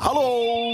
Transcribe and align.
Hallo! 0.00 0.72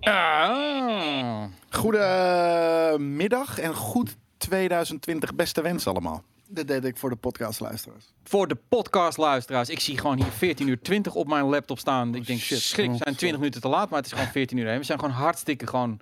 Ah. 0.00 1.44
Goedemiddag 1.70 3.58
en 3.58 3.74
goed 3.74 4.16
2020 4.36 5.34
beste 5.34 5.62
wens 5.62 5.86
allemaal. 5.86 6.22
Dit 6.48 6.68
deed 6.68 6.84
ik 6.84 6.96
voor 6.96 7.10
de 7.10 7.16
podcastluisteraars. 7.16 8.04
Voor 8.24 8.48
de 8.48 8.56
podcastluisteraars. 8.68 9.68
Ik 9.68 9.80
zie 9.80 9.98
gewoon 9.98 10.16
hier 10.16 10.32
14 10.32 10.68
uur 10.68 10.80
20 10.82 11.14
op 11.14 11.28
mijn 11.28 11.44
laptop 11.44 11.78
staan. 11.78 12.14
Ik 12.14 12.26
denk, 12.26 12.40
shit. 12.40 12.58
schrik, 12.58 12.90
we 12.90 12.96
zijn 12.96 13.14
20 13.16 13.38
minuten 13.38 13.60
te 13.60 13.68
laat, 13.68 13.88
maar 13.90 13.98
het 13.98 14.06
is 14.06 14.12
gewoon 14.12 14.32
14 14.32 14.58
uur 14.58 14.68
heen. 14.68 14.78
We 14.78 14.84
zijn 14.84 14.98
gewoon 14.98 15.14
hartstikke 15.14 15.66
gewoon 15.66 16.00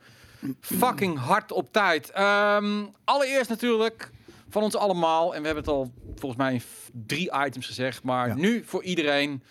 fucking 0.60 1.18
hard 1.18 1.52
op 1.52 1.72
tijd. 1.72 2.10
Ehm, 2.10 2.84
allereerst 3.04 3.50
natuurlijk 3.50 4.10
van 4.48 4.62
ons 4.62 4.76
allemaal. 4.76 5.34
En 5.34 5.40
we 5.40 5.46
hebben 5.46 5.64
het 5.64 5.72
al 5.72 5.92
volgens 6.16 6.40
mij 6.40 6.52
in 6.54 6.62
drie 7.06 7.32
items 7.46 7.66
gezegd. 7.66 8.02
Maar 8.02 8.28
Ja. 8.28 8.34
nu 8.34 8.62
voor 8.66 8.82
iedereen 8.82 9.42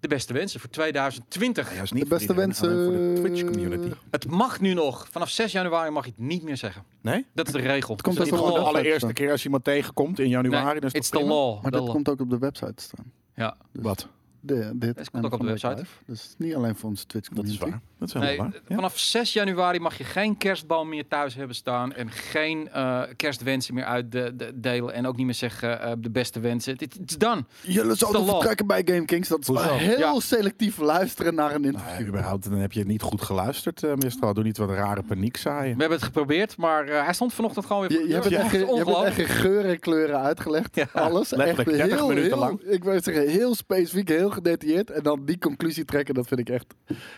de 0.00 0.08
beste 0.08 0.32
wensen 0.32 0.60
voor 0.60 0.70
2020. 0.70 1.68
Ja, 1.70 1.74
juist 1.76 1.92
niet 1.94 2.02
De 2.02 2.08
beste 2.08 2.34
wensen. 2.34 2.84
voor 2.84 2.92
de 2.92 3.12
Twitch 3.14 3.44
community. 3.44 3.90
Het 4.10 4.26
mag 4.26 4.60
nu 4.60 4.74
nog. 4.74 5.08
Vanaf 5.10 5.28
6 5.30 5.52
januari 5.52 5.90
mag 5.90 6.04
je 6.04 6.10
het 6.10 6.20
niet 6.20 6.42
meer 6.42 6.56
zeggen. 6.56 6.84
Nee? 7.00 7.26
Dat 7.34 7.46
is 7.46 7.52
de 7.52 7.58
regel. 7.58 7.86
komt 8.02 8.16
Dus 8.16 8.24
ook 8.24 8.30
dat 8.30 8.38
de 8.38 8.44
op 8.44 8.54
de 8.54 8.60
allereerste 8.60 9.12
keer 9.12 9.30
als 9.30 9.38
je 9.40 9.44
iemand 9.44 9.64
tegenkomt 9.64 10.18
in 10.18 10.28
januari. 10.28 10.64
Nee, 10.64 10.74
dan 10.80 10.82
is 10.82 10.92
dat 10.92 10.94
it's 11.02 11.08
the 11.10 11.16
prima. 11.16 11.32
law. 11.32 11.62
Maar 11.62 11.70
The 11.72 11.78
law. 11.78 11.90
komt 11.90 12.08
ook 12.08 12.20
op 12.20 12.30
de 12.30 12.38
website 12.38 12.82
staan. 12.82 13.12
Ja. 13.34 13.56
Wat? 13.72 14.08
De, 14.42 14.70
dit 14.74 14.96
Het 14.98 15.10
komt 15.10 15.24
ook 15.24 15.32
op 15.32 15.40
de 15.40 15.46
website. 15.46 15.74
Live. 15.74 15.90
Dus 16.06 16.34
niet 16.38 16.54
alleen 16.54 16.76
voor 16.76 16.88
onze 16.88 17.06
Twitch 17.06 17.28
Dat 17.28 17.36
community. 17.38 17.64
is 17.64 17.70
waar. 17.70 17.80
Dat 17.98 18.08
is 18.08 18.14
helemaal 18.14 18.34
Nee, 18.36 18.50
waar. 18.52 18.60
Ja. 18.68 18.74
vanaf 18.74 18.98
6 18.98 19.32
januari 19.32 19.80
mag 19.80 19.98
je 19.98 20.04
geen 20.04 20.36
kerstboom 20.36 20.88
meer 20.88 21.08
thuis 21.08 21.34
hebben 21.34 21.56
staan. 21.56 21.92
En 21.92 22.10
geen 22.10 22.68
eh, 22.72 23.02
kerstwensen 23.16 23.74
meer 23.74 23.84
uitdelen. 23.84 24.92
En 24.94 25.06
ook 25.06 25.16
niet 25.16 25.24
meer 25.26 25.34
zeggen 25.34 25.80
eh, 25.80 25.92
de 25.98 26.10
beste 26.10 26.40
wensen. 26.40 26.72
Het 26.78 26.98
is 27.06 27.18
dan. 27.18 27.46
Jullie 27.60 27.94
zouden 27.94 28.24
vertrekken 28.26 28.66
bij 28.66 28.82
GameKings. 28.84 29.28
Dat 29.28 29.40
is 29.40 29.46
Hoezo? 29.46 29.74
heel 29.74 29.98
Ja. 29.98 30.20
selectief 30.20 30.78
luisteren 30.78 31.34
naar 31.34 31.54
een 31.54 31.60
Nou, 31.60 31.74
interview. 31.74 32.06
überhaupt, 32.08 32.50
dan 32.50 32.58
heb 32.58 32.72
je 32.72 32.84
niet 32.84 33.02
goed 33.02 33.22
geluisterd, 33.22 33.82
uh, 33.82 33.94
meestal. 33.94 34.34
Doe 34.34 34.44
niet 34.44 34.56
wat 34.56 34.70
rare 34.70 35.02
paniek 35.02 35.36
zaaien. 35.36 35.74
We 35.74 35.80
hebben 35.80 35.98
het 35.98 36.06
geprobeerd, 36.06 36.56
maar 36.56 36.84
eh, 36.88 37.04
hij 37.04 37.12
stond 37.14 37.34
vanochtend 37.34 37.66
gewoon 37.66 37.88
weer 37.88 37.98
Je, 37.98 37.98
je, 38.02 38.06
de 38.06 38.12
hebt 38.14 38.24
het 38.24 38.34
echt, 38.34 38.50
je 38.50 38.58
hebt 38.76 38.86
het 38.88 39.04
echt 39.04 39.18
in 39.18 39.26
geuren 39.26 39.70
en 39.70 39.78
kleuren 39.78 40.20
uitgelegd. 40.20 40.74
Ja, 40.76 40.86
Alles. 40.92 41.32
Echt 41.32 41.36
letterlijk 41.44 41.76
30 41.76 41.98
heel, 41.98 42.08
minuten 42.08 42.28
heel, 42.30 42.38
lang. 42.38 42.60
Ik 42.60 42.84
wil 42.84 43.02
zeggen, 43.02 43.28
heel 43.28 43.54
specifiek, 43.54 44.08
heel 44.08 44.29
gedetailleerd. 44.30 44.90
En 44.90 45.02
dan 45.02 45.24
die 45.24 45.38
conclusie 45.38 45.84
trekken, 45.84 46.14
dat 46.14 46.26
vind 46.28 46.40
ik 46.40 46.48
echt 46.48 46.74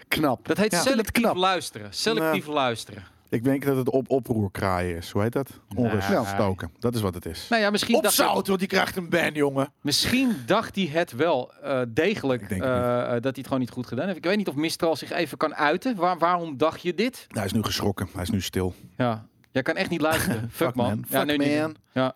knap. 0.08 0.46
Dat 0.48 0.56
heet 0.56 0.72
Ja. 0.72 0.80
Selectief 0.80 1.22
knap. 1.22 1.36
luisteren. 1.36 1.86
Selectief 1.92 2.46
luisteren. 2.46 3.02
Ik 3.28 3.44
denk 3.44 3.64
dat 3.64 3.76
het 3.76 3.90
op 3.90 4.10
oproerkraaien 4.10 4.96
is. 4.96 5.10
Hoe 5.10 5.22
heet 5.22 5.32
dat? 5.32 5.48
Onrust 5.76 6.08
Nee. 6.08 6.24
stoken. 6.24 6.70
Dat 6.78 6.94
is 6.94 7.00
wat 7.00 7.14
het 7.14 7.26
is. 7.26 7.46
Nou 7.48 7.62
ja, 7.62 7.70
misschien 7.70 7.94
dacht, 8.02 8.06
Opzout, 8.20 8.46
want 8.46 8.58
die 8.58 8.68
krijgt 8.68 8.96
een 8.96 9.08
ban, 9.08 9.32
jongen. 9.32 9.72
misschien 9.80 10.36
dacht 10.46 10.74
hij 10.76 10.84
het 10.84 11.12
wel 11.12 11.52
eh, 11.62 11.80
degelijk 11.88 12.42
Ik 12.42 12.48
denk 12.48 12.62
eh, 12.62 12.96
het 12.96 13.04
eh, 13.06 13.10
dat 13.10 13.22
hij 13.22 13.32
het 13.34 13.44
gewoon 13.44 13.60
niet 13.60 13.70
goed 13.70 13.86
gedaan 13.86 14.04
heeft. 14.06 14.16
Ik 14.16 14.24
weet 14.24 14.36
niet 14.36 14.48
of 14.48 14.54
Mistral 14.54 14.96
zich 14.96 15.10
even 15.10 15.38
kan 15.38 15.54
uiten. 15.54 15.96
Waar, 15.96 16.18
waarom 16.18 16.56
dacht 16.56 16.82
je 16.82 16.94
dit? 16.94 17.26
Hij 17.28 17.44
is 17.44 17.52
nu 17.52 17.62
geschrokken. 17.62 18.08
Hij 18.12 18.22
is 18.22 18.30
nu 18.30 18.40
stil. 18.40 18.74
Ja, 18.96 19.26
jij 19.50 19.62
kan 19.62 19.76
echt 19.76 19.90
niet 19.90 20.00
luisteren. 20.00 20.40
Fuck, 20.50 20.66
Fuck, 20.66 20.74
man. 20.74 20.86
man. 20.86 21.04
Ja, 21.08 21.18
Fuck, 21.18 21.26
nee, 21.26 21.36
nee. 21.38 21.60
man. 21.60 21.76
Ja. 21.92 22.14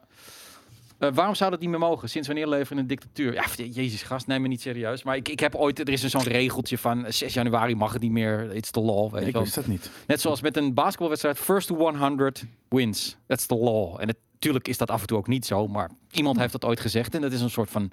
Eh, 0.99 1.09
waarom 1.15 1.35
zou 1.35 1.51
dat 1.51 1.61
niet 1.61 1.69
meer 1.69 1.79
mogen? 1.79 2.09
Sinds 2.09 2.27
wanneer 2.29 2.49
leven 2.49 2.67
we 2.69 2.73
in 2.75 2.79
een 2.81 2.87
dictatuur? 2.87 3.33
Ja, 3.33 3.45
jezus 3.57 4.03
gast, 4.03 4.27
neem 4.27 4.43
me 4.43 4.49
niet 4.49 4.61
serieus. 4.61 5.03
Maar 5.03 5.17
ik, 5.17 5.29
ik 5.29 5.41
heb 5.41 5.55
ooit, 5.55 5.79
er 5.79 5.89
is 5.89 6.03
een 6.03 6.11
zo'n 6.11 6.23
regeltje 6.23 6.79
van 6.79 7.05
eh, 7.05 7.13
6 7.13 7.35
januari 7.35 7.75
mag 7.75 7.93
het 7.93 8.03
niet 8.03 8.11
meer. 8.11 8.55
It's 8.55 8.71
the 8.71 8.81
law. 8.81 9.13
Weet 9.13 9.27
Ik 9.27 9.33
wel. 9.33 9.43
wist 9.43 9.55
dat 9.55 9.67
niet. 9.67 9.91
Net 10.07 10.21
zoals 10.21 10.41
met 10.41 10.57
een 10.57 10.75
basketbalwedstrijd, 10.75 11.39
first 11.39 11.67
to 11.67 11.77
100 11.77 12.45
wins. 12.69 13.17
That's 13.27 13.47
the 13.47 13.57
law. 13.57 14.01
En 14.01 14.15
natuurlijk 14.33 14.69
is 14.69 14.79
dat 14.79 14.91
af 14.91 15.01
en 15.01 15.07
toe 15.07 15.19
ook 15.19 15.27
niet 15.29 15.47
zo, 15.47 15.67
maar 15.69 15.91
iemand 16.11 16.39
heeft 16.39 16.53
dat 16.53 16.65
ooit 16.65 16.81
gezegd 16.81 17.15
en 17.15 17.21
dat 17.21 17.33
is 17.33 17.41
een 17.41 17.51
soort 17.51 17.71
van 17.71 17.91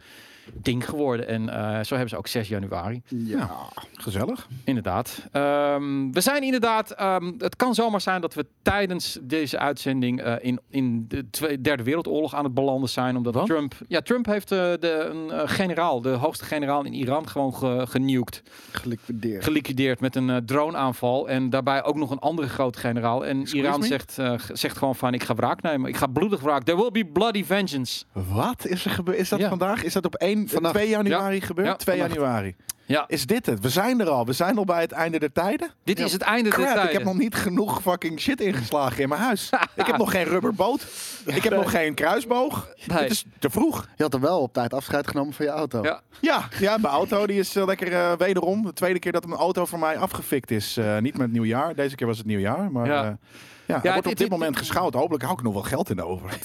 ding 0.54 0.86
geworden. 0.90 1.28
En 1.28 1.50
eh, 1.50 1.84
zo 1.84 1.90
hebben 1.94 2.10
ze 2.10 2.18
ook 2.18 2.28
6 2.28 2.48
januari. 2.48 3.02
Ja. 3.08 3.50
Gezellig. 3.94 4.48
Inderdaad. 4.64 5.28
Ehm, 5.32 6.12
we 6.12 6.22
zijn 6.22 6.44
inderdaad. 6.44 6.92
ehm, 6.92 7.32
het 7.38 7.56
kan 7.56 7.74
zomaar 7.76 8.02
zijn 8.02 8.22
dat 8.22 8.34
we 8.34 8.46
tijdens 8.62 9.18
deze 9.22 9.58
uitzending 9.60 10.22
eh, 10.22 10.34
in, 10.42 10.60
in 10.70 11.06
de 11.08 11.30
Tweede, 11.30 11.62
Derde 11.62 11.84
Wereldoorlog 11.84 12.36
aan 12.36 12.44
het 12.44 12.54
belanden 12.54 12.90
zijn. 12.90 13.16
Omdat 13.18 13.34
Wat? 13.34 13.46
Trump. 13.46 13.74
Ja, 13.88 14.02
Trump 14.02 14.26
heeft 14.26 14.52
eh, 14.52 14.58
de, 14.80 15.10
een 15.12 15.50
generaal, 15.50 16.02
de 16.02 16.10
hoogste 16.10 16.46
generaal 16.46 16.84
in 16.86 16.94
Iran, 16.94 17.28
gewoon 17.30 17.54
ge, 17.56 17.86
genukt. 17.90 18.42
Geliquideerd. 18.72 19.44
Geliquideerd 19.44 20.00
met 20.00 20.16
een 20.16 20.46
droneaanval. 20.46 21.30
En 21.30 21.50
daarbij 21.50 21.84
ook 21.84 21.96
nog 21.96 22.12
een 22.12 22.20
andere 22.20 22.48
grote 22.50 22.80
generaal. 22.80 23.26
En 23.26 23.40
Excuse 23.42 23.58
Iran 23.64 23.80
me? 23.80 23.86
zegt, 23.86 24.18
eh, 24.20 24.34
zegt 24.54 24.78
gewoon 24.78 24.96
van: 24.96 25.14
ik 25.14 25.24
ga 25.24 25.36
wraak 25.36 25.62
nemen. 25.62 25.90
Ik 25.90 25.96
ga 25.98 26.08
bloedig 26.08 26.40
wraak. 26.42 26.64
There 26.64 26.78
will 26.78 26.92
be 26.92 27.06
bloody 27.06 27.44
vengeance. 27.44 28.04
Wat 28.12 28.66
is 28.66 28.86
er 28.86 28.92
gebeurd? 28.92 29.18
Is 29.18 29.30
dat 29.30 29.40
Ja. 29.40 29.50
vandaag? 29.50 29.84
Is 29.84 29.94
dat 29.94 30.06
op 30.06 30.16
1, 30.16 30.33
Vannacht. 30.48 30.74
2 30.76 30.90
januari 30.90 31.42
gebeurd? 31.42 31.68
Ja, 31.68 31.76
2 31.76 31.98
vannacht. 31.98 32.16
januari. 32.20 32.56
Ja, 32.86 33.06
Is 33.08 33.26
dit 33.26 33.46
het? 33.46 33.60
We 33.60 33.70
zijn 33.70 34.00
er 34.00 34.10
al. 34.10 34.26
We 34.26 34.34
zijn 34.34 34.58
al 34.58 34.66
bij 34.66 34.82
het 34.82 34.92
einde 34.92 35.20
der 35.20 35.32
tijden. 35.32 35.72
dit 35.84 36.00
is 36.00 36.12
het 36.12 36.22
einde 36.22 36.44
der 36.50 36.52
Crap, 36.52 36.68
ik 36.68 36.74
tijden. 36.74 36.94
heb 36.94 37.04
nog 37.04 37.18
niet 37.18 37.36
genoeg 37.36 37.82
fucking 37.82 38.20
shit 38.20 38.42
ingeslagen 38.42 39.02
in 39.04 39.10
mijn 39.10 39.22
huis. 39.22 39.50
ik 39.76 39.86
heb 39.86 39.98
nog 39.98 40.12
geen 40.12 40.24
rubberboot. 40.24 40.86
Ik 41.26 41.44
heb 41.44 41.54
nog 41.54 41.72
geen 41.72 41.94
kruisboog. 41.94 42.68
Nee. 42.86 42.98
Het 42.98 43.12
is 43.12 43.26
te 43.40 43.50
vroeg. 43.50 43.88
Je 43.96 44.04
had 44.04 44.14
er 44.14 44.20
wel 44.20 44.40
op 44.40 44.54
tijd 44.54 44.74
afscheid 44.74 45.08
genomen 45.08 45.34
van 45.34 45.46
je 45.46 45.52
auto. 45.52 45.84
Ja. 45.84 46.02
Ja, 46.20 46.48
ja 46.60 46.78
mijn 46.78 46.94
auto 46.94 47.28
die 47.28 47.40
is 47.40 47.56
eh, 47.56 47.66
lekker 47.66 47.94
eh, 47.94 48.12
wederom. 48.18 48.64
De 48.66 48.74
tweede 48.74 49.00
keer 49.00 49.12
dat 49.12 49.24
een 49.26 49.34
auto 49.34 49.66
voor 49.66 49.80
mij 49.80 49.98
afgefikt 49.98 50.52
is. 50.52 50.78
Eh, 50.78 50.98
niet 50.98 51.18
met 51.18 51.32
nieuwjaar. 51.32 51.76
Deze 51.76 51.96
keer 51.96 52.08
was 52.08 52.18
het 52.18 52.28
nieuwjaar. 52.28 52.72
Maar 52.72 53.18
Ja. 53.66 53.82
wordt 53.82 53.98
op 53.98 54.04
het- 54.06 54.18
dit 54.18 54.30
moment 54.30 54.58
geschouwd. 54.58 54.94
Hopelijk 54.94 55.24
hou 55.24 55.36
ik 55.38 55.44
nog 55.44 55.54
wel 55.54 55.62
geld 55.64 55.90
in 55.90 56.02
over. 56.02 56.30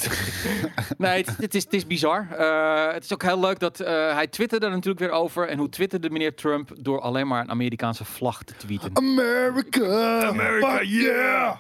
Nee, 0.99 1.25
het, 1.25 1.37
het 1.37 1.55
is, 1.55 1.65
het 1.65 1.73
is 1.75 1.87
bizar. 1.87 2.27
Eh, 2.39 2.93
het 2.93 3.05
is 3.05 3.13
ook 3.13 3.23
heel 3.23 3.41
leuk 3.41 3.59
dat 3.59 3.81
eh, 3.81 4.15
hij 4.15 4.27
twitterde 4.27 4.67
er 4.67 4.73
natuurlijk 4.73 4.99
weer 4.99 5.11
over. 5.11 5.49
En 5.49 5.59
hoe 5.59 5.69
twitterde 5.69 6.11
meneer 6.11 6.35
Trump? 6.35 6.71
Door 6.81 7.01
alleen 7.01 7.27
maar 7.27 7.41
een 7.41 7.51
Amerikaanse 7.51 8.05
vlag 8.05 8.43
te 8.43 8.55
tweeten. 8.57 8.91
America! 8.93 10.23
America, 10.27 10.83
yeah! 10.83 11.57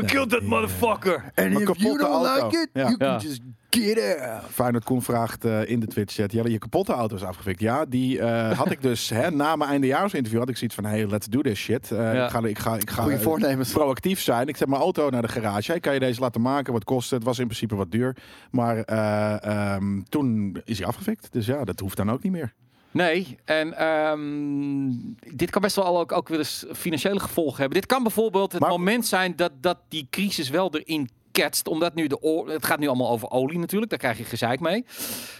We 0.00 0.04
killed 0.06 0.30
that 0.30 0.42
motherfucker! 0.42 1.22
And 1.34 1.52
Mijn 1.52 1.68
if 1.68 1.76
you 1.78 1.98
don't 1.98 2.26
auto. 2.26 2.46
like 2.46 2.58
it, 2.58 2.68
Ja. 2.72 2.82
you 2.82 2.96
can 2.96 3.18
just 3.20 3.40
get 3.70 4.20
out. 4.20 4.42
Feyenoord 4.50 4.84
Koen 4.84 5.02
vraagt 5.02 5.44
eh, 5.44 5.68
in 5.70 5.80
de 5.80 5.86
Twitch-chat, 5.86 6.32
Jelle, 6.32 6.50
je 6.50 6.58
kapotte 6.58 6.92
auto 6.92 7.16
is 7.16 7.22
afgefikt. 7.22 7.60
Ja, 7.60 7.84
die 7.84 8.20
eh, 8.20 8.58
had 8.58 8.70
ik 8.70 8.82
dus 8.82 9.08
hè, 9.08 9.30
na 9.30 9.56
mijn 9.56 9.70
eindejaarsinterview 9.70 10.40
had 10.40 10.48
ik 10.48 10.56
zoiets 10.56 10.76
van, 10.76 10.84
hey, 10.84 11.06
let's 11.06 11.26
do 11.26 11.40
this 11.40 11.58
shit. 11.58 11.90
Eh, 11.92 11.98
Ja. 12.14 12.24
Ik 12.24 12.30
ga, 12.30 12.38
ik 12.46 12.58
ga, 12.58 12.74
ik 12.76 12.90
ga 12.90 13.02
Goeie 13.02 13.18
voornemens. 13.18 13.72
proactief 13.72 14.20
zijn. 14.20 14.48
Ik 14.48 14.56
zet 14.56 14.68
mijn 14.68 14.80
auto 14.80 15.10
naar 15.10 15.22
de 15.22 15.28
garage. 15.28 15.70
Hey, 15.70 15.80
kan 15.80 15.94
je 15.94 16.00
deze 16.00 16.20
laten 16.20 16.40
maken? 16.40 16.72
Wat 16.72 16.84
kost 16.84 17.10
het? 17.10 17.18
Het 17.18 17.28
was 17.28 17.38
in 17.38 17.46
principe 17.46 17.74
wat 17.74 17.90
duur. 17.90 18.16
Maar 18.50 18.76
eh, 18.78 19.74
ehm, 19.74 20.00
toen 20.08 20.60
is 20.64 20.78
hij 20.78 20.86
afgefikt. 20.86 21.28
Dus 21.32 21.46
ja, 21.46 21.64
dat 21.64 21.80
hoeft 21.80 21.96
dan 21.96 22.10
ook 22.10 22.22
niet 22.22 22.32
meer. 22.32 22.52
Nee, 22.90 23.38
en 23.44 23.74
ehm, 23.76 24.90
dit 25.36 25.50
kan 25.50 25.62
best 25.62 25.76
wel 25.76 25.98
ook, 25.98 26.12
ook 26.12 26.28
weer 26.28 26.38
eens 26.38 26.64
financiële 26.72 27.20
gevolgen 27.20 27.58
hebben. 27.60 27.78
Dit 27.80 27.86
kan 27.88 28.02
bijvoorbeeld 28.02 28.52
het 28.52 28.60
Maar- 28.60 28.70
moment 28.70 29.06
zijn 29.06 29.36
dat, 29.36 29.52
dat 29.60 29.78
die 29.88 30.06
crisis 30.10 30.48
wel 30.48 30.74
erin 30.74 31.08
ketst. 31.32 31.68
Omdat 31.68 31.94
nu 31.94 32.06
de 32.06 32.22
oor, 32.22 32.48
het 32.50 32.66
gaat 32.66 32.78
nu 32.78 32.86
allemaal 32.86 33.10
over 33.10 33.30
olie 33.30 33.58
natuurlijk. 33.58 33.90
Daar 33.90 33.98
krijg 33.98 34.18
je 34.18 34.24
gezeik 34.24 34.60
mee. 34.60 34.84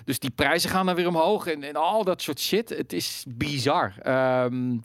Dus 0.05 0.19
die 0.19 0.31
prijzen 0.31 0.71
gaan 0.71 0.87
dan 0.87 0.95
weer 0.95 1.09
omhoog 1.09 1.47
en, 1.47 1.63
en 1.63 1.77
al 1.77 2.05
dat 2.05 2.23
soort 2.23 2.41
shit. 2.41 2.69
Het 2.69 2.93
is 2.93 3.25
bizar. 3.29 3.95
Ehm, 4.03 4.77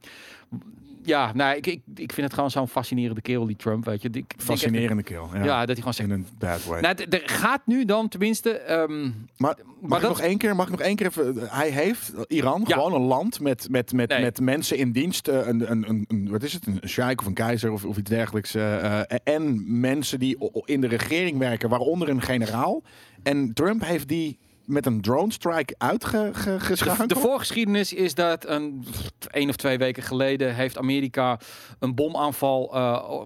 ja, 1.03 1.31
nou, 1.34 1.56
ik, 1.58 1.68
ik, 1.68 1.81
ik 1.96 2.14
vind 2.14 2.25
het 2.28 2.34
gewoon 2.34 2.52
zo'n 2.52 2.68
fascinerende 2.68 3.22
kerel, 3.22 3.46
die 3.46 3.56
Trump. 3.56 3.86
Weet 3.86 4.02
je. 4.02 4.09
Ik 4.12 4.34
Fascinerende 4.38 5.03
kill. 5.03 5.22
Ja, 5.34 5.44
Ja, 5.44 5.58
dat 5.59 5.68
hij 5.68 5.75
gewoon 5.75 5.94
zegt. 5.94 6.09
in 6.09 6.16
een 6.16 6.28
bad 6.38 6.66
way. 6.66 6.81
Nou, 6.81 6.96
er 7.09 7.22
gaat 7.25 7.62
nu 7.66 7.86
dan 7.86 8.08
tenminste. 8.08 8.50
ehm, 8.58 9.03
maar 9.38 9.58
mag, 9.81 10.00
dat- 10.02 10.09
nog 10.09 10.22
één 10.22 10.38
keer, 10.38 10.56
mag 10.56 10.66
ik 10.66 10.72
nog 10.72 10.81
één 10.81 10.96
keer 10.96 11.06
even... 11.08 11.36
Hij 11.40 11.69
heeft, 11.69 12.14
Iran, 12.28 12.64
Ja. 12.68 12.75
gewoon 12.75 12.94
een 12.94 13.08
land 13.08 13.40
met, 13.40 13.68
met, 13.69 13.94
met, 13.94 14.09
Nee. 14.09 14.22
met 14.22 14.40
mensen 14.40 14.78
in 14.78 14.91
dienst. 14.91 15.28
eh, 15.28 15.47
Een, 15.47 15.72
een, 15.72 15.90
een, 15.90 16.06
een, 16.08 16.30
wat 16.30 16.44
is 16.44 16.53
het? 16.53 16.68
Een 16.68 16.81
sheik 16.90 17.20
of 17.22 17.25
een 17.28 17.34
keizer 17.34 17.72
of, 17.72 17.85
of 17.85 17.97
iets 17.97 18.09
dergelijks. 18.09 18.56
eh, 18.56 19.00
eh, 19.02 19.18
en 19.24 19.64
mensen 19.80 20.20
die 20.20 20.38
in 20.66 20.81
de 20.81 20.88
regering 20.88 21.38
werken, 21.38 21.70
waaronder 21.70 22.09
een 22.09 22.22
generaal. 22.22 22.84
En 23.24 23.53
Trump 23.53 23.85
heeft 23.85 24.08
die 24.08 24.38
met 24.66 24.85
een 24.85 25.01
drone 25.01 25.31
strike 25.31 25.75
uitgeschakeld. 25.78 27.09
de 27.09 27.16
voorgeschiedenis 27.16 27.94
is 27.94 28.13
dat 28.16 28.47
een, 28.47 28.85
één 29.31 29.50
of 29.50 29.56
twee 29.56 29.78
weken 29.78 30.03
geleden 30.03 30.55
heeft 30.55 30.78
Amerika 30.78 31.40
een 31.79 31.96
bomaanval. 31.96 32.73
eh, 32.73 33.22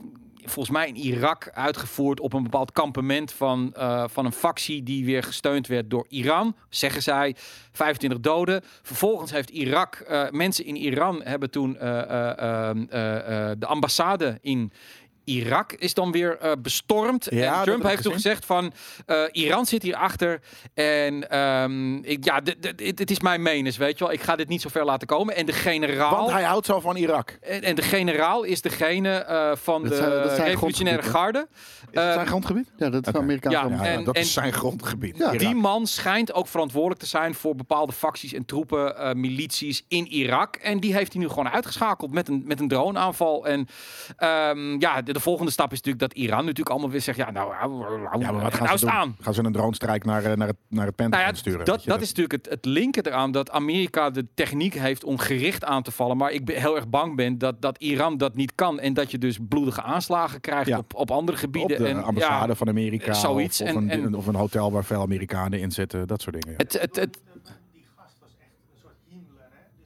Volgens 0.49 0.75
mij 0.75 0.87
in 0.87 0.95
Irak 0.95 1.49
uitgevoerd 1.53 2.19
op 2.19 2.33
een 2.33 2.43
bepaald 2.43 2.71
kampement 2.71 3.31
van, 3.31 3.73
eh, 3.73 4.03
van 4.07 4.25
een 4.25 4.31
factie 4.31 4.83
die 4.83 5.05
weer 5.05 5.23
gesteund 5.23 5.67
werd 5.67 5.89
door 5.89 6.05
Iran, 6.09 6.55
zeggen 6.69 7.01
zij. 7.01 7.35
25 7.71 8.19
doden. 8.19 8.61
Vervolgens 8.81 9.31
heeft 9.31 9.49
Irak, 9.49 9.95
eh, 9.95 10.29
mensen 10.29 10.65
in 10.65 10.75
Iran 10.75 11.21
hebben 11.23 11.51
toen 11.51 11.73
de 13.59 13.65
ambassade 13.65 14.37
in 14.41 14.71
Irak 15.27 15.71
is 15.73 15.93
dan 15.93 16.11
weer 16.11 16.37
eh, 16.37 16.51
bestormd. 16.61 17.27
Ja, 17.29 17.45
en 17.49 17.53
dat 17.55 17.63
Trump 17.63 17.83
heeft 17.83 18.01
toen 18.03 18.13
gezegd 18.13 18.45
van 18.45 18.73
eh, 19.05 19.21
Iran 19.31 19.65
zit 19.65 19.83
hierachter. 19.83 20.39
En 20.73 21.29
ehm, 21.29 21.95
ik, 21.95 22.25
ja, 22.25 22.41
het 22.75 23.11
is 23.11 23.19
mijn 23.19 23.41
menens, 23.41 23.77
weet 23.77 23.97
je 23.97 24.03
wel. 24.03 24.13
Ik 24.13 24.21
ga 24.21 24.35
dit 24.35 24.47
niet 24.47 24.61
zo 24.61 24.69
ver 24.69 24.85
laten 24.85 25.07
komen. 25.07 25.35
En 25.35 25.45
de 25.45 25.51
generaal. 25.53 26.15
Want 26.15 26.31
hij 26.31 26.43
houdt 26.43 26.65
zo 26.65 26.79
van 26.79 26.95
Irak. 26.95 27.37
En, 27.41 27.61
en 27.61 27.75
de 27.75 27.81
generaal 27.81 28.43
is 28.43 28.61
degene 28.61 29.09
eh, 29.09 29.51
van 29.55 29.81
Dat 29.81 29.91
de 29.91 29.97
zijn- 29.97 30.09
dat 30.11 30.31
zijn 30.35 30.47
revolutionaire 30.47 31.03
garde. 31.03 31.47
Is 31.49 31.55
het 31.85 31.95
Eh, 32.05 32.13
zijn 32.13 32.27
grondgebied? 32.27 32.71
Ja, 32.77 32.89
dat 32.89 33.01
is 33.01 33.07
Oké. 33.09 33.17
Amerikaanse 33.19 33.57
Ja, 33.57 33.63
grond. 33.65 33.79
Ja, 33.81 33.87
en- 33.87 34.03
dat 34.03 34.15
en- 34.15 34.21
is 34.21 34.33
zijn 34.33 34.53
grondgebied. 34.53 35.17
Ja. 35.17 35.31
Die 35.31 35.55
man 35.55 35.87
schijnt 35.87 36.33
ook 36.33 36.47
verantwoordelijk 36.47 36.99
te 36.99 37.05
zijn 37.07 37.33
voor 37.35 37.55
bepaalde 37.55 37.91
facties 37.93 38.33
en 38.33 38.45
troepen, 38.45 38.97
eh, 38.97 39.13
milities 39.13 39.83
in 39.87 40.07
Irak. 40.07 40.55
En 40.55 40.79
die 40.79 40.93
heeft 40.93 41.13
hij 41.13 41.21
nu 41.21 41.27
gewoon 41.27 41.49
uitgeschakeld 41.49 42.11
met 42.13 42.27
een, 42.27 42.43
met 42.45 42.59
een 42.59 42.67
droneaanval. 42.67 43.47
En 43.47 43.67
ehm, 44.17 44.79
ja, 44.79 45.01
de, 45.01 45.16
de 45.17 45.23
volgende 45.23 45.51
stap 45.51 45.71
is 45.71 45.81
natuurlijk 45.81 46.13
dat 46.13 46.23
Iran 46.23 46.39
natuurlijk 46.39 46.69
allemaal 46.69 46.89
weer 46.89 47.01
zegt, 47.01 47.17
ja, 47.17 47.31
nou, 47.31 47.53
Ja, 47.53 48.31
maar 48.31 48.41
wat 48.41 48.53
gaan 48.53 48.65
nou 48.65 48.77
ze 48.77 48.85
doen? 48.85 49.15
Gaan 49.19 49.33
ze 49.33 49.43
een 49.43 49.51
drone-strijk 49.51 50.05
naar, 50.05 50.23
eh, 50.25 50.33
naar 50.37 50.47
het, 50.47 50.57
naar 50.67 50.85
het 50.85 50.95
Pentagon 50.95 51.23
Nou 51.25 51.35
ja, 51.35 51.39
sturen? 51.41 51.65
dat, 51.65 51.83
dat 51.85 52.01
is 52.01 52.07
natuurlijk 52.07 52.31
het, 52.45 52.49
het 52.53 52.65
linken 52.65 53.05
eraan 53.05 53.31
dat 53.31 53.51
Amerika 53.51 54.09
de 54.09 54.25
techniek 54.33 54.73
heeft 54.73 55.03
om 55.03 55.17
gericht 55.17 55.63
aan 55.63 55.83
te 55.83 55.91
vallen. 55.91 56.17
Maar 56.17 56.31
ik 56.31 56.45
ben 56.45 56.55
heel 56.61 56.75
erg 56.75 56.87
bang 56.89 57.15
ben 57.15 57.37
dat, 57.37 57.61
dat 57.61 57.77
Iran 57.77 58.17
dat 58.17 58.35
niet 58.35 58.51
kan. 58.55 58.79
En 58.79 58.93
dat 58.93 59.11
je 59.11 59.17
dus 59.17 59.37
bloedige 59.49 59.81
aanslagen 59.81 60.41
krijgt 60.41 60.67
Ja. 60.67 60.77
op, 60.77 60.95
op 60.95 61.11
andere 61.11 61.37
op 61.37 61.43
gebieden. 61.43 61.77
de 61.77 61.87
en, 61.87 62.03
ambassade 62.03 62.47
ja, 62.47 62.55
van 62.55 62.67
Amerika. 62.69 63.13
zoiets. 63.13 63.61
Of, 63.61 63.69
of, 63.69 63.75
En- 63.75 63.81
een, 63.81 63.89
en- 64.05 64.15
of 64.15 64.27
een 64.27 64.35
hotel 64.35 64.71
waar 64.71 64.85
veel 64.85 65.01
Amerikanen 65.01 65.59
in 65.59 65.71
zitten. 65.71 66.07
Dat 66.07 66.21
soort 66.21 66.41
dingen. 66.41 66.57
ja. 66.57 66.63
het, 66.63 66.81
het, 66.81 66.95
het, 66.95 67.19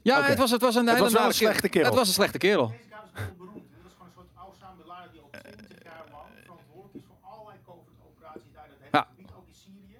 ja, 0.04 0.18
Oké. 0.19 0.27
het, 0.30 0.38
was, 0.38 0.51
het 0.51 0.62
was 0.62 0.75
een 0.75 0.81
Het 0.81 0.89
hele 0.89 1.04
was 1.04 1.12
wel 1.12 1.22
nare 1.22 1.34
een 1.34 1.39
slechte 1.39 1.69
kerel. 1.69 1.88
Het 1.89 1.98
was 1.98 2.07
een 2.07 2.13
slechte 2.13 2.38
kerel. 2.38 2.68
Deze 2.68 2.77
guy 2.89 2.98
was 3.01 3.10
heel 3.13 3.34
beroemd. 3.38 3.66
Dit 3.74 3.81
was 3.84 3.94
gewoon 3.98 4.07
een 4.07 4.13
soort 4.18 4.50
Osama 4.54 4.74
Bin 4.77 4.88
Laden 4.94 5.12
die 5.13 5.22
al 5.22 5.30
20 5.30 5.84
jaar 5.89 6.06
lang 6.16 6.27
verantwoordelijk 6.44 6.95
is 7.00 7.06
voor 7.10 7.19
allerlei 7.31 7.57
COVID-operaties 7.69 8.51
daar 8.56 8.68
in 8.72 8.74
het 8.75 8.81
hele 8.86 8.98
Ja. 8.98 9.04
gebied, 9.12 9.30
ook 9.38 9.48
in 9.54 9.57
Syrië. 9.63 10.00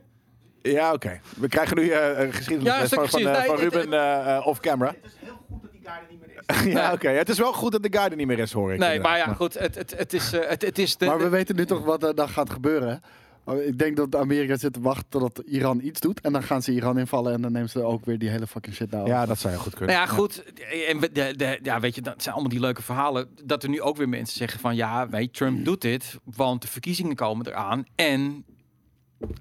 Ja, 0.62 0.94
oké. 0.94 1.20
We 1.38 1.48
krijgen 1.48 1.78
nu 1.78 1.90
eh, 1.90 2.24
een 2.26 2.34
geschiedenis 2.34 2.74
Ja, 2.74 2.88
van, 2.88 3.10
van, 3.10 3.28
eh, 3.28 3.44
van 3.44 3.56
Ruben 3.56 3.94
eh, 3.94 4.36
eh, 4.38 4.48
off-camera. 4.48 4.90
Het 5.02 5.06
is 5.06 5.14
heel 5.20 5.38
goed 5.50 5.62
dat 5.62 5.72
die 5.72 5.82
guy 5.84 5.92
er 5.94 6.06
niet 6.10 6.20
meer 6.20 6.66
is. 6.68 6.74
ja, 6.80 6.94
oké. 6.94 7.10
Het 7.10 7.30
is 7.30 7.38
wel 7.38 7.54
goed 7.54 7.72
dat 7.72 7.84
de 7.84 7.90
guy 7.98 8.02
er 8.10 8.16
niet 8.16 8.28
meer 8.28 8.40
is, 8.40 8.52
hoor 8.52 8.74
ik. 8.74 8.80
Nee, 8.80 8.88
inderdaad. 8.96 9.18
maar 9.18 9.28
ja, 9.28 9.34
goed. 9.34 9.54
Het, 9.60 9.76
het, 9.76 9.94
het 9.98 10.14
is, 10.14 10.34
eh, 10.34 10.50
het, 10.50 10.62
het 10.62 10.80
is 10.80 10.98
de, 10.98 11.06
Maar 11.06 11.18
we 11.18 11.24
de- 11.24 11.30
weten 11.30 11.56
nu 11.56 11.66
toch 11.66 11.84
wat 11.84 12.04
er 12.04 12.16
dan 12.16 12.30
gaat 12.30 12.50
gebeuren. 12.50 13.02
Oh, 13.44 13.62
Ik 13.64 13.78
denk 13.78 13.96
dat 13.98 14.16
Amerika 14.16 14.58
zit 14.58 14.74
te 14.74 14.82
wachten 14.82 15.06
totdat 15.10 15.46
Iran 15.46 15.80
iets 15.84 16.00
doet. 16.00 16.22
En 16.22 16.34
dan 16.34 16.44
gaan 16.44 16.62
ze 16.62 16.72
Iran 16.72 16.98
invallen 17.00 17.34
en 17.34 17.42
dan 17.42 17.52
nemen 17.52 17.70
ze 17.70 17.84
ook 17.84 18.06
weer 18.06 18.18
die 18.20 18.30
hele 18.30 18.48
fucking 18.48 18.76
shit 18.76 18.92
down. 18.92 19.08
Ja, 19.08 19.26
dat 19.26 19.40
zou 19.40 19.54
je 19.54 19.60
goed 19.60 19.76
kunnen. 19.76 19.96
Nou 19.96 20.08
ja, 20.08 20.14
goed. 20.14 20.44
En 20.88 21.00
we- 21.00 21.12
de, 21.12 21.34
de, 21.36 21.60
ja, 21.64 21.80
weet 21.80 21.96
je, 21.96 22.02
dat 22.02 22.22
zijn 22.22 22.34
allemaal 22.34 22.52
die 22.52 22.60
leuke 22.62 22.82
verhalen. 22.82 23.28
Dat 23.44 23.64
er 23.64 23.70
nu 23.70 23.82
ook 23.82 23.98
weer 23.98 24.10
mensen 24.10 24.38
zeggen 24.38 24.60
van 24.60 24.76
ja, 24.76 25.10
weet, 25.10 25.34
Trump 25.34 25.66
doet 25.66 25.82
dit, 25.82 26.18
want 26.24 26.62
de 26.62 26.68
verkiezingen 26.68 27.16
komen 27.16 27.48
eraan. 27.48 27.86
En 27.96 28.46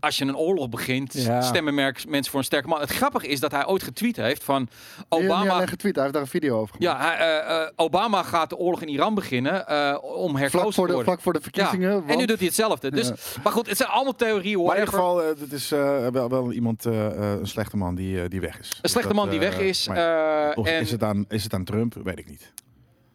als 0.00 0.18
je 0.18 0.24
een 0.24 0.36
oorlog 0.36 0.68
begint, 0.68 1.12
Ja. 1.12 1.40
stemmen 1.42 1.74
merk- 1.74 2.08
mensen 2.08 2.30
voor 2.30 2.40
een 2.40 2.46
sterke 2.46 2.68
man. 2.68 2.80
Het 2.80 2.90
grappige 2.90 3.26
is 3.26 3.40
dat 3.40 3.50
hij 3.52 3.66
ooit 3.66 3.82
getweet 3.82 4.16
heeft 4.16 4.44
van 4.44 4.68
Obama. 5.08 5.52
alleen 5.54 5.68
getweet, 5.68 5.94
hij 5.94 6.02
heeft 6.02 6.14
daar 6.14 6.22
een 6.24 6.30
video 6.30 6.58
over 6.60 6.74
gemaakt. 6.76 7.00
Ja, 7.00 7.06
hij, 7.08 7.16
eh, 7.40 7.62
eh, 7.62 7.68
Obama 7.76 8.22
gaat 8.22 8.48
de 8.50 8.56
oorlog 8.56 8.82
in 8.82 8.88
Iran 8.88 9.14
beginnen 9.14 9.66
eh, 9.66 9.96
om 10.02 10.36
herkozen 10.36 10.50
vlak, 10.60 10.62
voor 10.62 10.72
te 10.72 10.80
de, 10.80 10.86
worden. 10.96 11.04
vlak 11.04 11.20
voor 11.20 11.32
de 11.32 11.38
Ja, 11.42 11.44
verkiezingen. 11.50 12.02
En 12.08 12.18
nu 12.18 12.26
doet 12.26 12.38
hij 12.38 12.46
hetzelfde. 12.46 12.90
Dus, 12.90 13.08
Ja. 13.08 13.14
Maar 13.42 13.52
goed, 13.52 13.68
het 13.68 13.76
zijn 13.76 13.88
allemaal 13.88 14.14
theorieën. 14.16 14.62
Maar 14.62 14.74
in 14.76 14.78
ieder 14.80 14.94
geval, 14.94 15.26
het 15.26 15.52
is 15.52 15.72
eh, 15.72 16.06
wel, 16.06 16.28
wel 16.28 16.52
iemand, 16.52 16.84
een 16.84 17.46
slechte 17.46 17.76
man 17.76 17.94
die, 17.94 18.28
die 18.28 18.40
weg 18.40 18.58
is. 18.60 18.78
Een 18.82 18.88
slechte 18.88 19.08
Dat, 19.08 19.16
man 19.16 19.28
die 19.30 19.38
weg 19.38 19.58
is. 19.58 19.88
maar 19.88 20.50
eh, 20.56 20.80
is, 20.80 20.90
het 20.90 21.02
aan, 21.02 21.24
is 21.28 21.42
het 21.42 21.54
aan 21.54 21.64
Trump? 21.64 21.94
Weet 22.04 22.18
ik 22.18 22.28
niet. 22.28 22.52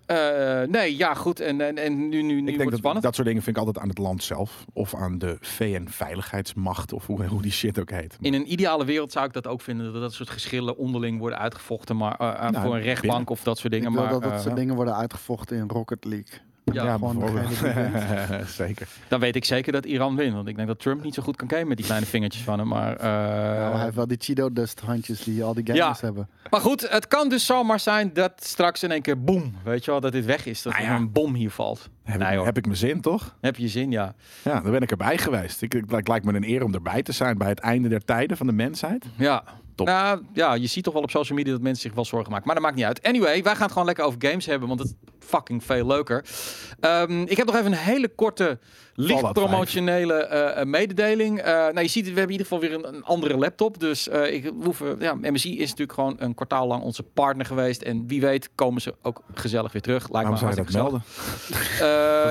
Eh, 0.05 0.61
nee, 0.67 0.97
ja, 0.97 1.13
goed. 1.13 1.39
En, 1.39 1.61
en, 1.61 1.77
en 1.77 2.09
nu, 2.09 2.21
nu, 2.21 2.21
nu 2.21 2.33
Ik 2.37 2.41
wordt 2.41 2.45
denk 2.45 2.59
het 2.59 2.69
dat 2.69 2.77
spannend. 2.79 3.03
dat 3.03 3.15
soort 3.15 3.27
dingen 3.27 3.41
vind 3.43 3.55
ik 3.57 3.63
altijd 3.65 3.83
aan 3.83 3.89
het 3.89 3.97
land 3.97 4.23
zelf. 4.23 4.65
Of 4.73 4.95
aan 4.95 5.17
de 5.17 5.37
VN-veiligheidsmacht. 5.41 6.93
Of 6.93 7.05
hoe, 7.05 7.25
hoe 7.25 7.41
die 7.41 7.51
shit 7.51 7.79
ook 7.79 7.89
heet. 7.89 8.17
In 8.21 8.33
een 8.33 8.51
ideale 8.51 8.85
wereld 8.85 9.11
zou 9.11 9.25
ik 9.25 9.33
dat 9.33 9.47
ook 9.47 9.61
vinden. 9.61 9.93
Dat 9.93 10.01
dat 10.01 10.13
soort 10.13 10.29
geschillen 10.29 10.77
onderling 10.77 11.19
worden 11.19 11.39
uitgevochten. 11.39 11.97
Maar 11.97 12.15
eh, 12.17 12.27
eh, 12.29 12.51
Nou, 12.51 12.65
voor 12.65 12.75
een 12.75 12.81
rechtbank 12.81 13.11
binnen. 13.17 13.27
of 13.27 13.43
dat 13.43 13.57
soort 13.57 13.73
ik 13.73 13.79
dingen. 13.79 13.93
wil 13.95 14.01
Maar 14.03 14.11
dat 14.11 14.23
dat 14.23 14.41
soort 14.41 14.55
dingen 14.55 14.75
worden 14.75 14.95
uitgevochten 14.95 15.57
in 15.57 15.67
Rocket 15.69 16.05
League. 16.05 16.39
Ja, 16.73 16.93
gewoon 16.93 17.19
degene 17.19 18.43
Zeker. 18.47 18.87
dan 19.07 19.19
weet 19.19 19.35
ik 19.35 19.45
zeker 19.45 19.71
dat 19.71 19.85
Iran 19.85 20.15
wint. 20.15 20.33
Want 20.33 20.47
ik 20.47 20.55
denk 20.55 20.67
dat 20.67 20.79
Trump 20.79 21.03
niet 21.03 21.13
zo 21.13 21.23
goed 21.23 21.35
kan 21.35 21.49
gamen 21.49 21.67
met 21.67 21.77
die 21.77 21.85
kleine 21.85 22.05
vingertjes 22.05 22.43
van 22.43 22.59
hem. 22.59 22.67
Maar, 22.67 22.95
eh, 22.95 23.03
Nou, 23.59 23.73
hij 23.75 23.83
heeft 23.83 23.95
wel 23.95 24.07
die 24.07 24.17
Cheeto 24.19 24.53
Dust 24.53 24.79
handjes 24.79 25.23
die 25.23 25.43
al 25.43 25.53
die 25.53 25.65
gamers 25.65 25.99
Ja. 25.99 26.05
hebben. 26.05 26.27
maar 26.49 26.61
goed, 26.61 26.89
het 26.89 27.07
kan 27.07 27.29
dus 27.29 27.45
zomaar 27.45 27.79
zijn 27.79 28.13
dat 28.13 28.31
straks 28.35 28.83
in 28.83 28.91
één 28.91 29.01
keer 29.01 29.23
boem. 29.23 29.55
Weet 29.63 29.85
je 29.85 29.91
wel, 29.91 29.99
dat 29.99 30.11
dit 30.11 30.25
weg 30.25 30.45
is. 30.45 30.61
Dat 30.61 30.73
Nou 30.73 30.85
er 30.85 30.91
een 30.95 31.11
bom 31.11 31.33
hier 31.33 31.51
valt. 31.51 31.89
Heb, 32.03 32.19
Nee, 32.19 32.29
ik, 32.31 32.35
hoor. 32.37 32.45
heb 32.45 32.57
ik 32.57 32.65
mijn 32.65 32.77
zin, 32.77 33.01
toch? 33.01 33.35
Heb 33.41 33.55
je 33.55 33.67
zin, 33.67 33.91
ja. 33.91 34.13
Ja, 34.43 34.59
dan 34.61 34.71
ben 34.71 34.81
ik 34.81 34.91
erbij 34.91 35.17
geweest. 35.17 35.61
Ik, 35.61 35.73
ik, 35.73 35.83
het 35.89 36.07
lijkt 36.07 36.25
me 36.25 36.33
een 36.33 36.43
eer 36.49 36.63
om 36.63 36.73
erbij 36.73 37.01
te 37.03 37.11
zijn 37.11 37.37
bij 37.37 37.47
het 37.49 37.59
einde 37.59 37.87
der 37.89 38.05
tijden 38.05 38.37
van 38.37 38.47
de 38.47 38.53
mensheid. 38.53 39.05
Ja. 39.17 39.43
Nou, 39.75 40.21
ja, 40.33 40.53
je 40.53 40.67
ziet 40.67 40.83
toch 40.83 40.93
wel 40.93 41.01
op 41.01 41.09
social 41.09 41.37
media 41.37 41.53
dat 41.53 41.61
mensen 41.61 41.81
zich 41.81 41.93
wel 41.93 42.05
zorgen 42.05 42.31
maken. 42.31 42.45
Maar 42.45 42.55
dat 42.55 42.63
maakt 42.63 42.75
niet 42.75 42.85
uit. 42.85 43.03
Anyway, 43.03 43.43
wij 43.43 43.53
gaan 43.53 43.61
het 43.61 43.71
gewoon 43.71 43.85
lekker 43.85 44.03
over 44.03 44.19
games 44.27 44.45
hebben, 44.45 44.67
want 44.67 44.79
het 44.79 44.89
is 44.89 44.95
fucking 45.27 45.63
veel 45.63 45.87
leuker. 45.87 46.25
Ehm, 46.79 47.21
ik 47.21 47.37
heb 47.37 47.45
nog 47.45 47.55
even 47.55 47.71
een 47.71 47.77
hele 47.77 48.07
korte, 48.07 48.59
licht 48.95 49.33
promotionele 49.33 50.13
eh, 50.13 50.61
eh, 50.61 50.67
mededeling. 50.67 51.39
Eh, 51.39 51.53
nou, 51.53 51.81
je 51.81 51.87
ziet, 51.87 52.03
we 52.03 52.19
hebben 52.19 52.35
in 52.35 52.41
ieder 52.41 52.45
geval 52.45 52.59
weer 52.59 52.73
een, 52.73 52.95
een 52.95 53.03
andere 53.03 53.37
laptop. 53.37 53.79
Dus 53.79 54.07
eh, 54.07 54.33
ik 54.33 54.51
hoeven, 54.63 54.95
ja, 54.99 55.15
MSI 55.15 55.59
is 55.59 55.69
natuurlijk 55.69 55.93
gewoon 55.93 56.15
een 56.17 56.33
kwartaal 56.33 56.67
lang 56.67 56.83
onze 56.83 57.03
partner 57.03 57.45
geweest. 57.45 57.81
En 57.81 58.07
wie 58.07 58.21
weet 58.21 58.49
komen 58.55 58.81
ze 58.81 58.95
ook 59.01 59.21
gezellig 59.33 59.71
weer 59.71 59.81
terug. 59.81 60.09
Lijkt 60.09 60.29
Waarom 60.29 60.31
me 60.31 60.37
zou 60.37 60.51
je 60.51 60.71
dat 60.71 60.73
melden? 60.73 61.03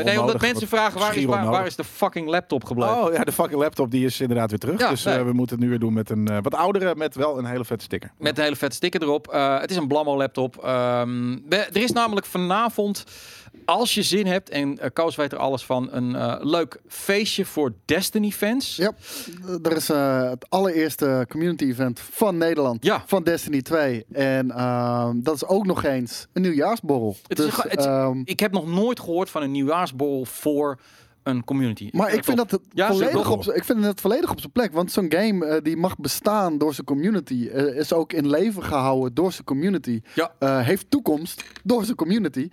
nee, 0.04 0.20
omdat 0.20 0.40
mensen 0.40 0.68
vragen, 0.68 0.98
waar 1.00 1.08
is, 1.08 1.14
schier 1.14 1.28
waar, 1.28 1.36
waar 1.36 1.46
onnodig. 1.46 1.66
is 1.66 1.76
de 1.76 1.84
fucking 1.84 2.28
laptop 2.28 2.64
gebleven? 2.64 3.04
Oh 3.04 3.12
ja, 3.12 3.24
de 3.24 3.32
fucking 3.32 3.60
laptop 3.60 3.90
die 3.90 4.04
is 4.04 4.20
inderdaad 4.20 4.50
weer 4.50 4.58
terug. 4.58 4.80
Ja, 4.80 4.88
dus 4.88 5.04
nee. 5.04 5.22
we 5.22 5.32
moeten 5.32 5.56
het 5.56 5.64
nu 5.64 5.70
weer 5.70 5.80
doen 5.80 5.92
met 5.92 6.10
een 6.10 6.42
wat 6.42 6.54
oudere, 6.54 6.94
met 6.94 7.14
wel 7.14 7.38
een 7.38 7.44
hele 7.44 7.64
vette 7.64 7.84
sticker. 7.84 8.12
Met 8.18 8.38
een 8.38 8.44
hele 8.44 8.56
vette 8.56 8.76
sticker 8.76 9.02
erop. 9.02 9.32
Het 9.60 9.70
is 9.70 9.76
een 9.76 9.88
Blammo 9.88 10.16
laptop. 10.16 10.64
Ehm, 10.64 11.36
er 11.48 11.76
is 11.82 11.92
namelijk 11.92 12.26
vanavond, 12.26 13.04
als 13.64 13.94
je 13.94 14.02
zin 14.02 14.26
hebt, 14.26 14.48
en 14.50 14.68
uh, 14.72 14.84
Koos 14.92 15.16
weet 15.16 15.32
er 15.32 15.38
alles 15.38 15.64
van, 15.64 15.88
een 15.92 16.14
eh, 16.14 16.36
leuk 16.40 16.80
feestje 16.88 17.44
voor 17.44 17.72
Destiny 17.84 18.30
fans. 18.30 18.76
Ja, 18.76 18.92
er 19.62 19.76
is 19.76 19.88
eh, 19.90 20.30
het 20.30 20.46
allereerste 20.50 21.26
community 21.28 21.64
event 21.64 22.00
van 22.00 22.36
Nederland. 22.36 22.84
Ja. 22.84 23.02
Van 23.06 23.22
Destiny 23.22 23.62
2. 23.62 24.04
En 24.12 24.50
ehm, 24.50 25.20
dat 25.22 25.34
is 25.34 25.44
ook 25.46 25.66
nog 25.66 25.84
eens 25.84 26.26
een 26.32 26.42
nieuwjaarsborrel. 26.42 27.16
Het 27.26 27.38
is 27.38 27.44
dus, 27.44 27.62
het 27.62 27.78
is- 27.78 27.84
ehm, 27.84 28.20
Ik 28.24 28.40
heb 28.40 28.52
nog 28.52 28.66
nooit 28.66 29.00
gehoord 29.00 29.30
van 29.30 29.42
een 29.42 29.50
nieuwjaarsborrel 29.50 30.24
voor 30.24 30.78
een 31.24 31.44
community. 31.44 31.88
maar 31.92 32.12
ik 32.12 32.24
vind 32.24 32.36
dat 32.36 32.50
het 32.50 32.60
Ja, 32.72 32.86
volledig 32.88 33.30
op, 33.30 33.44
ik 33.44 33.64
vind 33.64 33.84
het 33.84 34.00
volledig 34.00 34.30
op 34.30 34.40
zijn 34.40 34.52
plek. 34.52 34.72
Want 34.72 34.92
zo'n 34.92 35.06
game 35.12 35.46
eh, 35.46 35.62
die 35.62 35.76
mag 35.76 35.96
bestaan 35.98 36.58
door 36.58 36.74
zijn 36.74 36.86
community. 36.86 37.48
eh, 37.52 37.76
is 37.76 37.92
ook 37.92 38.12
in 38.12 38.28
leven 38.28 38.62
gehouden 38.62 39.14
door 39.14 39.32
zijn 39.32 39.44
community. 39.44 40.00
Ja. 40.14 40.32
eh, 40.38 40.60
heeft 40.60 40.90
toekomst 40.90 41.44
door 41.62 41.84
zijn 41.84 41.96
community. 41.96 42.48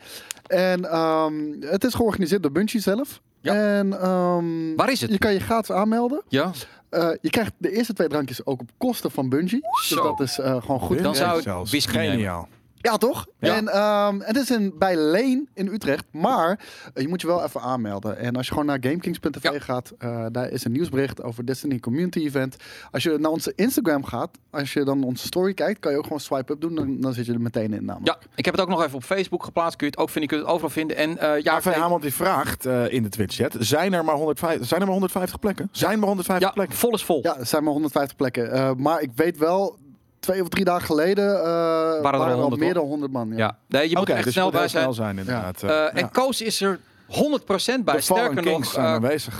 En 0.48 0.92
ehm, 0.92 1.34
het 1.60 1.84
is 1.84 1.94
georganiseerd 1.94 2.42
door 2.44 2.52
Bungie 2.52 2.82
zelf. 2.82 3.22
Ja. 3.42 3.54
En 3.54 4.00
ehm, 4.02 4.76
Waar 4.76 4.92
is 4.92 5.02
het? 5.02 5.12
je 5.12 5.18
kan 5.18 5.34
je 5.34 5.40
gratis 5.40 5.72
aanmelden. 5.72 6.22
Ja, 6.28 6.52
Eh, 6.90 7.10
je 7.22 7.30
krijgt 7.30 7.52
de 7.58 7.72
eerste 7.72 7.94
twee 7.94 8.08
drankjes 8.08 8.46
ook 8.46 8.62
op 8.62 8.70
kosten 8.78 9.12
van 9.12 9.30
Bungie. 9.30 9.62
Dus 9.62 9.88
Zo. 9.88 10.04
dat 10.04 10.20
is 10.20 10.40
eh, 10.40 10.62
gewoon 10.62 10.80
goed. 10.80 11.04
Dan 11.04 11.16
zou 11.16 11.38
ik 11.38 11.44
zelfs. 11.44 11.70
whisky. 11.72 11.92
Geniaal. 11.98 12.48
Ja, 12.82 12.98
toch? 12.98 13.28
Ja. 13.40 13.56
En 13.56 13.68
ehm, 13.68 14.20
het 14.20 14.36
is 14.36 14.52
in, 14.52 14.74
bij 14.78 14.96
Leen 14.98 15.50
in 15.54 15.68
Utrecht. 15.68 16.04
Maar 16.12 16.60
je 16.94 17.08
moet 17.08 17.22
je 17.22 17.28
wel 17.28 17.44
even 17.44 17.62
aanmelden. 17.62 18.18
En 18.18 18.36
als 18.36 18.46
je 18.46 18.52
gewoon 18.52 18.68
naar 18.68 18.78
GameKings.tv 18.82 19.44
Ja. 19.44 19.60
gaat, 19.60 19.94
eh, 19.98 20.26
daar 20.32 20.50
is 20.50 20.66
een 20.66 20.72
nieuwsbericht 20.72 21.24
over 21.24 21.46
Destiny 21.46 21.80
Community 21.80 22.20
Event. 22.20 22.56
Als 22.92 23.04
je 23.04 23.18
naar 23.20 23.32
onze 23.32 23.54
Instagram 23.56 24.04
gaat, 24.04 24.30
als 24.50 24.74
je 24.74 24.84
dan 24.84 25.04
onze 25.04 25.26
story 25.26 25.54
kijkt, 25.54 25.80
kan 25.80 25.92
je 25.92 25.98
ook 25.98 26.04
gewoon 26.04 26.20
swipe 26.20 26.54
up 26.54 26.62
doen. 26.62 26.76
Dan, 26.76 27.02
dan 27.02 27.14
zit 27.14 27.26
je 27.26 27.34
er 27.34 27.42
meteen 27.42 27.74
in 27.74 27.86
namelijk. 27.86 28.08
ja, 28.22 28.30
ik 28.36 28.46
heb 28.46 28.54
het 28.54 28.64
ook 28.64 28.70
nog 28.70 28.84
even 28.84 28.96
op 28.96 29.04
Facebook 29.04 29.44
geplaatst. 29.44 29.76
Kun 29.78 29.88
je 29.88 29.92
het 29.94 30.02
ook 30.02 30.10
vinden, 30.10 30.30
kun 30.30 30.38
je 30.40 30.44
het 30.44 30.54
overal 30.54 30.72
vinden. 30.74 30.98
En 30.98 31.18
eh 31.18 31.42
ja, 31.42 31.62
Van 31.62 31.74
Hamel 31.74 32.00
die 32.00 32.14
vraagt 32.14 32.66
eh, 32.66 32.94
in 32.94 33.04
de 33.04 33.10
Twitch-chat, 33.10 33.56
zijn 33.60 33.94
er 33.94 34.06
maar 34.06 34.16
150, 34.16 34.68
zijn 34.68 34.80
er 34.80 34.86
maar 34.86 34.96
150 34.96 35.40
plekken? 35.40 35.70
Zijn 35.72 35.92
er 35.92 35.98
maar 35.98 36.08
150 36.08 36.48
ja 36.48 36.54
plekken? 36.54 36.78
vol 36.78 36.94
is 36.94 37.04
vol. 37.04 37.20
Ja, 37.24 37.38
er 37.38 37.46
zijn 37.46 37.64
maar 37.64 37.72
150 37.74 38.16
plekken. 38.18 38.52
Eh, 38.52 38.72
maar 38.78 39.02
ik 39.02 39.10
weet 39.16 39.38
wel, 39.38 39.78
twee 40.22 40.42
of 40.42 40.48
drie 40.50 40.66
dagen 40.66 40.86
geleden 40.86 41.36
eh, 41.36 41.44
waren 41.44 42.14
er 42.14 42.28
er 42.28 42.34
al 42.34 42.40
100, 42.42 42.62
meer 42.62 42.74
dan 42.74 42.86
100 42.86 43.12
man. 43.12 43.30
Ja. 43.30 43.38
Ja, 43.38 43.58
nee, 43.68 43.90
je 43.90 43.96
moet 43.96 44.04
Oké, 44.04 44.14
echt 44.14 44.24
dus 44.24 44.34
snel 44.34 44.44
moet 44.46 44.54
bij 44.54 44.62
heel 44.62 44.70
zijn. 44.70 44.84
snel 44.84 44.94
zijn 45.06 45.18
inderdaad. 45.18 45.64
Eh, 45.64 45.70
eh, 45.70 45.86
En 45.94 46.00
ja. 46.00 46.08
Koos 46.08 46.42
is 46.42 46.62
er 46.62 46.80
100% 47.12 47.84
bij. 47.84 48.02
Sterker 48.02 48.44
nog. 48.44 48.78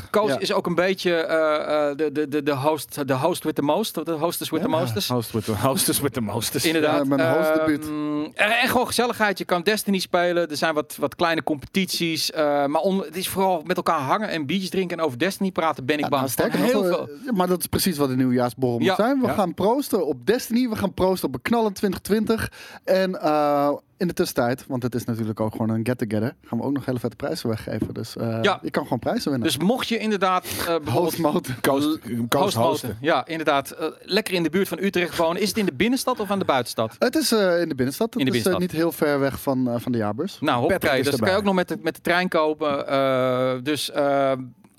Koos 0.10 0.30
Ja. 0.32 0.40
is 0.40 0.54
ook 0.54 0.66
een 0.66 0.76
beetje 0.76 1.14
eh, 1.16 1.90
eh, 1.90 1.98
de, 1.98 2.12
de, 2.12 2.28
de, 2.28 2.44
de, 2.44 2.56
host, 2.56 3.08
de 3.08 3.14
host 3.14 3.44
with 3.44 3.56
the 3.56 3.62
most. 3.62 4.06
De 4.06 4.12
hostess 4.12 4.50
with 4.50 4.62
the 4.62 4.68
mostest. 4.68 5.08
Host 5.10 5.32
with 5.32 5.46
the, 5.46 5.56
hostess 5.56 6.00
with 6.00 6.14
the 6.14 6.22
mostest. 6.22 6.66
Inderdaad. 6.66 6.98
Ja, 6.98 7.04
mijn. 7.16 7.20
Ehm, 7.20 8.24
en, 8.34 8.60
en 8.62 8.68
gewoon 8.68 8.88
gezelligheid. 8.88 9.38
Je 9.38 9.46
kan 9.46 9.62
Destiny 9.62 10.00
spelen. 10.00 10.50
Er 10.50 10.58
zijn 10.58 10.74
wat, 10.74 10.96
wat 11.00 11.16
kleine 11.16 11.44
competities. 11.44 12.32
maar 12.36 12.82
on- 12.82 13.04
het 13.04 13.16
is 13.18 13.28
vooral 13.28 13.62
met 13.66 13.78
elkaar 13.78 14.00
hangen 14.00 14.30
en 14.30 14.46
biertjes 14.46 14.70
drinken 14.70 14.98
en 14.98 15.04
over 15.04 15.18
Destiny 15.20 15.52
praten. 15.52 15.86
Ben 15.86 15.96
ik 15.96 16.02
bang. 16.02 16.16
nou, 16.16 16.30
sterker 16.30 16.60
heel 16.60 16.84
veel. 16.84 17.10
maar 17.34 17.48
dat 17.48 17.60
is 17.60 17.66
precies 17.66 17.98
wat 17.98 18.10
de 18.10 18.16
nieuwjaarsborrel 18.16 18.80
Ja. 18.80 18.86
moet 18.88 18.96
zijn. 18.96 19.22
We 19.22 19.30
gaan 19.30 19.54
proosten 19.54 20.08
op 20.08 20.26
Destiny. 20.26 20.70
We 20.70 20.76
gaan 20.76 20.94
proosten 20.94 21.28
op 21.28 21.34
een 21.36 21.42
knallend 21.42 21.76
2020. 21.76 22.52
En 22.84 23.22
in 24.02 24.08
de 24.08 24.14
tussentijd, 24.14 24.66
want 24.68 24.84
het 24.84 24.96
is 24.96 25.06
natuurlijk 25.06 25.40
ook 25.40 25.52
gewoon 25.52 25.70
een 25.70 25.86
get-together, 25.86 26.36
gaan 26.46 26.58
we 26.58 26.64
ook 26.64 26.74
nog 26.74 26.86
hele 26.86 27.00
vette 27.00 27.16
prijzen 27.16 27.50
weggeven. 27.50 27.94
Dus 27.94 28.16
eh, 28.18 28.38
Ja. 28.42 28.60
je 28.62 28.72
kan 28.72 28.84
gewoon 28.84 29.00
prijzen 29.00 29.32
winnen. 29.32 29.48
Dus 29.48 29.58
mocht 29.58 29.88
je 29.88 29.98
inderdaad 29.98 30.46
eh 30.46 30.66
bijvoorbeeld 30.66 30.94
Host 30.94 31.18
mode. 31.20 31.50
Coast, 31.62 32.00
coast 32.30 32.56
Hosten. 32.56 32.98
Ja, 33.02 33.26
inderdaad. 33.26 33.72
Eh, 33.72 33.88
lekker 34.02 34.34
in 34.34 34.44
de 34.44 34.50
buurt 34.50 34.68
van 34.68 34.78
Utrecht 34.82 35.18
wonen. 35.18 35.42
Is 35.42 35.48
het 35.48 35.58
in 35.58 35.66
de 35.66 35.74
binnenstad 35.74 36.20
of 36.20 36.32
aan 36.32 36.40
de 36.40 36.46
buitenstad? 36.46 36.96
Het 37.00 37.16
is 37.16 37.32
eh, 37.32 37.62
in 37.62 37.70
de 37.70 37.76
binnenstad. 37.76 38.14
Het 38.14 38.20
In 38.24 38.32
de 38.32 38.38
is 38.38 38.44
binnenstad. 38.44 38.60
niet 38.60 38.72
heel 38.82 38.92
ver 38.92 39.20
weg 39.20 39.40
van, 39.42 39.70
eh, 39.70 39.76
van 39.80 39.92
de 39.92 39.98
jaarbeurs. 39.98 40.38
Nou, 40.40 40.60
hoppakee. 40.60 41.00
Is 41.00 41.06
Dus 41.06 41.12
dan 41.16 41.20
kan 41.20 41.32
je 41.32 41.38
ook 41.38 41.44
nog 41.44 41.56
met 41.56 41.68
de, 41.68 41.78
met 41.82 41.96
de 41.96 42.02
trein 42.02 42.28
kopen. 42.30 42.88
Eh, 42.88 43.54
dus 43.64 43.92
eh, 43.92 44.32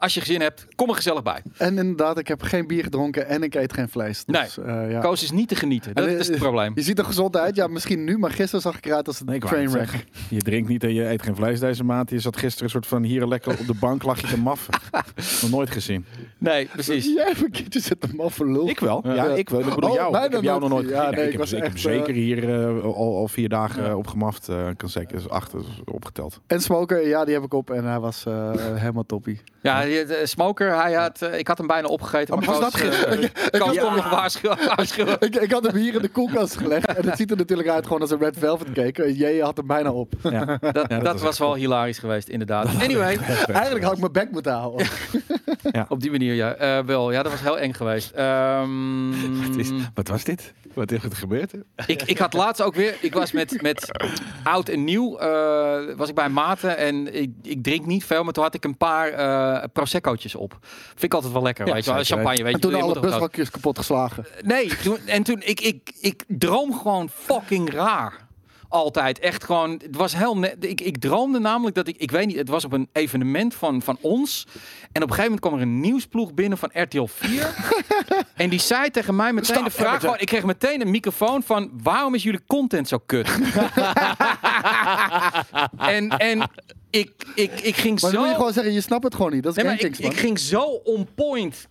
als 0.03 0.15
je 0.15 0.21
gezin 0.21 0.41
hebt, 0.41 0.67
kom 0.75 0.89
er 0.89 0.95
gezellig 0.95 1.23
bij. 1.23 1.43
En 1.57 1.79
inderdaad, 1.79 2.19
ik 2.19 2.29
heb 2.29 2.43
geen 2.43 2.67
bier 2.67 2.83
gedronken 2.83 3.27
en 3.27 3.43
ik 3.43 3.55
eet 3.55 3.73
geen 3.73 3.89
vlees. 3.89 4.25
Dus, 4.25 4.59
eh, 4.59 4.91
ja. 4.91 5.01
Koos 5.01 5.23
is 5.23 5.31
niet 5.31 5.49
te 5.49 5.55
genieten. 5.55 5.95
Dat 5.95 6.05
En, 6.07 6.13
eh, 6.13 6.19
is 6.19 6.29
het 6.29 6.39
probleem. 6.39 6.73
Je 6.75 6.83
ziet 6.83 6.99
er 6.99 7.05
gezond 7.05 7.37
uit. 7.37 7.57
Ja, 7.57 7.67
misschien 7.67 8.05
nu, 8.05 8.19
maar 8.19 8.31
gisteren 8.31 8.61
zag 8.61 8.77
ik 8.77 8.87
eruit 8.87 9.07
als 9.07 9.21
een 9.21 9.27
Nee, 9.27 9.37
ik 9.37 9.45
trainwreck. 9.45 10.05
Je 10.29 10.41
drinkt 10.41 10.69
niet 10.69 10.85
en 10.85 10.95
je 10.95 11.09
eet 11.09 11.23
geen 11.23 11.37
vlees 11.37 11.61
deze 11.61 11.85
maand. 11.85 12.11
Je 12.11 12.19
zat 12.21 12.37
gisteren 12.37 12.65
een 12.65 12.71
soort 12.71 12.87
van 12.87 13.03
hier 13.03 13.27
lekker 13.27 13.59
op 13.61 13.67
de 13.67 13.75
bank 13.75 14.03
lag 14.03 14.21
je 14.21 14.27
te 14.27 14.39
maffen. 14.39 14.75
Nog 15.43 15.51
nooit 15.51 15.71
gezien. 15.71 16.05
Nee, 16.39 16.67
precies. 16.67 17.05
Jij 17.15 17.25
hebt 17.27 17.43
een 17.43 17.51
keertje 17.51 17.81
zitten 17.81 18.11
voor 18.31 18.51
lul. 18.51 18.69
Ik 18.69 18.81
wel. 18.81 19.01
Ja, 19.05 19.15
Ja. 19.15 19.25
ik 19.25 19.49
wel. 19.51 19.61
Ik 19.61 19.75
bedoel 19.75 19.91
Oh, 19.91 19.95
jou. 19.97 20.25
ik 20.25 20.33
heb 20.33 20.43
jou 20.43 20.61
nog 20.61 20.69
nooit 20.69 20.87
gezien. 20.87 21.01
Ja, 21.03 21.09
ik, 21.09 21.17
nee, 21.17 21.27
ik 21.27 21.33
ik 21.33 21.39
was 21.39 21.51
heb 21.51 21.63
echt, 21.63 21.81
zeker 21.81 22.15
hier 22.15 22.61
eh, 22.61 22.85
al, 22.85 22.95
al 23.17 23.29
vier 23.29 23.49
dagen 23.49 23.83
Ja. 23.83 23.89
eh, 23.89 23.97
opgemafd. 23.99 24.49
eh, 24.49 24.67
kan 24.77 24.89
zeker. 24.89 25.17
Dus 25.17 25.29
acht 25.29 25.55
is 25.55 25.65
opgeteld. 25.85 26.41
En 26.47 26.61
Smoker, 26.61 27.09
ja, 27.09 27.25
die 27.25 27.35
heb 27.35 27.43
ik 27.45 27.55
op 27.55 27.71
en 27.71 27.85
hij 27.85 28.01
was 28.01 28.27
eh, 28.27 28.51
helemaal 28.75 29.07
toppie. 29.07 29.41
Ja, 29.63 29.81
de, 29.99 30.05
de 30.07 30.27
smoker, 30.27 30.75
hij 30.83 30.93
had, 30.93 31.23
eh, 31.23 31.39
ik 31.39 31.49
had 31.49 31.59
hem 31.59 31.67
bijna 31.67 31.89
opgegeten. 31.89 32.35
Oh, 32.35 32.41
maar 32.41 32.61
was 32.61 32.73
dat 32.73 32.81
eh, 32.81 32.87
gisteren? 32.87 33.31
Nog 33.97 34.11
waarschuwen. 34.17 35.17
Ik, 35.21 35.37
ik 35.37 35.53
had 35.53 35.65
hem 35.67 35.77
hier 35.77 35.95
in 35.95 36.03
de 36.03 36.09
koelkast 36.09 36.57
gelegd 36.57 36.87
en 36.95 37.07
het 37.09 37.17
ziet 37.17 37.31
er 37.31 37.37
natuurlijk 37.37 37.69
uit 37.69 37.87
gewoon 37.87 38.01
als 38.01 38.11
een 38.11 38.19
red 38.19 38.37
velvet 38.39 38.73
cake. 38.73 39.17
Jij 39.17 39.39
had 39.39 39.57
hem 39.57 39.67
bijna 39.67 39.93
op. 39.93 40.13
Ja. 40.23 40.45
Dat, 40.61 40.75
dat 40.75 40.89
dat 40.89 41.03
was 41.03 41.23
was 41.23 41.39
wel 41.39 41.55
hilarisch 41.55 41.99
geweest, 41.99 42.29
inderdaad. 42.29 42.69
Anyway, 42.83 43.17
Eigenlijk 43.47 43.85
had 43.85 43.93
ik 43.93 43.99
mijn 44.01 44.13
bek 44.13 44.31
moeten 44.31 44.53
houden. 44.53 44.87
op 45.89 46.01
die 46.01 46.11
manier, 46.11 46.35
ja. 46.35 46.55
Eh, 46.55 46.79
wel, 46.85 47.13
ja, 47.13 47.23
dat 47.23 47.33
was 47.33 47.41
heel 47.41 47.59
eng 47.59 47.73
geweest. 47.73 48.11
Ehm, 48.11 49.11
Wat 49.95 50.09
was 50.09 50.25
dit? 50.25 50.53
Wat 50.75 50.93
is 50.93 51.03
er 51.03 51.13
gebeurd? 51.13 51.53
ik, 51.87 52.03
ik 52.03 52.19
had 52.19 52.33
laatst 52.33 52.63
ook 52.63 52.75
weer, 52.75 52.97
ik 53.01 53.15
was 53.15 53.33
met, 53.33 53.63
met 53.63 53.89
oud 54.45 54.69
en 54.69 54.85
nieuw, 54.85 55.19
eh, 55.19 55.97
was 55.97 56.09
ik 56.09 56.15
bij 56.15 56.29
Maarten 56.29 56.77
en 56.77 57.15
ik, 57.15 57.31
ik 57.43 57.63
drink 57.63 57.87
niet 57.87 58.05
veel, 58.05 58.25
maar 58.25 58.33
toen 58.33 58.43
had 58.43 58.55
ik 58.55 58.65
een 58.65 58.77
paar 58.77 59.09
eh 59.09 59.65
Prosecco'tjes 59.73 60.35
op. 60.35 60.59
Vind 60.89 61.03
ik 61.03 61.15
altijd 61.15 61.33
wel 61.33 61.43
lekker, 61.43 61.67
Ja, 61.67 61.73
weet 61.73 61.85
je 61.85 62.05
Champagne, 62.05 62.43
weet 62.43 62.47
En 62.47 62.51
je. 62.53 62.59
toen 62.59 62.75
alle 62.75 63.01
busvakjes 63.01 63.51
kapot 63.51 63.79
geslagen. 63.79 64.27
Nee, 64.43 64.77
toen, 64.77 64.99
en 65.07 65.23
toen, 65.23 65.43
ik, 65.45 65.61
ik, 65.61 65.93
ik 66.01 66.25
droom 66.29 66.75
gewoon 66.79 67.09
fucking 67.09 67.73
raar. 67.73 68.31
Altijd. 68.73 69.19
Echt 69.19 69.45
gewoon, 69.45 69.71
het 69.71 69.97
was 69.97 70.17
heel 70.17 70.39
net. 70.39 70.57
Ik, 70.59 70.81
ik 70.81 70.99
droomde 70.99 71.39
namelijk 71.39 71.75
dat 71.75 71.89
ik, 71.89 71.97
ik 71.97 72.11
weet 72.11 72.27
niet, 72.27 72.37
het 72.37 72.49
was 72.49 72.65
op 72.65 72.73
een 72.73 72.89
evenement 72.93 73.55
van, 73.55 73.83
van 73.83 73.99
ons. 74.01 74.47
En 74.93 75.03
op 75.03 75.09
een 75.09 75.15
gegeven 75.15 75.23
moment 75.23 75.41
kwam 75.41 75.55
er 75.55 75.61
een 75.61 75.81
nieuwsploeg 75.81 76.35
binnen 76.35 76.59
van 76.59 76.71
RTL 76.73 77.05
4. 77.05 77.55
en 78.35 78.51
die 78.51 78.61
zei 78.61 78.91
tegen 78.91 79.17
mij 79.17 79.33
meteen 79.33 79.55
Stop, 79.55 79.65
de 79.65 79.71
vraag, 79.71 80.01
gewoon, 80.01 80.19
ik 80.19 80.27
kreeg 80.27 80.45
meteen 80.45 80.81
een 80.81 80.91
microfoon 80.91 81.43
van, 81.43 81.71
waarom 81.83 82.15
is 82.15 82.23
jullie 82.23 82.41
content 82.47 82.89
zo 82.89 82.99
kut? 83.07 83.29
en, 85.77 86.09
en 86.09 86.51
ik, 86.91 87.13
ik, 87.35 87.61
ik 87.61 87.77
ging 87.77 88.01
Maar 88.01 88.11
zo... 88.11 88.19
moet 88.19 88.29
je 88.29 88.35
gewoon 88.35 88.53
zeggen, 88.53 88.73
je 88.73 88.81
snapt 88.81 89.05
het 89.05 89.15
gewoon 89.15 89.33
niet. 89.33 89.43
Dat 89.43 89.57
is 89.57 89.63
Nee, 89.63 89.73
maar 89.73 89.85
ik, 89.85 90.01
man. 90.01 90.11
ik 90.11 90.17
ging 90.19 90.39
zo 90.39 90.63
on 90.85 91.09
point. 91.15 91.69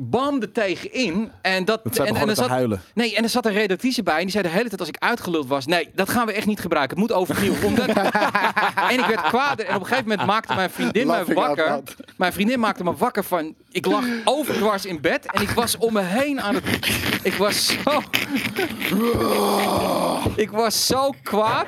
Bam 0.00 0.40
er 0.40 0.52
tegenin. 0.52 1.30
En 1.42 1.64
dat, 1.64 1.98
en, 1.98 2.16
en 2.16 2.28
er 2.28 2.36
zat, 2.36 2.48
huilen. 2.48 2.82
Nee, 2.94 3.16
en 3.16 3.22
er 3.22 3.28
zat 3.28 3.46
een 3.46 3.52
redactrice 3.52 4.02
bij 4.02 4.16
en 4.16 4.22
die 4.22 4.30
zei 4.30 4.42
de 4.42 4.48
hele 4.48 4.68
tijd 4.68 4.80
als 4.80 4.88
ik 4.88 4.96
uitgeluld 4.98 5.46
was, 5.46 5.66
nee, 5.66 5.90
dat 5.94 6.08
gaan 6.08 6.26
we 6.26 6.32
echt 6.32 6.46
niet 6.46 6.60
gebruiken. 6.60 7.00
Het 7.00 7.08
moet 7.08 7.16
overnieuw. 7.16 7.54
Omdat... 7.68 7.88
en 8.90 8.98
ik 8.98 9.04
werd 9.04 9.20
kwader 9.20 9.66
en 9.66 9.74
op 9.74 9.80
een 9.80 9.86
gegeven 9.86 10.08
moment 10.08 10.26
maakte 10.26 10.54
mijn 10.54 10.70
vriendin 10.70 11.06
mij 11.06 11.24
wakker. 11.24 11.80
Mijn 12.16 12.32
vriendin 12.32 12.60
maakte 12.60 12.84
me 12.84 12.94
wakker 12.94 13.24
van, 13.24 13.54
ik 13.70 13.86
lag 13.86 14.04
overdwars 14.24 14.86
in 14.86 15.00
bed 15.00 15.26
en 15.26 15.42
ik 15.42 15.50
was 15.50 15.76
om 15.76 15.92
me 15.92 16.02
heen 16.02 16.40
aan 16.40 16.54
het, 16.54 16.64
ik 17.22 17.34
was 17.34 17.66
zo, 17.66 18.02
ik 20.36 20.50
was 20.50 20.86
zo 20.86 21.14
kwaad. 21.22 21.66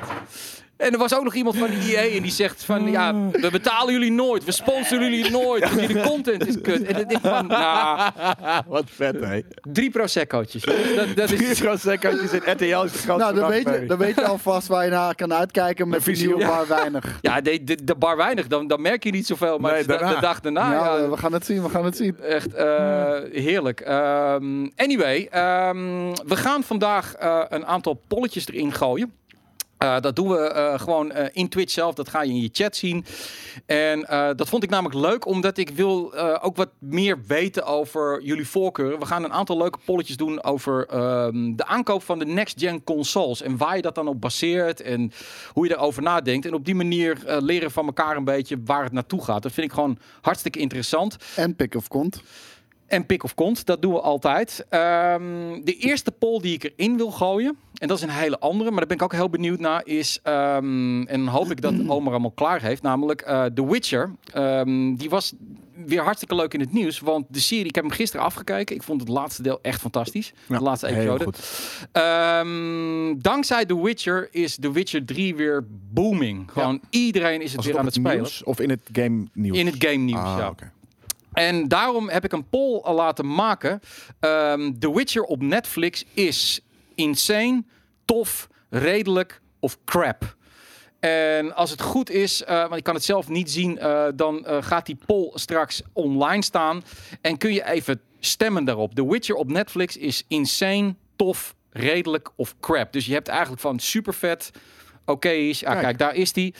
En 0.81 0.91
er 0.91 0.97
was 0.97 1.15
ook 1.15 1.23
nog 1.23 1.33
iemand 1.33 1.57
van 1.57 1.67
de 1.69 1.95
EA 1.95 2.15
en 2.15 2.21
die 2.21 2.31
zegt 2.31 2.63
van, 2.63 2.91
ja, 2.91 3.15
we 3.31 3.49
betalen 3.51 3.93
jullie 3.93 4.11
nooit, 4.11 4.43
we 4.43 4.51
sponsoren 4.51 5.11
jullie 5.11 5.31
nooit, 5.31 5.73
want 5.73 5.87
jullie 5.87 6.03
content 6.03 6.47
is 6.47 6.61
kut. 6.61 6.83
En 6.83 6.93
dan 6.93 7.07
denk 7.07 7.11
ik 7.11 7.29
van, 7.31 7.47
nou, 7.47 8.11
Wat 8.67 8.83
vet, 8.85 9.19
hè? 9.19 9.39
drie 9.61 9.89
prosecco'tjes. 9.89 10.63
jongens. 10.63 10.95
Dat, 10.95 11.15
dat 11.15 11.31
is, 11.31 11.81
Zekertjes 11.81 12.31
in 12.31 12.41
RTL 12.45 12.63
is 12.83 12.91
de 12.91 12.97
grootste 12.97 13.07
Nou, 13.17 13.35
dan 13.35 13.49
weet, 13.49 13.63
je, 13.63 13.85
dan 13.87 13.97
weet 13.97 14.15
je 14.15 14.25
alvast 14.25 14.67
waar 14.67 14.83
je 14.83 14.91
naar 14.91 15.15
kan 15.15 15.33
uitkijken 15.33 15.87
met 15.89 16.03
visioen 16.03 16.39
maar 16.39 16.67
weinig. 16.67 17.17
ja, 17.21 17.41
de, 17.41 17.63
de, 17.63 17.83
de 17.83 17.95
bar 17.95 18.17
weinig, 18.17 18.47
dan, 18.47 18.67
dan 18.67 18.81
merk 18.81 19.03
je 19.03 19.11
niet 19.11 19.25
zoveel. 19.27 19.57
Maar 19.57 19.71
Nee, 19.71 19.81
de, 19.81 19.87
de 19.87 19.97
daarna. 19.99 20.19
dag 20.19 20.39
daarna, 20.39 20.71
ja, 20.71 20.97
ja, 20.97 21.09
we 21.09 21.17
gaan 21.17 21.33
het 21.33 21.45
zien, 21.45 21.63
we 21.63 21.69
gaan 21.69 21.85
het 21.85 21.97
zien. 21.97 22.19
echt 22.19 22.53
eh, 22.53 23.13
heerlijk. 23.31 23.79
Ehm, 23.79 24.67
anyway, 24.75 25.27
ehm, 25.31 26.11
we 26.25 26.35
gaan 26.35 26.63
vandaag 26.63 27.13
eh, 27.15 27.41
een 27.49 27.65
aantal 27.65 28.01
polletjes 28.07 28.47
erin 28.47 28.73
gooien. 28.73 29.13
Eh, 29.81 29.99
dat 29.99 30.15
doen 30.15 30.27
we 30.27 30.37
eh, 30.37 30.79
gewoon 30.79 31.11
eh, 31.11 31.25
in 31.31 31.49
Twitch 31.49 31.71
zelf. 31.71 31.93
Dat 31.93 32.09
ga 32.09 32.21
je 32.21 32.31
in 32.31 32.41
je 32.41 32.49
chat 32.51 32.75
zien. 32.75 33.05
En 33.65 33.99
dat 34.35 34.49
vond 34.49 34.63
ik 34.63 34.69
namelijk 34.69 34.99
leuk, 34.99 35.25
omdat 35.25 35.57
ik 35.57 35.69
wil 35.69 36.15
ook 36.41 36.55
wat 36.55 36.69
meer 36.79 37.21
weten 37.27 37.65
over 37.65 38.21
jullie 38.23 38.47
voorkeuren. 38.47 38.99
We 38.99 39.05
gaan 39.05 39.23
een 39.23 39.33
aantal 39.33 39.57
leuke 39.57 39.79
polletjes 39.85 40.17
doen 40.17 40.43
over 40.43 40.85
ehm, 40.85 41.55
de 41.55 41.65
aankoop 41.65 42.03
van 42.03 42.19
de 42.19 42.25
next-gen 42.25 42.83
consoles. 42.83 43.41
En 43.41 43.57
waar 43.57 43.75
je 43.75 43.81
dat 43.81 43.95
dan 43.95 44.07
op 44.07 44.21
baseert 44.21 44.81
en 44.81 45.11
hoe 45.53 45.67
je 45.67 45.73
erover 45.73 46.01
nadenkt. 46.01 46.45
En 46.45 46.53
op 46.53 46.65
die 46.65 46.75
manier 46.75 47.17
leren 47.25 47.71
van 47.71 47.85
elkaar 47.85 48.17
een 48.17 48.23
beetje 48.23 48.57
waar 48.65 48.83
het 48.83 48.93
naartoe 48.93 49.23
gaat. 49.23 49.43
Dat 49.43 49.51
vind 49.51 49.67
ik 49.67 49.73
gewoon 49.73 49.97
hartstikke 50.21 50.59
interessant. 50.59 51.17
En 51.35 51.55
pick 51.55 51.75
of 51.75 51.87
kont. 51.87 52.21
En 52.91 53.05
pick 53.05 53.23
of 53.23 53.35
kont, 53.35 53.65
dat 53.65 53.81
doen 53.81 53.93
we 53.93 53.99
altijd. 54.01 54.65
Ehm, 54.69 55.23
de 55.63 55.75
eerste 55.77 56.11
poll 56.11 56.39
die 56.41 56.53
ik 56.53 56.63
erin 56.75 56.97
wil 56.97 57.11
gooien, 57.11 57.57
en 57.77 57.87
dat 57.87 57.97
is 57.97 58.03
een 58.03 58.09
hele 58.09 58.39
andere, 58.39 58.69
maar 58.69 58.79
daar 58.79 58.87
ben 58.87 58.97
ik 58.97 59.03
ook 59.03 59.13
heel 59.13 59.29
benieuwd 59.29 59.59
naar, 59.59 59.81
is, 59.85 60.19
ehm, 60.23 61.01
en 61.03 61.27
hoop 61.27 61.51
ik 61.51 61.61
dat 61.61 61.73
Omar 61.87 62.11
allemaal 62.11 62.31
klaar 62.31 62.61
heeft, 62.61 62.81
namelijk 62.81 63.21
eh 63.21 63.45
The 63.45 63.67
Witcher. 63.67 64.11
Ehm, 64.33 64.95
die 64.95 65.09
was 65.09 65.33
weer 65.85 66.01
hartstikke 66.03 66.35
leuk 66.35 66.53
in 66.53 66.59
het 66.59 66.73
nieuws, 66.73 66.99
want 66.99 67.25
de 67.29 67.39
serie, 67.39 67.65
ik 67.65 67.75
heb 67.75 67.83
hem 67.83 67.93
gisteren 67.93 68.25
afgekeken, 68.25 68.75
ik 68.75 68.83
vond 68.83 68.99
het 69.01 69.09
laatste 69.09 69.41
deel 69.43 69.59
echt 69.61 69.81
fantastisch. 69.81 70.33
Ja, 70.47 70.57
de 70.57 70.63
laatste 70.63 70.87
Heel 70.87 70.95
episode. 71.15 71.23
goed. 71.23 73.21
Dankzij 73.23 73.65
The 73.65 73.81
Witcher 73.83 74.27
is 74.31 74.55
The 74.59 74.71
Witcher 74.71 75.05
3 75.05 75.35
weer 75.35 75.65
booming. 75.93 76.51
Gewoon 76.51 76.79
iedereen 76.89 77.41
is 77.41 77.47
het 77.47 77.55
Was 77.55 77.65
weer 77.65 77.73
het 77.73 77.81
aan 77.81 77.87
het 77.87 77.95
het 77.95 78.05
spelen. 78.05 78.21
nieuws 78.23 78.43
of 78.43 78.59
in 78.59 78.69
het 78.69 78.81
game 78.91 79.27
nieuws? 79.33 79.57
In 79.57 79.65
het 79.65 79.75
game 79.85 79.95
nieuws, 79.97 80.19
Ah, 80.19 80.35
ja. 80.39 80.49
oké. 80.49 80.71
En 81.33 81.67
daarom 81.67 82.09
heb 82.09 82.23
ik 82.23 82.31
een 82.31 82.49
poll 82.49 82.81
al 82.81 82.95
laten 82.95 83.33
maken. 83.33 83.79
Ehm 84.19 84.71
The 84.79 84.93
Witcher 84.93 85.23
op 85.23 85.41
Netflix 85.41 86.05
is 86.13 86.61
insane, 86.95 87.63
tof, 88.05 88.47
redelijk 88.69 89.41
of 89.59 89.77
crap. 89.85 90.35
En 90.99 91.55
als 91.55 91.71
het 91.71 91.81
goed 91.81 92.09
is, 92.09 92.43
eh, 92.43 92.59
want 92.59 92.75
ik 92.75 92.83
kan 92.83 92.95
het 92.95 93.03
zelf 93.03 93.29
niet 93.29 93.51
zien, 93.51 93.79
eh, 93.79 94.05
dan 94.15 94.45
eh, 94.45 94.57
gaat 94.61 94.85
die 94.85 94.97
poll 95.05 95.31
straks 95.33 95.81
online 95.93 96.43
staan. 96.43 96.83
En 97.21 97.37
kun 97.37 97.53
je 97.53 97.65
even 97.65 98.01
stemmen 98.19 98.65
daarop. 98.65 98.95
The 98.95 99.09
Witcher 99.09 99.35
op 99.35 99.51
Netflix 99.51 99.97
is 99.97 100.25
insane, 100.27 100.95
tof, 101.15 101.55
redelijk 101.69 102.29
of 102.35 102.55
crap. 102.59 102.93
Dus 102.93 103.05
je 103.05 103.13
hebt 103.13 103.27
eigenlijk 103.27 103.61
van 103.61 103.79
super 103.79 104.13
vet, 104.13 104.51
oké 105.05 105.29
is. 105.29 105.63
Ah, 105.63 105.71
Kijk. 105.71 105.83
kijk, 105.83 105.97
daar 105.97 106.15
is 106.15 106.33
die. 106.33 106.53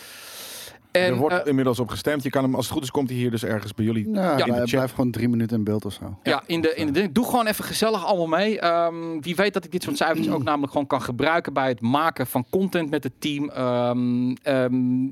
En, 0.92 1.02
er 1.02 1.16
wordt 1.16 1.36
eh, 1.36 1.46
inmiddels 1.46 1.80
op 1.80 1.90
gestemd. 1.90 2.24
Je 2.24 2.30
kan 2.30 2.44
hem, 2.44 2.56
als 2.56 2.66
het 2.66 2.74
goed 2.74 2.84
is, 2.84 2.92
komt 2.92 3.10
hij 3.10 3.18
hier 3.18 3.32
dus 3.32 3.44
ergens 3.44 3.74
bij 3.74 3.86
jullie. 3.86 4.08
Nou, 4.08 4.38
Ja. 4.38 4.64
blijf, 4.64 4.92
gewoon 4.92 5.12
drie 5.12 5.30
minuten 5.30 5.58
in 5.58 5.64
beeld 5.64 5.86
of 5.86 5.94
zo. 5.94 6.18
Ja, 6.24 6.44
in 6.46 6.62
de, 6.62 6.76
in 6.76 6.94
de. 6.94 7.12
Doe 7.12 7.26
gewoon 7.26 7.48
even 7.48 7.64
gezellig 7.64 8.06
allemaal 8.06 8.40
mee. 8.40 8.60
Ehm, 8.60 9.20
wie 9.20 9.36
weet 9.36 9.54
dat 9.54 9.66
ik 9.66 9.72
dit 9.72 9.84
soort 9.84 9.98
cijfers 9.98 10.30
ook 10.30 10.44
namelijk 10.44 10.72
gewoon 10.72 10.88
kan 10.88 11.02
gebruiken 11.02 11.54
bij 11.54 11.68
het 11.68 11.82
maken 11.82 12.28
van 12.28 12.46
content 12.50 12.90
met 12.90 13.04
het 13.04 13.14
team. 13.20 13.50
Ehm 13.50 14.32
ehm, 14.44 15.08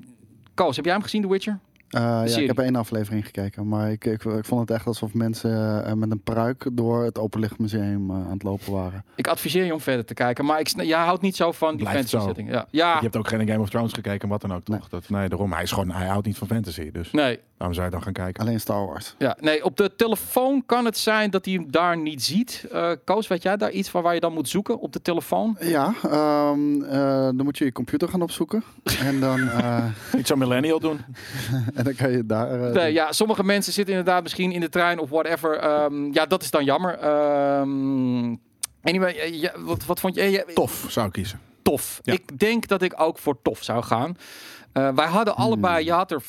Koos, 0.54 0.76
heb 0.76 0.86
jij 0.86 0.94
hem 0.94 1.04
gezien, 1.04 1.22
The 1.22 1.30
Witcher? 1.30 1.60
Eh, 1.90 2.02
ja, 2.02 2.28
serie. 2.28 2.42
ik 2.42 2.48
heb 2.48 2.66
één 2.66 2.76
aflevering 2.76 3.26
gekeken, 3.26 3.68
maar 3.68 3.92
ik, 3.92 4.06
ik, 4.06 4.24
ik 4.24 4.46
vond 4.46 4.62
het 4.62 4.72
echt 4.72 4.88
alsof 4.88 5.14
mensen 5.14 5.86
eh, 5.86 5.94
met 5.94 6.12
een 6.12 6.22
pruik 6.22 6.68
door 6.72 7.04
het 7.04 7.20
Openlichtmuseum 7.20 8.10
eh, 8.10 8.16
aan 8.16 8.32
het 8.32 8.44
lopen 8.44 8.74
waren. 8.74 9.04
Ik 9.16 9.28
adviseer 9.28 9.66
je 9.66 9.74
om 9.74 9.80
verder 9.80 10.06
te 10.06 10.14
kijken, 10.14 10.46
maar 10.46 10.60
ik, 10.60 10.82
jij 10.82 11.00
houdt 11.00 11.22
niet 11.22 11.36
zo 11.36 11.52
van 11.52 11.76
die 11.76 11.86
Blijft 11.88 12.10
fantasy 12.10 12.18
zo. 12.18 12.28
setting. 12.28 12.52
Ja, 12.52 12.68
ja 12.72 12.96
Je 12.96 13.02
hebt 13.02 13.18
ook 13.18 13.28
geen 13.28 13.48
Game 13.48 13.60
of 13.60 13.70
Thrones 13.70 13.94
gekeken, 13.94 14.30
wat 14.30 14.42
dan 14.42 14.54
ook, 14.54 14.64
toch? 14.64 14.90
Dat, 14.90 15.10
nee, 15.10 15.30
daarom. 15.30 15.54
Hij, 15.54 15.64
is 15.64 15.72
gewoon, 15.72 15.92
hij 15.92 16.08
houdt 16.08 16.26
niet 16.26 16.38
van 16.38 16.48
fantasy. 16.48 16.92
Dus 16.92 17.12
nee, 17.12 17.40
waarom 17.58 17.76
zou 17.76 17.88
je 17.88 17.94
dan 17.94 18.04
gaan 18.04 18.14
kijken? 18.14 18.44
Alleen 18.44 18.60
Star 18.60 18.86
Wars. 18.86 19.16
ja, 19.18 19.38
nee, 19.40 19.64
op 19.64 19.78
de 19.78 19.96
telefoon 19.96 20.64
kan 20.66 20.86
het 20.86 20.98
zijn 20.98 21.30
dat 21.30 21.46
hij 21.46 21.54
hem 21.54 21.72
daar 21.72 21.98
niet 21.98 22.24
ziet. 22.24 22.66
Eh 22.72 22.92
Koos, 23.06 23.28
weet 23.28 23.44
jij 23.44 23.58
daar 23.58 23.72
iets 23.72 23.90
van 23.90 24.04
waar 24.04 24.14
je 24.14 24.20
dan 24.20 24.34
moet 24.34 24.50
zoeken 24.50 24.80
op 24.80 24.94
de 24.94 25.02
telefoon? 25.02 25.58
Ja, 25.60 25.94
ehm, 26.04 26.82
eh, 26.84 27.24
dan 27.24 27.44
moet 27.44 27.58
je 27.58 27.66
je 27.66 27.72
computer 27.72 28.08
gaan 28.10 28.22
opzoeken. 28.22 28.64
en, 29.00 29.20
dan, 29.20 29.50
eh, 29.50 29.84
Niet 30.16 30.28
zo 30.28 30.36
millennial 30.36 30.80
doen. 30.80 31.00
en 31.80 31.84
dan 31.86 31.96
kan 31.96 32.12
je 32.12 32.26
daar... 32.26 32.62
eh, 32.68 32.74
Nee, 32.74 32.94
ja, 32.94 33.12
sommige 33.12 33.44
mensen 33.44 33.74
zitten 33.74 33.96
inderdaad 33.96 34.24
misschien 34.24 34.52
in 34.52 34.60
de 34.60 34.70
trein 34.70 35.00
of 35.00 35.10
whatever. 35.10 35.58
Ehm, 35.58 36.14
ja, 36.14 36.26
dat 36.26 36.42
is 36.42 36.52
dan 36.52 36.64
jammer. 36.64 36.94
Ehm, 36.98 38.36
anyway, 38.82 39.14
eh, 39.18 39.42
ja, 39.42 39.52
wat, 39.60 39.86
wat 39.86 40.00
vond 40.00 40.16
je? 40.16 40.22
eh, 40.22 40.32
ja, 40.32 40.44
Tof, 40.54 40.86
zou 40.90 41.08
ik 41.08 41.12
kiezen. 41.14 41.40
tof. 41.62 42.00
Ja. 42.04 42.14
Ik 42.14 42.40
denk 42.40 42.68
dat 42.68 42.82
ik 42.82 42.94
ook 43.02 43.18
voor 43.20 43.42
tof 43.42 43.64
zou 43.64 43.84
gaan. 43.84 44.18
Wij 44.74 45.08
hadden 45.08 45.34
Hmm. 45.34 45.44
allebei, 45.44 45.86
je 45.86 45.92
had 45.92 46.12
er 46.12 46.22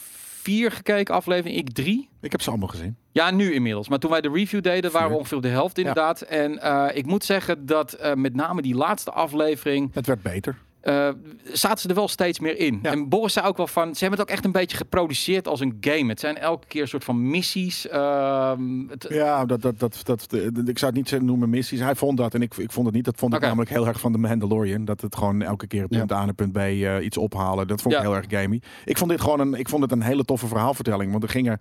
vier 0.43 0.71
gekeken 0.71 1.15
aflevering, 1.15 1.59
ik 1.59 1.73
drie. 1.73 2.09
Ik 2.21 2.31
heb 2.31 2.43
ze 2.43 2.49
allemaal 2.51 2.69
gezien. 2.69 2.97
Ja, 3.13 3.31
nu 3.31 3.53
inmiddels. 3.53 3.89
Maar 3.89 3.99
toen 3.99 4.11
wij 4.11 4.21
de 4.21 4.31
review 4.35 4.63
deden, 4.63 4.91
waren 4.93 5.11
we 5.11 5.17
ongeveer 5.17 5.41
de 5.41 5.49
helft 5.49 5.79
inderdaad. 5.79 6.21
En 6.21 6.61
ik 6.97 7.07
moet 7.07 7.25
zeggen 7.25 7.67
dat 7.67 7.99
met 8.15 8.35
name 8.35 8.63
die 8.63 8.75
laatste 8.75 9.11
aflevering 9.11 9.91
Het 9.95 10.07
werd 10.07 10.23
beter. 10.23 10.57
Eh, 10.81 11.09
zaten 11.53 11.79
ze 11.79 11.89
er 11.89 11.95
wel 11.95 12.09
steeds 12.09 12.41
meer 12.41 12.59
in. 12.59 12.79
Ja. 12.83 12.91
En 12.91 13.09
Boris 13.09 13.33
zei 13.33 13.47
ook 13.47 13.57
wel 13.57 13.67
van, 13.67 13.95
ze 13.95 14.01
hebben 14.01 14.19
het 14.19 14.29
ook 14.29 14.35
echt 14.35 14.45
een 14.45 14.53
beetje 14.53 14.77
geproduceerd 14.77 15.49
als 15.49 15.61
een 15.61 15.77
game. 15.81 16.09
Het 16.09 16.21
zijn 16.21 16.39
elke 16.39 16.67
keer 16.67 16.83
een 16.83 16.89
soort 16.89 17.05
van 17.05 17.31
missies. 17.31 17.89
ehm, 17.89 18.89
het, 18.89 19.07
Ja, 19.09 19.45
dat, 19.47 19.63
dat, 19.63 19.79
dat, 19.79 20.01
dat, 20.05 20.25
de- 20.29 20.63
ik 20.65 20.79
zou 20.79 20.91
het 20.91 20.95
niet 21.01 21.09
zeggen 21.09 21.29
noemen 21.29 21.51
missies. 21.51 21.81
Hij 21.81 21.95
vond 21.95 22.17
dat 22.17 22.35
en 22.35 22.43
ik, 22.43 22.55
ik 22.57 22.73
vond 22.73 22.87
het 22.87 22.95
niet. 22.95 23.05
Dat 23.05 23.17
vond 23.19 23.35
ik 23.35 23.41
namelijk 23.41 23.71
heel 23.71 23.87
erg 23.87 24.01
van 24.01 24.13
de 24.13 24.19
Mandalorian. 24.19 24.85
Dat 24.85 25.01
het 25.01 25.17
gewoon 25.17 25.43
elke 25.43 25.67
keer 25.67 25.89
punt 25.89 26.13
A 26.13 26.27
en 26.27 26.35
punt 26.35 26.53
B 26.53 26.57
eh, 26.57 27.05
iets 27.05 27.17
ophalen. 27.17 27.67
Dat 27.67 27.83
vond 27.83 27.95
ik 27.95 28.01
Ja. 28.01 28.07
heel 28.07 28.17
erg 28.17 28.27
gamey. 28.29 28.63
Ik 28.85 28.99
vond 28.99 29.11
dit 29.11 29.21
gewoon 29.21 29.41
een, 29.41 29.55
ik 29.55 29.69
vond 29.69 29.83
het 29.83 29.93
een 29.93 30.03
hele 30.03 30.25
toffe 30.25 30.47
verhaalvertelling. 30.47 31.11
Want 31.11 31.23
er 31.23 31.29
gingen 31.29 31.59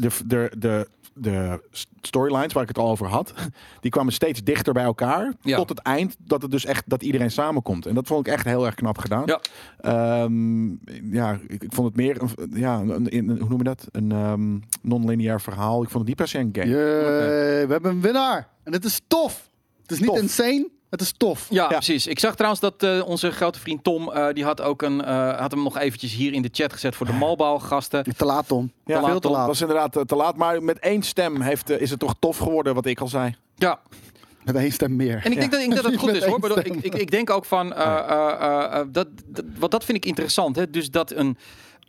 de, 0.00 0.08
de, 0.26 0.52
de, 0.58 0.88
de 1.14 1.62
storylines 2.00 2.52
waar 2.52 2.62
ik 2.62 2.68
het 2.68 2.78
al 2.78 2.90
over 2.90 3.06
had, 3.06 3.34
die 3.80 3.90
kwamen 3.90 4.12
steeds 4.12 4.42
dichter 4.42 4.72
bij 4.72 4.84
elkaar. 4.84 5.32
Ja. 5.42 5.56
Tot 5.56 5.68
het 5.68 5.78
eind 5.78 6.16
dat 6.18 6.42
het 6.42 6.50
dus 6.50 6.64
echt 6.64 6.82
dat 6.86 7.02
iedereen 7.02 7.30
samenkomt. 7.30 7.86
En 7.86 7.94
dat 7.94 8.06
vond 8.06 8.26
ik 8.26 8.32
echt 8.32 8.44
heel 8.44 8.59
erg 8.66 8.74
knap 8.74 8.98
gedaan. 8.98 9.22
Ja. 9.26 9.40
Ehm, 9.80 10.68
ja, 11.14 11.38
ik, 11.48 11.62
ik 11.62 11.72
vond 11.72 11.86
het 11.88 11.96
meer 11.96 12.22
een, 12.22 12.50
ja, 12.54 12.78
een, 12.78 13.16
een- 13.16 13.38
hoe 13.40 13.48
noem 13.48 13.58
je 13.58 13.64
dat? 13.64 13.86
Een 13.92 14.12
ehm, 14.12 14.58
non-lineair 14.82 15.40
verhaal. 15.40 15.82
Ik 15.82 15.88
vond 15.88 15.98
het 15.98 16.06
niet 16.06 16.16
per 16.16 16.28
se 16.28 16.38
een 16.38 16.50
game. 16.52 16.70
We 16.70 17.66
hebben 17.68 17.90
een 17.90 18.00
winnaar. 18.00 18.48
En 18.64 18.72
het 18.72 18.84
is 18.84 19.00
tof. 19.06 19.48
Het 19.82 19.90
is 19.90 19.98
niet 19.98 20.08
Tof. 20.08 20.18
insane, 20.20 20.68
het 20.90 21.00
is 21.00 21.12
tof. 21.16 21.46
Ja, 21.50 21.62
Ja. 21.62 21.68
precies. 21.68 22.06
Ik 22.06 22.18
zag 22.18 22.32
trouwens 22.34 22.60
dat 22.60 22.82
eh, 22.82 23.02
onze 23.06 23.30
grote 23.30 23.58
vriend 23.60 23.84
Tom, 23.84 24.12
eh, 24.12 24.32
die 24.32 24.44
had 24.44 24.60
ook 24.60 24.82
een, 24.82 25.04
eh, 25.04 25.38
had 25.40 25.50
hem 25.50 25.62
nog 25.62 25.78
eventjes 25.78 26.14
hier 26.14 26.32
in 26.32 26.42
de 26.42 26.48
chat 26.52 26.72
gezet 26.72 26.94
voor 26.96 27.06
de 27.06 27.12
Malbouw-gasten. 27.12 28.04
Te 28.16 28.24
laat, 28.24 28.48
Tom. 28.48 28.72
Ja, 28.84 29.04
Veel 29.04 29.20
te 29.20 29.30
laat. 29.30 29.46
was 29.46 29.60
inderdaad 29.60 30.08
te 30.08 30.16
laat. 30.16 30.36
Maar 30.36 30.62
met 30.62 30.78
één 30.78 31.02
stem 31.02 31.40
heeft, 31.40 31.70
is 31.70 31.90
het 31.90 31.98
toch 31.98 32.14
tof 32.18 32.36
geworden, 32.38 32.74
wat 32.74 32.86
ik 32.86 33.00
al 33.00 33.08
zei. 33.08 33.34
Ja, 33.54 33.80
Met 34.44 34.54
één 34.54 34.72
stem 34.72 34.96
meer. 34.96 35.20
en 35.24 35.32
ik 35.32 35.38
denk 35.38 35.50
dat, 35.50 35.60
ik 35.60 35.74
dat 35.74 35.84
het 35.84 35.96
goed 35.96 36.12
is 36.12 36.24
hoor. 36.24 36.58
Ik, 36.58 36.74
ik, 36.74 36.94
ik 36.94 37.10
denk 37.10 37.30
ook 37.30 37.44
van, 37.44 37.74
eh, 37.74 38.80
dat, 38.90 39.08
dat, 39.26 39.44
want 39.58 39.72
dat 39.72 39.84
vind 39.84 39.98
ik 39.98 40.04
interessant. 40.04 40.56
Hè? 40.56 40.70
Dus 40.70 40.90
dat 40.90 41.10
een, 41.10 41.36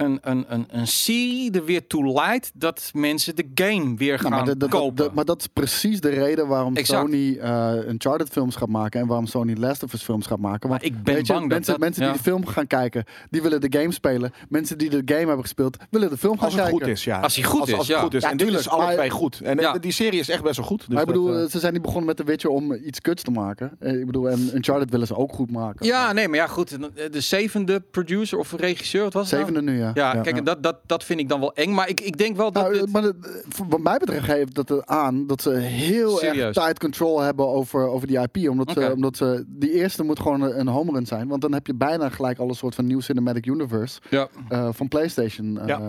een, 0.02 0.20
een, 0.22 0.46
een, 0.48 0.66
een 0.70 0.88
serie 0.88 1.52
er 1.52 1.66
weer 1.66 1.88
toe 1.88 2.12
leidt 2.14 2.52
dat 2.54 2.90
mensen 2.94 3.36
de 3.36 3.46
game 3.56 3.96
weer 3.98 4.20
gaan 4.20 4.32
Nou, 4.32 4.56
maar, 4.58 4.70
kopen. 4.70 5.10
maar 5.14 5.26
dat 5.26 5.40
is 5.40 5.48
precies 5.48 6.00
de 6.02 6.10
reden 6.10 6.48
waarom 6.48 6.76
Exact. 6.76 7.02
Sony 7.02 7.38
eh 7.38 7.74
Uncharted 7.88 8.30
films 8.30 8.56
gaat 8.56 8.70
maken 8.70 9.00
en 9.02 9.08
waarom 9.08 9.26
Sony 9.28 9.56
Last 9.58 9.84
of 9.84 9.94
Us 9.94 10.04
films 10.04 10.28
gaat 10.28 10.40
maken. 10.40 10.70
Want 10.70 10.82
Maar 10.82 10.92
ik 10.92 11.04
ben 11.04 11.16
je, 11.16 11.24
bang 11.24 11.40
dat 11.40 11.50
mensen, 11.50 11.72
dat- 11.72 11.82
mensen 11.82 12.02
die 12.02 12.12
ja. 12.12 12.18
de 12.18 12.24
film 12.24 12.46
gaan 12.46 12.68
kijken, 12.68 13.04
die 13.30 13.42
willen 13.42 13.62
de 13.62 13.80
game 13.80 13.92
spelen. 13.92 14.32
Mensen 14.50 14.78
die 14.78 14.90
de 14.90 15.02
game 15.06 15.20
hebben 15.20 15.42
gespeeld, 15.42 15.78
willen 15.90 16.10
de 16.10 16.18
film 16.18 16.34
gaan 16.36 16.44
Als 16.46 16.54
het 16.54 16.62
kijken. 16.64 16.80
goed 16.82 16.90
is, 16.96 17.04
ja. 17.04 17.20
Als 17.20 17.36
hij 17.36 17.44
goed 17.44 17.60
als, 17.60 17.70
is, 17.70 17.76
als 17.78 17.88
ja. 17.88 18.00
goed 18.00 18.14
is. 18.14 18.22
Ja, 18.24 18.30
en 18.32 18.38
dit 18.38 18.48
is 18.48 18.54
tuurlijk, 18.54 18.74
alle 18.74 18.84
maar- 18.86 18.94
twee 18.96 19.10
goed. 19.10 19.40
En 19.44 19.58
eh, 19.58 19.64
Ja. 19.64 19.74
die 19.78 19.92
serie 19.92 20.20
is 20.20 20.30
echt 20.30 20.44
best 20.44 20.58
wel 20.58 20.66
goed. 20.66 20.80
Dus 20.80 20.88
maar 20.88 21.02
ik 21.02 21.06
dat, 21.08 21.16
bedoel, 21.16 21.38
eh, 21.44 21.50
ze 21.50 21.60
zijn 21.60 21.74
niet 21.74 21.82
begonnen 21.82 22.06
met 22.06 22.18
The 22.18 22.24
Witcher 22.24 22.50
om 22.50 22.74
iets 22.74 23.02
kuts 23.02 23.24
te 23.24 23.32
maken. 23.32 23.72
Ik 23.80 24.06
bedoel, 24.06 24.30
en 24.30 24.50
Uncharted 24.56 24.90
willen 24.90 25.08
ze 25.08 25.16
ook 25.16 25.34
goed 25.34 25.52
maken. 25.52 25.86
Ja, 25.86 26.12
nee, 26.14 26.28
maar 26.28 26.38
ja, 26.38 26.48
goed. 26.48 26.78
De 27.12 27.22
zevende 27.22 27.80
producer 27.92 28.38
of 28.38 28.52
regisseur, 28.54 29.04
wat 29.04 29.14
was 29.14 29.32
het 29.32 29.40
nou? 29.40 29.52
Zevende 29.52 29.72
nu, 29.72 29.78
ja. 29.80 29.91
Ja, 29.94 30.12
kijk, 30.22 30.38
en 30.38 30.44
dat, 30.44 30.64
dat, 30.64 30.78
dat 30.86 31.04
vind 31.04 31.20
ik 31.20 31.30
dan 31.30 31.40
wel 31.40 31.54
eng. 31.54 31.74
Maar 31.74 31.90
ik, 31.90 32.00
ik 32.00 32.18
denk 32.18 32.36
wel 32.36 32.52
dat... 32.52 32.64
Nou, 32.64 32.74
dit- 32.80 32.92
maar 32.92 33.04
het- 33.04 33.46
voor- 33.50 33.66
wat 33.70 33.80
mij 33.80 33.98
betreft 33.98 34.24
geeft 34.26 34.56
dat 34.56 34.70
er 34.70 34.86
aan 34.86 35.28
dat 35.28 35.42
ze 35.42 35.50
heel 35.52 36.18
Serieus? 36.18 36.56
erg 36.56 36.66
tight 36.66 36.80
control 36.80 37.20
hebben 37.22 37.48
over, 37.48 37.88
over 37.88 38.08
die 38.08 38.20
IP. 38.20 38.50
Omdat, 38.50 38.72
ze, 38.72 38.92
omdat 38.94 39.18
ze, 39.18 39.46
die 39.48 39.72
eerste 39.72 40.04
moet 40.04 40.20
gewoon 40.20 40.42
een, 40.42 40.60
een 40.60 40.68
home 40.68 40.92
run 40.92 41.06
zijn. 41.06 41.28
Want 41.28 41.42
dan 41.42 41.54
heb 41.54 41.68
je 41.68 41.76
bijna 41.76 42.10
gelijk 42.10 42.40
al 42.40 42.50
een 42.50 42.56
soort 42.56 42.76
van 42.76 42.86
nieuw 42.86 43.00
cinematic 43.00 43.46
universe 43.46 44.00
ja. 44.10 44.28
eh, 44.50 44.68
van 44.72 44.88
PlayStation 44.88 45.60
eh, 45.60 45.68
Ja. 45.68 45.80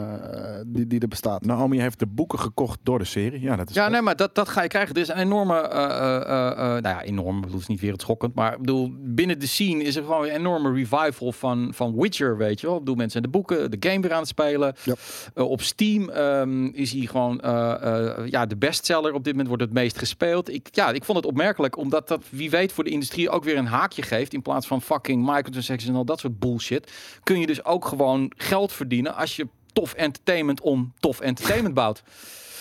die, 0.67 0.87
die 0.87 1.01
er 1.01 1.09
bestaat. 1.09 1.45
Naomi 1.45 1.81
heeft 1.81 1.99
de 1.99 2.07
boeken 2.07 2.39
gekocht 2.39 2.79
door 2.83 2.99
de 2.99 3.05
serie. 3.05 3.41
Ja, 3.41 3.57
dat 3.57 3.69
is 3.69 3.75
Ja, 3.75 3.89
nee, 3.89 4.01
maar 4.03 4.17
dat, 4.17 4.35
dat 4.35 4.49
ga 4.49 4.63
je 4.63 4.69
krijgen. 4.69 4.95
Er 4.95 5.01
is 5.01 5.09
een 5.09 5.17
enorme, 5.19 5.55
eh, 5.61 5.83
eh, 5.85 6.17
eh, 6.17 6.51
eh, 6.51 6.57
nou 6.59 6.83
ja, 6.83 7.03
enorm, 7.03 7.35
ik 7.37 7.41
bedoel, 7.41 7.53
het 7.55 7.63
is 7.63 7.69
niet 7.69 7.81
wereldschokkend, 7.81 8.35
maar 8.35 8.53
ik 8.53 8.59
bedoel, 8.59 8.91
binnen 8.99 9.39
de 9.39 9.47
scene 9.47 9.83
is 9.83 9.97
er 9.97 10.03
gewoon 10.05 10.25
een 10.25 10.31
enorme 10.31 10.73
revival 10.73 11.33
van, 11.33 11.71
van 11.75 11.95
Witcher, 11.97 12.37
weet 12.37 12.61
je 12.61 12.67
wel. 12.67 12.75
Ik 12.77 12.81
bedoel, 12.83 12.97
mensen 12.97 13.21
zijn 13.21 13.33
de 13.33 13.39
boeken, 13.39 13.71
de 13.71 13.77
game 13.93 14.03
weer 14.03 14.13
aan 14.13 14.19
het 14.19 14.29
spelen. 14.29 14.75
Ja. 14.83 14.95
Eh, 15.35 15.51
op 15.51 15.63
Steam 15.63 16.09
ehm, 16.09 16.67
is 16.67 16.93
hij 16.93 17.07
gewoon, 17.07 17.41
eh, 17.41 18.19
eh, 18.19 18.27
ja, 18.27 18.47
de 18.47 18.57
bestseller. 18.57 19.13
Op 19.13 19.25
dit 19.25 19.33
moment 19.33 19.49
wordt 19.49 19.63
het 19.63 19.73
meest 19.73 19.99
gespeeld. 19.99 20.53
Ik, 20.53 20.69
ja, 20.71 20.91
ik 20.91 21.05
vond 21.05 21.19
het 21.19 21.27
opmerkelijk, 21.27 21.77
omdat 21.77 22.09
dat, 22.09 22.23
wie 22.29 22.51
weet, 22.51 22.73
voor 22.73 22.85
de 22.85 22.91
industrie 22.91 23.31
ook 23.31 23.45
weer 23.45 23.57
een 23.57 23.67
haakje 23.67 24.03
geeft. 24.03 24.33
In 24.33 24.43
plaats 24.43 24.67
van 24.67 24.83
fucking 24.83 25.27
microtransactions 25.27 25.89
en 25.89 25.95
al 25.95 26.05
dat 26.05 26.21
soort 26.21 26.39
bullshit, 26.39 26.93
kun 27.23 27.41
je 27.41 27.47
dus 27.47 27.65
ook 27.65 27.85
gewoon 27.85 28.33
geld 28.37 28.73
verdienen 28.73 29.15
als 29.15 29.37
je 29.37 29.47
tof 29.73 29.93
entertainment 29.95 30.61
om 30.61 30.93
tof 30.99 31.21
entertainment 31.21 31.75
bouwt. 31.75 32.03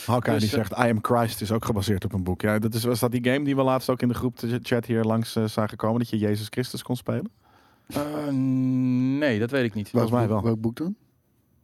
Hawkeye 0.05 0.33
Dus, 0.33 0.49
die 0.49 0.59
zegt 0.59 0.71
I 0.71 0.89
Am 0.89 0.99
Christ 1.01 1.41
is 1.41 1.51
ook 1.51 1.65
gebaseerd 1.65 2.05
op 2.05 2.13
een 2.13 2.23
boek. 2.23 2.41
Ja, 2.41 2.59
dat 2.59 2.73
is, 2.73 2.83
was 2.83 2.99
dat 2.99 3.11
die 3.11 3.23
game 3.23 3.43
die 3.43 3.55
we 3.55 3.61
laatst 3.61 3.89
ook 3.89 4.01
in 4.01 4.07
de 4.07 4.13
groep 4.13 4.39
de 4.39 4.59
chat 4.63 4.85
hier 4.85 5.03
langs 5.03 5.35
eh, 5.35 5.43
zagen 5.45 5.77
komen? 5.77 5.99
Dat 5.99 6.09
je 6.09 6.17
Jezus 6.17 6.47
Christus 6.49 6.83
kon 6.83 6.95
spelen? 6.95 7.31
Eh, 7.87 8.01
nee, 9.19 9.39
dat 9.39 9.51
weet 9.51 9.63
ik 9.63 9.73
niet. 9.73 9.89
Volgens 9.89 10.11
mij 10.11 10.27
wel. 10.27 10.43
Welk 10.43 10.61
boek 10.61 10.75
dan? 10.75 10.95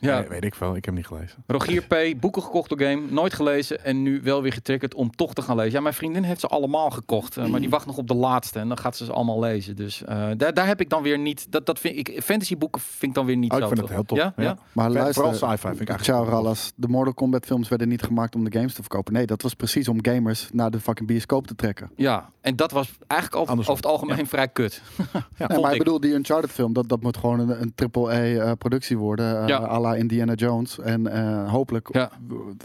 Ja, 0.00 0.18
Nee, 0.20 0.28
weet 0.28 0.44
ik 0.44 0.54
veel. 0.54 0.68
Ik 0.68 0.74
heb 0.74 0.84
hem 0.84 0.94
niet 0.94 1.06
gelezen. 1.06 1.44
Rogier 1.46 1.82
P. 1.86 2.20
Boeken 2.20 2.42
gekocht 2.42 2.68
door 2.68 2.80
game, 2.80 3.02
nooit 3.10 3.34
gelezen 3.34 3.84
en 3.84 4.02
nu 4.02 4.20
wel 4.22 4.42
weer 4.42 4.52
getriggerd 4.52 4.94
om 4.94 5.10
toch 5.10 5.34
te 5.34 5.42
gaan 5.42 5.56
lezen. 5.56 5.72
Ja, 5.72 5.80
mijn 5.80 5.94
vriendin 5.94 6.22
heeft 6.22 6.40
ze 6.40 6.46
allemaal 6.46 6.90
gekocht, 6.90 7.36
eh, 7.36 7.46
maar 7.46 7.60
die 7.60 7.70
wacht 7.70 7.86
nog 7.86 7.96
op 7.96 8.08
de 8.08 8.14
laatste 8.14 8.58
en 8.58 8.68
dan 8.68 8.78
gaat 8.78 8.96
ze 8.96 9.04
ze 9.04 9.12
allemaal 9.12 9.40
lezen. 9.40 9.76
Dus 9.76 10.04
eh, 10.04 10.28
daar, 10.36 10.54
daar 10.54 10.66
heb 10.66 10.80
ik 10.80 10.88
dan 10.90 11.02
weer 11.02 11.18
niet. 11.18 11.46
Dat, 11.52 11.66
dat 11.66 11.78
vind 11.78 11.96
ik. 12.08 12.22
Fantasyboeken 12.22 12.80
vind 12.80 13.02
ik 13.10 13.14
dan 13.14 13.26
weer 13.26 13.36
niet 13.36 13.50
Oh, 13.52 13.56
ik 13.56 13.62
zo. 13.62 13.68
vind 13.68 13.78
het 13.80 13.88
tof. 13.88 13.96
heel 13.96 14.06
tof. 14.06 14.18
Ja, 14.18 14.32
ja. 14.36 14.42
Ja. 14.42 14.58
Maar 14.72 14.86
Vooral 14.90 15.02
luister, 15.02 15.34
sci-fi 15.34 15.68
vind 15.68 15.80
ik 15.80 15.88
eigenlijk 15.88 16.20
wel. 16.24 16.34
Rallas, 16.34 16.72
de 16.76 16.88
Mortal 16.88 17.14
Kombat 17.14 17.44
films 17.46 17.68
werden 17.68 17.88
niet 17.88 18.02
gemaakt 18.02 18.34
om 18.34 18.44
de 18.44 18.52
games 18.58 18.74
te 18.74 18.80
verkopen. 18.80 19.12
Nee, 19.12 19.26
dat 19.26 19.42
was 19.42 19.54
precies 19.54 19.88
om 19.88 19.98
gamers 20.04 20.48
naar 20.52 20.70
de 20.70 20.80
fucking 20.80 21.08
bioscoop 21.08 21.46
te 21.46 21.54
trekken. 21.54 21.90
Ja, 21.96 22.30
en 22.40 22.56
dat 22.56 22.70
was 22.70 22.92
eigenlijk 23.06 23.40
over, 23.50 23.74
het 23.74 23.86
algemeen 23.86 24.26
vrij 24.26 24.48
kut. 24.48 24.82
Nee, 25.12 25.22
vond 25.48 25.60
maar 25.60 25.70
ik 25.70 25.76
ik. 25.78 25.84
bedoel, 25.84 26.00
die 26.00 26.12
Uncharted 26.12 26.50
film, 26.50 26.72
dat, 26.72 26.88
dat 26.88 27.02
moet 27.02 27.16
gewoon 27.16 27.38
een, 27.40 27.60
een 27.62 27.72
triple-A-productie 27.74 28.98
worden. 28.98 29.40
eh 29.42 29.48
Ja. 29.48 29.56
La 29.86 29.94
Indiana 29.94 30.34
Jones. 30.34 30.78
En 30.78 31.06
eh, 31.06 31.50
hopelijk 31.52 31.88
Ja. 31.92 32.10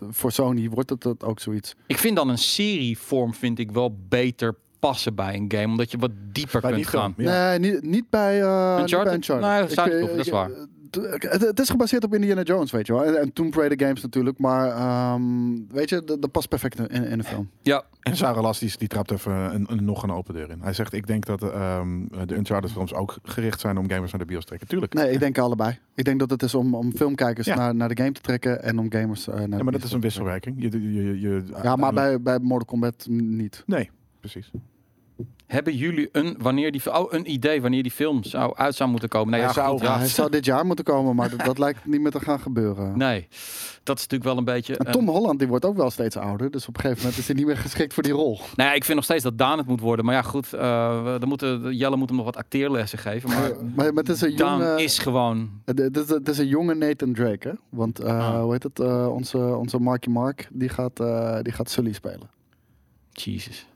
voor 0.10 0.32
Sony 0.32 0.70
wordt 0.70 0.90
het 0.90 1.02
dat 1.02 1.24
ook 1.24 1.40
zoiets. 1.40 1.76
Ik 1.88 1.98
vind 1.98 2.16
dan 2.16 2.30
een 2.30 2.38
serievorm 2.38 3.34
vind 3.34 3.60
ik 3.60 3.72
wel 3.72 3.98
beter 4.10 4.56
passen 4.80 5.16
bij 5.16 5.36
een 5.36 5.46
game, 5.52 5.68
omdat 5.68 5.92
je 5.92 5.98
wat 5.98 6.12
dieper 6.32 6.62
Bij 6.62 6.72
die 6.72 6.80
kunt 6.86 6.90
film, 6.90 7.14
gaan. 7.16 7.26
Ja. 7.26 7.58
Nee, 7.58 7.60
niet, 7.72 7.84
niet 7.84 8.10
bij 8.10 8.42
uh, 8.42 8.78
Uncharted? 8.80 8.90
Niet 8.90 9.04
bij 9.04 9.14
Uncharted. 9.14 9.50
Nee, 9.50 9.64
Ik, 9.64 9.70
zou 9.70 9.88
ik 9.88 9.94
eh, 9.94 10.00
toch, 10.00 10.10
dat 10.10 10.20
is 10.20 10.28
ik- 10.28 10.34
waar. 10.34 10.50
Het, 10.92 11.42
het 11.42 11.60
is 11.60 11.70
gebaseerd 11.70 12.04
op 12.04 12.14
Indiana 12.14 12.42
Jones, 12.42 12.72
weet 12.72 12.88
je 12.88 12.94
wel. 12.94 13.06
En, 13.06 13.20
en 13.22 13.34
Tomb 13.34 13.54
Raider 13.56 13.80
games 13.88 14.02
natuurlijk. 14.02 14.38
Maar 14.40 14.68
ehm, 14.70 15.24
weet 15.70 15.90
je, 15.90 16.04
dat, 16.04 16.22
dat 16.22 16.32
past 16.32 16.50
perfect 16.50 16.80
in, 16.80 16.90
in 16.90 17.20
een 17.20 17.24
film. 17.24 17.50
Ja, 17.62 17.84
En 18.02 18.16
Sarah 18.18 18.42
Las 18.44 18.60
die, 18.60 18.74
die 18.78 18.88
trapt 18.88 19.12
even 19.12 19.32
een, 19.34 19.66
een, 19.72 19.86
nog 19.86 20.04
een 20.04 20.12
open 20.12 20.34
deur 20.34 20.50
in. 20.50 20.62
Hij 20.62 20.74
zegt, 20.74 20.94
ik 20.94 21.08
denk 21.08 21.26
dat 21.26 21.42
ehm, 21.44 22.06
de 22.26 22.36
Uncharted 22.36 22.72
films 22.72 22.94
ook 22.94 23.18
gericht 23.24 23.60
zijn 23.60 23.78
om 23.78 23.90
gamers 23.90 24.12
naar 24.12 24.20
de 24.22 24.28
bios 24.28 24.42
te 24.42 24.48
trekken. 24.48 24.68
Tuurlijk. 24.68 24.94
Nee, 24.94 25.12
ik 25.12 25.20
denk 25.20 25.38
allebei. 25.38 25.78
Ik 25.96 26.04
denk 26.06 26.20
dat 26.20 26.30
het 26.30 26.44
is 26.44 26.56
om, 26.56 26.76
om 26.76 26.96
filmkijkers 26.96 27.48
Ja. 27.48 27.56
naar, 27.56 27.76
naar 27.76 27.90
de 27.90 27.98
game 27.98 28.12
te 28.12 28.22
trekken 28.22 28.64
en 28.64 28.80
om 28.80 28.92
gamers 28.92 29.28
eh, 29.28 29.34
naar 29.34 29.50
Ja, 29.50 29.58
de 29.58 29.64
maar 29.64 29.74
dat 29.74 29.84
is 29.84 29.92
een 29.92 30.02
wisselwerking. 30.02 30.56
Je, 30.60 30.94
je, 30.94 31.20
je. 31.20 31.44
Ja, 31.64 31.76
maar 31.76 31.94
bij, 31.94 32.22
bij 32.22 32.40
Mortal 32.40 32.66
Kombat 32.68 33.06
niet. 33.10 33.64
Nee, 33.66 33.90
precies. 34.20 34.52
Hebben 35.48 35.76
jullie 35.76 36.10
een 36.12 36.36
wanneer 36.40 36.72
die 36.72 36.94
oh, 36.94 37.14
een 37.14 37.32
idee 37.32 37.62
wanneer 37.62 37.84
die 37.84 37.92
film 37.92 38.24
zou 38.24 38.56
uit 38.56 38.76
zou 38.76 38.90
moeten 38.90 39.10
komen? 39.10 39.30
Nou 39.30 39.42
ja, 39.42 39.46
Hij 39.48 39.56
zou- 39.58 39.72
goed, 39.72 39.82
Ja, 39.82 39.92
ja. 39.94 39.98
hij 39.98 40.08
zou 40.08 40.30
dit 40.30 40.46
jaar 40.46 40.66
moeten 40.66 40.86
komen, 40.86 41.16
maar 41.16 41.30
dat, 41.30 41.40
dat 41.46 41.58
lijkt 41.66 41.86
niet 41.86 42.02
meer 42.02 42.12
te 42.12 42.20
gaan 42.20 42.40
gebeuren. 42.40 42.98
Nee, 42.98 43.28
dat 43.84 43.98
is 43.98 44.02
natuurlijk 44.08 44.24
wel 44.24 44.38
een 44.38 44.44
beetje. 44.44 44.78
En 44.78 44.86
een- 44.88 44.92
Tom 44.92 45.08
Holland 45.10 45.40
die 45.40 45.48
wordt 45.48 45.66
ook 45.66 45.78
wel 45.78 45.90
steeds 45.90 46.16
ouder. 46.18 46.52
Dus 46.52 46.68
op 46.68 46.76
een 46.76 46.82
gegeven 46.82 47.02
moment 47.04 47.20
is 47.20 47.28
hij 47.28 47.36
niet 47.36 47.46
meer 47.46 47.58
geschikt 47.58 47.94
voor 47.94 48.04
die 48.04 48.12
rol. 48.12 48.40
Nou 48.56 48.70
ja, 48.70 48.74
ik 48.76 48.84
vind 48.84 48.96
nog 48.96 49.06
steeds 49.06 49.24
dat 49.24 49.38
Daan 49.38 49.58
het 49.58 49.68
moet 49.68 49.80
worden. 49.80 50.06
Maar 50.06 50.14
ja, 50.16 50.22
goed, 50.22 50.50
we- 50.50 51.16
dan 51.20 51.28
moeten, 51.30 51.76
Jelle 51.76 51.96
moet 51.96 52.08
hem 52.08 52.18
nog 52.18 52.26
wat 52.26 52.38
acteerlessen 52.38 53.00
geven. 53.00 53.30
Maar 53.30 53.52
Maar, 53.76 53.94
maar 53.94 54.04
het 54.04 54.10
is 54.10 54.22
een 54.22 54.36
Daan 54.36 54.60
jonge, 54.60 54.84
is 54.84 54.98
gewoon... 55.00 55.50
het, 55.66 55.98
is, 55.98 56.10
het 56.10 56.30
is 56.30 56.38
een 56.38 56.48
jonge 56.48 56.74
Nathan 56.76 57.14
Drake, 57.14 57.48
hè? 57.48 57.54
Want 57.70 58.00
eh, 58.00 58.18
Ah. 58.34 58.42
hoe 58.42 58.52
heet 58.52 58.64
het? 58.64 58.80
eh, 58.80 59.08
onze, 59.12 59.38
onze 59.38 59.80
Marky 59.80 60.10
Mark, 60.10 60.48
die 60.52 60.70
gaat, 60.70 60.98
die 61.44 61.54
gaat 61.54 61.70
Sully 61.70 61.94
spelen. 61.94 62.30
Jesus. 63.12 63.68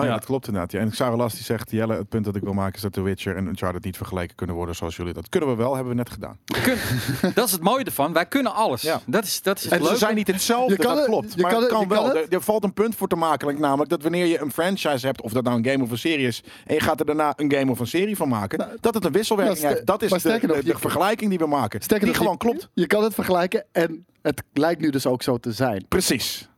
Oh 0.00 0.06
ja, 0.06 0.12
dat 0.14 0.24
klopt 0.24 0.46
inderdaad. 0.46 0.72
Ja. 0.72 0.80
En 0.80 0.92
Sarah 0.92 1.16
Las 1.18 1.34
die 1.34 1.42
zegt, 1.44 1.70
Jelle, 1.70 1.94
het 1.96 2.08
punt 2.08 2.24
dat 2.24 2.36
ik 2.36 2.42
wil 2.42 2.52
maken 2.52 2.74
is 2.74 2.80
dat 2.80 2.92
The 2.92 3.02
Witcher 3.02 3.36
en 3.36 3.46
Uncharted 3.46 3.84
niet 3.84 3.96
vergeleken 3.96 4.36
kunnen 4.36 4.56
worden 4.56 4.74
zoals 4.74 4.96
jullie. 4.96 5.12
Dat 5.12 5.28
kunnen 5.28 5.48
we 5.48 5.54
wel, 5.54 5.72
hebben 5.74 5.92
we 5.92 5.98
net 5.98 6.10
gedaan. 6.10 6.38
We 6.44 7.30
dat 7.34 7.46
is 7.46 7.52
het 7.52 7.62
mooie 7.62 7.84
ervan. 7.84 8.12
Wij 8.12 8.26
kunnen 8.26 8.54
alles. 8.54 8.82
Ja. 8.82 9.00
Dat 9.06 9.24
is, 9.24 9.42
dat 9.42 9.56
is 9.58 9.64
het 9.64 9.72
En 9.72 9.86
ze 9.86 9.96
zijn 9.96 10.14
niet 10.14 10.26
hetzelfde, 10.26 10.72
Je 10.72 10.78
kan 10.78 10.86
dat 10.94 10.96
het- 10.98 11.06
klopt. 11.06 11.34
je 11.34 11.42
maar 11.42 11.50
kan 11.50 11.60
het 11.60 11.70
kan 11.70 11.80
je 11.80 11.86
kan 11.86 11.96
wel. 11.96 12.06
het. 12.06 12.16
Er, 12.16 12.32
er 12.32 12.42
valt 12.42 12.64
een 12.64 12.72
punt 12.72 12.94
voor 12.94 13.08
te 13.08 13.16
maken, 13.16 13.60
namelijk 13.60 13.90
dat 13.90 14.02
wanneer 14.02 14.26
je 14.26 14.40
een 14.40 14.52
franchise 14.52 15.06
hebt, 15.06 15.20
of 15.22 15.32
dat 15.32 15.44
nou 15.44 15.56
een 15.58 15.64
game 15.70 15.82
of 15.84 15.90
een 15.90 15.98
serie 15.98 16.26
is, 16.26 16.42
en 16.66 16.74
je 16.74 16.80
gaat 16.80 17.00
er 17.00 17.06
daarna 17.06 17.32
een 17.36 17.52
game 17.52 17.70
of 17.70 17.78
een 17.78 17.86
serie 17.86 18.16
van 18.16 18.28
maken, 18.28 18.68
dat 18.80 18.94
het 18.94 19.04
een 19.04 19.12
wisselwerking 19.12 19.58
nou, 19.60 19.72
heeft. 19.74 19.86
Dat 19.86 20.02
is 20.02 20.10
de, 20.22 20.38
nog, 20.42 20.60
de, 20.62 20.78
vergelijking 20.78 21.30
die 21.30 21.38
we 21.38 21.46
maken. 21.46 21.80
Die 21.80 22.06
nog, 22.06 22.16
gewoon 22.16 22.32
je- 22.32 22.38
klopt. 22.38 22.68
Je 22.74 22.86
kan 22.86 23.02
het 23.02 23.14
vergelijken 23.14 23.64
en 23.72 24.06
het 24.22 24.42
lijkt 24.52 24.80
nu 24.80 24.90
dus 24.90 25.06
ook 25.06 25.22
zo 25.22 25.38
te 25.38 25.52
zijn. 25.52 25.84
Precies. 25.88 26.48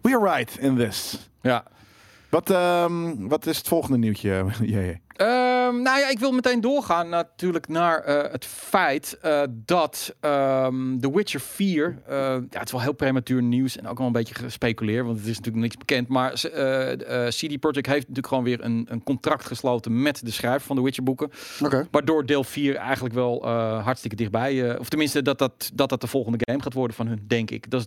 We're 0.00 0.34
right 0.34 0.56
in 0.58 0.76
this. 0.76 1.30
Ja. 1.42 1.64
Wat, 2.32 2.50
ehm, 2.50 3.28
wat 3.28 3.46
is 3.46 3.56
het 3.56 3.68
volgende 3.68 3.98
nieuwtje? 3.98 4.44
Ehm, 5.12 5.82
nou 5.82 5.98
ja, 5.98 6.08
ik 6.10 6.18
wil 6.18 6.32
meteen 6.32 6.60
doorgaan 6.60 7.08
natuurlijk 7.08 7.68
naar 7.68 7.98
eh, 7.98 8.32
het 8.32 8.44
feit 8.44 9.18
eh, 9.22 9.42
dat 9.50 10.14
ehm 10.20 10.98
The 10.98 11.12
Witcher 11.12 11.40
4, 11.40 11.98
eh, 12.06 12.16
ja, 12.16 12.58
het 12.58 12.64
is 12.64 12.72
wel 12.72 12.80
heel 12.80 12.92
prematuur 12.92 13.42
nieuws 13.42 13.76
en 13.76 13.88
ook 13.88 13.98
wel 13.98 14.06
een 14.06 14.12
beetje 14.12 14.34
gespeculeerd, 14.34 15.04
want 15.04 15.18
het 15.18 15.26
is 15.26 15.36
natuurlijk 15.36 15.62
niks 15.62 15.76
bekend, 15.76 16.08
maar 16.08 16.44
eh, 16.44 17.26
eh, 17.26 17.28
CD 17.28 17.60
Projekt 17.60 17.86
heeft 17.86 18.00
natuurlijk 18.00 18.26
gewoon 18.26 18.44
weer 18.44 18.64
een, 18.64 18.86
een 18.90 19.02
contract 19.02 19.44
gesloten 19.44 20.02
met 20.02 20.24
de 20.24 20.30
schrijver 20.30 20.66
van 20.66 20.76
de 20.76 20.82
Witcher 20.82 21.04
boeken, 21.04 21.30
Oké. 21.62 21.86
waardoor 21.90 22.26
deel 22.26 22.44
4 22.44 22.76
eigenlijk 22.76 23.14
wel 23.14 23.42
eh, 23.44 23.84
hartstikke 23.84 24.16
dichtbij, 24.16 24.70
eh, 24.70 24.80
of 24.80 24.88
tenminste 24.88 25.22
dat 25.22 25.38
dat, 25.38 25.70
dat 25.74 25.88
dat 25.88 26.00
de 26.00 26.06
volgende 26.06 26.38
game 26.40 26.62
gaat 26.62 26.74
worden 26.74 26.96
van 26.96 27.06
hun, 27.06 27.24
denk 27.26 27.50
ik. 27.50 27.70
Dat 27.70 27.80
is, 27.80 27.86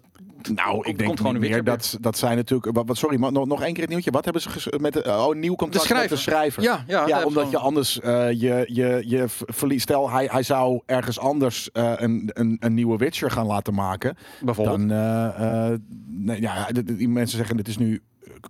Nou, 0.53 0.87
ik 0.87 0.97
denk 0.97 1.17
gewoon 1.17 1.39
Witcher 1.39 1.63
dat, 1.63 1.97
dat 2.01 2.17
zijn 2.17 2.35
natuurlijk... 2.37 2.77
Wat, 2.85 2.97
sorry, 2.97 3.19
maar 3.19 3.31
nog, 3.31 3.45
nog 3.45 3.61
één 3.63 3.73
keer 3.73 3.81
het 3.81 3.89
nieuwtje. 3.91 4.11
Wat 4.11 4.23
hebben 4.23 4.41
ze 4.41 4.73
met 4.81 4.93
de, 4.93 5.03
oh, 5.03 5.27
een 5.31 5.39
nieuw 5.39 5.55
contract 5.55 5.93
met 5.93 6.09
de 6.09 6.15
schrijver? 6.15 6.63
Ja, 6.63 6.83
ja, 6.87 7.07
Ja, 7.07 7.23
omdat 7.23 7.51
je 7.51 7.57
anders 7.57 7.99
eh, 7.99 8.31
je, 8.31 8.65
je, 8.73 9.03
je 9.05 9.25
verliest. 9.27 9.81
Stel, 9.81 10.09
hij, 10.09 10.27
hij 10.31 10.43
zou 10.43 10.81
ergens 10.85 11.19
anders 11.19 11.71
eh, 11.71 11.91
een, 11.95 12.29
een, 12.33 12.57
een 12.59 12.73
nieuwe 12.73 12.97
Witcher 12.97 13.31
gaan 13.31 13.45
laten 13.45 13.73
maken. 13.73 14.17
bijvoorbeeld. 14.41 14.89
Dan, 14.89 14.91
eh, 14.91 15.71
nee, 16.07 16.41
ja, 16.41 16.65
de- 16.71 16.83
de- 16.83 16.95
die 16.95 17.09
mensen 17.09 17.37
zeggen 17.37 17.57
het 17.57 17.67
is 17.67 17.77
nu 17.77 18.01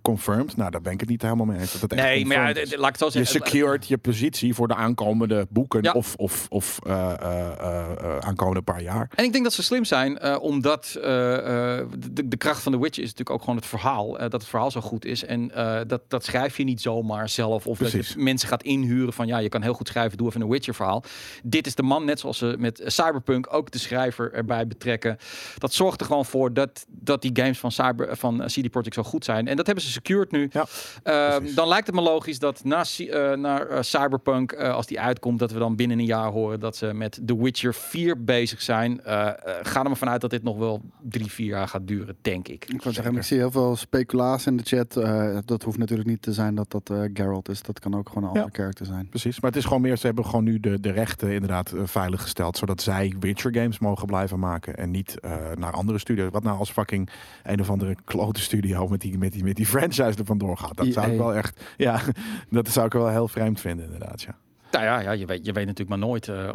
confirmed. 0.02 0.56
Nou, 0.56 0.70
daar 0.70 0.80
ben 0.80 0.92
ik 0.92 1.00
het 1.00 1.08
niet 1.08 1.22
helemaal 1.22 1.46
mee 1.46 1.58
eens. 1.58 1.72
Dat 1.72 1.80
het 1.80 1.94
nee, 1.94 2.26
maar 2.26 2.36
ja, 2.36 2.44
laat 2.78 2.94
ik 2.94 3.00
het 3.00 3.12
je 3.12 3.24
zeggen. 3.24 3.26
secured 3.50 3.88
je 3.88 3.98
positie 3.98 4.54
voor 4.54 4.68
de 4.68 4.74
aankomende 4.74 5.46
boeken 5.50 5.82
Ja. 5.82 5.92
of, 5.92 6.14
of, 6.16 6.46
of 6.48 6.78
eh, 6.86 7.12
eh, 7.12 7.52
eh, 7.60 7.90
eh, 8.00 8.18
aankomende 8.18 8.62
paar 8.62 8.82
jaar. 8.82 9.10
En 9.14 9.24
ik 9.24 9.32
denk 9.32 9.44
dat 9.44 9.52
ze 9.52 9.62
slim 9.62 9.84
zijn, 9.84 10.18
eh, 10.18 10.36
omdat 10.40 10.98
eh, 11.02 11.78
eh, 11.78 11.86
de, 12.10 12.28
de 12.28 12.36
kracht 12.36 12.62
van 12.62 12.72
The 12.72 12.78
Witcher 12.80 13.02
is 13.02 13.08
natuurlijk 13.08 13.36
ook 13.36 13.40
gewoon 13.40 13.56
het 13.56 13.66
verhaal. 13.66 14.14
eh, 14.18 14.22
dat 14.22 14.32
het 14.40 14.46
verhaal 14.50 14.70
zo 14.70 14.80
goed 14.80 15.04
is. 15.04 15.24
En 15.24 15.54
eh, 15.54 15.80
dat, 15.86 16.00
dat 16.08 16.24
schrijf 16.24 16.56
je 16.56 16.64
niet 16.64 16.80
zomaar 16.80 17.28
zelf. 17.28 17.66
Of 17.66 17.78
dat 17.78 17.90
je 17.90 18.12
mensen 18.16 18.48
gaat 18.48 18.62
inhuren 18.62 19.12
van 19.12 19.26
ja, 19.26 19.38
je 19.38 19.48
kan 19.48 19.62
heel 19.62 19.72
goed 19.74 19.88
schrijven, 19.88 20.18
doe 20.18 20.28
even 20.28 20.40
een 20.40 20.48
Witcher 20.48 20.74
verhaal. 20.74 21.04
Dit 21.42 21.66
is 21.66 21.74
de 21.74 21.82
man, 21.82 22.04
net 22.04 22.20
zoals 22.20 22.38
ze 22.38 22.54
met 22.58 22.82
Cyberpunk 22.86 23.52
ook 23.54 23.70
de 23.70 23.78
schrijver 23.78 24.32
erbij 24.32 24.66
betrekken. 24.66 25.16
Dat 25.58 25.72
zorgt 25.72 26.00
er 26.00 26.06
gewoon 26.06 26.24
voor 26.26 26.52
dat, 26.52 26.84
dat 26.88 27.22
die 27.22 27.30
games 27.34 27.58
van, 27.58 27.72
Cyber, 27.72 28.16
van 28.16 28.42
eh, 28.42 28.46
CD 28.46 28.70
Projekt 28.70 28.94
zo 28.94 29.02
goed 29.02 29.24
zijn. 29.24 29.48
En 29.48 29.56
dat 29.56 29.66
hebben 29.66 29.84
ze 29.84 29.85
secured 29.90 30.30
nu. 30.30 30.48
Ja, 30.52 30.66
Eh, 31.02 31.36
precies. 31.36 31.54
dan 31.54 31.68
lijkt 31.68 31.86
het 31.86 31.96
me 31.96 32.02
logisch 32.02 32.38
dat 32.38 32.64
na, 32.64 32.84
eh, 32.98 33.32
naar 33.32 33.66
eh, 33.68 33.82
Cyberpunk, 33.82 34.52
eh, 34.52 34.74
als 34.74 34.86
die 34.86 35.00
uitkomt, 35.00 35.38
dat 35.38 35.50
we 35.52 35.58
dan 35.58 35.76
binnen 35.76 35.98
een 35.98 36.04
jaar 36.04 36.30
horen 36.30 36.60
dat 36.60 36.76
ze 36.76 36.92
met 36.94 37.20
The 37.26 37.42
Witcher 37.42 37.74
4 37.74 38.24
bezig 38.24 38.62
zijn. 38.62 39.00
Eh, 39.04 39.26
eh, 39.28 39.34
ga 39.62 39.78
er 39.80 39.86
maar 39.86 39.96
vanuit 39.96 40.20
dat 40.20 40.30
dit 40.30 40.42
nog 40.42 40.56
wel 40.56 40.80
drie, 41.02 41.30
vier 41.30 41.46
jaar 41.46 41.68
gaat 41.68 41.86
duren, 41.86 42.16
denk 42.22 42.48
ik. 42.48 42.64
Ik, 42.64 42.82
zeggen, 42.82 43.16
ik 43.16 43.22
zie 43.22 43.38
heel 43.38 43.50
veel 43.50 43.76
speculatie 43.76 44.50
in 44.50 44.56
de 44.56 44.62
chat. 44.62 44.96
Eh, 44.96 45.38
dat 45.44 45.62
hoeft 45.62 45.78
natuurlijk 45.78 46.08
niet 46.08 46.22
te 46.22 46.32
zijn 46.32 46.54
dat 46.54 46.70
dat 46.70 46.90
eh 46.90 47.00
Geralt 47.14 47.48
is. 47.48 47.62
Dat 47.62 47.78
kan 47.80 47.94
ook 47.96 48.08
gewoon 48.08 48.22
een 48.24 48.34
Ja. 48.34 48.40
andere 48.40 48.56
character 48.56 48.86
zijn. 48.86 49.08
Precies, 49.08 49.40
maar 49.40 49.50
het 49.50 49.58
is 49.58 49.64
gewoon 49.66 49.82
meer, 49.82 49.96
ze 49.96 50.06
hebben 50.06 50.24
gewoon 50.24 50.44
nu 50.44 50.60
de, 50.60 50.80
de 50.80 50.90
rechten 50.90 51.32
inderdaad 51.32 51.72
veilig 51.84 52.22
gesteld, 52.22 52.56
zodat 52.56 52.82
zij 52.82 53.14
Witcher 53.20 53.54
games 53.54 53.78
mogen 53.78 54.06
blijven 54.06 54.38
maken 54.38 54.76
en 54.76 54.90
niet 54.90 55.20
eh, 55.20 55.32
naar 55.54 55.72
andere 55.72 55.98
studio's. 55.98 56.30
Wat 56.30 56.42
nou 56.42 56.58
als 56.58 56.70
fucking 56.70 57.08
een 57.44 57.60
of 57.60 57.70
andere 57.70 57.96
klote 58.04 58.40
studio 58.40 58.88
met 58.88 59.00
die, 59.00 59.18
met 59.18 59.32
die, 59.32 59.44
met 59.44 59.56
die 59.56 59.68
franchise 59.78 60.18
er 60.18 60.24
vandoor 60.24 60.56
gaat. 60.56 60.76
Dat 60.76 60.86
zou 60.92 61.06
ik 61.06 61.12
EA. 61.12 61.18
wel 61.18 61.34
echt, 61.34 61.60
ja, 61.76 62.00
dat 62.50 62.68
zou 62.68 62.86
ik 62.86 62.92
wel 62.92 63.08
heel 63.08 63.28
vreemd 63.28 63.60
vinden 63.60 63.84
inderdaad, 63.84 64.22
ja. 64.22 64.36
Nou 64.70 64.84
ja, 64.84 65.00
ja 65.00 65.10
je, 65.10 65.26
weet, 65.26 65.46
je 65.46 65.52
weet 65.52 65.66
natuurlijk 65.66 65.98
maar 66.00 66.08
nooit 66.08 66.28
eh, 66.28 66.48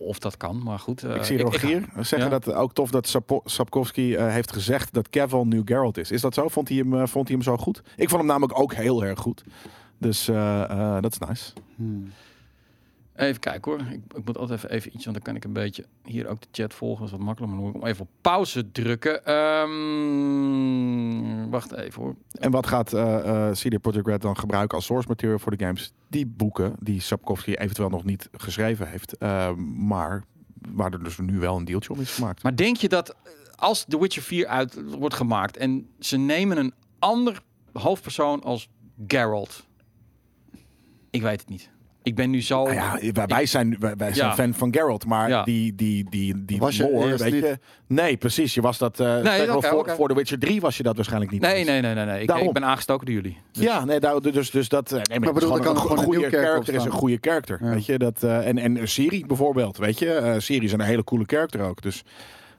of 0.00 0.18
dat 0.18 0.36
kan. 0.36 0.62
Maar 0.62 0.78
goed. 0.78 1.02
eh, 1.02 1.14
ik 1.14 1.24
zie 1.24 1.38
Rogier 1.38 1.84
zeggen 2.00 2.30
ja. 2.30 2.38
dat 2.38 2.54
ook 2.54 2.72
tof 2.72 2.90
dat 2.90 3.06
Sapo- 3.08 3.42
Sapkowski 3.44 4.14
eh, 4.14 4.28
heeft 4.28 4.52
gezegd 4.52 4.92
dat 4.94 5.08
Cavill 5.10 5.42
nu 5.44 5.62
Geralt 5.64 5.96
is. 5.98 6.10
Is 6.10 6.20
dat 6.20 6.34
zo? 6.34 6.48
Vond 6.48 6.68
hij 6.68 6.78
hem, 6.78 7.08
vond 7.08 7.28
hij 7.28 7.36
hem 7.36 7.44
zo 7.44 7.56
goed? 7.56 7.82
Ik 7.96 8.08
vond 8.08 8.20
hem 8.20 8.26
namelijk 8.30 8.58
ook 8.60 8.74
heel 8.74 9.04
erg 9.04 9.18
goed. 9.18 9.44
Dus 9.98 10.28
eh, 10.28 10.62
eh, 10.70 11.02
dat 11.02 11.12
is 11.12 11.28
nice. 11.28 11.52
Hmm. 11.76 12.10
Even 13.18 13.40
kijken 13.40 13.72
hoor. 13.72 13.80
Ik, 13.80 14.00
ik 14.16 14.24
moet 14.24 14.38
altijd 14.38 14.58
even, 14.58 14.70
even 14.70 14.94
iets, 14.94 15.04
want 15.04 15.16
dan 15.16 15.24
kan 15.24 15.36
ik 15.36 15.44
een 15.44 15.52
beetje 15.52 15.84
hier 16.04 16.26
ook 16.26 16.40
de 16.40 16.46
chat 16.50 16.74
volgen. 16.74 16.98
Dat 16.98 17.06
is 17.06 17.16
wat 17.16 17.26
makkelijker. 17.26 17.56
Maar 17.56 17.64
dan 17.64 17.72
moet 17.72 17.82
ik 17.82 17.82
hem 17.82 17.90
even 17.90 18.04
op 18.04 18.10
pauze 18.20 18.72
drukken. 18.72 19.24
Ehm, 19.24 20.68
wacht 21.50 21.72
even 21.72 22.02
hoor. 22.02 22.14
En 22.32 22.50
wat 22.50 22.66
gaat 22.66 22.92
eh 22.92 23.48
eh 23.48 23.52
CD 23.52 23.80
Projekt 23.80 24.06
Red 24.06 24.22
dan 24.22 24.38
gebruiken 24.38 24.76
als 24.76 24.86
source 24.86 25.08
material 25.08 25.38
voor 25.38 25.56
de 25.56 25.64
games? 25.64 25.92
Die 26.08 26.26
boeken 26.26 26.74
die 26.80 27.00
Sapkowski 27.00 27.54
eventueel 27.54 27.88
nog 27.88 28.04
niet 28.04 28.28
geschreven 28.32 28.88
heeft, 28.88 29.16
eh, 29.16 29.54
maar 29.74 30.24
waar 30.72 30.92
er 30.92 31.04
dus 31.04 31.18
nu 31.18 31.38
wel 31.38 31.56
een 31.56 31.64
deeltje 31.64 31.92
om 31.92 32.00
is 32.00 32.14
gemaakt. 32.14 32.42
Maar 32.42 32.56
denk 32.56 32.76
je 32.76 32.88
dat 32.88 33.16
als 33.54 33.84
The 33.88 34.00
Witcher 34.00 34.22
4 34.22 34.46
uit 34.46 34.96
wordt 34.98 35.14
gemaakt 35.14 35.56
en 35.56 35.88
ze 35.98 36.16
nemen 36.16 36.58
een 36.58 36.74
ander 36.98 37.42
hoofdpersoon 37.72 38.42
als 38.42 38.68
Geralt? 39.06 39.66
Ik 41.10 41.22
weet 41.22 41.40
het 41.40 41.48
niet. 41.48 41.70
Ik 42.02 42.14
ben 42.14 42.30
nu 42.30 42.42
zo. 42.42 42.62
Nou 42.64 42.74
ja, 43.12 43.26
wij, 43.26 43.46
zijn, 43.46 43.76
wij, 43.80 43.96
wij 43.96 44.14
zijn 44.14 44.28
Ja. 44.28 44.34
fan 44.34 44.54
van 44.54 44.72
Geralt, 44.74 45.06
maar 45.06 45.28
Ja. 45.28 45.42
die, 45.42 45.74
die, 45.74 46.06
die, 46.10 46.44
die 46.44 46.58
Was 46.58 46.76
je 46.76 46.90
lore, 46.90 47.16
weet 47.16 47.32
niet- 47.32 47.42
je? 47.42 47.58
Nee, 47.86 48.16
precies. 48.16 48.54
Je 48.54 48.60
was 48.60 48.78
dat. 48.78 49.00
eh 49.00 49.44
voor, 49.46 49.72
oké. 49.78 49.94
voor 49.94 50.08
The 50.08 50.14
Witcher 50.14 50.38
3 50.38 50.60
was 50.60 50.76
je 50.76 50.82
dat 50.82 50.94
waarschijnlijk 50.96 51.32
niet. 51.32 51.40
nee, 51.40 51.64
nee, 51.64 51.80
nee, 51.80 51.94
nee, 51.94 52.04
nee. 52.04 52.20
Ik, 52.20 52.26
Daarom. 52.28 52.46
ik 52.46 52.52
ben 52.52 52.64
aangestoken 52.64 53.06
door 53.06 53.14
jullie. 53.14 53.36
Dus- 53.52 53.62
Ja, 53.64 53.84
nee, 53.84 54.00
daar, 54.00 54.20
dus, 54.20 54.50
dus 54.50 54.68
dat. 54.68 54.92
eh, 54.92 55.00
Nee, 55.02 55.18
maar, 55.20 55.32
bedoel, 55.32 55.48
kan 55.50 55.58
gewoon 55.58 55.74
een, 55.76 55.80
gewoon 55.82 55.98
een 55.98 56.04
goede 56.04 56.28
character 56.30 56.74
is 56.74 56.84
een 56.84 56.90
goede 56.90 57.18
character, 57.20 57.58
Ja. 57.62 57.70
weet 57.70 57.86
je 57.86 57.98
dat? 57.98 58.22
eh, 58.22 58.46
en 58.46 58.58
en 58.58 58.88
Siri 58.88 59.26
bijvoorbeeld, 59.26 59.76
weet 59.76 59.98
je, 59.98 60.12
Eh 60.14 60.34
Siri 60.38 60.64
is 60.64 60.72
een 60.72 60.80
hele 60.80 61.04
coole 61.04 61.24
character 61.26 61.60
ook. 61.60 61.82
Dus 61.82 62.02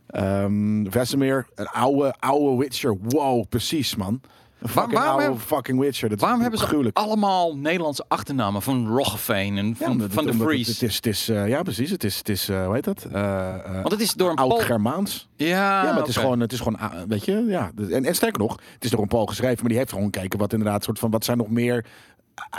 ehm 0.08 0.86
Vesemir, 0.90 1.48
een 1.56 1.68
oude 1.68 2.14
oude 2.20 2.58
Witcher. 2.58 2.98
Wow, 3.02 3.46
precies 3.50 3.96
man. 3.96 4.22
Fucking 4.68 4.92
waarom 4.94 5.10
oude 5.12 5.24
hebben- 5.24 5.42
fucking 5.42 5.80
Witcher. 5.80 6.10
Dat 6.10 6.20
Waarom 6.20 6.42
hebben 6.42 6.60
ze 6.60 6.90
allemaal 6.94 7.58
Nederlandse 7.58 8.06
achternamen 8.08 8.62
van 8.62 8.88
Roggeveen 8.88 9.58
en 9.58 9.76
van, 9.76 10.06
van 10.10 10.26
de 10.26 10.34
Vries? 10.34 10.68
Het, 10.68 10.80
het 10.80 10.90
is, 10.90 10.96
het 10.96 11.06
is, 11.06 11.30
eh, 11.30 11.48
ja, 11.48 11.62
precies. 11.64 11.90
Het 11.90 12.04
is, 12.04 12.18
het 12.18 12.30
is 12.30 12.50
eh, 12.50 12.66
hoe 12.66 12.74
heet 12.74 12.84
dat? 12.84 13.06
Eh, 13.12 13.56
Want 13.74 13.92
het 13.92 14.02
is 14.02 14.14
door 14.14 14.30
een 14.30 14.36
Oud-Germaans. 14.38 15.28
Ja, 15.36 15.48
Ja, 15.48 15.84
maar 15.84 15.96
het 16.00 16.08
is 16.08 16.16
gewoon, 16.18 16.40
het 16.40 16.52
is 16.54 16.60
gewoon, 16.60 16.80
weet 17.08 17.26
je, 17.26 17.46
ja. 17.48 17.72
En, 17.90 18.06
en 18.06 18.16
sterker 18.16 18.40
nog, 18.40 18.60
het 18.74 18.84
is 18.84 18.90
door 18.90 19.02
een 19.02 19.08
Pool 19.08 19.26
geschreven, 19.26 19.58
maar 19.60 19.70
die 19.70 19.78
heeft 19.78 19.90
gewoon 19.92 20.10
gekeken 20.14 20.40
wat 20.40 20.54
inderdaad 20.54 20.84
soort 20.84 21.00
van, 21.00 21.12
wat 21.12 21.26
zijn 21.26 21.38
nog 21.38 21.50
meer 21.50 21.86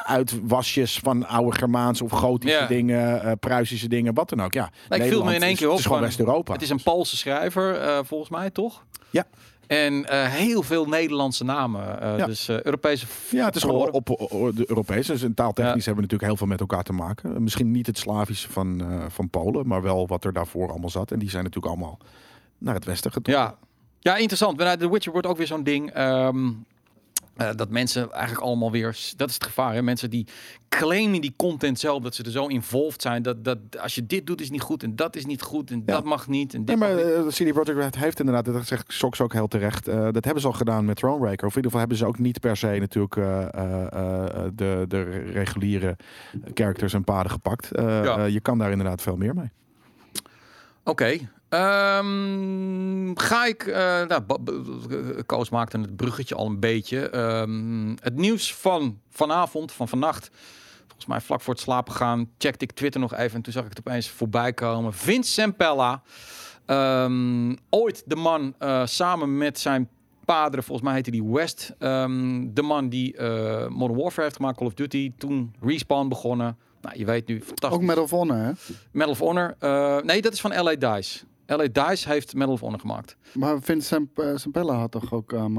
uitwasjes 0.06 0.98
van 1.02 1.26
oude 1.28 1.56
Germaanse 1.56 2.04
of 2.04 2.10
Gotische 2.10 2.64
dingen, 2.68 3.38
Pruisische 3.38 3.88
dingen, 3.88 4.14
wat 4.14 4.28
dan 4.28 4.42
ook. 4.42 4.52
Ja, 4.54 4.64
ik 4.66 4.72
viel 4.88 4.98
me 4.98 4.98
Nederland 5.04 5.34
in 5.34 5.42
één 5.42 5.52
is- 5.52 5.58
keer 5.58 5.66
op. 5.66 5.72
Het 5.72 5.80
is 5.80 5.86
gewoon 5.86 6.00
West-Europa. 6.02 6.52
Het 6.52 6.62
is 6.62 6.70
een 6.70 6.82
Poolse 6.82 7.16
schrijver, 7.16 7.80
volgens 8.04 8.30
mij, 8.30 8.50
toch? 8.50 8.84
Ja. 9.10 9.24
En 9.70 10.04
eh, 10.08 10.24
heel 10.26 10.62
veel 10.62 10.86
Nederlandse 10.86 11.44
namen. 11.44 12.00
eh, 12.00 12.18
Ja. 12.18 12.26
Dus 12.26 12.48
eh, 12.48 12.62
Europese 12.62 13.06
Ja, 13.30 13.44
het 13.44 13.56
is 13.56 13.62
gewoon 13.62 13.90
op, 13.90 14.06
de 14.54 14.64
Europese. 14.68 15.12
Dus 15.12 15.22
en 15.22 15.34
taaltechnisch 15.34 15.84
Ja. 15.84 15.92
hebben 15.92 15.94
we 15.94 16.00
natuurlijk 16.00 16.22
heel 16.30 16.36
veel 16.36 16.46
met 16.46 16.60
elkaar 16.60 16.82
te 16.82 16.92
maken. 16.92 17.42
Misschien 17.42 17.70
niet 17.70 17.86
het 17.86 17.98
Slavische 17.98 18.50
van, 18.50 18.82
van 19.08 19.28
Polen, 19.30 19.66
maar 19.66 19.82
wel 19.82 20.06
wat 20.06 20.24
er 20.24 20.32
daarvoor 20.32 20.70
allemaal 20.70 20.90
zat. 20.90 21.10
En 21.12 21.18
die 21.18 21.30
zijn 21.30 21.44
natuurlijk 21.44 21.72
allemaal 21.72 21.98
naar 22.58 22.74
het 22.74 22.84
westen 22.84 23.12
getrokken. 23.12 23.44
Ja. 23.44 23.56
ja, 24.12 24.16
interessant. 24.16 24.56
Bij 24.56 24.76
The 24.76 24.90
Witcher 24.90 25.12
wordt 25.12 25.26
ook 25.26 25.36
weer 25.36 25.46
zo'n 25.46 25.62
ding. 25.64 25.90
ehm, 25.90 26.48
eh, 27.40 27.50
dat 27.56 27.70
mensen 27.70 28.10
eigenlijk 28.12 28.42
allemaal 28.44 28.70
weer. 28.70 29.12
Dat 29.16 29.28
is 29.28 29.34
het 29.34 29.44
gevaar. 29.44 29.74
Hè? 29.74 29.82
Mensen 29.82 30.10
die 30.10 30.26
claimen 30.68 31.20
die 31.20 31.34
content 31.36 31.78
zelf. 31.78 32.02
Dat 32.02 32.14
ze 32.14 32.22
er 32.22 32.30
zo 32.30 32.46
involved 32.46 33.02
zijn. 33.02 33.22
Dat, 33.22 33.44
dat 33.44 33.58
als 33.78 33.94
je 33.94 34.06
dit 34.06 34.26
doet 34.26 34.40
is 34.40 34.50
niet 34.50 34.60
goed. 34.60 34.82
En 34.82 34.96
dat 34.96 35.16
is 35.16 35.26
niet 35.26 35.42
goed. 35.42 35.70
En 35.70 35.82
Ja. 35.86 35.92
dat 35.92 36.04
mag 36.04 36.28
niet. 36.28 36.54
En 36.54 36.64
dit 36.64 36.78
Nee, 36.78 36.88
maar 36.88 36.98
eh, 36.98 37.26
CD 37.26 37.52
Projekt 37.52 37.68
Red 37.80 37.96
heeft 37.96 38.18
inderdaad, 38.20 38.44
dat 38.44 38.66
zegt 38.66 38.92
Sox 38.92 39.20
ook 39.20 39.32
heel 39.32 39.48
terecht, 39.48 39.88
eh, 39.88 40.08
dat 40.12 40.24
hebben 40.24 40.40
ze 40.40 40.46
al 40.46 40.52
gedaan 40.52 40.84
met 40.84 40.96
Thronebreaker. 40.96 41.46
Of 41.46 41.56
in 41.56 41.62
ieder 41.62 41.70
geval 41.70 41.78
hebben 41.80 41.96
ze 41.96 42.06
ook 42.06 42.18
niet 42.18 42.40
per 42.40 42.56
se 42.56 42.76
natuurlijk 42.80 43.14
de, 44.56 44.84
de 44.88 45.02
reguliere 45.32 45.96
characters 46.54 46.92
en 46.92 47.04
paden 47.04 47.30
gepakt. 47.30 47.68
Ja. 47.72 48.24
je 48.24 48.40
kan 48.40 48.58
daar 48.58 48.70
inderdaad 48.70 49.02
veel 49.02 49.16
meer 49.16 49.34
mee. 49.34 49.50
Oké. 50.84 51.18
Ehm, 51.50 53.10
ga 53.14 53.46
ik. 53.46 53.62
eh 53.66 54.06
nou, 54.06 54.22
Koos 55.26 55.50
maakte 55.50 55.78
het 55.78 55.96
bruggetje 55.96 56.34
al 56.34 56.46
een 56.46 56.60
beetje. 56.60 57.08
Ehm, 57.10 57.88
het 58.00 58.16
nieuws 58.16 58.54
van 58.54 59.00
vanavond, 59.10 59.72
van 59.72 59.88
vannacht. 59.88 60.30
Volgens 60.86 61.06
mij 61.06 61.20
vlak 61.20 61.40
voor 61.40 61.54
het 61.54 61.62
slapen 61.62 61.92
gaan. 61.92 62.30
Checkte 62.38 62.64
ik 62.64 62.72
Twitter 62.72 63.00
nog 63.00 63.14
even. 63.14 63.36
En 63.36 63.42
toen 63.42 63.52
zag 63.52 63.62
ik 63.62 63.68
het 63.68 63.78
opeens 63.78 64.08
voorbij 64.08 64.52
komen. 64.52 64.92
Vince 64.92 65.30
Sempella. 65.32 66.02
ehm, 66.66 67.54
ooit 67.70 68.02
de 68.06 68.16
man 68.16 68.54
eh, 68.58 68.86
samen 68.86 69.38
met 69.38 69.58
zijn 69.58 69.88
padre, 70.24 70.62
volgens 70.62 70.86
mij 70.86 70.96
heette 70.96 71.10
die 71.10 71.24
West. 71.24 71.74
de 71.78 72.62
man 72.62 72.88
die 72.88 73.16
eh, 73.16 73.68
Modern 73.68 73.98
Warfare 74.00 74.22
heeft 74.22 74.36
gemaakt, 74.36 74.56
Call 74.56 74.66
of 74.66 74.74
Duty. 74.74 75.12
Toen 75.18 75.54
Respawn 75.60 76.08
begonnen. 76.08 76.58
Nou, 76.80 76.98
je 76.98 77.04
weet 77.04 77.26
nu, 77.26 77.40
fantastisch. 77.42 77.78
Ook 77.78 77.84
Medal 77.86 78.02
of 78.02 78.10
Honor, 78.10 78.36
hè? 78.36 78.52
Medal 78.92 79.10
of 79.12 79.18
Honor. 79.18 79.56
nee, 80.04 80.22
dat 80.22 80.32
is 80.32 80.40
van 80.40 80.62
LA 80.62 80.74
Dice. 80.74 81.28
LA 81.56 81.66
Dice 81.88 82.08
heeft 82.08 82.34
Medal 82.34 82.52
of 82.52 82.60
Honor 82.60 82.80
gemaakt. 82.80 83.16
Maar 83.34 83.60
Vince 83.62 83.86
Samp 83.86 84.18
eh, 84.18 84.36
Sampella 84.36 84.74
had 84.74 84.90
toch 84.90 85.12
ook 85.12 85.34
aan 85.34 85.52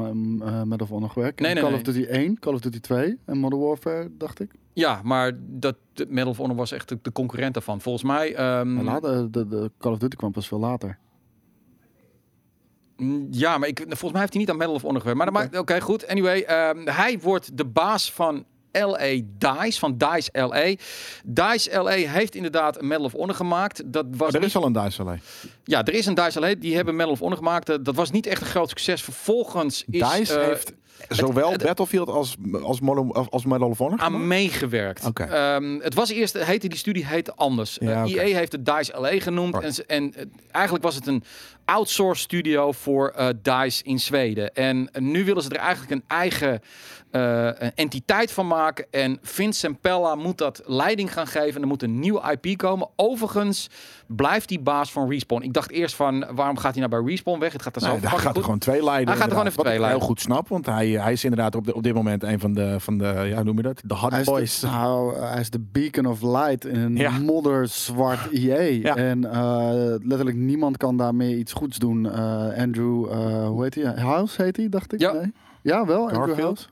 uh, 0.43 0.61
Medal 0.63 0.85
of 0.85 0.89
Honor 0.89 1.09
gewerkt? 1.09 1.39
Nee, 1.39 1.53
nee, 1.53 1.61
Call 1.63 1.71
nee. 1.71 1.79
of 1.81 1.85
Duty 1.85 2.03
1, 2.09 2.39
Call 2.39 2.53
of 2.53 2.59
Duty 2.59 2.79
2 2.79 3.17
en 3.25 3.37
Modern 3.37 3.61
Warfare, 3.61 4.09
dacht 4.17 4.39
ik. 4.39 4.51
Ja, 4.73 5.01
maar 5.03 5.31
dat 5.39 5.75
Medal 6.07 6.29
of 6.29 6.37
Honor 6.37 6.55
was 6.55 6.71
echt 6.71 6.89
de, 6.89 6.99
de 7.01 7.11
concurrent 7.11 7.53
daarvan. 7.53 7.81
Volgens 7.81 8.03
mij. 8.03 8.35
En 8.35 8.83
later, 8.83 9.31
de, 9.31 9.47
de 9.47 9.71
Call 9.77 9.91
of 9.91 9.97
Duty 9.97 10.15
kwam 10.15 10.31
pas 10.31 10.47
veel 10.47 10.59
later. 10.59 10.97
mm, 12.97 13.27
ja, 13.31 13.57
maar 13.57 13.67
ik, 13.67 13.79
volgens 13.87 14.11
mij 14.11 14.19
heeft 14.21 14.33
hij 14.33 14.41
niet 14.41 14.51
aan 14.51 14.57
Medal 14.57 14.73
of 14.73 14.81
Honor 14.81 14.99
gewerkt. 15.01 15.19
Maar 15.23 15.31
maakt- 15.31 15.57
oké, 15.57 15.81
goed. 15.81 16.07
Anyway, 16.07 16.41
ehm, 16.41 16.87
hij 16.87 17.19
wordt 17.19 17.57
de 17.57 17.65
baas 17.65 18.11
van 18.11 18.45
LA 18.71 19.21
Dice, 19.37 19.79
van 19.79 19.97
Dice 19.97 20.29
LA. 20.31 20.73
Dice 21.25 21.81
LA 21.81 21.89
heeft 21.91 22.35
inderdaad 22.35 22.81
een 22.81 22.87
Medal 22.87 23.05
of 23.05 23.11
Honor 23.11 23.35
gemaakt. 23.35 23.81
Dat 23.93 24.05
was 24.09 24.27
Oh, 24.27 24.33
er 24.33 24.39
niet- 24.39 24.49
is 24.49 24.55
al 24.55 24.65
een 24.65 24.73
Duitse 24.73 25.19
ja, 25.63 25.83
er 25.83 25.93
is 25.93 26.05
een 26.05 26.13
Dice 26.15 26.39
LA, 26.39 26.55
die 26.55 26.75
hebben 26.75 26.95
Medal 26.95 27.11
of 27.11 27.19
Honor 27.19 27.37
gemaakt. 27.37 27.69
Eh, 27.69 27.75
Dat 27.81 27.95
was 27.95 28.11
niet 28.11 28.25
echt 28.25 28.41
een 28.41 28.47
groot 28.47 28.69
succes. 28.69 29.01
Vervolgens 29.01 29.83
is 29.89 29.99
Dice 30.09 30.39
eh, 30.39 30.45
heeft 30.45 30.73
zowel 31.09 31.51
het- 31.51 31.63
Battlefield 31.63 32.09
als, 32.09 32.35
als, 32.61 32.79
als 33.29 33.45
Medal 33.45 33.69
of 33.69 33.77
Honor 33.77 33.99
aan 33.99 34.27
meegewerkt. 34.27 35.05
Oké. 35.05 35.23
Ehm, 35.23 35.79
het 35.79 35.93
was 35.93 36.09
eerst, 36.09 36.33
heette 36.33 36.67
die 36.67 36.77
studie 36.77 37.05
heette 37.05 37.35
anders. 37.35 37.77
Ja, 37.79 38.03
Eh. 38.05 38.13
EA 38.13 38.35
heeft 38.37 38.51
het 38.51 38.65
DICE 38.65 38.93
LA 38.99 39.19
genoemd. 39.19 39.55
Right. 39.55 39.85
En, 39.85 40.13
en 40.15 40.31
eigenlijk 40.51 40.83
was 40.83 40.95
het 40.95 41.07
een 41.07 41.23
outsourced 41.75 42.23
studio 42.23 42.71
voor 42.71 43.09
eh, 43.09 43.27
DICE 43.41 43.83
in 43.83 43.99
Zweden. 43.99 44.53
En 44.53 44.89
nu 44.99 45.25
willen 45.25 45.43
ze 45.43 45.49
er 45.49 45.55
eigenlijk 45.55 45.91
een 45.91 46.03
eigen 46.07 46.59
eh, 47.11 47.45
een 47.45 47.71
entiteit 47.75 48.31
van 48.31 48.47
maken. 48.47 48.85
En 48.91 49.19
Vince 49.21 49.59
Sempella 49.59 50.15
moet 50.15 50.37
dat 50.37 50.61
leiding 50.65 51.13
gaan 51.13 51.27
geven. 51.27 51.61
Er 51.61 51.67
moet 51.67 51.83
een 51.83 51.99
nieuwe 51.99 52.37
IP 52.39 52.57
komen. 52.57 52.87
Overigens 52.95 53.69
blijft 54.07 54.47
die 54.47 54.59
baas 54.59 54.91
van 54.91 55.09
Respawn. 55.09 55.41
Ik 55.43 55.53
dacht 55.53 55.71
eerst 55.71 55.95
van, 55.95 56.25
waarom 56.35 56.57
gaat 56.57 56.75
hij 56.75 56.87
nou 56.87 57.03
bij 57.03 57.11
Respawn 57.13 57.39
weg? 57.39 57.53
Het 57.53 57.61
gaat 57.61 57.75
er 57.75 57.81
zo 57.81 57.87
Nee, 57.91 57.99
daar 57.99 58.09
fucking 58.09 58.27
gaat 58.27 58.37
er 58.37 58.43
gewoon 58.43 58.59
twee 58.59 58.83
leiden. 58.83 59.07
Hij 59.07 59.15
gaat 59.17 59.25
er 59.25 59.31
gewoon 59.31 59.45
even 59.45 59.57
Wat 59.57 59.65
twee 59.65 59.77
ik 59.77 59.81
heel 59.81 59.89
leiden. 59.89 60.07
goed 60.09 60.21
snap, 60.21 60.47
want 60.47 60.65
hij, 60.65 60.87
hij 60.89 61.11
is 61.11 61.23
inderdaad 61.23 61.55
op, 61.55 61.65
de, 61.65 61.73
op 61.75 61.83
dit 61.83 61.93
moment 61.93 62.23
een 62.23 62.39
van 62.39 62.53
de, 62.53 62.79
van 62.79 62.97
de 62.97 63.05
ja, 63.05 63.35
hoe 63.35 63.43
noem 63.43 63.55
je 63.57 63.61
dat? 63.63 63.81
De 63.85 63.93
hot 63.95 64.11
Hij 64.11 64.19
is, 64.19 64.25
boys. 64.25 64.59
de, 64.59 64.67
nou, 64.67 65.19
hij 65.19 65.39
is 65.39 65.49
de 65.49 65.59
beacon 65.71 66.05
of 66.05 66.21
light 66.21 66.65
in 66.65 66.79
een 66.79 66.95
Ja. 66.95 67.11
modderzwart 67.19 68.31
EA. 68.31 68.61
Ja. 68.61 68.95
En 68.95 69.31
eh, 69.31 69.69
letterlijk 70.03 70.37
niemand 70.37 70.77
kan 70.77 70.97
daarmee 70.97 71.37
iets 71.37 71.53
goeds 71.61 71.77
doen. 71.77 72.11
Eh, 72.11 72.63
Andrew, 72.63 73.11
eh, 73.11 73.47
hoe 73.47 73.63
heet 73.63 73.75
hij? 73.75 73.83
House 73.83 74.41
heet 74.43 74.57
hij, 74.57 74.69
dacht 74.69 74.93
ik? 74.93 74.99
Ja. 74.99 75.11
Nee? 75.11 75.33
Ja, 75.61 75.85
wel, 75.85 76.09
Andrew. 76.09 76.39
House. 76.39 76.67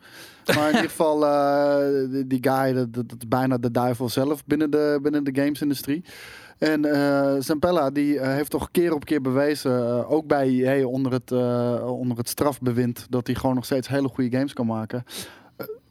Maar 0.56 0.69
in 0.69 0.75
ieder 0.75 0.89
geval, 0.89 1.25
eh, 1.25 2.10
die, 2.12 2.28
die 2.28 2.39
guy, 2.41 2.73
dat, 2.73 2.93
dat, 2.93 3.15
is 3.17 3.28
bijna 3.28 3.58
de 3.58 3.71
duivel 3.71 4.10
zelf 4.10 4.45
binnen 4.45 4.71
de, 4.71 4.99
binnen 5.02 5.23
de 5.23 5.41
gamesindustrie. 5.41 6.04
En 6.58 6.86
eh 6.86 7.36
Zampella, 7.39 7.89
die 7.89 8.19
heeft 8.19 8.49
toch 8.49 8.71
keer 8.71 8.93
op 8.93 9.06
keer 9.06 9.21
bewezen, 9.21 10.08
ook 10.08 10.28
bij 10.28 10.47
EA 10.47 10.86
onder 10.86 11.12
het, 11.12 11.32
onder 11.82 12.17
het 12.17 12.30
strafbewind, 12.30 13.06
dat 13.10 13.28
hij 13.28 13.36
gewoon 13.36 13.56
nog 13.56 13.65
steeds 13.65 13.88
hele 13.88 14.08
goede 14.08 14.38
games 14.38 14.54
kan 14.54 14.65
maken. 14.65 15.04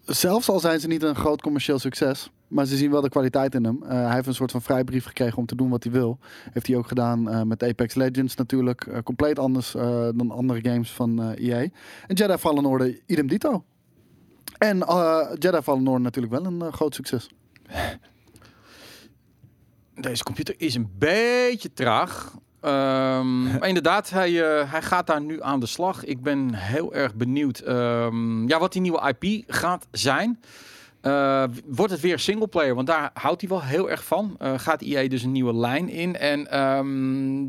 Zelfs 0.09 0.49
al 0.49 0.61
zijn 0.61 0.81
ze 0.81 0.87
niet 0.87 1.03
een 1.03 1.14
groot 1.14 1.42
commercieel 1.42 1.79
succes, 1.79 2.31
maar 2.47 2.66
ze 2.66 2.77
zien 2.77 2.90
wel 2.90 3.01
de 3.01 3.09
kwaliteit 3.09 3.55
in 3.55 3.64
hem. 3.64 3.83
Eh, 3.83 3.88
hij 3.88 4.14
heeft 4.14 4.27
een 4.27 4.35
soort 4.35 4.51
van 4.51 4.62
vrijbrief 4.62 5.05
gekregen 5.05 5.38
om 5.38 5.47
te 5.47 5.55
doen 5.55 5.68
wat 5.68 5.83
hij 5.83 5.92
wil. 5.92 6.18
Heeft 6.53 6.66
hij 6.66 6.77
ook 6.77 6.88
gedaan 6.88 7.31
eh, 7.31 7.42
met 7.42 7.62
Apex 7.62 7.94
Legends 7.94 8.35
natuurlijk. 8.35 8.87
Eh, 8.87 9.03
compleet 9.03 9.38
anders 9.38 9.73
dan 10.14 10.31
andere 10.31 10.61
games 10.71 10.92
van 10.92 11.33
EA. 11.33 11.59
En 12.07 12.14
Jedi 12.14 12.37
Fallen 12.37 12.64
Order, 12.64 13.01
idem 13.07 13.27
dito. 13.27 13.64
En 14.59 14.79
Jedi 15.38 15.62
Fallen 15.62 15.87
Order 15.87 16.01
natuurlijk 16.01 16.35
wel 16.35 16.44
een 16.44 16.73
groot 16.73 16.94
succes. 16.94 17.29
Deze 19.94 20.23
computer 20.23 20.55
is 20.59 20.75
een 20.75 20.90
beetje 20.99 21.73
traag. 21.73 22.37
Ehm, 22.61 23.42
maar 23.59 23.68
inderdaad, 23.68 24.11
hij, 24.11 24.42
eh, 24.61 24.73
hij 24.73 24.83
gaat 24.83 25.07
daar 25.07 25.21
nu 25.21 25.42
aan 25.42 25.61
de 25.61 25.66
slag. 25.66 26.05
Ik 26.05 26.23
ben 26.23 26.55
heel 26.55 26.94
erg 26.94 27.14
benieuwd 27.14 27.59
ehm, 27.59 28.49
ja, 28.49 28.59
wat 28.59 28.73
die 28.73 28.81
nieuwe 28.83 29.14
IP 29.18 29.44
gaat 29.47 29.87
zijn. 29.90 30.40
Eh, 31.01 31.44
wordt 31.66 31.92
het 31.92 32.01
weer 32.01 32.18
singleplayer? 32.18 32.75
Want 32.75 32.87
daar 32.87 33.11
houdt 33.14 33.40
hij 33.40 33.51
wel 33.51 33.62
heel 33.62 33.90
erg 33.90 34.05
van. 34.05 34.35
Eh, 34.38 34.53
gaat 34.57 34.83
EA 34.83 35.09
dus 35.09 35.23
een 35.23 35.33
nieuwe 35.33 35.55
lijn 35.55 35.88
in? 35.88 36.16
En 36.16 36.51
ehm, 36.51 37.47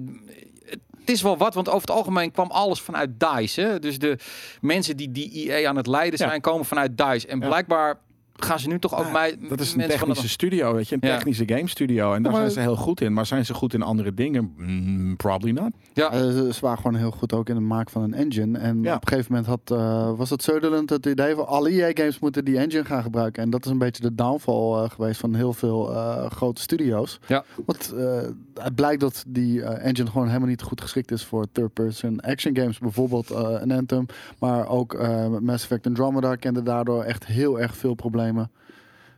het 1.00 1.10
is 1.18 1.22
wel 1.22 1.38
wat, 1.38 1.54
want 1.54 1.68
over 1.70 1.82
het 1.82 1.92
algemeen 1.98 2.32
kwam 2.32 2.52
alles 2.52 2.82
vanuit 2.82 3.10
DICE. 3.20 3.62
Hè? 3.62 3.80
Dus 3.80 4.00
de 4.00 4.18
mensen 4.62 4.98
die 4.98 5.12
die 5.12 5.52
EA 5.54 5.70
aan 5.70 5.76
het 5.76 5.88
leiden 5.88 6.20
Ja. 6.20 6.28
zijn, 6.28 6.42
komen 6.42 6.66
vanuit 6.66 6.98
DICE. 6.98 7.28
En 7.28 7.40
Ja. 7.40 7.48
blijkbaar 7.48 8.00
gaan 8.46 8.60
ze 8.60 8.68
nu 8.68 8.80
toch 8.80 8.98
ook 9.00 9.06
Ja, 9.06 9.12
mij, 9.12 9.30
Dat 9.30 9.40
is 9.40 9.48
een 9.48 9.50
mensen 9.50 9.78
van 9.78 9.86
de- 9.88 9.96
technische 10.14 10.30
studio, 10.30 10.74
weet 10.74 10.88
je, 10.90 10.96
een 11.00 11.08
Ja. 11.10 11.16
technische 11.16 11.44
game 11.48 11.68
studio. 11.70 12.14
En 12.14 12.24
daar 12.24 12.32
maar- 12.32 12.42
zijn 12.42 12.54
ze 12.54 12.60
heel 12.60 12.76
goed 12.76 13.02
in. 13.02 13.14
Maar 13.14 13.26
zijn 13.26 13.46
ze 13.46 13.54
goed 13.54 13.74
in 13.74 13.82
andere 13.82 14.14
dingen? 14.14 14.54
Mm, 14.58 15.16
probably 15.16 15.52
not. 15.52 15.72
Ja. 15.94 16.12
Eh, 16.12 16.20
ze, 16.20 16.50
ze 16.54 16.60
waren 16.62 16.78
gewoon 16.78 16.96
heel 16.96 17.12
goed 17.12 17.34
ook 17.34 17.50
in 17.50 17.56
het 17.56 17.64
maken 17.64 17.92
van 17.92 18.02
een 18.04 18.14
engine. 18.14 18.58
En 18.58 18.84
Ja. 18.84 18.96
op 18.96 19.02
een 19.02 19.08
gegeven 19.08 19.32
moment 19.36 19.50
had, 19.50 19.80
eh, 19.80 20.12
was 20.18 20.30
het 20.30 20.44
Sutherland 20.44 20.90
het 20.90 21.06
idee 21.06 21.36
van 21.36 21.48
alle 21.48 21.70
EA-games 21.72 22.20
moeten 22.20 22.46
die 22.46 22.58
engine 22.58 22.86
gaan 22.86 23.04
gebruiken. 23.04 23.44
En 23.44 23.50
dat 23.50 23.66
is 23.66 23.72
een 23.72 23.78
beetje 23.78 24.02
de 24.02 24.16
downfall 24.16 24.84
eh, 24.84 24.90
geweest 24.90 25.20
van 25.20 25.36
heel 25.36 25.54
veel 25.54 25.94
eh, 25.94 26.26
grote 26.32 26.62
studio's. 26.62 27.20
Ja. 27.28 27.44
Want 27.66 27.94
eh, 27.98 28.20
het 28.54 28.76
blijkt 28.76 29.00
dat 29.02 29.24
die 29.28 29.64
eh, 29.64 29.86
engine 29.88 30.10
gewoon 30.10 30.28
helemaal 30.28 30.48
niet 30.48 30.62
goed 30.62 30.82
geschikt 30.82 31.12
is 31.12 31.24
voor 31.26 31.46
third-person 31.52 32.20
action 32.20 32.56
games. 32.58 32.80
Bijvoorbeeld 32.80 33.30
eh, 33.32 33.48
een 33.60 33.72
Anthem, 33.72 34.06
maar 34.40 34.68
ook 34.68 34.94
eh, 34.94 35.28
Mass 35.42 35.64
Effect 35.64 35.88
Andromeda 35.88 36.36
kende 36.36 36.64
daardoor 36.64 37.04
echt 37.04 37.26
heel 37.26 37.60
erg 37.60 37.76
veel 37.76 37.94
problemen. 37.94 38.28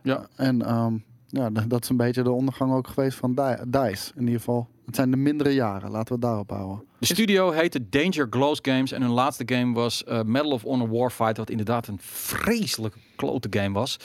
Ja. 0.02 0.26
En 0.36 0.62
ehm, 0.62 0.94
ja, 1.26 1.50
dat 1.50 1.82
is 1.82 1.88
een 1.88 1.96
beetje 1.96 2.22
de 2.22 2.30
ondergang 2.30 2.72
ook 2.72 2.86
geweest 2.88 3.18
van 3.18 3.34
Di- 3.34 3.56
DICE. 3.68 4.12
In 4.14 4.20
ieder 4.22 4.38
geval, 4.38 4.68
het 4.86 4.94
zijn 4.94 5.10
de 5.10 5.16
mindere 5.16 5.50
jaren. 5.54 5.90
Laten 5.90 6.06
we 6.08 6.12
het 6.12 6.22
daarop 6.22 6.50
houden. 6.50 6.84
De 6.98 7.06
studio 7.06 7.50
heette 7.50 7.88
Danger 7.88 8.26
Glows 8.30 8.58
Games 8.62 8.92
en 8.92 9.02
hun 9.02 9.10
laatste 9.10 9.42
game 9.46 9.74
was 9.74 10.04
eh, 10.04 10.22
Medal 10.22 10.50
of 10.50 10.62
Honor 10.62 10.88
Warfighter, 10.90 11.36
wat 11.36 11.50
inderdaad 11.50 11.86
een 11.86 11.98
vreselijke 12.00 12.98
klote 13.16 13.48
game 13.60 13.72
was. 13.72 13.96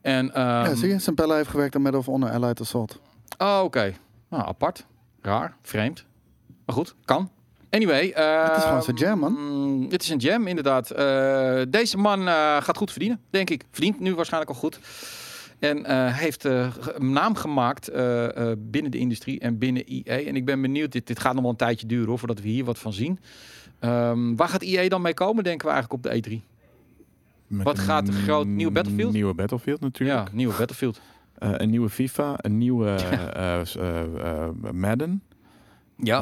En, 0.00 0.34
ehm, 0.34 0.44
ja, 0.44 0.74
zie 0.74 0.88
je, 0.88 0.98
Sempella 0.98 1.34
heeft 1.36 1.48
gewerkt 1.50 1.74
aan 1.74 1.82
Medal 1.82 2.00
of 2.00 2.06
Honor 2.06 2.30
Allied 2.30 2.60
Assault. 2.60 3.00
Oh, 3.38 3.60
oké. 3.64 3.92
Nou, 4.30 4.46
apart. 4.46 4.86
Raar. 5.20 5.56
Vreemd. 5.62 6.04
Maar 6.64 6.74
goed, 6.76 6.94
kan. 7.04 7.30
Anyway. 7.76 8.04
Het 8.06 8.56
is 8.56 8.62
gewoon 8.62 8.76
ehm, 8.76 8.82
zijn 8.84 8.96
jam, 8.96 9.18
man. 9.18 9.32
mm, 9.32 9.90
Het 9.90 10.02
is 10.02 10.08
een 10.08 10.18
jam, 10.18 10.46
inderdaad. 10.46 10.90
Eh, 10.90 11.60
deze 11.68 11.96
man 11.98 12.20
eh, 12.28 12.34
gaat 12.62 12.76
goed 12.76 12.90
verdienen, 12.90 13.20
denk 13.30 13.50
ik. 13.50 13.64
Verdient 13.70 14.00
nu 14.00 14.14
waarschijnlijk 14.14 14.52
al 14.52 14.58
goed. 14.58 14.78
En 15.58 15.84
eh, 15.84 16.16
heeft 16.16 16.44
eh, 16.44 16.74
een 16.94 17.12
naam 17.12 17.34
gemaakt 17.34 17.88
eh, 17.88 18.50
eh, 18.50 18.56
binnen 18.58 18.90
de 18.90 18.98
industrie 18.98 19.40
en 19.40 19.58
binnen 19.58 19.84
EA. 19.84 20.18
En 20.26 20.36
ik 20.36 20.44
ben 20.44 20.60
benieuwd, 20.60 20.92
dit, 20.92 21.06
dit 21.06 21.20
gaat 21.20 21.32
nog 21.32 21.42
wel 21.42 21.50
een 21.50 21.56
tijdje 21.56 21.86
duren 21.86 22.06
hoor, 22.08 22.18
voordat 22.18 22.40
we 22.40 22.48
hier 22.48 22.64
wat 22.64 22.78
van 22.78 22.92
zien. 22.92 23.18
Ehm, 23.78 24.34
waar 24.34 24.48
gaat 24.48 24.62
EA 24.62 24.88
dan 24.88 25.02
mee 25.02 25.14
komen, 25.14 25.44
denken 25.44 25.66
we 25.66 25.72
eigenlijk 25.72 26.04
op 26.06 26.12
de 26.12 26.22
E3? 26.30 26.40
Met 27.46 27.64
Wat 27.64 27.78
gaat 27.78 28.08
er 28.08 28.14
groot? 28.14 28.46
Nieuwe 28.46 28.72
Battlefield? 28.72 29.12
Nieuwe 29.12 29.34
Battlefield 29.34 29.80
natuurlijk. 29.80 30.18
Ja, 30.28 30.34
nieuwe 30.34 30.54
Battlefield. 30.58 31.00
Eh, 31.38 31.50
een 31.52 31.70
nieuwe 31.70 31.88
FIFA, 31.88 32.34
een 32.36 32.58
nieuwe 32.58 32.90
eh, 33.34 33.60
eh, 33.60 34.00
eh, 34.20 34.48
Madden, 34.72 35.22
Ja. 35.96 36.20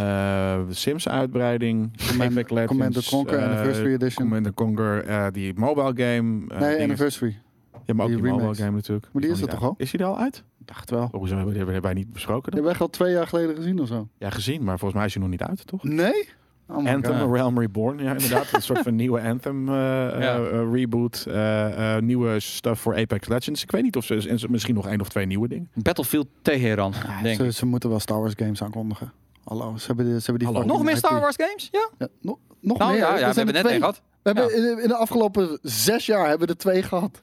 eh, 0.59 0.65
Sims 0.71 1.09
uitbreiding, 1.09 1.91
Command- 2.09 2.67
Command 2.67 3.09
Conquer 3.09 3.39
eh, 3.39 3.45
Anniversary 3.45 3.93
Edition. 3.93 4.29
Command 4.29 4.55
Conquer, 4.55 5.05
eh, 5.05 5.27
die 5.33 5.53
mobile 5.57 5.93
game. 6.05 6.45
eh, 6.49 6.61
nee. 6.61 6.81
Anniversary. 6.83 7.39
Ja, 7.87 7.95
maar 7.95 8.05
ook 8.07 8.13
die 8.13 8.23
die, 8.23 8.31
mobile 8.31 8.55
game 8.55 8.71
natuurlijk. 8.71 9.09
Maar 9.13 9.23
die 9.23 9.31
is 9.31 9.41
er 9.41 9.49
toch 9.49 9.63
uit. 9.63 9.73
Is 9.77 9.91
die 9.91 10.01
er 10.01 10.07
al 10.07 10.19
uit? 10.19 10.45
Dacht 10.59 10.91
wel. 10.91 11.03
Oh, 11.05 11.11
hoezo 11.13 11.35
hebben 11.37 11.45
we 11.53 11.59
die 11.59 11.63
hebben 11.65 11.83
wij 11.83 11.93
niet 11.95 12.13
besproken 12.13 12.43
Die 12.53 12.61
hebben 12.61 12.65
we 12.65 12.71
echt 12.71 12.81
al 12.81 12.89
twee 12.91 13.13
jaar 13.13 13.27
geleden 13.27 13.57
gezien 13.57 13.81
of 13.81 13.89
zo. 13.89 14.09
Ja, 14.19 14.31
gezien, 14.31 14.65
maar 14.65 14.79
volgens 14.79 14.95
mij 14.99 15.05
is 15.09 15.15
hij 15.15 15.23
nog 15.23 15.31
niet 15.31 15.43
uit, 15.43 15.67
toch? 15.67 15.83
Nee? 15.83 16.29
Oh 16.69 16.77
Anthem, 16.77 17.19
God. 17.19 17.33
Realm 17.35 17.59
Reborn, 17.61 17.99
ja 17.99 18.13
inderdaad. 18.13 18.53
een 18.53 18.63
soort 18.63 18.79
van 18.79 18.95
nieuwe 19.05 19.21
Anthem 19.21 19.69
Ja. 19.71 20.37
reboot. 20.73 21.25
eh, 21.29 21.97
eh, 21.97 22.03
nieuwe 22.03 22.41
stuff 22.41 22.81
voor 22.81 22.97
Apex 22.97 23.29
Legends. 23.29 23.63
Ik 23.63 23.71
weet 23.71 23.83
niet 23.83 23.97
of 23.97 24.05
ze, 24.05 24.29
en 24.29 24.39
ze- 24.39 24.51
misschien 24.51 24.75
nog 24.75 24.87
één 24.89 25.01
of 25.01 25.09
twee 25.09 25.27
nieuwe 25.27 25.49
dingen. 25.49 25.71
Battlefield 25.75 26.27
Teheran, 26.43 26.93
denk 27.23 27.37
Ze, 27.37 27.45
ik. 27.45 27.51
ze 27.53 27.67
moeten 27.67 27.89
wel 27.91 28.01
Star 28.01 28.21
Wars 28.21 28.33
games 28.37 28.63
aankondigen. 28.63 29.13
Hallo, 29.45 29.77
ze 29.77 29.87
hebben, 29.87 30.05
die- 30.05 30.21
ze 30.21 30.31
hebben 30.31 30.49
die 30.55 30.65
Nog 30.67 30.83
meer. 30.83 30.97
Star 30.97 31.21
Wars 31.21 31.37
games? 31.37 31.69
Ja. 31.73 31.89
Ja, 31.99 32.09
nog, 32.21 32.39
nog 32.61 32.79
Nou 32.79 32.91
meer. 32.91 33.01
ja, 33.01 33.19
ja 33.19 33.29
we 33.29 33.35
hebben 33.35 33.55
net 33.55 33.63
twee. 33.63 33.75
een 33.75 33.81
gehad. 33.81 34.03
We 34.23 34.31
hebben 34.31 34.57
in, 34.57 34.63
de- 34.77 34.83
in 34.83 34.89
de 34.89 34.97
afgelopen 34.97 35.59
zes 35.63 36.07
jaar 36.07 36.29
hebben 36.29 36.47
we 36.47 36.53
er 36.53 36.59
twee 36.59 36.83
gehad. 36.83 37.23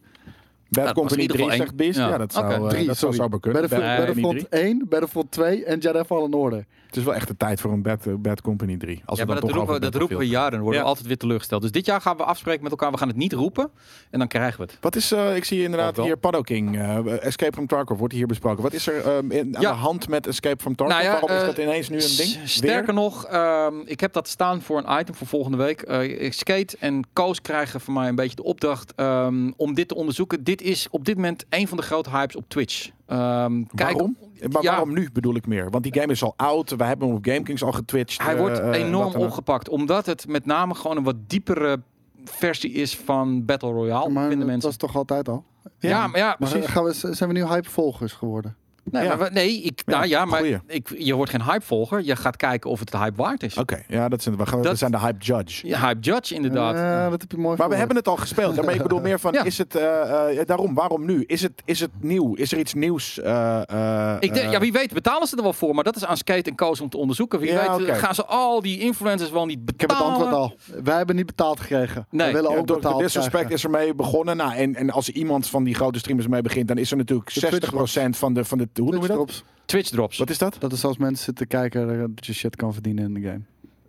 Bad 0.69 0.83
was 0.83 0.93
Company 0.93 1.15
in 1.15 1.21
ieder 1.21 1.35
3 1.35 1.49
geval 1.49 1.65
zegt 1.65 1.75
Beast. 1.77 1.97
één. 1.97 2.05
Ja, 2.05 2.11
Ja. 2.11 2.17
dat 2.17 2.33
zou, 2.33 2.45
Oké. 2.45 2.63
eh, 2.63 2.69
Drie, 2.69 2.87
dat 2.87 2.97
zou 2.97 3.13
zomaar 3.13 3.39
kunnen. 3.39 3.61
Company 3.61 3.97
Battlefield 3.97 4.49
1, 4.49 4.77
Battlefield 4.89 5.31
2 5.31 5.65
en 5.65 5.79
Jedi 5.79 6.03
Fallen 6.03 6.33
Order. 6.33 6.65
Het 6.91 6.99
is 6.99 7.05
wel 7.05 7.15
echt 7.15 7.27
de 7.27 7.37
tijd 7.37 7.61
voor 7.61 7.71
een 7.71 7.81
Bad, 7.81 8.21
Bad 8.21 8.41
Company 8.41 8.77
3. 8.77 9.01
Als 9.05 9.17
Ja, 9.19 9.25
we 9.25 9.31
maar 9.31 9.41
dat 9.41 9.49
toch 9.49 9.57
roepen, 9.57 9.75
over 9.75 9.91
dat 9.91 9.95
roepen 10.01 10.17
we 10.17 10.27
jaren. 10.27 10.51
Dan 10.51 10.59
worden 10.59 10.77
Ja. 10.79 10.83
we 10.83 10.89
altijd 10.89 11.07
weer 11.07 11.17
teleurgesteld. 11.17 11.61
Dus 11.61 11.71
dit 11.71 11.85
jaar 11.85 12.01
gaan 12.01 12.17
we 12.17 12.23
afspreken 12.23 12.61
met 12.63 12.71
elkaar. 12.71 12.91
We 12.91 12.97
gaan 12.97 13.07
het 13.07 13.17
niet 13.17 13.33
roepen. 13.33 13.69
En 14.09 14.19
dan 14.19 14.27
krijgen 14.27 14.59
we 14.59 14.65
het. 14.71 14.77
Wat 14.81 14.95
is, 14.95 15.11
eh, 15.11 15.35
ik 15.35 15.43
zie 15.43 15.63
inderdaad 15.63 15.97
hier 15.97 16.17
Paddo 16.17 16.41
King, 16.41 16.77
eh, 16.77 17.23
Escape 17.25 17.53
from 17.53 17.67
Tarkov 17.67 17.99
wordt 17.99 18.13
hier 18.13 18.27
besproken. 18.27 18.63
Wat 18.63 18.73
is 18.73 18.87
er 18.87 19.01
ehm, 19.07 19.31
in, 19.31 19.55
aan 19.55 19.61
Ja. 19.61 19.71
de 19.71 19.77
hand 19.77 20.09
met 20.09 20.27
Escape 20.27 20.61
from 20.61 20.75
Tarkov? 20.75 20.95
Nou 20.97 21.07
ja, 21.07 21.11
Waarom 21.11 21.29
is 21.29 21.39
eh, 21.41 21.45
dat 21.47 21.57
ineens 21.57 21.89
nu 21.89 21.95
een 21.95 22.15
ding? 22.17 22.49
Sterker 22.49 22.85
Weer? 22.85 22.93
nog, 22.93 23.25
ehm, 23.25 23.73
ik 23.85 23.99
heb 23.99 24.13
dat 24.13 24.27
staan 24.27 24.61
voor 24.61 24.77
een 24.85 24.99
item 24.99 25.15
voor 25.15 25.27
volgende 25.27 25.57
week. 25.57 25.81
Eh, 25.81 26.21
ik 26.23 26.33
skate 26.33 26.77
en 26.79 27.03
Koos 27.13 27.41
krijgen 27.41 27.81
van 27.81 27.93
mij 27.93 28.07
een 28.07 28.15
beetje 28.15 28.35
de 28.35 28.43
opdracht 28.43 28.93
ehm, 28.95 29.51
om 29.57 29.73
dit 29.73 29.87
te 29.87 29.95
onderzoeken. 29.95 30.43
Dit 30.43 30.61
is 30.61 30.87
op 30.89 31.05
dit 31.05 31.15
moment 31.15 31.45
een 31.49 31.67
van 31.67 31.77
de 31.77 31.83
grote 31.83 32.09
hypes 32.09 32.35
op 32.35 32.45
Twitch. 32.47 32.89
Ehm, 33.11 33.63
kijk, 33.75 33.91
waarom? 33.91 34.17
Maar 34.51 34.63
ja. 34.63 34.69
waarom 34.69 34.93
nu 34.93 35.09
bedoel 35.13 35.35
ik 35.35 35.47
meer? 35.47 35.69
Want 35.69 35.83
die 35.83 35.93
game 35.99 36.11
is 36.11 36.23
al 36.23 36.33
oud. 36.35 36.69
We 36.69 36.83
hebben 36.83 37.07
hem 37.07 37.17
op 37.17 37.25
GameKings 37.25 37.63
al 37.63 37.71
getwitcht. 37.71 38.21
Hij 38.21 38.33
eh, 38.33 38.39
wordt 38.39 38.59
eh, 38.59 38.71
enorm 38.73 39.15
opgepakt. 39.15 39.69
Omdat 39.69 40.05
het 40.05 40.27
met 40.27 40.45
name 40.45 40.75
gewoon 40.75 40.97
een 40.97 41.03
wat 41.03 41.15
diepere 41.29 41.81
versie 42.23 42.71
is 42.71 42.97
van 42.97 43.45
Battle 43.45 43.71
Royale. 43.71 44.09
maar 44.09 44.21
vinden 44.21 44.39
dat 44.39 44.47
mensen. 44.47 44.69
was 44.69 44.77
toch 44.77 44.95
altijd 44.95 45.29
al? 45.29 45.43
Ja, 45.79 46.07
maar 46.07 46.19
ja, 46.19 46.35
Maar 46.39 46.49
precies. 46.49 46.69
gaan 46.69 46.83
we, 46.83 46.93
zijn 46.93 47.29
we 47.29 47.35
nu 47.35 47.45
hypevolgers 47.45 48.13
geworden? 48.13 48.55
Nee, 48.83 49.03
Ja. 49.03 49.07
maar, 49.15 49.17
we- 49.27 49.33
nee, 49.33 49.61
ik, 49.61 49.81
Ja, 49.85 49.93
nou 49.97 50.07
ja, 50.07 50.25
maar 50.25 50.39
goeie. 50.39 50.59
ik, 50.67 50.93
je 50.97 51.13
wordt 51.15 51.31
geen 51.31 51.43
hypevolger. 51.43 52.03
Je 52.03 52.15
gaat 52.15 52.35
kijken 52.35 52.69
of 52.69 52.79
het 52.79 52.91
de 52.91 52.97
hype 52.97 53.15
waard 53.15 53.43
is. 53.43 53.57
Oké, 53.57 53.83
ja, 53.87 54.09
dat 54.09 54.21
zijn, 54.21 54.37
we, 54.37 54.45
gaan, 54.45 54.59
we 54.59 54.65
Dat- 54.67 54.77
zijn 54.77 54.91
de 54.91 54.99
hype 54.99 55.23
judge. 55.25 55.67
Ja, 55.67 55.79
hype 55.79 55.99
judge 55.99 56.35
inderdaad. 56.35 56.75
Ja, 56.75 57.09
dat 57.09 57.21
heb 57.21 57.31
je 57.31 57.37
mooi 57.37 57.57
Maar 57.57 57.69
we 57.69 57.75
hebben 57.75 57.95
het 57.95 58.07
al 58.07 58.15
gespeeld. 58.17 58.65
Maar 58.65 58.73
ik 58.73 58.81
bedoel 58.81 58.99
meer 59.01 59.19
van, 59.19 59.33
Ja. 59.33 59.43
is 59.43 59.57
het, 59.57 59.75
eh, 59.75 60.39
eh, 60.39 60.45
daarom, 60.47 60.73
waarom 60.73 61.05
nu? 61.05 61.23
Is 61.27 61.41
het, 61.41 61.61
is 61.65 61.79
het 61.79 61.89
nieuw? 61.99 62.33
Is 62.35 62.51
er 62.51 62.59
iets 62.59 62.73
nieuws? 62.73 63.19
eh, 63.19 63.61
eh, 63.69 64.15
Ik 64.19 64.33
denk, 64.33 64.45
eh, 64.45 64.51
ja, 64.51 64.59
wie 64.59 64.71
weet 64.71 64.93
betalen 64.93 65.27
ze 65.27 65.35
er 65.37 65.43
wel 65.43 65.53
voor, 65.53 65.75
maar 65.75 65.83
dat 65.83 65.95
is 65.95 66.05
aan 66.05 66.17
Skate 66.17 66.49
en 66.49 66.55
Koos 66.55 66.81
om 66.81 66.89
te 66.89 66.97
onderzoeken. 66.97 67.39
Wie 67.39 67.51
Ja, 67.51 67.77
weet 67.77 67.97
gaan 67.97 68.15
ze 68.15 68.25
al 68.25 68.61
die 68.61 68.79
influencers 68.79 69.29
wel 69.31 69.45
niet 69.45 69.59
Ik 69.65 69.81
heb 69.81 69.89
het 69.89 69.99
betalen. 69.99 70.13
antwoord 70.13 70.33
al. 70.33 70.55
Wij 70.83 70.97
hebben 70.97 71.15
niet 71.15 71.25
betaald 71.25 71.59
gekregen. 71.59 72.07
Nee. 72.09 72.27
We 72.27 72.33
willen 72.33 72.51
ja, 72.51 72.57
ook 72.57 72.67
door 72.67 72.75
betaald 72.77 72.99
disrespect 73.01 73.29
krijgen. 73.35 73.53
is 73.55 73.63
ermee 73.63 73.95
begonnen. 73.95 74.37
Nou, 74.37 74.53
en, 74.53 74.75
en 74.75 74.89
als 74.89 75.09
iemand 75.09 75.47
van 75.47 75.63
die 75.63 75.75
grote 75.75 75.99
streamers 75.99 76.27
mee 76.27 76.41
begint, 76.41 76.67
dan 76.67 76.77
is 76.77 76.91
er 76.91 76.97
natuurlijk 76.97 77.33
De 77.33 77.39
Twitch 77.47 77.71
60% 77.71 78.09
van 78.17 78.33
de, 78.33 78.45
van 78.45 78.57
de. 78.57 78.69
Hoe 78.73 78.91
noemen 78.91 79.01
we 79.01 79.07
dat? 79.07 79.15
Drops. 79.15 79.43
Twitch 79.65 79.89
drops. 79.89 80.17
Wat 80.17 80.29
is 80.29 80.37
dat? 80.37 80.55
Dat 80.59 80.71
is 80.71 80.85
als 80.85 80.97
mensen 80.97 81.23
zitten 81.23 81.47
kijken 81.47 82.13
dat 82.15 82.25
je 82.25 82.33
shit 82.33 82.55
kan 82.55 82.73
verdienen 82.73 83.03
in 83.03 83.13
de 83.13 83.21
game. 83.21 83.41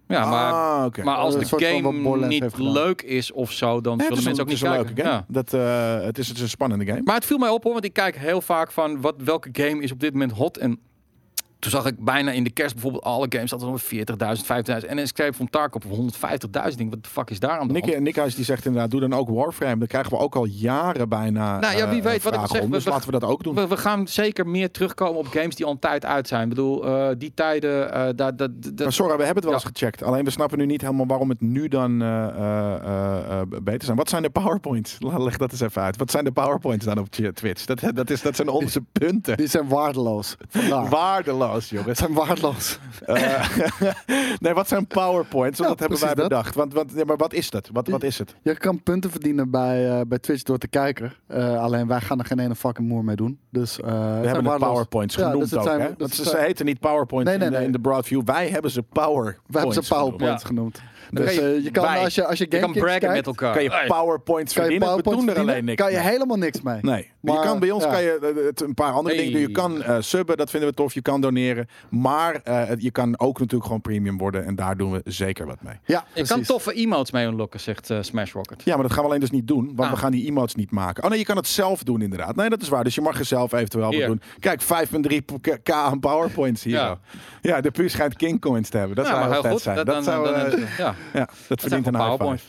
Ja, 0.08 0.30
maar, 0.30 0.52
ah, 0.52 0.84
oké. 0.84 1.02
maar 1.02 1.16
als 1.16 1.36
de 1.38 1.44
game 1.46 2.26
niet 2.26 2.58
leuk 2.58 3.02
is 3.02 3.32
of 3.32 3.52
zo, 3.52 3.80
dan 3.80 4.00
zullen 4.00 4.24
mensen 4.24 4.42
ook 4.42 4.48
niet 4.48 4.60
het 4.60 4.68
is 4.68 4.76
een 4.76 4.84
kijken. 4.84 4.94
leuke 4.94 5.02
game. 5.02 5.14
Ja. 5.14 5.24
Dat, 5.28 5.52
eh, 5.52 6.06
het, 6.06 6.18
is, 6.18 6.28
het 6.28 6.36
is 6.36 6.42
een 6.42 6.48
spannende 6.48 6.84
game. 6.84 7.00
Maar 7.04 7.14
het 7.14 7.24
viel 7.24 7.38
mij 7.38 7.48
op 7.48 7.62
hoor, 7.62 7.72
want 7.72 7.84
ik 7.84 7.92
kijk 7.92 8.16
heel 8.16 8.40
vaak 8.40 8.70
van 8.70 9.00
wat, 9.00 9.14
welke 9.24 9.48
game 9.52 9.82
is 9.82 9.92
op 9.92 10.00
dit 10.00 10.12
moment 10.12 10.32
hot. 10.32 10.56
En 10.56 10.78
toen 11.62 11.70
zag 11.70 11.86
ik 11.86 12.04
bijna 12.04 12.30
in 12.30 12.44
de 12.44 12.50
kerst 12.50 12.72
bijvoorbeeld 12.74 13.04
alle 13.04 13.26
games 13.28 13.50
hadden 13.50 13.70
nog 13.70 13.82
40.000, 13.82 14.80
50.000. 14.82 14.88
En 14.88 14.98
Escape 14.98 15.32
from 15.32 15.50
Tarkov 15.50 15.84
op 15.84 15.98
150.000. 15.98 16.70
Ik 16.70 16.76
denk, 16.76 16.90
wat 16.90 17.02
de 17.04 17.08
fuck 17.08 17.30
is 17.30 17.40
daar 17.40 17.50
aan 17.58 17.66
de 17.68 17.72
hand? 17.72 17.86
Nick, 17.86 18.00
Nickhuis 18.00 18.34
die 18.34 18.44
zegt 18.44 18.64
inderdaad, 18.64 18.90
doe 18.90 19.00
dan 19.00 19.14
ook 19.14 19.28
Warframe. 19.28 19.76
Dat 19.78 19.88
krijgen 19.88 20.10
we 20.12 20.18
ook 20.18 20.34
al 20.36 20.44
jaren 20.44 21.08
bijna. 21.08 21.58
Nou 21.58 21.76
ja, 21.76 21.88
wie 21.88 21.98
eh, 21.98 22.04
weet 22.04 22.22
wat 22.22 22.34
ik 22.34 22.40
zeg, 22.46 22.62
om. 22.62 22.70
Dus 22.70 22.84
we- 22.84 22.90
laten 22.90 23.06
we 23.12 23.18
dat 23.18 23.24
ook 23.30 23.42
doen. 23.42 23.54
We, 23.54 23.66
we 23.66 23.76
gaan 23.76 24.08
zeker 24.08 24.46
meer 24.46 24.70
terugkomen 24.70 25.18
op 25.18 25.26
games 25.26 25.54
die 25.54 25.66
al 25.66 25.72
een 25.72 25.78
tijd 25.78 26.04
uit 26.04 26.28
zijn. 26.28 26.42
Ik 26.42 26.48
bedoel, 26.48 26.86
eh, 26.86 27.08
die 27.18 27.32
tijden, 27.34 27.92
eh, 27.92 28.08
dat, 28.16 28.38
Maar 28.38 28.92
sorry, 28.92 29.16
we 29.16 29.24
hebben 29.24 29.26
het 29.34 29.44
wel 29.44 29.52
Ja. 29.52 29.60
eens 29.64 29.70
gecheckt. 29.78 30.02
Alleen 30.02 30.24
we 30.24 30.30
snappen 30.30 30.58
nu 30.58 30.66
niet 30.66 30.80
helemaal 30.80 31.06
waarom 31.06 31.28
het 31.28 31.40
nu 31.40 31.68
dan 31.68 32.02
eh, 32.02 32.24
eh, 32.26 32.74
eh, 32.74 33.40
eh, 33.40 33.46
beter 33.62 33.84
zijn. 33.84 33.96
Wat 33.96 34.08
zijn 34.08 34.22
de 34.22 34.30
powerpoints? 34.30 34.96
Leg 35.18 35.36
dat 35.36 35.50
eens 35.52 35.60
even 35.60 35.82
uit. 35.82 35.96
Wat 35.96 36.10
zijn 36.10 36.24
de 36.24 36.32
powerpoints 36.32 36.84
dan 36.84 36.98
op 36.98 37.08
Twitch? 37.10 37.64
Dat, 37.64 37.82
dat, 37.94 38.10
is, 38.10 38.22
dat 38.22 38.36
zijn 38.36 38.48
onze 38.48 38.80
punten. 38.92 39.36
Die 39.36 39.46
zijn 39.46 39.68
waardeloos. 39.68 40.36
Waardeloos, 40.90 41.51
Het 41.54 41.68
jongens. 41.68 41.98
zijn 41.98 42.12
waardeloos. 42.12 42.78
Eh, 43.06 43.48
nee, 44.38 44.52
wat 44.54 44.68
zijn 44.68 44.86
powerpoints? 44.86 45.58
Want 45.58 45.70
Ja, 45.70 45.76
dat 45.76 45.78
hebben 45.88 45.98
wij 46.06 46.14
dat. 46.14 46.28
bedacht. 46.28 46.54
Want, 46.54 46.72
want, 46.74 46.92
ja, 46.94 47.04
maar 47.04 47.16
wat 47.16 47.32
is 47.32 47.50
dat? 47.50 47.68
Wat, 47.72 47.88
wat 47.88 48.02
is 48.02 48.18
het? 48.18 48.34
Je 48.42 48.54
kan 48.56 48.82
punten 48.82 49.10
verdienen 49.10 49.50
bij, 49.50 49.90
eh, 49.90 50.00
bij 50.06 50.18
Twitch 50.18 50.42
door 50.42 50.58
te 50.58 50.68
kijken. 50.68 51.12
Eh, 51.26 51.60
alleen 51.62 51.86
wij 51.86 52.00
gaan 52.00 52.18
er 52.18 52.24
geen 52.24 52.38
ene 52.38 52.54
fucking 52.54 52.88
moer 52.88 53.04
mee 53.04 53.16
doen. 53.16 53.38
Dus, 53.50 53.80
eh, 53.80 53.86
We 54.20 54.26
hebben 54.26 54.44
het 54.46 54.58
powerpoints 54.58 55.14
Ja, 55.14 55.24
genoemd 55.26 55.40
dus 55.42 55.50
het 55.50 55.58
ook. 55.58 55.64
zijn- 55.66 55.80
hè? 55.80 55.90
Want 55.98 56.14
ze, 56.14 56.22
zijn- 56.24 56.36
ze 56.36 56.42
heten 56.42 56.66
niet 56.66 56.80
powerpoints 56.80 57.28
Nee, 57.30 57.38
nee, 57.38 57.46
in, 57.46 57.52
de, 57.52 57.58
nee. 57.58 57.66
in 57.66 57.72
de 57.72 57.80
broadview. 57.80 58.22
Wij 58.24 58.48
hebben 58.48 58.70
ze 58.70 58.82
powerpoints 58.82 59.40
We 59.46 59.58
hebben 59.58 59.74
ze 59.74 59.82
genoemd. 59.82 60.02
powerpoints 60.04 60.42
Ja. 60.42 60.48
genoemd. 60.48 60.80
Dus 61.14 61.24
kan 61.24 61.34
je- 61.34 61.54
eh, 61.56 61.64
je 61.64 61.70
kan, 61.70 61.84
als 61.96 62.14
je, 62.14 62.26
als 62.26 62.38
je 62.38 62.46
je 62.48 62.58
kan 62.58 62.72
kijkt, 62.72 63.06
met 63.08 63.26
elkaar. 63.26 63.52
Kan 63.54 63.62
je 63.62 63.84
powerpoints 63.86 64.54
kan 64.54 64.64
je 64.64 64.70
verdienen? 64.70 64.96
We 64.96 65.02
doen 65.02 65.28
er 65.28 65.38
alleen 65.38 65.64
niks 65.64 65.82
kan 65.82 65.90
je 65.92 65.96
mee. 65.98 66.06
helemaal 66.06 66.36
niks 66.36 66.60
mee. 66.62 66.78
Nee, 66.82 66.96
je 67.20 67.32
Maar, 67.32 67.42
kan 67.44 67.58
bij 67.58 67.70
ons 67.70 67.84
ja. 67.84 67.90
kan 67.90 68.02
je 68.02 68.18
eh, 68.36 68.44
het, 68.46 68.60
een 68.60 68.74
paar 68.74 68.92
andere 68.92 69.14
Hey. 69.14 69.24
dingen 69.24 69.40
doen. 69.40 69.48
Je 69.48 69.54
kan 69.56 69.82
eh, 69.82 69.96
subben, 70.00 70.36
dat 70.36 70.50
vinden 70.50 70.68
we 70.68 70.74
tof. 70.74 70.94
Je 70.94 71.02
kan 71.02 71.20
doneren. 71.20 71.66
Maar 71.90 72.34
eh, 72.34 72.68
je 72.78 72.90
kan 72.90 73.18
ook 73.18 73.38
natuurlijk 73.38 73.64
gewoon 73.64 73.80
premium 73.80 74.18
worden. 74.18 74.44
En 74.44 74.54
daar 74.54 74.76
doen 74.76 74.92
we 74.92 75.00
zeker 75.04 75.46
wat 75.46 75.62
mee. 75.62 75.74
Ja, 75.84 76.04
Je 76.14 76.26
kan 76.26 76.42
toffe 76.42 76.72
emotes 76.72 77.10
mee 77.12 77.26
unlocken, 77.26 77.60
zegt 77.60 77.90
eh, 77.90 77.98
Smash 78.00 78.32
Rocket. 78.32 78.62
Ja, 78.64 78.74
maar 78.74 78.82
dat 78.82 78.92
gaan 78.92 79.02
we 79.02 79.08
alleen 79.08 79.20
dus 79.20 79.30
niet 79.30 79.46
doen. 79.46 79.64
Want 79.74 79.88
Ah. 79.88 79.90
we 79.94 79.96
gaan 80.00 80.12
die 80.12 80.26
emotes 80.26 80.54
niet 80.54 80.70
maken. 80.70 81.02
Oh 81.04 81.10
nee, 81.10 81.18
je 81.18 81.24
kan 81.24 81.36
het 81.36 81.46
zelf 81.46 81.82
doen 81.82 82.02
inderdaad. 82.02 82.36
Nee, 82.36 82.48
dat 82.48 82.62
is 82.62 82.68
waar. 82.68 82.84
Dus 82.84 82.94
je 82.94 83.00
mag 83.00 83.18
er 83.18 83.24
zelf 83.24 83.52
eventueel 83.52 83.84
wat 83.92 84.06
doen. 84.06 84.20
Kijk, 84.38 84.62
5,3 84.62 85.16
k 85.62 85.70
aan 85.70 86.00
powerpoints 86.00 86.62
hier. 86.64 86.74
Ja. 86.74 86.98
Ja, 87.42 87.60
de 87.60 87.70
puur 87.70 87.90
schijnt 87.90 88.16
kingcoins 88.16 88.68
te 88.68 88.76
hebben. 88.76 88.96
Dat 88.96 89.06
ja, 89.06 89.10
zou 89.12 89.22
maar 89.24 89.32
heel 89.32 89.42
vet 89.42 89.52
goed. 89.52 89.60
zijn. 89.62 89.76
Dat 89.76 89.86
dan- 89.86 90.02
zou, 90.02 90.28
ja. 90.78 90.94
Ja, 91.12 91.28
dat 91.48 91.60
verdient 91.60 91.86
een 91.86 91.92
PowerPoint. 91.92 92.42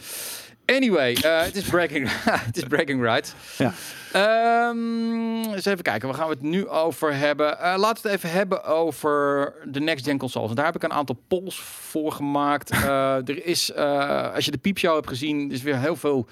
Anyway, 0.66 1.14
eh, 1.14 1.42
het 1.42 1.56
is 1.56 1.64
breaking, 1.64 2.10
het 2.46 2.58
is 2.58 2.64
breaking 2.64 3.02
rights. 3.02 3.34
Ja. 3.58 3.74
Ehm, 4.12 5.54
eens 5.54 5.66
even 5.66 5.84
kijken, 5.84 6.08
waar 6.08 6.18
gaan 6.18 6.28
we 6.28 6.34
het 6.34 6.44
nu 6.44 6.68
over 6.68 7.16
hebben? 7.16 7.60
Eh, 7.60 7.74
laten 7.78 8.04
we 8.04 8.10
het 8.10 8.18
even 8.18 8.38
hebben 8.38 8.64
over 8.64 9.54
de 9.66 9.80
next 9.80 10.06
gen 10.06 10.18
consoles. 10.18 10.50
En 10.50 10.56
daar 10.56 10.66
heb 10.66 10.76
ik 10.76 10.84
een 10.84 10.94
aantal 10.94 11.20
polls 11.28 11.60
voor 11.60 12.12
gemaakt. 12.12 12.72
Eh, 12.84 13.28
er 13.28 13.46
is, 13.46 13.76
als 14.34 14.46
je 14.46 14.52
de 14.52 14.58
piepshow 14.58 14.96
hebt 14.96 15.08
gezien, 15.08 15.52
is 15.52 15.62
weer 15.62 15.78
heel 15.78 15.96
veel 15.96 16.28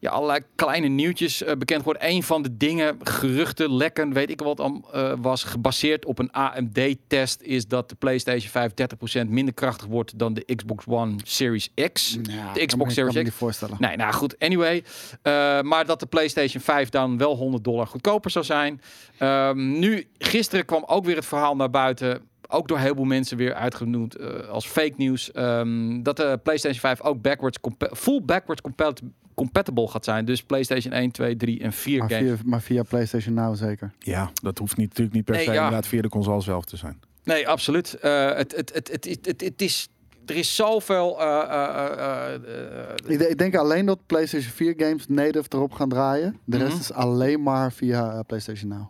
ja, 0.00 0.10
allerlei 0.10 0.40
kleine 0.54 0.86
nieuwtjes 0.88 1.42
eh, 1.42 1.56
bekend 1.56 1.78
geworden. 1.78 2.08
Een 2.08 2.22
van 2.22 2.42
de 2.42 2.56
dingen, 2.56 2.96
geruchten, 3.02 3.72
lekken, 3.76 4.12
weet 4.12 4.30
ik 4.30 4.40
wat, 4.40 4.58
eh, 4.92 5.12
was 5.20 5.44
gebaseerd 5.44 6.04
op 6.04 6.18
een 6.18 6.30
AMD-test, 6.32 7.40
is 7.42 7.66
dat 7.66 7.88
de 7.88 7.94
PlayStation 7.94 8.50
5 8.50 8.72
30% 8.74 9.28
minder 9.28 9.54
krachtig 9.54 9.86
wordt 9.86 10.18
dan 10.18 10.34
de 10.34 10.54
Xbox 10.56 10.84
One 10.86 11.14
Series 11.24 11.70
X. 11.92 12.18
Ja, 12.22 12.52
de 12.52 12.58
kan 12.58 12.66
Xbox 12.66 12.94
Series 12.94 13.14
X. 13.14 13.22
niet 13.22 13.32
voorstellen. 13.32 13.76
Nee, 13.80 13.96
nou 13.96 14.12
goed, 14.12 14.38
anyway. 14.38 14.84
Eh, 15.22 15.60
maar 15.60 15.86
dat 15.86 16.00
de 16.00 16.06
PlayStation 16.06 16.62
5 16.62 16.88
dan 16.88 17.18
wel 17.18 17.36
100 17.36 17.64
dollar 17.64 17.86
goedkoper 17.86 18.30
zou 18.30 18.44
zijn. 18.44 18.80
Ehm, 19.18 19.78
nu, 19.78 20.08
gisteren 20.18 20.64
kwam 20.64 20.84
ook 20.86 21.04
weer 21.04 21.16
het 21.16 21.26
verhaal 21.26 21.56
naar 21.56 21.70
buiten. 21.70 22.20
Ook 22.48 22.68
door 22.68 22.78
heel 22.78 22.94
veel 22.94 23.04
mensen 23.04 23.36
weer 23.36 23.54
uitgenoemd 23.54 24.18
als 24.48 24.66
fake 24.66 24.94
news. 24.96 25.32
ehm, 25.32 26.02
dat 26.02 26.16
de 26.16 26.40
PlayStation 26.42 26.80
5 26.80 27.02
ook 27.02 27.22
backwards 27.22 27.58
full 27.92 28.22
backwards 28.24 28.60
compat- 28.60 29.00
compatible 29.38 29.88
gaat 29.88 30.04
zijn. 30.04 30.24
Dus 30.24 30.42
PlayStation 30.42 30.92
1, 30.92 31.10
2, 31.10 31.36
3 31.36 31.60
en 31.60 31.72
4 31.72 31.98
Maar 31.98 32.10
games. 32.10 32.30
via, 32.30 32.42
maar 32.44 32.60
via 32.62 32.82
PlayStation 32.82 33.34
Now 33.34 33.56
zeker. 33.56 33.92
Ja, 33.98 34.30
dat 34.42 34.58
hoeft 34.58 34.76
niet, 34.76 34.88
natuurlijk 34.88 35.16
niet 35.16 35.24
per 35.24 35.34
Nee, 35.34 35.44
se 35.44 35.50
ja. 35.50 35.56
inderdaad 35.56 35.86
via 35.86 36.02
de 36.02 36.08
console 36.08 36.40
zelf 36.40 36.64
te 36.64 36.76
zijn. 36.76 37.00
Nee, 37.24 37.48
absoluut. 37.48 37.94
Eh, 37.94 38.34
het, 38.34 38.56
het, 38.56 38.70
het, 38.74 38.88
het, 38.92 39.04
het, 39.04 39.26
het, 39.26 39.40
het 39.40 39.62
is... 39.62 39.88
Er 40.26 40.36
is 40.36 40.54
zoveel... 40.56 41.20
eh, 41.20 41.26
eh, 41.26 41.84
eh, 41.98 42.34
eh, 42.34 42.90
Ik, 43.06 43.18
de- 43.18 43.28
ik 43.28 43.38
denk 43.38 43.56
alleen 43.56 43.86
dat 43.86 43.98
PlayStation 44.06 44.52
4 44.52 44.74
games 44.76 45.06
native 45.06 45.46
erop 45.48 45.72
gaan 45.72 45.88
draaien. 45.88 46.38
De 46.44 46.56
rest 46.56 46.70
Mhm. 46.72 46.80
is 46.80 46.92
alleen 46.92 47.42
maar 47.42 47.72
via 47.72 48.22
PlayStation 48.22 48.68
Now. 48.70 48.86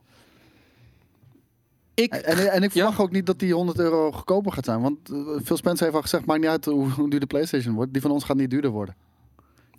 ik, 1.95 2.13
En, 2.15 2.53
en 2.53 2.63
ik 2.63 2.73
Ja. 2.73 2.81
verwacht 2.81 2.99
ook 2.99 3.11
niet 3.13 3.27
dat 3.27 3.39
die 3.39 3.55
100 3.55 3.79
euro 3.79 4.13
goedkoper 4.13 4.53
gaat 4.53 4.65
zijn. 4.65 4.81
Want 4.81 5.11
uh, 5.11 5.19
Phil 5.45 5.57
Spencer 5.57 5.85
heeft 5.85 5.97
al 5.97 6.03
gezegd, 6.03 6.27
maakt 6.27 6.41
niet 6.41 6.49
uit 6.51 6.65
hoe, 6.65 6.89
hoe 6.91 7.11
duur 7.11 7.21
de 7.21 7.27
PlayStation 7.27 7.75
wordt. 7.75 7.93
Die 7.93 8.03
van 8.03 8.11
ons 8.11 8.25
gaat 8.25 8.37
niet 8.37 8.51
duurder 8.51 8.71
worden. 8.71 8.95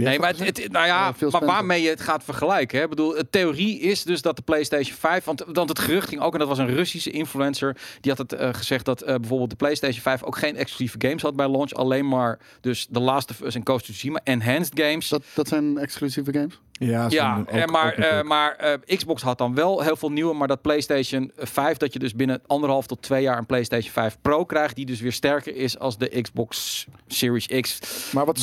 Nee, 0.05 0.19
maar, 0.19 0.29
het, 0.38 0.57
het- 0.57 0.71
nou 0.71 0.85
ja, 0.85 1.13
maar 1.31 1.45
waarmee 1.45 1.81
je 1.81 1.89
het 1.89 2.01
gaat 2.01 2.23
vergelijken. 2.23 2.77
Hè? 2.77 2.83
Ik 2.83 2.89
bedoel, 2.89 3.12
de 3.12 3.29
theorie 3.29 3.79
is 3.79 4.03
dus 4.03 4.21
dat 4.21 4.35
de 4.35 4.41
PlayStation 4.41 4.97
5... 4.97 5.23
Want, 5.23 5.43
want 5.53 5.69
het 5.69 5.79
gerucht 5.79 6.07
ging 6.09 6.21
ook, 6.21 6.33
en 6.33 6.39
dat 6.39 6.47
was 6.47 6.57
een 6.57 6.73
Russische 6.73 7.12
influencer... 7.12 7.77
die 8.01 8.12
had 8.12 8.29
het 8.29 8.39
eh, 8.39 8.53
gezegd 8.53 8.85
dat 8.85 9.01
eh, 9.01 9.15
bijvoorbeeld 9.15 9.49
de 9.49 9.55
PlayStation 9.55 10.01
5... 10.01 10.23
ook 10.23 10.38
geen 10.38 10.55
exclusieve 10.55 11.07
games 11.07 11.21
had 11.21 11.35
bij 11.35 11.49
launch. 11.49 11.73
Alleen 11.73 12.07
maar 12.07 12.39
dus 12.62 12.88
The 12.91 12.99
Last 12.99 13.29
of 13.29 13.41
Us 13.41 13.55
en 13.55 13.67
of 13.69 13.81
Tsushima. 13.81 14.19
Enhanced 14.23 14.79
games. 14.79 15.09
Dat, 15.09 15.23
dat 15.33 15.47
zijn 15.47 15.77
exclusieve 15.77 16.33
games? 16.33 16.59
Ja, 16.79 17.05
ja, 17.09 17.35
zo'n- 17.35 17.47
eh, 17.47 17.65
maar, 17.65 17.93
eh, 17.93 18.23
maar 18.23 18.55
eh, 18.55 18.97
Xbox 18.97 19.21
had 19.21 19.37
dan 19.37 19.55
wel 19.55 19.81
heel 19.81 19.95
veel 19.95 20.11
nieuwe, 20.11 20.33
maar 20.33 20.47
dat 20.47 20.61
PlayStation 20.61 21.31
5 21.37 21.77
dat 21.77 21.93
je 21.93 21.99
dus 21.99 22.15
binnen 22.15 22.41
anderhalf 22.47 22.87
tot 22.87 23.01
twee 23.01 23.21
jaar 23.21 23.37
een 23.37 23.45
PlayStation 23.45 23.91
5 23.91 24.17
Pro 24.21 24.45
krijgt, 24.45 24.75
die 24.75 24.85
dus 24.85 24.99
weer 25.01 25.11
sterker 25.11 25.55
is 25.55 25.79
als 25.79 25.97
de 25.97 26.21
Xbox 26.21 26.85
Series 27.07 27.47
X. 27.47 27.79
Maar 28.13 28.25
wat 28.25 28.39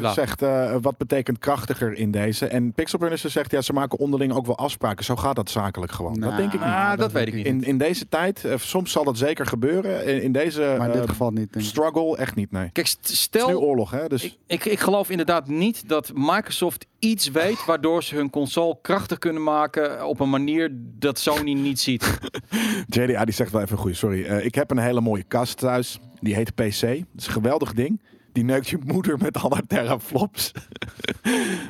bla. 0.00 0.12
zegt, 0.12 0.42
eh, 0.42 0.76
wat 0.80 0.96
betekent 0.96 1.38
krachtiger 1.38 1.92
in 1.92 2.10
deze? 2.10 2.46
En 2.46 2.72
Pixelburners 2.72 3.24
zegt, 3.24 3.50
ja, 3.50 3.60
ze 3.62 3.72
maken 3.72 3.98
onderling 3.98 4.32
ook 4.32 4.46
wel 4.46 4.56
afspraken. 4.58 5.04
Zo 5.04 5.16
gaat 5.16 5.36
dat 5.36 5.50
zakelijk 5.50 5.92
gewoon. 5.92 6.12
dat 6.14 6.20
Nou, 6.20 6.36
denk 6.36 6.52
ik 6.52 6.60
niet. 6.60 6.68
Ah, 6.68 6.88
dat 6.88 6.98
dat 6.98 7.12
weet 7.12 7.26
ik 7.26 7.34
niet. 7.34 7.46
In, 7.46 7.64
in 7.64 7.78
deze 7.78 8.08
tijd, 8.08 8.44
soms 8.56 8.92
zal 8.92 9.04
dat 9.04 9.18
zeker 9.18 9.46
gebeuren. 9.46 10.04
In, 10.06 10.22
in 10.22 10.32
deze 10.32 10.74
Maar 10.78 10.86
in 10.92 10.98
dit 11.00 11.08
geval 11.08 11.30
niet. 11.30 11.54
Struggle 11.58 12.16
echt 12.16 12.34
niet, 12.34 12.50
nee. 12.50 12.70
Kijk, 12.72 12.86
st- 12.86 12.98
Het 13.00 13.04
is 13.10 13.28
nu 13.32 13.40
stel, 13.40 13.60
oorlog, 13.60 13.90
hè? 13.90 14.08
Dus 14.08 14.22
ik, 14.24 14.36
ik, 14.46 14.64
ik 14.64 14.80
geloof 14.80 15.10
inderdaad 15.10 15.46
niet 15.46 15.88
dat 15.88 16.10
Microsoft 16.14 16.86
iets 17.00 17.30
weet 17.30 17.64
waardoor 17.64 18.02
ze 18.02 18.14
hun 18.14 18.30
console 18.30 18.78
krachtig 18.82 19.18
kunnen 19.18 19.42
maken 19.42 20.06
op 20.06 20.20
een 20.20 20.30
manier 20.30 20.70
dat 20.74 21.18
Sony 21.18 21.52
niet 21.52 21.80
ziet. 21.80 22.18
JDA 22.86 23.24
die 23.24 23.34
zegt 23.34 23.52
wel 23.52 23.60
even 23.60 23.78
goed, 23.78 23.96
sorry. 23.96 24.24
Eh, 24.24 24.44
ik 24.44 24.54
heb 24.54 24.70
een 24.70 24.78
hele 24.78 25.00
mooie 25.00 25.22
kast 25.22 25.58
thuis. 25.58 25.98
Die 26.20 26.34
heet 26.34 26.54
PC. 26.54 26.80
Dat 26.80 27.06
is 27.16 27.26
een 27.26 27.32
geweldig 27.32 27.72
ding. 27.72 28.02
Die 28.32 28.44
neukt 28.44 28.68
je 28.68 28.78
moeder 28.84 29.18
met 29.18 29.36
alle 29.36 29.62
teraflops. 29.66 30.52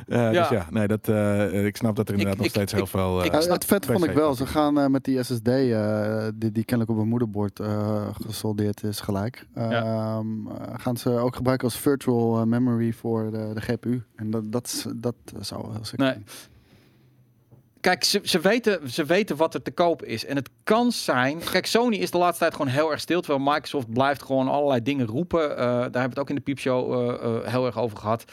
Eh 0.07 0.31
Ja. 0.31 0.31
Dus 0.31 0.49
ja, 0.49 0.67
nee, 0.69 0.87
dat, 0.87 1.07
eh, 1.07 1.65
ik 1.65 1.75
snap 1.77 1.95
dat 1.95 2.07
er 2.07 2.13
inderdaad 2.13 2.35
ik- 2.35 2.41
nog 2.41 2.49
steeds 2.51 2.71
ik- 2.71 2.77
heel 2.77 2.87
veel... 2.87 3.23
eh, 3.23 3.39
snap- 3.41 3.53
het 3.53 3.65
vet 3.65 3.85
vond 3.85 4.03
ik 4.05 4.11
wel. 4.11 4.33
Ze 4.35 4.45
gaan 4.45 4.79
eh, 4.79 4.87
met 4.87 5.03
die 5.03 5.23
SSD, 5.23 5.47
eh, 5.47 6.27
die, 6.35 6.51
die 6.51 6.63
kennelijk 6.65 6.97
op 6.97 7.03
een 7.03 7.09
moederbord 7.09 7.59
eh, 7.59 8.07
gesoldeerd 8.25 8.83
is 8.83 8.99
gelijk. 8.99 9.45
Ja. 9.55 9.71
Ehm, 9.71 10.47
eh, 10.47 10.53
gaan 10.77 10.97
ze 10.97 11.09
ook 11.09 11.35
gebruiken 11.35 11.67
als 11.67 11.77
virtual 11.77 12.45
memory 12.45 12.91
voor 12.93 13.31
de, 13.31 13.51
de 13.53 13.61
GPU. 13.61 14.03
En 14.15 14.29
dat, 14.31 14.51
dat, 14.51 14.85
dat 14.95 15.15
zou 15.39 15.61
wel 15.61 15.71
heel 15.73 15.85
sick 15.85 15.99
Nee. 15.99 16.15
Kijk, 17.81 18.03
ze, 18.03 18.19
ze, 18.23 18.39
weten, 18.39 18.89
ze 18.89 19.05
weten 19.05 19.35
wat 19.35 19.53
er 19.53 19.61
te 19.61 19.71
koop 19.71 20.03
is. 20.03 20.25
En 20.25 20.35
het 20.35 20.49
kan 20.63 20.91
zijn... 20.91 21.39
Kijk, 21.51 21.65
Sony 21.65 21.95
is 21.95 22.11
de 22.11 22.17
laatste 22.17 22.39
tijd 22.39 22.55
gewoon 22.55 22.71
heel 22.71 22.91
erg 22.91 22.99
stil. 22.99 23.21
Terwijl 23.21 23.51
Microsoft 23.53 23.93
blijft 23.93 24.23
gewoon 24.23 24.47
allerlei 24.47 24.81
dingen 24.81 25.05
roepen. 25.05 25.57
Eh, 25.57 25.57
daar 25.65 25.81
hebben 25.81 26.01
we 26.01 26.09
het 26.09 26.19
ook 26.19 26.29
in 26.29 26.35
de 26.35 26.41
piepshow 26.41 26.93
eh, 26.93 27.23
eh, 27.23 27.51
heel 27.51 27.65
erg 27.65 27.77
over 27.77 27.97
gehad. 27.97 28.25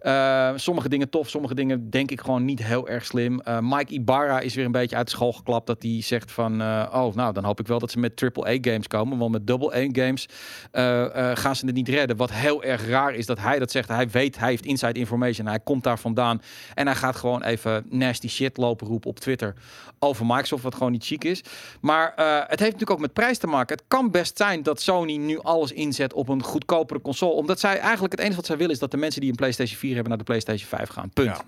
Eh, 0.00 0.52
sommige 0.56 0.88
dingen 0.88 1.10
tof, 1.10 1.28
sommige 1.28 1.54
dingen 1.54 1.90
denk 1.90 2.10
ik 2.10 2.20
gewoon 2.20 2.44
niet 2.44 2.62
heel 2.62 2.88
erg 2.88 3.06
slim. 3.06 3.40
Mike 3.60 3.92
Ibarra 3.92 4.40
is 4.40 4.54
weer 4.54 4.64
een 4.64 4.72
beetje 4.72 4.96
uit 4.96 5.06
de 5.06 5.12
school 5.12 5.32
geklapt. 5.32 5.66
Dat 5.66 5.82
hij 5.82 6.02
zegt 6.02 6.32
van... 6.32 6.62
oh, 6.62 7.14
nou, 7.14 7.32
dan 7.32 7.44
hoop 7.44 7.60
ik 7.60 7.66
wel 7.66 7.78
dat 7.78 7.90
ze 7.90 7.98
met 7.98 8.22
AAA 8.22 8.56
games 8.60 8.86
komen. 8.86 9.18
Want 9.18 9.32
met 9.32 9.46
double 9.46 9.74
A 9.76 9.88
games 9.92 10.28
eh, 10.70 11.30
gaan 11.34 11.56
ze 11.56 11.66
het 11.66 11.74
niet 11.74 11.88
redden. 11.88 12.16
Wat 12.16 12.32
heel 12.32 12.62
erg 12.62 12.88
raar 12.88 13.14
is 13.14 13.26
dat 13.26 13.38
hij 13.38 13.58
dat 13.58 13.70
zegt. 13.70 13.88
Hij 13.88 14.08
weet, 14.08 14.38
hij 14.38 14.48
heeft 14.48 14.64
inside 14.64 14.98
information. 14.98 15.46
Hij 15.46 15.60
komt 15.60 15.84
daar 15.84 15.98
vandaan. 15.98 16.42
En 16.74 16.86
hij 16.86 16.96
gaat 16.96 17.16
gewoon 17.16 17.42
even 17.42 17.86
nasty 17.88 18.28
shit 18.28 18.56
lopen 18.56 18.86
roepen 18.86 18.95
op 19.04 19.18
Twitter 19.20 19.54
over 19.98 20.26
Microsoft, 20.26 20.62
wat 20.62 20.74
gewoon 20.74 20.92
niet 20.92 21.04
chic 21.04 21.24
is. 21.24 21.42
Maar 21.80 22.14
eh, 22.14 22.34
het 22.38 22.48
heeft 22.48 22.60
natuurlijk 22.60 22.90
ook 22.90 22.98
met 23.00 23.12
prijs 23.12 23.38
te 23.38 23.46
maken. 23.46 23.76
Het 23.76 23.84
kan 23.88 24.10
best 24.10 24.36
zijn 24.36 24.62
dat 24.62 24.80
Sony 24.80 25.16
nu 25.16 25.38
alles 25.40 25.72
inzet 25.72 26.12
op 26.12 26.28
een 26.28 26.42
goedkopere 26.42 27.00
console. 27.00 27.32
Omdat 27.32 27.60
zij 27.60 27.78
eigenlijk 27.78 28.12
het 28.12 28.20
enige 28.20 28.36
wat 28.36 28.46
zij 28.46 28.56
willen 28.56 28.72
is 28.72 28.78
dat 28.78 28.90
de 28.90 28.96
mensen 28.96 29.20
die 29.20 29.30
een 29.30 29.36
PlayStation 29.36 29.78
4 29.78 29.90
hebben 29.92 30.08
naar 30.08 30.18
de 30.18 30.24
PlayStation 30.24 30.68
5 30.68 30.88
gaan. 30.88 31.10
Punt. 31.10 31.36
Ja. 31.36 31.42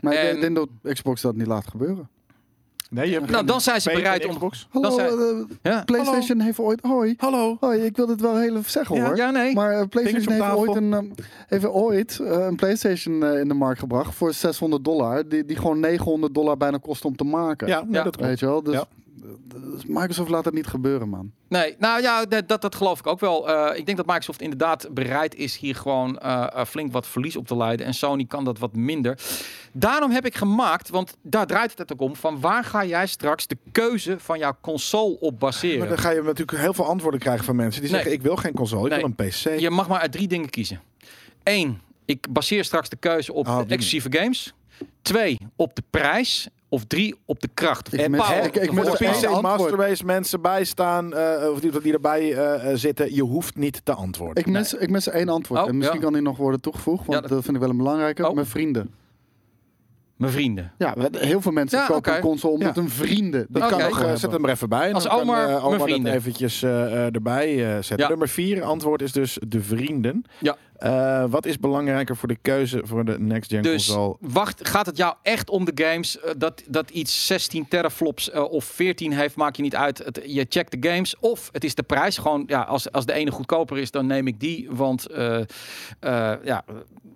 Maar 0.00 0.12
ik 0.12 0.18
En- 0.18 0.40
denk 0.40 0.54
dat 0.56 0.68
Xbox 0.92 1.20
dat 1.20 1.34
niet 1.36 1.46
laat 1.46 1.66
gebeuren. 1.68 2.08
Nee, 2.94 3.10
je 3.10 3.18
hebt 3.18 3.30
Nou, 3.30 3.44
dan 3.46 3.60
zijn 3.60 3.80
ze 3.80 3.90
bereid 3.94 4.26
om. 4.26 4.50
Hallo, 4.70 4.90
zei- 4.90 5.08
eh, 5.08 5.44
Ja. 5.62 5.82
PlayStation 5.84 6.40
heeft 6.40 6.58
ooit... 6.58 6.80
Hoi. 6.82 7.14
Hallo. 7.16 7.56
Hoi, 7.60 7.80
ik 7.84 7.96
wil 7.96 8.06
dit 8.06 8.20
wel 8.20 8.36
heel 8.36 8.56
even 8.56 8.70
zeggen 8.70 8.96
Ja, 8.96 9.04
hoor. 9.06 9.16
ja, 9.16 9.30
nee. 9.30 9.54
Maar 9.54 9.72
eh, 9.72 9.86
PlayStation 9.88 10.34
op 10.40 10.42
heeft 10.42 10.56
ooit, 10.56 10.76
een, 10.76 10.92
eh, 10.92 11.00
heeft 11.46 11.66
ooit 11.66 12.18
eh, 12.22 12.44
een 12.46 12.56
PlayStation 12.56 13.22
eh, 13.24 13.40
in 13.40 13.48
de 13.48 13.54
markt 13.54 13.78
gebracht 13.78 14.14
voor 14.14 14.32
600 14.32 14.84
dollar. 14.84 15.28
Die, 15.28 15.44
die 15.44 15.56
gewoon 15.56 15.80
900 15.80 16.34
dollar 16.34 16.56
bijna 16.56 16.78
kost 16.78 17.04
om 17.04 17.16
te 17.16 17.24
maken. 17.24 17.66
Ja, 17.68 17.80
nee, 17.82 17.92
Ja. 17.92 18.02
dat 18.02 18.16
klopt. 18.16 18.28
Weet 18.28 18.38
je 18.40 18.46
wel? 18.46 18.62
Dus, 18.62 18.74
Ja. 18.74 18.84
dus 19.03 19.03
Microsoft 19.86 20.30
laat 20.30 20.44
het 20.44 20.54
niet 20.54 20.66
gebeuren, 20.66 21.08
man. 21.08 21.32
Nee, 21.48 21.74
nou 21.78 22.02
ja, 22.02 22.24
dat, 22.24 22.48
dat, 22.48 22.62
dat 22.62 22.74
geloof 22.74 22.98
ik 22.98 23.06
ook 23.06 23.20
wel. 23.20 23.48
Eh, 23.48 23.78
ik 23.78 23.86
denk 23.86 23.96
dat 23.96 24.06
Microsoft 24.06 24.40
inderdaad 24.40 24.88
bereid 24.90 25.34
is 25.34 25.56
hier 25.56 25.74
gewoon 25.74 26.18
eh, 26.18 26.46
eh, 26.52 26.64
flink 26.66 26.92
wat 26.92 27.06
verlies 27.06 27.36
op 27.36 27.46
te 27.46 27.56
leiden. 27.56 27.86
En 27.86 27.94
Sony 27.94 28.24
kan 28.24 28.44
dat 28.44 28.58
wat 28.58 28.76
minder. 28.76 29.18
Daarom 29.72 30.10
heb 30.10 30.26
ik 30.26 30.34
gemaakt, 30.36 30.88
want 30.88 31.16
daar 31.22 31.46
draait 31.46 31.78
het 31.78 31.92
ook 31.92 32.00
om, 32.00 32.16
van 32.16 32.40
waar 32.40 32.64
ga 32.64 32.84
jij 32.84 33.06
straks 33.06 33.46
de 33.46 33.56
keuze 33.72 34.16
van 34.18 34.38
jouw 34.38 34.56
console 34.60 35.14
op 35.20 35.30
Maar 35.30 35.38
baseren? 35.38 35.88
dan 35.88 35.98
ga 35.98 36.10
je 36.10 36.22
natuurlijk 36.22 36.58
heel 36.58 36.74
veel 36.74 36.86
antwoorden 36.86 37.20
krijgen 37.20 37.44
van 37.44 37.56
mensen 37.56 37.80
die 37.82 37.90
Nee. 37.90 38.00
zeggen: 38.00 38.18
Ik 38.18 38.24
wil 38.26 38.36
geen 38.36 38.54
console, 38.54 38.84
ik 38.84 38.90
Nee. 38.90 38.98
wil 39.00 39.12
een 39.16 39.28
PC. 39.56 39.60
Je 39.60 39.70
mag 39.70 39.88
maar 39.88 40.00
uit 40.00 40.12
drie 40.12 40.28
dingen 40.28 40.50
kiezen. 40.50 40.80
Eén, 41.42 41.80
ik 42.04 42.26
baseer 42.32 42.64
straks 42.64 42.88
de 42.88 42.96
keuze 42.96 43.32
op 43.32 43.46
Oh, 43.48 43.58
exclusieve 43.58 44.08
games. 44.18 44.54
Twee, 45.02 45.38
op 45.56 45.74
de 45.76 45.82
prijs. 45.90 46.48
Of 46.68 46.84
drie, 46.84 47.14
op 47.24 47.40
de 47.40 47.48
kracht. 47.54 47.92
Ik 47.92 48.00
en 48.00 48.10
mis- 48.10 48.20
power. 48.26 48.44
ik- 48.44 48.56
ik 48.56 48.68
Of 48.70 48.74
mis 48.74 48.84
Voor 48.88 48.92
de 48.92 48.98
de 48.98 49.04
één 49.04 49.12
power. 49.20 49.30
PC 49.30 49.34
antwoord. 49.44 49.70
Master 49.70 49.88
Race 49.88 50.04
mensen 50.04 50.40
bijstaan, 50.40 51.14
eh 51.14 51.48
of 51.50 51.60
die, 51.60 51.80
die 51.80 51.92
erbij 51.92 52.32
eh, 52.34 52.70
zitten, 52.74 53.14
je 53.14 53.22
hoeft 53.22 53.56
niet 53.56 53.80
te 53.84 53.92
antwoorden. 53.92 54.44
Ik 54.44 54.50
mis, 54.50 54.74
ik 54.74 54.90
mis 54.90 55.08
één 55.08 55.28
antwoord. 55.28 55.60
Oh, 55.62 55.68
en 55.68 55.76
misschien 55.76 55.98
ja. 55.98 56.04
kan 56.04 56.12
die 56.12 56.22
nog 56.22 56.36
worden 56.36 56.60
toegevoegd, 56.60 57.06
want 57.06 57.22
Ja, 57.22 57.28
dat... 57.28 57.42
vind 57.44 57.54
ik 57.56 57.60
wel 57.62 57.70
een 57.70 57.76
belangrijke. 57.76 58.28
Oh. 58.28 58.34
Mijn 58.34 58.46
vrienden. 58.46 58.94
Mijn 60.16 60.32
vrienden. 60.32 60.72
Ja, 60.78 60.94
heel 61.12 61.40
veel 61.40 61.52
mensen 61.52 61.78
Ja, 61.78 61.86
kopen 61.86 62.14
een 62.14 62.20
console 62.20 62.58
met 62.58 62.74
Ja. 62.74 62.80
hun 62.80 62.90
vrienden. 62.90 63.46
Die 63.50 63.60
Dat 63.60 63.70
kan 63.70 63.82
Oké. 63.82 63.88
nog, 64.06 64.18
zet 64.18 64.32
hem 64.32 64.44
er 64.44 64.50
even 64.50 64.68
bij. 64.68 64.88
En 64.88 64.94
Als 64.94 65.02
dan 65.02 65.12
kan, 65.12 65.20
Omar 65.22 65.46
mijn 65.46 65.58
Omar 65.60 65.78
dat 65.78 65.88
vrienden. 65.88 66.12
eventjes 66.12 66.62
eh, 66.62 66.84
eh, 66.84 67.14
erbij 67.14 67.64
eh, 67.66 67.72
zetten. 67.74 67.98
Ja. 67.98 68.08
Nummer 68.08 68.28
vier 68.28 68.62
antwoord 68.62 69.02
is 69.02 69.12
dus 69.12 69.38
de 69.48 69.60
vrienden. 69.62 70.24
Ja. 70.40 70.56
Eh, 70.84 71.24
wat 71.28 71.46
is 71.46 71.58
belangrijker 71.58 72.16
voor 72.16 72.28
de 72.28 72.36
keuze 72.42 72.80
voor 72.84 73.04
de 73.04 73.20
next 73.20 73.50
gen 73.50 73.62
Dus 73.62 73.86
console? 73.86 74.16
wacht, 74.20 74.68
gaat 74.68 74.86
het 74.86 74.96
jou 74.96 75.14
echt 75.22 75.50
om 75.50 75.64
de 75.64 75.84
games? 75.84 76.20
eh, 76.20 76.30
dat, 76.36 76.62
dat 76.68 76.90
iets 76.90 77.26
16 77.26 77.68
teraflops 77.68 78.30
eh, 78.30 78.42
of 78.42 78.64
14 78.64 79.12
heeft, 79.12 79.36
maakt 79.36 79.56
je 79.56 79.62
niet 79.62 79.76
uit. 79.76 79.98
Het, 79.98 80.20
je 80.26 80.46
checkt 80.48 80.82
de 80.82 80.88
games. 80.88 81.16
Of 81.20 81.48
het 81.52 81.64
is 81.64 81.74
de 81.74 81.82
prijs. 81.82 82.18
Gewoon, 82.18 82.44
ja, 82.46 82.62
als, 82.62 82.92
als 82.92 83.06
de 83.06 83.12
ene 83.12 83.30
goedkoper 83.30 83.78
is, 83.78 83.90
dan 83.90 84.06
neem 84.06 84.26
ik 84.26 84.40
die. 84.40 84.68
Want 84.70 85.06
ja, 86.44 86.64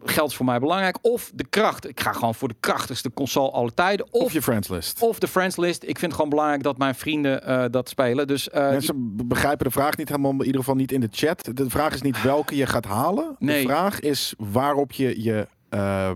geld 0.05 0.31
is 0.31 0.37
voor 0.37 0.45
mij 0.47 0.59
belangrijk. 0.59 0.99
Of 1.03 1.31
de 1.35 1.47
kracht. 1.51 1.89
Ik 1.89 2.01
ga 2.01 2.13
gewoon 2.13 2.35
voor 2.35 2.49
de 2.49 2.57
krachtigste 2.61 3.13
console 3.13 3.51
alle 3.51 3.75
tijden. 3.75 4.07
Of, 4.11 4.23
Of 4.23 4.33
je 4.33 4.43
friends 4.43 4.69
list. 4.69 5.03
of 5.03 5.19
de 5.19 5.29
friends 5.29 5.57
list. 5.57 5.83
Ik 5.83 5.89
vind 5.89 6.01
het 6.01 6.15
gewoon 6.15 6.29
belangrijk 6.31 6.63
dat 6.63 6.79
mijn 6.79 6.95
vrienden 6.95 7.45
eh, 7.45 7.65
dat 7.71 7.89
spelen. 7.89 8.27
Dus 8.27 8.51
eh, 8.51 8.71
Mensen 8.71 9.17
be- 9.17 9.25
begrijpen 9.25 9.65
de 9.67 9.71
vraag 9.73 9.97
niet 9.97 10.09
helemaal, 10.09 10.33
in 10.33 10.39
ieder 10.45 10.61
geval 10.61 10.75
niet 10.75 10.93
in 10.93 11.01
de 11.01 11.09
chat. 11.11 11.51
De 11.55 11.71
vraag 11.71 11.95
is 11.95 12.03
niet 12.03 12.23
welke 12.23 12.57
je 12.57 12.67
gaat 12.67 12.85
halen. 12.85 13.37
Nee. 13.39 13.63
De 13.63 13.69
vraag 13.69 14.01
is 14.01 14.35
waarop 14.39 14.93
je 14.93 15.23
je, 15.23 15.47
eh, 15.69 16.11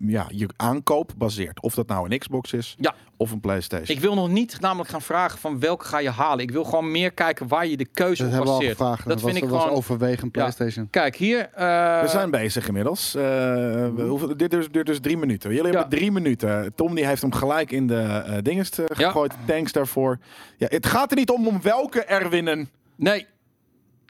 ja, 0.00 0.26
je 0.28 0.48
aankoop 0.56 1.12
baseert. 1.16 1.60
Of 1.62 1.74
dat 1.74 1.86
nou 1.88 2.10
een 2.10 2.18
Xbox 2.18 2.52
is 2.52 2.74
Ja. 2.78 2.94
of 3.16 3.30
een 3.30 3.40
PlayStation. 3.40 3.96
ik 3.96 4.02
wil 4.02 4.14
nog 4.14 4.28
niet 4.28 4.60
namelijk 4.60 4.90
gaan 4.90 5.02
vragen 5.02 5.38
van 5.38 5.60
welke 5.60 5.84
ga 5.84 5.98
je 5.98 6.10
halen. 6.10 6.38
Ik 6.44 6.50
wil 6.50 6.64
gewoon 6.64 6.90
meer 6.90 7.10
kijken 7.12 7.48
waar 7.48 7.66
je 7.66 7.76
de 7.76 7.84
keuze 7.84 8.22
Dat 8.22 8.32
op 8.32 8.36
hebben 8.36 8.44
we 8.44 8.50
al 8.52 8.58
baseert. 8.58 8.78
Dat 8.78 8.88
Dat 8.88 9.20
vind 9.20 9.32
was, 9.32 9.42
ik 9.42 9.48
was 9.48 9.62
gewoon- 9.62 9.76
overwegend 9.76 10.34
Ja. 10.34 10.40
PlayStation. 10.42 10.90
Kijk, 10.90 11.16
hier. 11.16 11.38
eh, 11.54 12.00
We 12.00 12.08
zijn 12.08 12.30
bezig 12.30 12.66
inmiddels. 12.66 13.14
Eh, 13.14 13.22
we 13.22 14.04
hoeven, 14.08 14.36
dit 14.38 14.50
duurt 14.50 14.72
duurt 14.72 14.86
dus 14.86 15.00
drie 15.00 15.16
minuten. 15.16 15.50
Jullie 15.54 15.72
Ja. 15.72 15.78
hebben 15.78 15.98
drie 15.98 16.12
minuten. 16.12 16.72
Tom 16.74 16.94
die 16.94 17.06
heeft 17.06 17.22
hem 17.22 17.32
gelijk 17.32 17.70
in 17.72 17.86
de 17.86 18.00
eh 18.02 18.36
dinges 18.42 18.70
Ja. 18.76 18.84
gegooid. 18.88 19.32
Thanks 19.46 19.72
daarvoor. 19.72 20.18
Ja, 20.56 20.66
het 20.70 20.86
gaat 20.86 21.10
er 21.10 21.16
niet 21.16 21.30
om 21.30 21.46
om 21.46 21.62
welke 21.62 22.04
er 22.04 22.30
winnen. 22.30 22.68
Nee. 22.96 23.26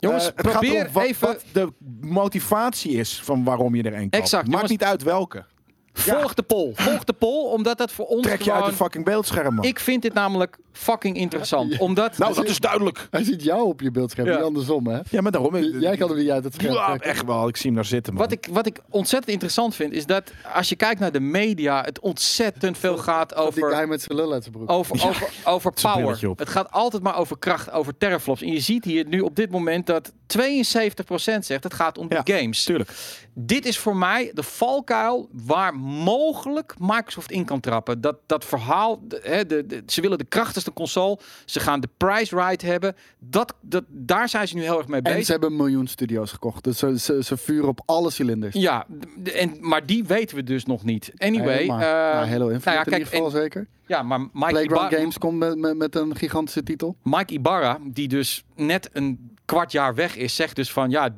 Jongens, 0.00 0.24
het 0.24 0.34
gaat 0.40 0.50
probeer 0.52 0.80
erom 0.80 0.92
wat, 0.92 1.04
even. 1.04 1.26
wat 1.26 1.44
de 1.52 1.72
motivatie 2.00 2.92
is 2.92 3.22
van 3.22 3.44
waarom 3.44 3.74
je 3.74 3.82
er 3.82 3.94
een 3.94 4.00
koopt. 4.00 4.14
Exact, 4.14 4.42
Maakt 4.42 4.50
jongens. 4.52 4.70
niet 4.70 4.84
uit 4.84 5.02
welke. 5.02 5.44
Volg 5.92 6.34
de 6.34 6.42
poll. 6.42 6.72
Volg 6.74 7.04
de 7.04 7.12
poll, 7.12 7.52
omdat 7.52 7.78
dat 7.78 7.92
voor 7.92 8.06
ons 8.06 8.22
Trek 8.22 8.42
je 8.42 8.52
uit 8.52 8.64
de 8.64 8.72
fucking 8.72 9.04
beeldscherm, 9.04 9.54
man. 9.54 9.64
Ik 9.64 9.78
vind 9.80 10.02
dit 10.02 10.12
namelijk 10.14 10.58
fucking 10.72 11.16
interessant. 11.16 11.78
Omdat... 11.78 12.18
nou, 12.18 12.34
dat 12.34 12.48
is 12.48 12.58
duidelijk. 12.58 13.06
Hij 13.10 13.24
ziet 13.24 13.42
jou 13.42 13.66
op 13.66 13.80
je 13.80 13.90
beeldscherm, 13.90 14.28
Ja. 14.28 14.34
niet 14.34 14.44
andersom, 14.44 14.86
hè? 14.86 15.00
Ja, 15.10 15.20
maar 15.20 15.32
daarom. 15.32 15.56
Jij 15.56 15.96
kan 15.96 16.08
hem 16.08 16.18
niet 16.18 16.30
uit 16.30 16.44
het 16.44 16.54
scherm 16.54 16.74
Ja, 16.74 16.96
echt 16.96 17.24
wel. 17.24 17.48
Ik 17.48 17.56
zie 17.56 17.66
hem 17.66 17.74
daar 17.74 17.84
zitten, 17.84 18.14
man. 18.14 18.22
Wat 18.22 18.32
ik, 18.32 18.48
wat 18.50 18.66
ik 18.66 18.80
ontzettend 18.90 19.32
interessant 19.32 19.74
vind, 19.74 19.92
is 19.92 20.06
dat 20.06 20.32
als 20.54 20.68
je 20.68 20.76
kijkt 20.76 21.00
naar 21.00 21.12
de 21.12 21.20
media, 21.20 21.82
het 21.82 22.00
ontzettend 22.00 22.78
veel 22.78 22.96
gaat 22.96 23.28
Die 23.28 23.38
over... 23.38 23.70
guy 23.74 23.88
met 23.88 24.02
zijn 24.02 24.18
lul 24.18 24.32
uit 24.32 24.42
zijn 24.42 24.54
broek. 24.54 24.70
Over, 24.70 25.06
over, 25.06 25.28
over 25.44 25.72
power. 25.82 26.18
Het 26.36 26.48
gaat 26.48 26.70
altijd 26.70 27.02
maar 27.02 27.16
over 27.16 27.38
kracht, 27.38 27.70
over 27.70 27.96
teraflops. 27.96 28.42
En 28.42 28.52
je 28.52 28.60
ziet 28.60 28.84
hier 28.84 29.06
nu 29.06 29.20
op 29.20 29.36
dit 29.36 29.50
moment 29.50 29.86
dat 29.86 30.12
72% 30.36 31.38
zegt 31.40 31.64
het 31.64 31.74
gaat 31.74 31.98
om 31.98 32.08
de 32.08 32.20
Ja, 32.24 32.36
games. 32.38 32.64
Tuurlijk. 32.64 32.90
Dit 33.34 33.66
is 33.66 33.78
voor 33.78 33.96
mij 33.96 34.30
de 34.34 34.42
valkuil 34.42 35.28
waar 35.32 35.74
mogelijk 35.76 36.74
Microsoft 36.78 37.30
in 37.30 37.44
kan 37.44 37.60
trappen. 37.60 38.00
Dat, 38.00 38.16
dat 38.26 38.44
verhaal, 38.44 39.00
de, 39.08 39.20
hè, 39.22 39.46
de, 39.46 39.66
de- 39.66 39.82
ze 39.86 40.00
willen 40.00 40.18
de 40.18 40.24
krachtigste 40.24 40.72
console. 40.72 41.18
Ze 41.44 41.60
gaan 41.60 41.80
de 41.80 41.88
price 41.96 42.36
right 42.36 42.62
hebben. 42.62 42.96
Dat, 43.18 43.54
dat, 43.60 43.84
daar 43.88 44.28
zijn 44.28 44.48
ze 44.48 44.54
nu 44.54 44.62
heel 44.62 44.78
erg 44.78 44.86
mee 44.88 44.96
En 45.00 45.02
bezig. 45.02 45.24
ze 45.24 45.30
hebben 45.32 45.50
een 45.50 45.56
miljoen 45.56 45.86
studio's 45.86 46.30
gekocht. 46.32 46.64
Dus 46.64 46.78
ze, 46.78 46.98
ze, 46.98 47.22
ze 47.22 47.36
vuren 47.36 47.68
op 47.68 47.80
alle 47.86 48.10
cilinders. 48.10 48.54
Ja, 48.54 48.86
en, 49.34 49.56
maar 49.60 49.86
die 49.86 50.04
weten 50.04 50.36
we 50.36 50.42
dus 50.42 50.64
nog 50.64 50.84
niet. 50.84 51.12
Anyway. 51.16 51.56
Nee, 51.56 51.66
maar, 51.66 51.80
eh, 51.80 52.14
nou, 52.14 52.26
Halo 52.28 52.48
Infinite 52.48 52.64
nou 52.64 52.76
ja, 52.78 52.84
in 52.84 52.92
ieder 52.92 53.06
geval 53.08 53.24
en- 53.26 53.30
zeker. 53.30 53.66
ja, 53.86 54.02
maar 54.02 54.20
Mike, 54.20 54.30
Playground 54.32 54.66
Ibar- 54.90 54.98
Games 54.98 55.18
komt 55.18 55.38
met, 55.38 55.56
met, 55.58 55.76
met 55.76 55.94
een 55.94 56.16
gigantische 56.16 56.62
titel. 56.62 56.96
Mike 57.02 57.32
Ibarra, 57.34 57.78
die 57.82 58.08
dus 58.08 58.44
net 58.54 58.90
een 58.92 59.36
kwart 59.48 59.72
jaar 59.72 59.94
weg 59.94 60.16
is, 60.16 60.34
zegt 60.34 60.56
dus 60.56 60.72
van 60.72 60.90
ja, 60.90 61.08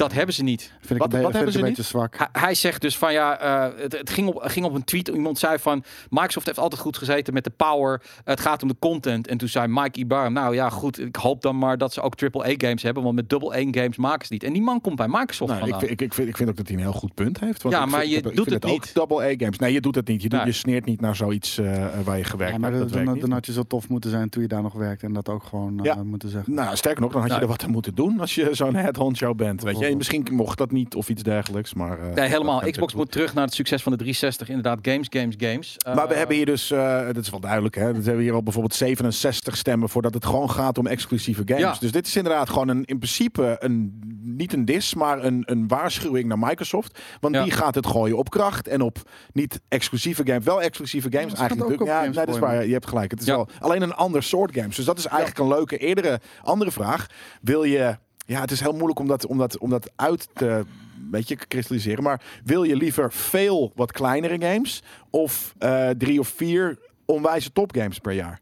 dat 0.00 0.12
hebben 0.12 0.34
ze 0.34 0.42
niet. 0.42 0.72
Vind 0.80 0.90
ik 1.04 1.10
Wat- 1.10 1.22
wat 1.22 1.32
hebben 1.32 1.52
ze 1.52 1.58
een 1.58 1.64
niet? 1.64 1.76
beetje 1.76 1.90
zwak. 1.90 2.16
Hij, 2.18 2.28
hij 2.32 2.54
zegt 2.54 2.80
dus 2.80 2.98
van 2.98 3.12
ja, 3.12 3.38
eh, 3.38 3.82
het, 3.82 3.92
het 3.98 4.10
ging, 4.10 4.28
op, 4.28 4.42
ging 4.44 4.66
op 4.66 4.74
een 4.74 4.84
tweet. 4.84 5.08
Iemand 5.08 5.38
zei 5.38 5.58
van 5.58 5.84
Microsoft 6.10 6.46
heeft 6.46 6.58
altijd 6.58 6.80
goed 6.80 6.96
gezeten 6.98 7.34
met 7.34 7.44
de 7.44 7.50
power. 7.50 8.02
Het 8.24 8.40
gaat 8.40 8.62
om 8.62 8.68
de 8.68 8.76
content. 8.78 9.26
En 9.26 9.38
toen 9.38 9.48
zei 9.48 9.66
Mike 9.68 9.98
Ibarra, 9.98 10.28
nou 10.28 10.54
ja, 10.54 10.70
goed. 10.70 11.00
Ik 11.00 11.16
hoop 11.16 11.42
dan 11.42 11.58
maar 11.58 11.78
dat 11.78 11.92
ze 11.92 12.00
ook 12.00 12.14
AAA 12.22 12.54
games 12.56 12.82
hebben, 12.82 13.02
want 13.02 13.14
met 13.14 13.28
double 13.28 13.54
A 13.54 13.66
games 13.70 13.96
maken 13.96 14.26
ze 14.26 14.32
niet. 14.32 14.44
En 14.44 14.52
die 14.52 14.62
man 14.62 14.80
komt 14.80 14.96
bij 14.96 15.08
Microsoft 15.08 15.52
Nou, 15.52 15.68
ik, 15.68 15.90
ik, 15.90 16.00
ik, 16.00 16.14
vind, 16.14 16.28
ik 16.28 16.36
vind 16.36 16.48
ook 16.50 16.56
dat 16.56 16.66
hij 16.68 16.76
een 16.76 16.82
heel 16.82 16.92
goed 16.92 17.14
punt 17.14 17.40
heeft. 17.40 17.62
Want 17.62 17.74
Ja, 17.74 17.86
maar 17.86 18.00
vind- 18.00 18.12
je 18.12 18.22
doet 18.22 18.30
ik 18.32 18.38
vind 18.38 18.50
het 18.50 18.64
ook 18.64 18.70
niet. 18.70 18.94
double 18.94 19.22
A-games. 19.24 19.58
Nee, 19.58 19.72
je 19.72 19.80
doet 19.80 19.94
het 19.94 20.08
niet. 20.08 20.22
Je, 20.22 20.28
doet, 20.28 20.38
Nee. 20.38 20.48
je 20.48 20.54
sneert 20.54 20.84
niet 20.84 21.00
naar 21.00 21.16
zoiets 21.16 21.58
eh, 21.58 21.86
waar 22.04 22.18
je 22.18 22.24
gewerkt 22.24 22.52
Ja, 22.52 22.58
maar 22.58 22.70
hebt. 22.70 22.82
Dat 22.82 22.88
dan, 22.88 22.96
werkt 22.96 23.04
dan, 23.04 23.12
niet. 23.12 23.22
dan 23.22 23.32
had 23.32 23.46
je 23.46 23.52
zo 23.52 23.62
tof 23.62 23.88
moeten 23.88 24.10
zijn 24.10 24.28
toen 24.28 24.42
je 24.42 24.48
daar 24.48 24.62
nog 24.62 24.72
werkte. 24.72 25.06
En 25.06 25.12
dat 25.12 25.28
ook 25.28 25.42
gewoon 25.44 25.78
eh, 25.78 25.84
Ja. 25.84 26.02
moeten 26.02 26.28
zeggen. 26.28 26.54
Nou, 26.54 26.76
sterker 26.76 27.00
nog, 27.02 27.12
dan 27.12 27.20
had 27.20 27.30
je 27.30 27.36
Nou, 27.36 27.48
er 27.50 27.56
wat 27.56 27.64
aan 27.66 27.70
moeten 27.72 27.94
doen 27.94 28.20
als 28.20 28.34
je 28.34 28.48
zo'n 28.52 28.74
head 28.74 28.98
show 29.14 29.36
bent. 29.36 29.62
Weet 29.62 29.78
je, 29.78 29.86
En 29.90 29.96
misschien 29.96 30.26
mocht 30.30 30.58
dat 30.58 30.70
niet 30.70 30.94
of 30.94 31.08
iets 31.08 31.22
dergelijks, 31.22 31.74
maar... 31.74 31.98
eh, 32.08 32.14
Nee, 32.14 32.28
helemaal. 32.28 32.60
Xbox 32.60 32.94
moet 32.94 33.10
terug 33.12 33.34
naar 33.34 33.44
het 33.44 33.54
succes 33.54 33.82
van 33.82 33.92
de 33.92 33.98
360. 33.98 34.48
Inderdaad, 34.48 34.78
games, 34.82 35.06
games, 35.10 35.34
games. 35.38 35.76
Maar 35.84 36.06
we 36.06 36.12
Eh, 36.12 36.18
hebben 36.18 36.36
hier 36.36 36.46
dus, 36.46 36.70
eh 36.70 37.06
dat 37.06 37.16
is 37.16 37.30
wel 37.30 37.40
duidelijk, 37.40 37.74
hè? 37.74 37.84
Dat 37.86 37.94
hebben 37.94 38.16
we 38.16 38.22
hier 38.22 38.32
al 38.32 38.42
bijvoorbeeld 38.42 38.74
67 38.74 39.56
stemmen 39.56 39.88
voordat 39.88 40.14
het 40.14 40.24
gewoon 40.26 40.50
gaat 40.50 40.78
om 40.78 40.86
exclusieve 40.86 41.42
games. 41.44 41.62
Ja. 41.62 41.76
Dus 41.80 41.92
dit 41.92 42.06
is 42.06 42.16
inderdaad 42.16 42.48
gewoon 42.50 42.68
een, 42.68 42.84
in 42.84 42.98
principe 42.98 43.56
een, 43.58 44.00
niet 44.22 44.52
een 44.52 44.64
dis, 44.64 44.94
maar 44.94 45.24
een, 45.24 45.42
een 45.46 45.68
waarschuwing 45.68 46.28
naar 46.28 46.38
Microsoft. 46.38 46.98
Want 47.20 47.34
Ja. 47.34 47.42
die 47.42 47.52
gaat 47.52 47.74
het 47.74 47.86
gooien 47.86 48.16
op 48.16 48.30
kracht 48.30 48.68
en 48.68 48.80
op 48.80 48.98
niet 49.32 49.60
exclusieve 49.68 50.22
games. 50.26 50.44
Wel 50.44 50.62
exclusieve 50.62 51.08
games 51.10 51.32
eigenlijk. 51.34 51.80
ook 51.80 51.86
Ja, 51.88 52.00
games 52.00 52.16
nee, 52.16 52.24
dat 52.26 52.34
is 52.34 52.40
waar. 52.40 52.66
Je 52.66 52.72
hebt 52.72 52.88
gelijk. 52.88 53.10
Het 53.10 53.20
is 53.20 53.26
Ja. 53.26 53.34
wel 53.34 53.48
alleen 53.58 53.82
een 53.82 53.94
ander 53.94 54.22
soort 54.22 54.54
games. 54.54 54.76
Dus 54.76 54.84
dat 54.84 54.98
is 54.98 55.06
eigenlijk 55.06 55.38
een 55.38 55.48
leuke 55.48 55.76
eerdere 55.78 56.20
andere 56.42 56.70
vraag. 56.70 57.06
Wil 57.42 57.64
je, 57.64 57.96
ja, 58.30 58.40
het 58.40 58.50
is 58.50 58.60
heel 58.60 58.72
moeilijk 58.72 58.98
om 58.98 59.06
dat, 59.06 59.26
om 59.26 59.38
dat, 59.38 59.58
om 59.58 59.70
dat 59.70 59.90
uit 59.96 60.28
te 60.32 60.64
beetje 61.10 61.36
kristalliseren. 61.36 62.02
Maar 62.02 62.22
wil 62.44 62.62
je 62.62 62.76
liever 62.76 63.12
veel 63.12 63.72
wat 63.74 63.92
kleinere 63.92 64.46
games 64.46 64.82
of 65.10 65.54
eh, 65.58 65.88
drie 65.88 66.20
of 66.20 66.28
vier 66.28 66.78
onwijze 67.04 67.52
topgames 67.52 67.98
per 67.98 68.12
jaar. 68.12 68.40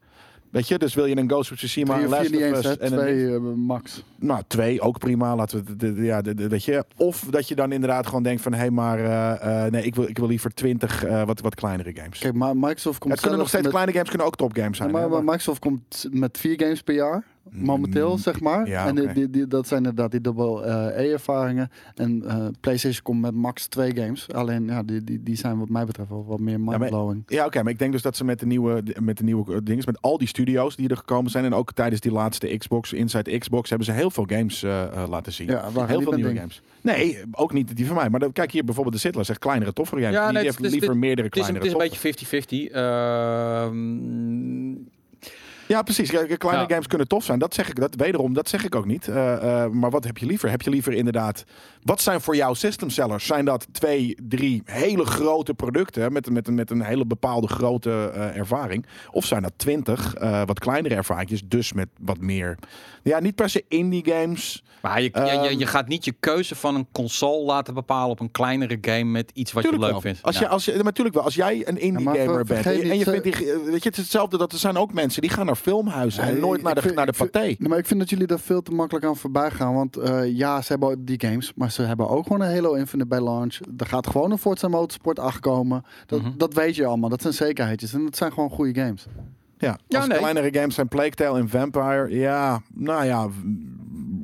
Weet 0.50 0.68
je, 0.68 0.78
dus 0.78 0.94
wil 0.94 1.06
je 1.06 1.16
een 1.16 1.28
Ghost 1.28 1.50
of 1.52 1.56
Tsushima, 1.56 1.92
Drie 1.94 2.06
een 2.06 2.12
of 2.12 2.18
Last 2.18 2.66
of 2.66 2.72
Us 2.72 2.76
en 2.78 2.92
een 2.92 2.98
Twee 2.98 3.34
eh, 3.34 3.40
max. 3.56 4.02
nou, 4.18 4.42
twee 4.46 4.80
ook 4.80 4.98
prima. 4.98 5.36
Laten 5.36 5.64
we 5.64 5.70
het, 5.70 5.80
de- 5.80 5.94
de- 5.94 6.02
ja, 6.02 6.22
de, 6.22 6.48
weet 6.48 6.64
je. 6.64 6.84
Of 6.96 7.24
dat 7.30 7.48
je 7.48 7.54
dan 7.54 7.72
inderdaad 7.72 8.06
gewoon 8.06 8.22
denkt 8.22 8.42
van, 8.42 8.52
hé, 8.52 8.58
hey, 8.58 8.70
maar 8.70 8.98
eh, 9.40 9.70
nee, 9.70 9.82
ik 9.82 9.94
wil, 9.94 10.08
ik 10.08 10.18
wil 10.18 10.28
liever 10.28 10.50
twintig 10.54 11.04
wat, 11.24 11.40
wat 11.40 11.54
kleinere 11.54 11.90
games. 11.94 12.18
Kijk, 12.18 12.34
maar 12.34 12.56
Microsoft 12.56 12.98
komt 12.98 13.12
het 13.12 13.20
kunnen 13.22 13.38
nog 13.38 13.48
steeds 13.48 13.62
met- 13.62 13.72
kleine 13.72 13.92
games, 13.92 14.08
kunnen 14.08 14.26
ook 14.26 14.36
topgames 14.36 14.76
zijn. 14.76 14.90
maar, 14.90 15.02
hè, 15.02 15.08
maar 15.08 15.16
maar- 15.16 15.24
Microsoft 15.34 15.60
komt 15.60 16.06
met 16.10 16.38
vier 16.38 16.60
games 16.60 16.82
per 16.82 16.94
jaar. 16.94 17.24
Momenteel, 17.52 18.10
Mm, 18.10 18.18
zeg 18.18 18.40
maar. 18.40 18.68
ja, 18.68 18.86
en 18.86 18.94
die, 18.94 19.04
oké. 19.04 19.12
die, 19.14 19.30
die- 19.30 19.46
dat 19.46 19.66
zijn 19.66 19.78
inderdaad 19.80 20.10
die 20.10 20.20
double 20.20 20.62
eh, 20.64 21.04
E-ervaringen. 21.06 21.70
En 21.94 22.22
eh, 22.26 22.46
PlayStation 22.60 23.02
komt 23.02 23.20
met 23.20 23.34
max 23.34 23.66
twee 23.66 23.96
games. 23.96 24.32
Alleen, 24.32 24.66
ja, 24.66 24.82
die, 24.82 25.04
die, 25.04 25.22
die 25.22 25.36
zijn 25.36 25.58
wat 25.58 25.68
mij 25.68 25.84
betreft 25.84 26.08
wel 26.08 26.24
wat 26.26 26.40
meer 26.40 26.60
mindblowing. 26.60 27.22
Ja, 27.26 27.46
oké, 27.46 27.62
maar 27.62 27.72
ik 27.72 27.78
denk 27.78 27.92
dus 27.92 28.02
dat 28.02 28.16
ze 28.16 28.24
met 28.24 28.40
de 28.40 28.46
nieuwe, 28.46 28.82
met 29.00 29.18
de 29.18 29.24
nieuwe 29.24 29.52
eh, 29.54 29.58
dingen, 29.62 29.82
met 29.86 30.02
al 30.02 30.18
die 30.18 30.28
studio's 30.28 30.76
die 30.76 30.88
er 30.88 30.96
gekomen 30.96 31.30
zijn 31.30 31.44
en 31.44 31.54
ook 31.54 31.72
tijdens 31.72 32.00
die 32.00 32.12
laatste 32.12 32.56
Xbox, 32.56 32.92
Inside 32.92 33.38
Xbox, 33.38 33.68
hebben 33.68 33.86
ze 33.86 33.92
heel 33.92 34.10
veel 34.10 34.24
games 34.28 34.60
laten 35.08 35.32
zien. 35.32 35.46
Ja, 35.46 35.70
waar 35.72 35.88
heel 35.88 36.00
veel 36.02 36.12
nieuwe 36.12 36.28
ding. 36.28 36.40
games. 36.40 36.62
Nee, 36.80 37.18
ook 37.32 37.52
niet 37.52 37.76
die 37.76 37.86
van 37.86 37.96
mij. 37.96 38.10
Maar 38.10 38.20
dan, 38.20 38.32
kijk 38.32 38.52
hier 38.52 38.64
bijvoorbeeld 38.64 38.94
de 38.94 39.00
Sittler 39.00 39.24
zegt 39.24 39.38
kleinere, 39.38 39.72
toffere 39.72 40.00
games. 40.00 40.16
Ja, 40.16 40.30
die 40.30 40.38
heeft 40.38 40.58
liever 40.60 40.96
meerdere 40.96 41.26
Het 41.26 41.36
is, 41.36 41.48
een- 41.48 41.58
kleinere. 41.58 41.78
het 41.80 41.90
is 41.90 42.00
een 42.00 42.10
beetje 42.10 42.68
50-50. 42.68 42.72
Ehm, 42.72 44.72
Ja, 45.68 45.82
precies. 45.82 46.10
Kijk, 46.10 46.38
Kleine 46.38 46.62
Ja. 46.62 46.68
games 46.68 46.86
kunnen 46.86 47.08
tof 47.08 47.24
zijn. 47.24 47.38
Dat 47.38 47.54
zeg 47.54 47.68
ik. 47.68 47.80
Dat 47.80 47.94
wederom, 47.94 48.32
dat 48.32 48.48
zeg 48.48 48.64
ik 48.64 48.74
ook 48.74 48.86
niet. 48.86 49.08
Eh, 49.08 49.62
eh, 49.64 49.70
maar 49.70 49.90
wat 49.90 50.04
heb 50.04 50.18
je 50.18 50.26
liever? 50.26 50.50
Heb 50.50 50.62
je 50.62 50.70
liever 50.70 50.92
inderdaad? 50.92 51.44
Wat 51.82 52.00
zijn 52.00 52.20
voor 52.20 52.36
jou 52.36 52.54
system 52.54 52.90
sellers? 52.90 53.26
Zijn 53.26 53.44
dat 53.44 53.66
twee, 53.72 54.16
drie 54.28 54.62
hele 54.64 55.04
grote 55.04 55.54
producten 55.54 56.12
met, 56.12 56.30
met, 56.30 56.50
met 56.50 56.70
een 56.70 56.82
hele 56.82 57.06
bepaalde 57.06 57.46
grote 57.48 58.10
eh, 58.14 58.36
ervaring? 58.36 58.86
Of 59.10 59.24
zijn 59.24 59.42
dat 59.42 59.52
twintig 59.56 60.14
eh, 60.14 60.42
wat 60.44 60.58
kleinere 60.58 60.94
ervaringjes, 60.94 61.42
dus 61.44 61.72
met 61.72 61.88
wat 62.00 62.18
meer? 62.20 62.58
Ja, 63.02 63.20
niet 63.20 63.34
per 63.34 63.50
se 63.50 63.64
indie 63.68 64.04
games. 64.10 64.62
maar 64.82 65.02
je, 65.02 65.10
je, 65.14 65.20
je, 65.20 65.26
Ehm, 65.48 65.58
je 65.58 65.66
gaat 65.66 65.88
niet 65.88 66.04
je 66.04 66.12
keuze 66.20 66.54
van 66.54 66.74
een 66.74 66.86
console 66.92 67.44
laten 67.44 67.74
bepalen 67.74 68.10
op 68.10 68.20
een 68.20 68.30
kleinere 68.30 68.78
game 68.80 69.04
met 69.04 69.30
iets 69.34 69.52
wat 69.52 69.62
je 69.64 69.78
leuk 69.78 69.90
wel. 69.90 70.00
vindt. 70.00 70.22
Als 70.22 70.34
Ja. 70.34 70.40
je, 70.40 70.48
als 70.48 70.64
je, 70.64 70.82
natuurlijk 70.82 71.14
wel. 71.16 71.24
Als 71.24 71.34
jij 71.34 71.62
een 71.68 71.78
indie 71.80 72.04
Ja, 72.12 72.14
gamer 72.24 72.44
bent 72.44 72.66
en 72.66 72.76
je, 72.76 72.90
en 72.90 72.98
je 72.98 73.04
vindt 73.04 73.22
die, 73.22 73.32
weet 73.64 73.82
je, 73.82 73.88
het 73.88 73.96
is 73.96 74.02
hetzelfde. 74.02 74.38
Dat 74.38 74.52
er 74.52 74.58
zijn 74.58 74.76
ook 74.76 74.92
mensen 74.92 75.22
die 75.22 75.30
gaan 75.30 75.46
naar 75.46 75.56
filmhuizen 75.58 76.22
en 76.22 76.40
nooit 76.40 76.62
naar 76.62 76.74
de, 76.74 76.82
vind- 76.82 76.94
naar 76.94 77.04
de 77.06 77.10
ik 77.10 77.16
vind- 77.16 77.30
paté. 77.30 77.44
Nee, 77.46 77.68
maar 77.68 77.78
ik 77.78 77.86
vind 77.86 78.00
dat 78.00 78.10
jullie 78.10 78.26
daar 78.26 78.40
veel 78.40 78.62
te 78.62 78.70
makkelijk 78.72 79.04
aan 79.06 79.16
voorbij 79.16 79.50
gaan. 79.50 79.74
Want 79.74 79.96
eh, 79.96 80.36
ja, 80.36 80.62
ze 80.62 80.72
hebben 80.72 81.04
die 81.04 81.20
games, 81.20 81.52
maar 81.54 81.70
ze 81.70 81.82
hebben 81.82 82.08
ook 82.08 82.22
gewoon 82.26 82.40
een 82.40 82.54
Halo 82.54 82.72
Infinite 82.74 83.08
bij 83.08 83.20
launch. 83.22 83.58
Er 83.78 83.86
gaat 83.86 84.06
gewoon 84.06 84.30
een 84.30 84.38
Forza 84.38 84.68
Motorsport 84.68 85.18
8 85.18 85.40
komen. 85.40 85.82
Dat, 86.06 86.22
Mhm. 86.22 86.30
dat 86.36 86.54
weet 86.54 86.74
je 86.76 86.84
allemaal. 86.86 87.08
Dat 87.08 87.22
zijn 87.22 87.34
zekerheidjes. 87.34 87.92
En 87.92 88.04
dat 88.04 88.16
zijn 88.16 88.32
gewoon 88.32 88.50
goede 88.50 88.80
games. 88.80 89.06
Ja, 89.58 89.78
Ja, 89.88 89.98
als 89.98 90.08
nee. 90.08 90.18
kleinere 90.18 90.54
games 90.58 90.74
zijn 90.74 90.88
Plague 90.88 91.10
Tale 91.10 91.38
en 91.38 91.48
Vampire. 91.48 92.08
Ja, 92.10 92.62
nou 92.74 93.04
ja, 93.04 93.28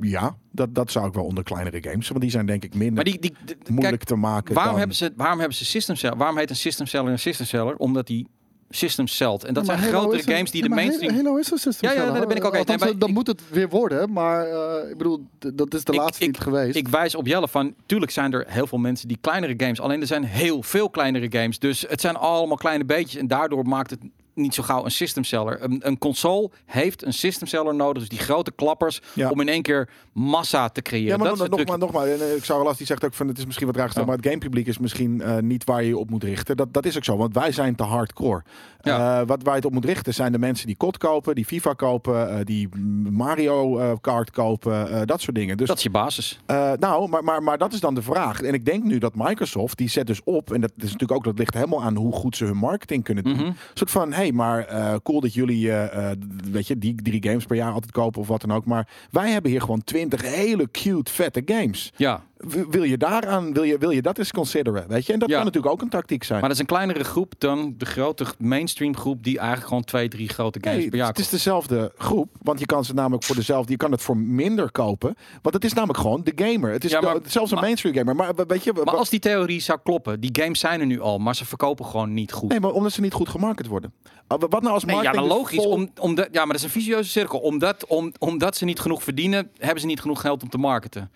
ja 0.01 0.35
dat, 0.51 0.75
dat 0.75 0.91
zou 0.91 1.07
ik 1.07 1.13
wel 1.13 1.23
onder 1.23 1.43
kleinere 1.43 1.83
games. 1.89 2.07
Want 2.07 2.21
die 2.21 2.29
zijn 2.29 2.45
denk 2.45 2.63
ik 2.63 2.73
minder 2.75 2.93
Maar 2.95 3.03
die, 3.03 3.19
die, 3.19 3.33
moeilijk 3.69 3.87
kijk, 3.89 4.03
te 4.03 4.15
maken. 4.15 4.53
waarom 4.53 4.71
dan- 4.71 4.79
hebben, 4.79 4.97
ze, 4.97 5.13
waarom 5.15 5.39
hebben 5.39 5.57
ze 5.57 5.65
system 5.65 5.95
seller? 5.95 6.17
Waarom 6.17 6.37
heet 6.37 6.49
een 6.49 6.55
system 6.55 6.85
seller 6.85 7.11
een 7.11 7.19
system 7.19 7.45
seller? 7.45 7.75
Omdat 7.75 8.07
die 8.07 8.27
systems 8.75 9.15
selt. 9.15 9.43
En 9.43 9.53
dat 9.53 9.65
Ja, 9.65 9.77
zijn 9.77 9.85
Halo 9.85 9.99
grotere 9.99 10.33
games 10.33 10.51
die 10.51 10.61
ja, 10.63 10.67
de 10.69 10.73
mainstream... 10.75 11.15
Halo 11.15 11.35
is 11.37 11.51
een 11.51 11.57
system 11.57 11.89
Ja, 11.89 11.95
ja, 11.95 12.11
daar 12.11 12.27
ben 12.27 12.37
ik 12.37 12.45
ook 12.45 12.55
eens. 12.55 12.67
Althans, 12.69 12.91
ik- 12.91 13.07
moet 13.07 13.27
het 13.27 13.41
weer 13.49 13.69
worden. 13.69 14.11
Maar 14.13 14.47
eh, 14.47 14.89
ik 14.91 14.97
bedoel, 14.97 15.25
dat 15.53 15.73
is 15.73 15.83
de 15.83 15.91
Ik- 15.91 15.97
laatste 15.99 16.23
ik- 16.23 16.27
niet 16.31 16.39
geweest. 16.39 16.75
Ik 16.75 16.87
wijs 16.87 17.15
op 17.15 17.27
Jelle 17.27 17.47
van, 17.47 17.73
tuurlijk 17.85 18.11
zijn 18.11 18.33
er 18.33 18.45
heel 18.47 18.67
veel 18.67 18.77
mensen 18.77 19.07
die 19.07 19.17
kleinere 19.21 19.53
games, 19.57 19.79
alleen 19.81 20.01
er 20.01 20.07
zijn 20.07 20.23
heel 20.23 20.63
veel 20.63 20.89
kleinere 20.89 21.27
games. 21.29 21.59
Dus 21.59 21.85
het 21.87 22.01
zijn 22.01 22.15
allemaal 22.15 22.57
kleine 22.57 22.85
beetjes 22.85 23.15
en 23.21 23.27
daardoor 23.27 23.65
maakt 23.67 23.89
het 23.89 23.99
niet 24.35 24.53
zo 24.53 24.63
gauw 24.63 24.85
een 24.85 24.91
system 24.91 25.23
seller. 25.23 25.63
Een, 25.63 25.79
een 25.87 25.97
console 25.97 26.49
heeft 26.65 27.05
een 27.05 27.13
system 27.13 27.47
seller 27.47 27.75
nodig, 27.75 27.99
dus 27.99 28.09
die 28.09 28.19
grote 28.19 28.51
klappers, 28.51 29.01
Ja. 29.13 29.29
om 29.29 29.39
in 29.41 29.47
één 29.47 29.61
keer 29.61 29.89
massa 30.13 30.69
te 30.69 30.81
creëren. 30.81 31.07
Ja, 31.09 31.17
maar 31.17 31.35
dat 31.35 31.49
nog, 31.49 31.59
is 31.59 31.65
nogmaals, 31.77 32.07
en, 32.07 32.21
eh, 32.21 32.35
ik 32.35 32.45
zou 32.45 32.63
wel 32.63 32.75
die 32.75 32.85
zegt 32.85 33.05
ook 33.05 33.13
van 33.13 33.27
het 33.27 33.37
is 33.37 33.45
misschien 33.45 33.67
wat 33.67 33.75
raar 33.75 33.85
gesteld, 33.85 34.05
maar 34.07 34.15
het 34.15 34.25
gamepubliek 34.25 34.67
is 34.67 34.77
misschien 34.77 35.21
eh, 35.21 35.37
niet 35.37 35.63
waar 35.63 35.81
je 35.81 35.87
je 35.87 35.97
op 35.97 36.09
moet 36.09 36.23
richten. 36.23 36.57
Dat, 36.57 36.73
dat 36.73 36.85
is 36.85 36.97
ook 36.97 37.03
zo, 37.03 37.17
want 37.17 37.33
wij 37.33 37.51
zijn 37.51 37.75
te 37.75 37.83
hardcore. 37.83 38.43
Ja. 38.81 39.19
Eh, 39.21 39.27
wat 39.27 39.43
waar 39.43 39.51
je 39.53 39.57
het 39.59 39.65
op 39.65 39.73
moet 39.73 39.85
richten 39.85 40.13
zijn 40.13 40.31
de 40.31 40.39
mensen 40.39 40.67
die 40.67 40.77
COD 40.77 40.97
kopen, 40.97 41.35
die 41.35 41.45
FIFA 41.45 41.73
kopen, 41.73 42.29
eh, 42.29 42.45
die 42.45 42.69
Mario 43.11 43.97
Kart 44.01 44.31
kopen, 44.31 45.07
dat 45.07 45.21
soort 45.21 45.35
dingen. 45.35 45.57
Dus 45.57 45.67
Dat 45.67 45.77
is 45.77 45.83
je 45.83 45.89
basis. 45.89 46.39
Nou, 46.79 47.09
maar, 47.09 47.23
maar, 47.23 47.43
maar 47.43 47.57
dat 47.57 47.73
is 47.73 47.79
dan 47.79 47.95
de 47.95 48.01
vraag. 48.01 48.41
En 48.41 48.53
ik 48.53 48.65
denk 48.65 48.83
nu 48.83 48.97
dat 48.97 49.15
Microsoft, 49.15 49.77
die 49.77 49.89
zet 49.89 50.07
dus 50.07 50.21
op, 50.23 50.53
en 50.53 50.61
dat 50.61 50.71
is 50.77 50.83
natuurlijk 50.83 51.11
ook, 51.11 51.23
dat 51.23 51.37
ligt 51.37 51.53
helemaal 51.53 51.83
aan 51.83 51.95
hoe 51.95 52.13
goed 52.13 52.35
ze 52.37 52.45
hun 52.45 52.57
marketing 52.57 53.03
kunnen 53.03 53.23
doen. 53.23 53.39
Een 53.39 53.55
soort 53.73 53.91
van, 53.91 54.13
hé, 54.13 54.24
maar 54.33 54.65
eh, 54.65 54.95
cool 55.03 55.19
dat 55.19 55.33
jullie, 55.33 55.71
eh, 55.71 56.11
eh, 56.11 56.17
weet 56.51 56.67
je, 56.67 56.77
die 56.77 56.95
drie 56.95 57.23
games 57.23 57.45
per 57.45 57.55
jaar 57.55 57.71
altijd 57.71 57.91
kopen 57.91 58.21
of 58.21 58.27
wat 58.27 58.41
dan 58.41 58.53
ook. 58.53 58.65
Maar 58.65 58.87
wij 59.11 59.31
hebben 59.31 59.51
hier 59.51 59.61
gewoon 59.61 59.83
twintig 59.83 60.21
hele 60.35 60.71
cute, 60.71 61.11
vette 61.11 61.41
games. 61.45 61.93
Ja, 61.95 62.23
Wil 62.69 62.83
je 62.83 62.97
daaraan, 62.97 63.53
wil 63.53 63.63
je, 63.63 63.77
wil 63.77 63.89
je 63.89 64.01
dat 64.01 64.17
eens 64.17 64.31
consideren, 64.31 64.87
weet 64.87 65.05
je? 65.05 65.13
En 65.13 65.19
dat 65.19 65.29
Ja. 65.29 65.35
kan 65.35 65.45
natuurlijk 65.45 65.73
ook 65.73 65.81
een 65.81 65.89
tactiek 65.89 66.23
zijn. 66.23 66.39
maar 66.39 66.47
dat 66.49 66.57
is 66.57 66.63
een 66.63 66.69
kleinere 66.69 67.03
groep 67.03 67.33
dan 67.37 67.73
de 67.77 67.85
grote 67.85 68.25
mainstream 68.37 68.95
groep 68.97 69.23
die 69.23 69.37
eigenlijk 69.37 69.67
gewoon 69.67 69.83
twee, 69.83 70.07
drie 70.07 70.29
grote 70.29 70.59
games 70.61 70.77
Nee, 70.79 70.89
per 70.89 70.97
jaar 70.97 71.07
het 71.07 71.19
is 71.19 71.29
dezelfde 71.29 71.91
groep, 71.97 72.29
want 72.41 72.59
je 72.59 72.65
kan 72.65 72.85
ze 72.85 72.93
namelijk 72.93 73.23
voor 73.23 73.35
dezelfde, 73.35 73.71
je 73.71 73.77
kan 73.77 73.91
het 73.91 74.01
voor 74.01 74.17
minder 74.17 74.71
kopen, 74.71 75.15
want 75.41 75.55
het 75.55 75.63
is 75.63 75.73
namelijk 75.73 75.99
gewoon 75.99 76.23
de 76.23 76.31
gamer. 76.35 76.71
Het 76.71 76.83
is 76.83 76.91
Ja, 76.91 77.01
maar- 77.01 77.13
de- 77.23 77.29
zelfs 77.29 77.49
een 77.49 77.55
maar- 77.55 77.65
mainstream 77.65 77.95
gamer. 77.95 78.15
Maar 78.15 78.33
weet 78.47 78.63
je, 78.63 78.73
Maar 78.73 78.95
als 78.95 79.09
die 79.09 79.19
theorie 79.19 79.59
zou 79.59 79.79
kloppen, 79.83 80.19
die 80.19 80.29
games 80.41 80.59
zijn 80.59 80.79
er 80.79 80.85
nu 80.85 80.99
al, 81.01 81.17
maar 81.17 81.35
ze 81.35 81.45
verkopen 81.45 81.85
gewoon 81.85 82.13
niet 82.13 82.31
goed. 82.31 82.49
Nee, 82.49 82.59
maar 82.59 82.71
omdat 82.71 82.91
ze 82.91 83.01
niet 83.01 83.13
goed 83.13 83.29
gemarket 83.29 83.67
worden. 83.67 83.93
Ah, 84.27 84.39
Wat 84.49 84.61
nou 84.61 84.73
als 84.73 84.83
Nee, 84.85 84.95
ja, 84.95 85.01
marketing 85.01 85.27
dan 85.29 85.37
dus 85.37 85.43
logisch. 85.51 85.63
vol- 85.63 85.71
Om, 85.71 85.89
omdat, 85.99 86.27
ja, 86.31 86.37
maar 86.39 86.47
dat 86.47 86.55
is 86.55 86.63
een 86.63 86.69
vicieuze 86.81 87.09
cirkel. 87.09 87.39
Omdat, 87.39 87.85
om, 87.85 88.11
omdat 88.19 88.57
ze 88.57 88.65
niet 88.65 88.79
genoeg 88.79 89.03
verdienen, 89.03 89.49
hebben 89.57 89.79
ze 89.81 89.85
niet 89.87 90.01
genoeg 90.01 90.21
geld 90.21 90.43
om 90.43 90.49
te 90.49 90.57
marketen. 90.57 91.11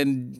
En 0.00 0.34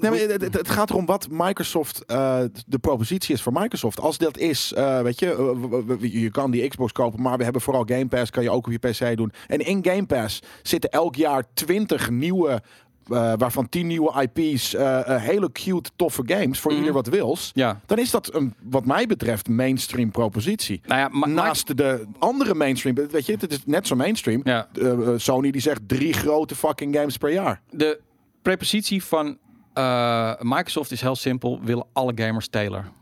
Nee, 0.00 0.10
maar 0.10 0.20
het, 0.20 0.68
gaat 0.70 0.90
erom 0.90 1.06
wat 1.06 1.26
Microsoft 1.30 2.04
eh, 2.04 2.40
de 2.66 2.78
propositie 2.78 3.34
is 3.34 3.42
voor 3.42 3.52
Microsoft. 3.52 4.00
Als 4.00 4.18
dat 4.18 4.38
is, 4.38 4.72
eh, 4.72 5.00
weet 5.00 5.18
je, 5.20 5.54
eh, 6.00 6.12
je 6.22 6.30
kan 6.30 6.50
die 6.50 6.68
Xbox 6.68 6.92
kopen, 6.92 7.22
maar 7.22 7.36
we 7.38 7.44
hebben 7.44 7.62
vooral 7.62 7.84
Game 7.86 8.06
Pass, 8.06 8.30
kan 8.30 8.42
je 8.42 8.50
ook 8.50 8.66
op 8.66 8.72
je 8.72 8.78
PC 8.78 9.16
doen. 9.16 9.32
En 9.46 9.58
in 9.58 9.84
Game 9.84 10.06
Pass 10.06 10.42
zitten 10.62 10.90
elk 10.90 11.14
jaar 11.16 11.44
20 11.54 12.10
nieuwe, 12.10 12.62
waarvan 13.36 13.68
10 13.68 13.86
nieuwe 13.86 14.28
IP's, 14.34 14.72
hele 15.06 15.52
cute, 15.52 15.90
toffe 15.96 16.22
games 16.26 16.60
voor 16.60 16.70
Mhm. 16.70 16.80
ieder 16.80 16.94
wat 16.96 17.06
wils. 17.06 17.50
ja, 17.54 17.80
Dan 17.86 17.98
is 17.98 18.10
dat 18.10 18.34
een, 18.34 18.54
wat 18.62 18.84
mij 18.84 19.06
betreft, 19.06 19.48
mainstream 19.48 20.10
propositie. 20.10 20.80
nou 20.86 21.00
ja, 21.00 21.08
maar, 21.08 21.28
Naast 21.28 21.76
de 21.76 22.04
andere 22.18 22.54
mainstream, 22.54 22.94
weet 23.10 23.26
je, 23.26 23.32
het 23.40 23.52
is 23.52 23.58
net 23.66 23.86
zo 23.86 23.94
mainstream. 23.96 24.40
ja, 24.44 24.68
Sony 25.16 25.50
die 25.50 25.60
zegt 25.60 25.80
drie 25.86 26.12
grote 26.12 26.54
fucking 26.54 26.96
games 26.96 27.16
per 27.16 27.32
jaar. 27.32 27.60
de 27.70 28.00
prepositie 28.48 29.04
van 29.04 29.38
eh, 29.72 30.32
Microsoft 30.40 30.90
is 30.90 31.00
heel 31.00 31.16
simpel: 31.16 31.60
willen 31.62 31.86
alle 31.92 32.12
gamers 32.14 32.48
tailoren. 32.48 32.92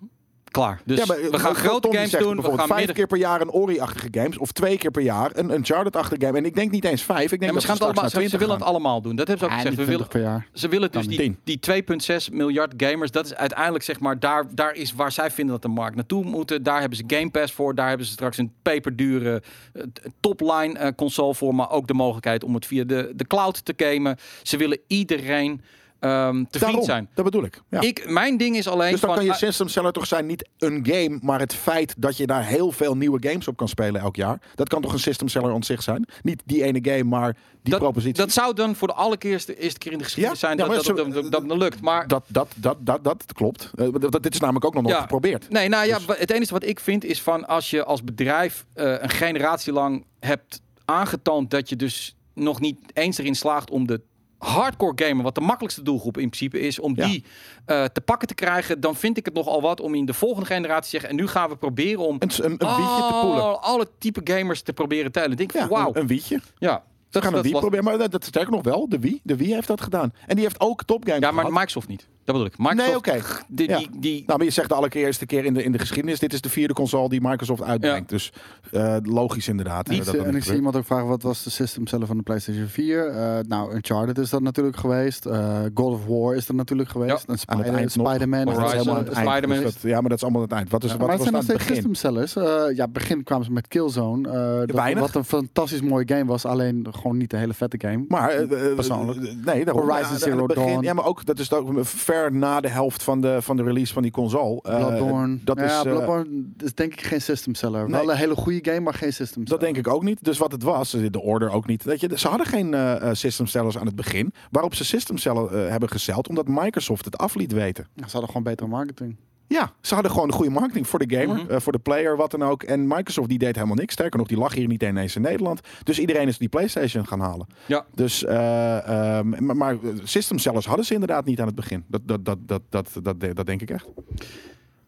Klaar. 0.56 0.80
Dus 0.84 1.06
maar, 1.06 1.16
we 1.16 1.30
eh, 1.30 1.40
gaan 1.40 1.54
Tom 1.54 1.62
grote 1.62 1.88
games 1.92 2.10
zegt 2.10 2.22
doen. 2.22 2.36
We 2.36 2.42
gaan 2.42 2.56
vijf 2.56 2.78
midden... 2.78 2.94
keer 2.94 3.06
per 3.06 3.18
jaar 3.18 3.40
een 3.40 3.50
Ori-achtige 3.50 4.08
games. 4.10 4.38
Of 4.38 4.52
twee 4.52 4.78
keer 4.78 4.90
per 4.90 5.02
jaar 5.02 5.30
een 5.34 5.50
Uncharted-achtige 5.50 6.26
game. 6.26 6.38
En 6.38 6.44
ik 6.44 6.54
denk 6.54 6.70
niet 6.70 6.84
eens 6.84 7.02
vijf. 7.02 7.22
Ik 7.22 7.40
denk 7.40 7.42
Ja, 7.42 7.52
dat 7.52 7.62
ze, 7.62 7.68
allemaal, 7.68 7.92
naar 7.92 8.04
ze, 8.04 8.10
ze 8.10 8.16
20 8.16 8.38
willen 8.38 8.54
het 8.54 8.64
allemaal 8.64 9.02
doen. 9.02 9.16
Dat 9.16 9.28
hebben 9.28 9.48
ze 9.48 9.52
ook 9.54 9.60
Ja, 9.60 9.68
gezegd. 9.68 9.76
niet 9.76 9.86
We 9.86 9.92
willen, 9.92 10.08
20 10.08 10.22
per 10.22 10.32
jaar. 10.32 10.48
Ze 10.52 10.68
willen 10.68 10.92
dus 10.92 11.06
Dan 11.06 11.36
die, 11.44 11.58
die 11.60 11.84
2,6 12.30 12.32
miljard 12.32 12.74
gamers. 12.76 13.10
Dat 13.10 13.24
is 13.24 13.34
uiteindelijk 13.34 13.84
zeg 13.84 14.00
maar, 14.00 14.18
daar, 14.18 14.54
daar 14.54 14.74
is 14.74 14.92
waar 14.92 15.12
zij 15.12 15.30
vinden 15.30 15.54
dat 15.54 15.62
de 15.62 15.68
markt 15.68 15.96
naartoe 15.96 16.24
moet. 16.24 16.64
Daar 16.64 16.80
hebben 16.80 16.98
ze 16.98 17.04
Game 17.06 17.30
Pass 17.30 17.52
voor. 17.52 17.74
Daar 17.74 17.88
hebben 17.88 18.06
ze 18.06 18.12
straks 18.12 18.38
een 18.38 18.52
peperdure 18.62 19.42
eh, 19.72 19.82
topline 20.20 20.78
eh, 20.78 20.92
console 20.96 21.34
voor. 21.34 21.54
Maar 21.54 21.70
ook 21.70 21.86
de 21.86 21.94
mogelijkheid 21.94 22.44
om 22.44 22.54
het 22.54 22.66
via 22.66 22.84
de, 22.84 23.12
de 23.16 23.26
cloud 23.26 23.64
te 23.64 23.74
gamen. 23.76 24.16
Ze 24.42 24.56
willen 24.56 24.78
iedereen 24.86 25.60
ehm 25.98 26.44
te 26.44 26.58
Daarom, 26.58 26.70
vriend 26.70 26.84
zijn. 26.84 27.08
Dat 27.14 27.24
bedoel 27.24 27.44
ik. 27.44 27.62
Ja. 27.70 27.80
Ik, 27.80 28.10
mijn 28.10 28.36
ding 28.36 28.56
is 28.56 28.68
alleen 28.68 28.90
dus 28.90 29.00
dan 29.00 29.08
van... 29.08 29.18
kan 29.18 29.26
je 29.26 29.32
ah, 29.32 29.38
system 29.38 29.68
seller 29.68 29.92
toch 29.92 30.06
zijn 30.06 30.26
niet 30.26 30.48
een 30.58 30.86
game, 30.90 31.18
maar 31.22 31.40
het 31.40 31.54
feit 31.54 31.94
dat 31.98 32.16
je 32.16 32.26
daar 32.26 32.44
heel 32.44 32.72
veel 32.72 32.96
nieuwe 32.96 33.28
games 33.28 33.48
op 33.48 33.56
kan 33.56 33.68
spelen 33.68 34.00
elk 34.00 34.16
jaar. 34.16 34.40
Dat 34.54 34.68
kan 34.68 34.82
toch 34.82 34.92
een 34.92 34.98
system 34.98 35.28
seller 35.28 35.64
zich 35.64 35.82
zijn? 35.82 36.08
Niet 36.22 36.42
die 36.44 36.62
ene 36.62 36.78
game, 36.82 37.04
maar 37.04 37.36
die 37.62 37.70
dat, 37.70 37.80
propositie. 37.80 38.14
dat 38.14 38.32
zou 38.32 38.54
dan 38.54 38.76
voor 38.76 38.88
de 38.88 38.94
allereerste 38.94 39.58
eerste 39.58 39.78
keer 39.78 39.92
in 39.92 39.98
de 39.98 40.04
geschiedenis 40.04 40.40
Ja, 40.40 40.46
zijn 40.46 40.58
ja, 40.58 40.64
dat, 40.64 41.32
dat, 41.32 41.48
dat, 41.48 41.58
lukt. 41.58 41.80
Maar 41.80 42.06
dat, 42.06 42.24
dat, 42.28 42.48
dat, 42.56 42.76
dat, 42.80 43.04
dat 43.04 43.24
klopt. 43.32 43.70
Eh, 43.74 43.88
dat, 43.92 44.22
dit 44.22 44.34
is 44.34 44.40
namelijk 44.40 44.64
ook 44.64 44.74
nog 44.74 44.82
nooit 44.82 44.96
geprobeerd. 44.96 45.48
Nee, 45.48 45.68
nou 45.68 45.86
ja, 45.86 45.98
Dus- 45.98 46.18
het 46.18 46.30
enige 46.30 46.52
wat 46.52 46.64
ik 46.64 46.80
vind 46.80 47.04
is 47.04 47.22
van 47.22 47.46
als 47.46 47.70
je 47.70 47.84
als 47.84 48.04
bedrijf 48.04 48.66
eh, 48.72 48.94
een 48.98 49.10
generatie 49.10 49.72
lang 49.72 50.04
hebt 50.20 50.60
aangetoond 50.84 51.50
dat 51.50 51.68
je 51.68 51.76
dus 51.76 52.16
nog 52.34 52.60
niet 52.60 52.78
eens 52.92 53.18
erin 53.18 53.34
slaagt 53.34 53.70
om 53.70 53.86
de 53.86 54.00
hardcore 54.38 55.04
gamer, 55.04 55.22
wat 55.24 55.34
de 55.34 55.40
makkelijkste 55.40 55.82
doelgroep 55.82 56.16
in 56.18 56.28
principe 56.30 56.60
is, 56.60 56.78
om 56.78 56.92
Ja. 56.96 57.06
die 57.06 57.24
eh, 57.66 57.84
te 57.84 58.00
pakken 58.00 58.28
te 58.28 58.34
krijgen, 58.34 58.80
dan 58.80 58.96
vind 58.96 59.16
ik 59.16 59.24
het 59.24 59.34
nogal 59.34 59.60
wat 59.60 59.80
om 59.80 59.94
in 59.94 60.04
de 60.06 60.14
volgende 60.14 60.46
generatie 60.46 60.82
te 60.82 60.88
zeggen, 60.88 61.10
en 61.10 61.16
nu 61.16 61.26
gaan 61.26 61.48
we 61.48 61.56
proberen 61.56 62.06
om 62.06 62.16
Een, 62.18 62.30
een, 62.36 62.44
een 62.44 62.76
wietje 62.76 63.06
te 63.08 63.18
poelen. 63.22 63.42
al- 63.42 63.60
alle 63.60 63.86
type 63.98 64.20
gamers 64.32 64.62
te 64.62 64.72
proberen 64.72 65.12
tellen. 65.12 65.30
Ik 65.30 65.36
denk 65.38 65.52
Ja, 65.52 65.60
van, 65.60 65.68
wauw. 65.68 65.88
een, 65.88 66.00
een 66.00 66.06
wietje. 66.06 66.40
Ja, 66.58 66.82
Dat 67.22 67.24
gaan 67.24 67.32
een 67.34 67.42
dat 67.42 67.50
Wii 67.50 67.60
proberen. 67.60 67.84
Maar 67.84 67.98
dat, 67.98 68.10
dat 68.10 68.24
sterker 68.24 68.52
nog 68.52 68.62
wel, 68.64 68.88
de 68.88 68.98
Wii. 68.98 69.20
De 69.22 69.36
Wii 69.36 69.54
heeft 69.54 69.68
dat 69.68 69.80
gedaan. 69.80 70.12
En 70.26 70.34
die 70.34 70.44
heeft 70.44 70.60
ook 70.60 70.82
topgames 70.84 71.20
Ja, 71.20 71.30
maar 71.30 71.44
gehad. 71.44 71.58
Microsoft 71.58 71.88
niet. 71.88 72.06
Dat 72.24 72.34
bedoel 72.34 72.46
ik. 72.46 72.58
Microsoft, 72.58 73.06
Nee, 73.06 73.16
oké. 73.18 73.26
die, 73.48 73.68
Ja. 73.68 73.78
die, 73.78 73.88
die, 73.98 74.22
Nou, 74.26 74.38
maar 74.38 74.46
je 74.46 74.52
zegt 74.52 74.68
de 74.68 74.74
allereerste 74.74 75.26
keer 75.26 75.44
in 75.44 75.54
de, 75.54 75.62
in 75.62 75.72
de 75.72 75.78
geschiedenis, 75.78 76.18
dit 76.18 76.32
is 76.32 76.40
de 76.40 76.48
vierde 76.48 76.74
console 76.74 77.08
die 77.08 77.20
Microsoft 77.20 77.62
uitbrengt. 77.62 78.08
Dus 78.08 78.32
eh, 78.72 78.96
logisch 79.02 79.48
inderdaad. 79.48 79.88
Niet, 79.88 79.98
dat 80.04 80.14
eh, 80.14 80.20
dat 80.20 80.26
en 80.30 80.36
ik 80.36 80.44
zie 80.44 80.54
iemand 80.54 80.76
ook 80.76 80.84
vragen, 80.84 81.06
wat 81.06 81.22
was 81.22 81.42
de 81.42 81.50
system 81.50 81.86
seller 81.86 82.06
van 82.06 82.16
de 82.16 82.22
PlayStation 82.22 82.66
4? 82.66 83.06
Eh, 83.06 83.38
nou, 83.48 83.74
Uncharted 83.74 84.18
is 84.18 84.30
dat 84.30 84.42
natuurlijk 84.42 84.76
geweest. 84.76 85.26
Eh 85.26 85.58
God 85.74 85.92
of 85.92 86.06
War 86.06 86.34
is 86.34 86.48
er 86.48 86.54
natuurlijk 86.54 86.88
geweest. 86.88 87.24
En 87.26 87.32
het 87.32 87.40
Spider-. 87.40 87.90
Spider-Man. 87.90 88.44
Dat 88.44 88.72
helemaal 88.72 88.96
het 88.96 89.08
eind. 89.08 89.28
Spider-Man 89.28 89.62
Dus 89.62 89.72
dat- 89.72 89.82
ja, 89.82 90.00
maar 90.00 90.08
dat 90.08 90.18
is 90.18 90.22
allemaal 90.22 90.42
het 90.42 90.52
eind. 90.52 90.70
Wat 90.70 90.84
is, 90.84 90.90
Ja, 90.90 90.96
wat 90.96 91.06
maar 91.06 91.16
het 91.16 91.24
was 91.32 91.32
zijn 91.32 91.42
nog 91.44 91.52
het 91.52 91.62
steeds 91.62 91.82
begin? 91.92 92.00
system 92.00 92.24
sellers. 92.34 92.68
Eh 92.70 92.76
ja, 92.76 92.88
begin 92.88 93.22
kwamen 93.24 93.44
ze 93.44 93.52
met 93.52 93.68
Killzone. 93.68 94.28
eh, 94.28 94.74
dat- 94.76 94.98
wat 94.98 95.14
een 95.14 95.24
fantastisch 95.24 95.80
mooie 95.80 96.08
game 96.08 96.24
was. 96.24 96.44
Alleen 96.44 96.86
gewoon 97.06 97.20
niet 97.20 97.32
een 97.32 97.38
hele 97.38 97.54
vette 97.54 97.76
game. 97.80 98.04
Maar 98.08 98.30
eh, 98.30 98.68
eh, 98.68 98.74
Persoonlijk. 98.74 99.18
eh, 99.18 99.34
nee, 99.44 99.64
daarom. 99.64 99.88
Horizon 99.88 100.12
Ja, 100.12 100.18
Zero 100.18 100.46
begin- 100.46 100.66
Dawn. 100.66 100.84
Ja, 100.84 100.92
maar 100.92 101.04
ook 101.04 101.24
dat 101.24 101.38
is 101.38 101.52
ook 101.52 101.70
ver 101.84 102.32
na 102.32 102.60
de 102.60 102.68
helft 102.68 103.02
van 103.02 103.20
de, 103.20 103.42
van 103.42 103.56
de 103.56 103.62
release 103.62 103.92
van 103.92 104.02
die 104.02 104.12
console. 104.12 104.60
Bloodborne. 104.60 105.38
dat 105.44 105.58
ja, 105.58 105.64
is, 105.64 105.82
Bloodborne 105.82 106.44
is 106.58 106.74
denk 106.74 106.92
ik 106.92 107.00
geen 107.00 107.20
system 107.22 107.54
seller. 107.54 107.82
Nee. 107.88 108.00
Wel 108.00 108.10
een 108.10 108.16
hele 108.16 108.34
goede 108.34 108.70
game, 108.70 108.80
maar 108.80 108.94
geen 108.94 109.12
system 109.12 109.44
Dat 109.44 109.60
denk 109.60 109.76
ik 109.76 109.88
ook 109.88 110.02
niet. 110.02 110.24
Dus 110.24 110.38
wat 110.38 110.52
het 110.52 110.62
was, 110.62 110.90
de 110.90 111.20
order 111.20 111.50
ook 111.50 111.66
niet. 111.66 111.84
Weet 111.84 112.00
je, 112.00 112.18
ze 112.18 112.28
hadden 112.28 112.46
geen 112.46 112.74
system 113.16 113.46
sellers 113.46 113.78
aan 113.78 113.86
het 113.86 113.96
begin. 113.96 114.32
Waarop 114.50 114.74
ze 114.74 114.84
system 114.84 115.18
sellers 115.18 115.52
eh, 115.52 115.68
hebben 115.68 115.88
gezeld, 115.88 116.28
omdat 116.28 116.46
Microsoft 116.48 117.04
het 117.04 117.18
af 117.18 117.34
liet 117.34 117.52
weten. 117.52 117.86
Ze 117.96 118.02
hadden 118.10 118.26
gewoon 118.26 118.42
betere 118.42 118.68
marketing. 118.68 119.16
Ja, 119.48 119.72
ze 119.80 119.94
hadden 119.94 120.12
gewoon 120.12 120.28
een 120.28 120.34
goede 120.34 120.50
marketing 120.50 120.86
voor 120.88 121.06
de 121.06 121.16
gamer, 121.16 121.36
Mhm. 121.44 121.50
eh, 121.50 121.60
voor 121.60 121.72
de 121.72 121.78
player, 121.78 122.16
wat 122.16 122.30
dan 122.30 122.42
ook. 122.44 122.62
En 122.62 122.86
Microsoft 122.86 123.28
die 123.28 123.38
deed 123.38 123.54
helemaal 123.54 123.76
niks. 123.76 123.92
Sterker 123.92 124.18
nog, 124.18 124.28
die 124.28 124.38
lag 124.38 124.54
hier 124.54 124.66
niet 124.68 124.82
ineens 124.82 125.16
in 125.16 125.22
Nederland. 125.22 125.60
Dus 125.82 125.98
iedereen 125.98 126.28
is 126.28 126.38
die 126.38 126.48
PlayStation 126.48 127.06
gaan 127.06 127.20
halen. 127.20 127.46
Ja. 127.66 127.84
Dus, 127.94 128.24
eh, 128.24 129.16
ehm, 129.18 129.44
maar, 129.44 129.56
maar 129.56 129.76
system 130.02 130.38
sellers 130.38 130.66
hadden 130.66 130.84
ze 130.84 130.92
inderdaad 130.92 131.24
niet 131.24 131.40
aan 131.40 131.46
het 131.46 131.54
begin. 131.54 131.84
Dat, 131.86 132.00
dat, 132.04 132.24
dat, 132.24 132.38
dat, 132.46 132.62
dat, 132.68 132.90
dat, 133.02 133.20
dat 133.36 133.46
denk 133.46 133.62
ik 133.62 133.70
echt. 133.70 133.86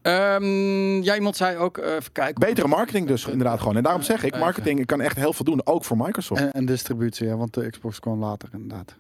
Ehm, 0.03 1.03
ja, 1.03 1.15
iemand 1.15 1.37
zei 1.37 1.57
ook, 1.57 1.79
eh, 1.79 1.95
even 1.95 2.13
kijken. 2.13 2.41
Betere 2.47 2.69
marketing 2.69 3.07
dus 3.07 3.27
inderdaad 3.27 3.61
gewoon. 3.61 3.77
En 3.77 3.83
daarom 3.83 4.03
zeg 4.03 4.25
ik, 4.25 4.39
marketing 4.39 4.87
kan 4.87 5.01
echt 5.01 5.17
heel 5.17 5.33
veel 5.33 5.45
doen, 5.45 5.61
ook 5.67 5.85
voor 5.85 5.97
Microsoft. 5.97 6.41
En, 6.41 6.53
en 6.53 6.67
distributie, 6.67 7.27
ja, 7.27 7.37
want 7.37 7.55
de 7.55 7.71
Xbox 7.71 8.01
kwam 8.01 8.19
later 8.19 8.49
inderdaad. 8.53 8.97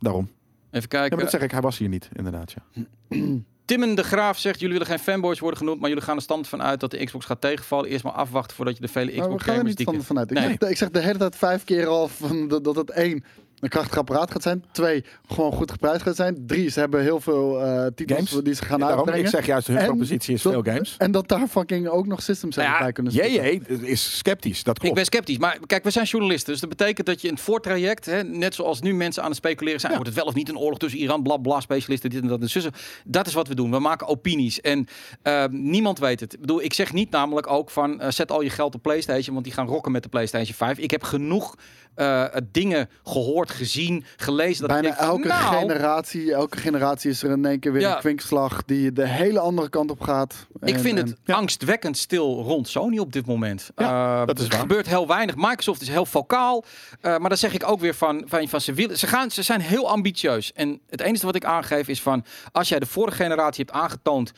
Daarom. 0.00 0.24
Even 0.24 0.36
Ja, 0.70 0.86
kijken. 0.86 1.10
maar 1.16 1.24
dat 1.24 1.30
zeg 1.30 1.40
ik, 1.42 1.50
hij 1.50 1.60
was 1.60 1.78
hier 1.78 1.88
niet, 1.88 2.08
inderdaad. 2.12 2.54
Ja. 2.72 2.86
Timmen 3.68 3.94
de 3.94 4.02
Graaf 4.02 4.38
zegt, 4.38 4.60
jullie 4.60 4.78
willen 4.78 4.92
geen 4.92 5.04
fanboys 5.04 5.38
worden 5.38 5.58
genoemd, 5.58 5.80
maar 5.80 5.88
jullie 5.88 6.04
gaan 6.04 6.16
er 6.16 6.22
stand 6.22 6.48
van 6.48 6.62
uit 6.62 6.80
dat 6.80 6.90
de 6.90 7.04
Xbox 7.04 7.24
gaat 7.24 7.40
tegenvallen. 7.40 7.90
Eerst 7.90 8.04
maar 8.04 8.12
afwachten 8.12 8.56
voordat 8.56 8.74
je 8.74 8.80
de 8.80 8.88
vele 8.88 9.16
Maar 9.16 9.32
we 9.32 9.38
gaan 9.38 9.56
er 9.56 9.64
niet 9.64 9.76
die... 9.76 9.90
Ik, 9.90 10.58
zeg, 10.60 10.70
ik 10.70 10.76
zeg 10.76 10.90
de 10.90 11.00
hele 11.00 11.18
tijd 11.18 11.36
vijf 11.36 11.64
keer 11.64 11.86
al 11.86 12.08
van 12.08 12.48
dat, 12.48 12.64
dat 12.64 12.76
het 12.76 12.90
één 12.90 13.24
een 13.60 13.68
krachtig 13.68 13.98
apparaat 13.98 14.30
gaat 14.30 14.42
zijn. 14.42 14.64
Twee, 14.72 15.04
gewoon 15.28 15.52
goed 15.52 15.70
geprijsd 15.70 16.02
gaat 16.02 16.16
zijn. 16.16 16.46
Drie, 16.46 16.68
ze 16.70 16.80
hebben 16.80 17.02
heel 17.02 17.20
veel 17.20 17.60
eh, 17.64 17.86
titels 17.94 18.28
Games. 18.30 18.44
die 18.44 18.54
ze 18.54 18.62
gaan 18.64 18.78
Ja, 18.78 18.86
daarom, 18.86 18.96
uitbrengen. 18.98 19.24
ik 19.24 19.30
zeg 19.30 19.46
juist, 19.46 19.66
hun 19.66 19.76
En 19.76 19.84
propositie 19.86 20.34
is 20.34 20.42
dat- 20.42 20.52
veel 20.52 20.62
games. 20.62 20.94
En 20.98 21.10
dat 21.10 21.28
daar 21.28 21.46
fucking 21.48 21.88
ook 21.88 22.06
nog 22.06 22.22
systems 22.22 22.56
Nou 22.56 22.68
ja, 22.68 22.78
bij 22.78 22.92
kunnen 22.92 23.12
zitten. 23.12 23.32
Jee, 23.32 23.60
is 23.80 24.16
sceptisch, 24.16 24.62
dat 24.62 24.74
Ik 24.74 24.80
klopt. 24.80 24.94
ben 24.96 25.04
sceptisch, 25.04 25.38
maar 25.38 25.58
kijk, 25.66 25.84
we 25.84 25.90
zijn 25.90 26.04
journalisten. 26.04 26.52
Dus 26.52 26.60
dat 26.60 26.68
betekent 26.70 27.06
dat 27.06 27.20
je 27.20 27.28
in 27.28 27.34
het 27.34 27.42
voortraject, 27.42 28.06
hè, 28.06 28.22
net 28.24 28.54
zoals 28.54 28.80
nu 28.80 28.94
mensen 28.94 29.22
aan 29.22 29.28
het 29.28 29.36
speculeren 29.38 29.80
zijn, 29.80 29.92
Ja. 29.92 29.98
wordt 29.98 30.14
het 30.14 30.22
wel 30.22 30.28
of 30.28 30.36
niet 30.38 30.48
een 30.48 30.58
oorlog 30.58 30.78
tussen 30.78 31.00
Iran, 31.00 31.22
bla 31.22 31.36
bla, 31.36 31.60
specialisten, 31.60 32.10
dit 32.10 32.22
en 32.22 32.28
dat 32.28 32.40
en 32.40 32.50
zussen. 32.50 32.72
Dat 33.04 33.26
is 33.26 33.32
wat 33.34 33.48
we 33.48 33.54
doen. 33.54 33.70
We 33.70 33.78
maken 33.78 34.06
opinies 34.06 34.60
en 34.60 34.86
eh, 35.22 35.44
niemand 35.50 35.98
weet 35.98 36.20
het. 36.20 36.32
Ik 36.34 36.40
bedoel, 36.40 36.62
ik 36.62 36.72
zeg 36.72 36.92
niet 36.92 37.10
namelijk 37.10 37.46
ook 37.46 37.70
van 37.70 38.00
eh, 38.00 38.10
zet 38.10 38.30
al 38.32 38.40
je 38.42 38.50
geld 38.50 38.74
op 38.74 38.82
PlayStation, 38.82 39.32
want 39.34 39.44
die 39.46 39.54
gaan 39.54 39.66
rocken 39.66 39.92
met 39.92 40.02
de 40.02 40.08
PlayStation 40.08 40.54
5. 40.56 40.78
Ik 40.78 40.90
heb 40.90 41.02
genoeg 41.02 41.54
eh, 41.94 42.24
dingen 42.52 42.88
gehoord, 43.04 43.47
gezien, 43.50 44.04
gelezen. 44.16 44.68
Dat 44.68 44.80
Bijna 44.80 44.96
elke 44.98 45.28
nou, 45.28 45.56
generatie, 45.58 46.32
elke 46.34 46.56
generatie 46.58 47.10
is 47.10 47.22
er 47.22 47.30
in 47.30 47.44
één 47.44 47.58
keer 47.60 47.72
weer 47.72 47.80
Ja. 47.82 47.94
een 47.94 48.00
kwinkslag 48.00 48.64
die 48.64 48.92
de 48.92 49.06
hele 49.06 49.38
andere 49.38 49.68
kant 49.68 49.90
op 49.90 50.00
gaat. 50.00 50.46
Ik 50.60 50.78
vind 50.78 50.98
en- 50.98 51.06
het 51.24 51.34
angstwekkend 51.36 51.98
stil 51.98 52.42
rond 52.42 52.68
Sony 52.68 52.98
op 52.98 53.12
dit 53.12 53.26
moment. 53.26 53.70
Ja, 53.76 54.20
Eh, 54.20 54.26
dat 54.26 54.38
is 54.38 54.44
er 54.44 54.50
waar. 54.50 54.60
gebeurt 54.60 54.86
heel 54.86 55.06
weinig. 55.06 55.34
Microsoft 55.36 55.80
is 55.80 55.88
heel 55.88 56.06
vocaal. 56.06 56.64
Eh, 57.00 57.16
maar 57.18 57.28
dan 57.28 57.38
zeg 57.38 57.52
ik 57.54 57.68
ook 57.68 57.80
weer 57.80 57.94
van, 57.94 58.22
van, 58.26 58.48
van 58.48 58.60
ze, 58.60 58.72
willen, 58.72 58.98
ze, 58.98 59.06
gaan, 59.06 59.30
ze 59.30 59.42
zijn 59.42 59.60
heel 59.60 59.88
ambitieus. 59.90 60.52
En 60.52 60.80
het 60.88 61.00
enige 61.00 61.26
wat 61.26 61.34
ik 61.34 61.44
aangeef 61.44 61.88
is 61.88 62.02
van... 62.02 62.24
als 62.52 62.68
jij 62.68 62.78
de 62.78 62.86
vorige 62.86 63.16
generatie 63.16 63.64
hebt 63.64 63.76
aangetoond... 63.76 64.32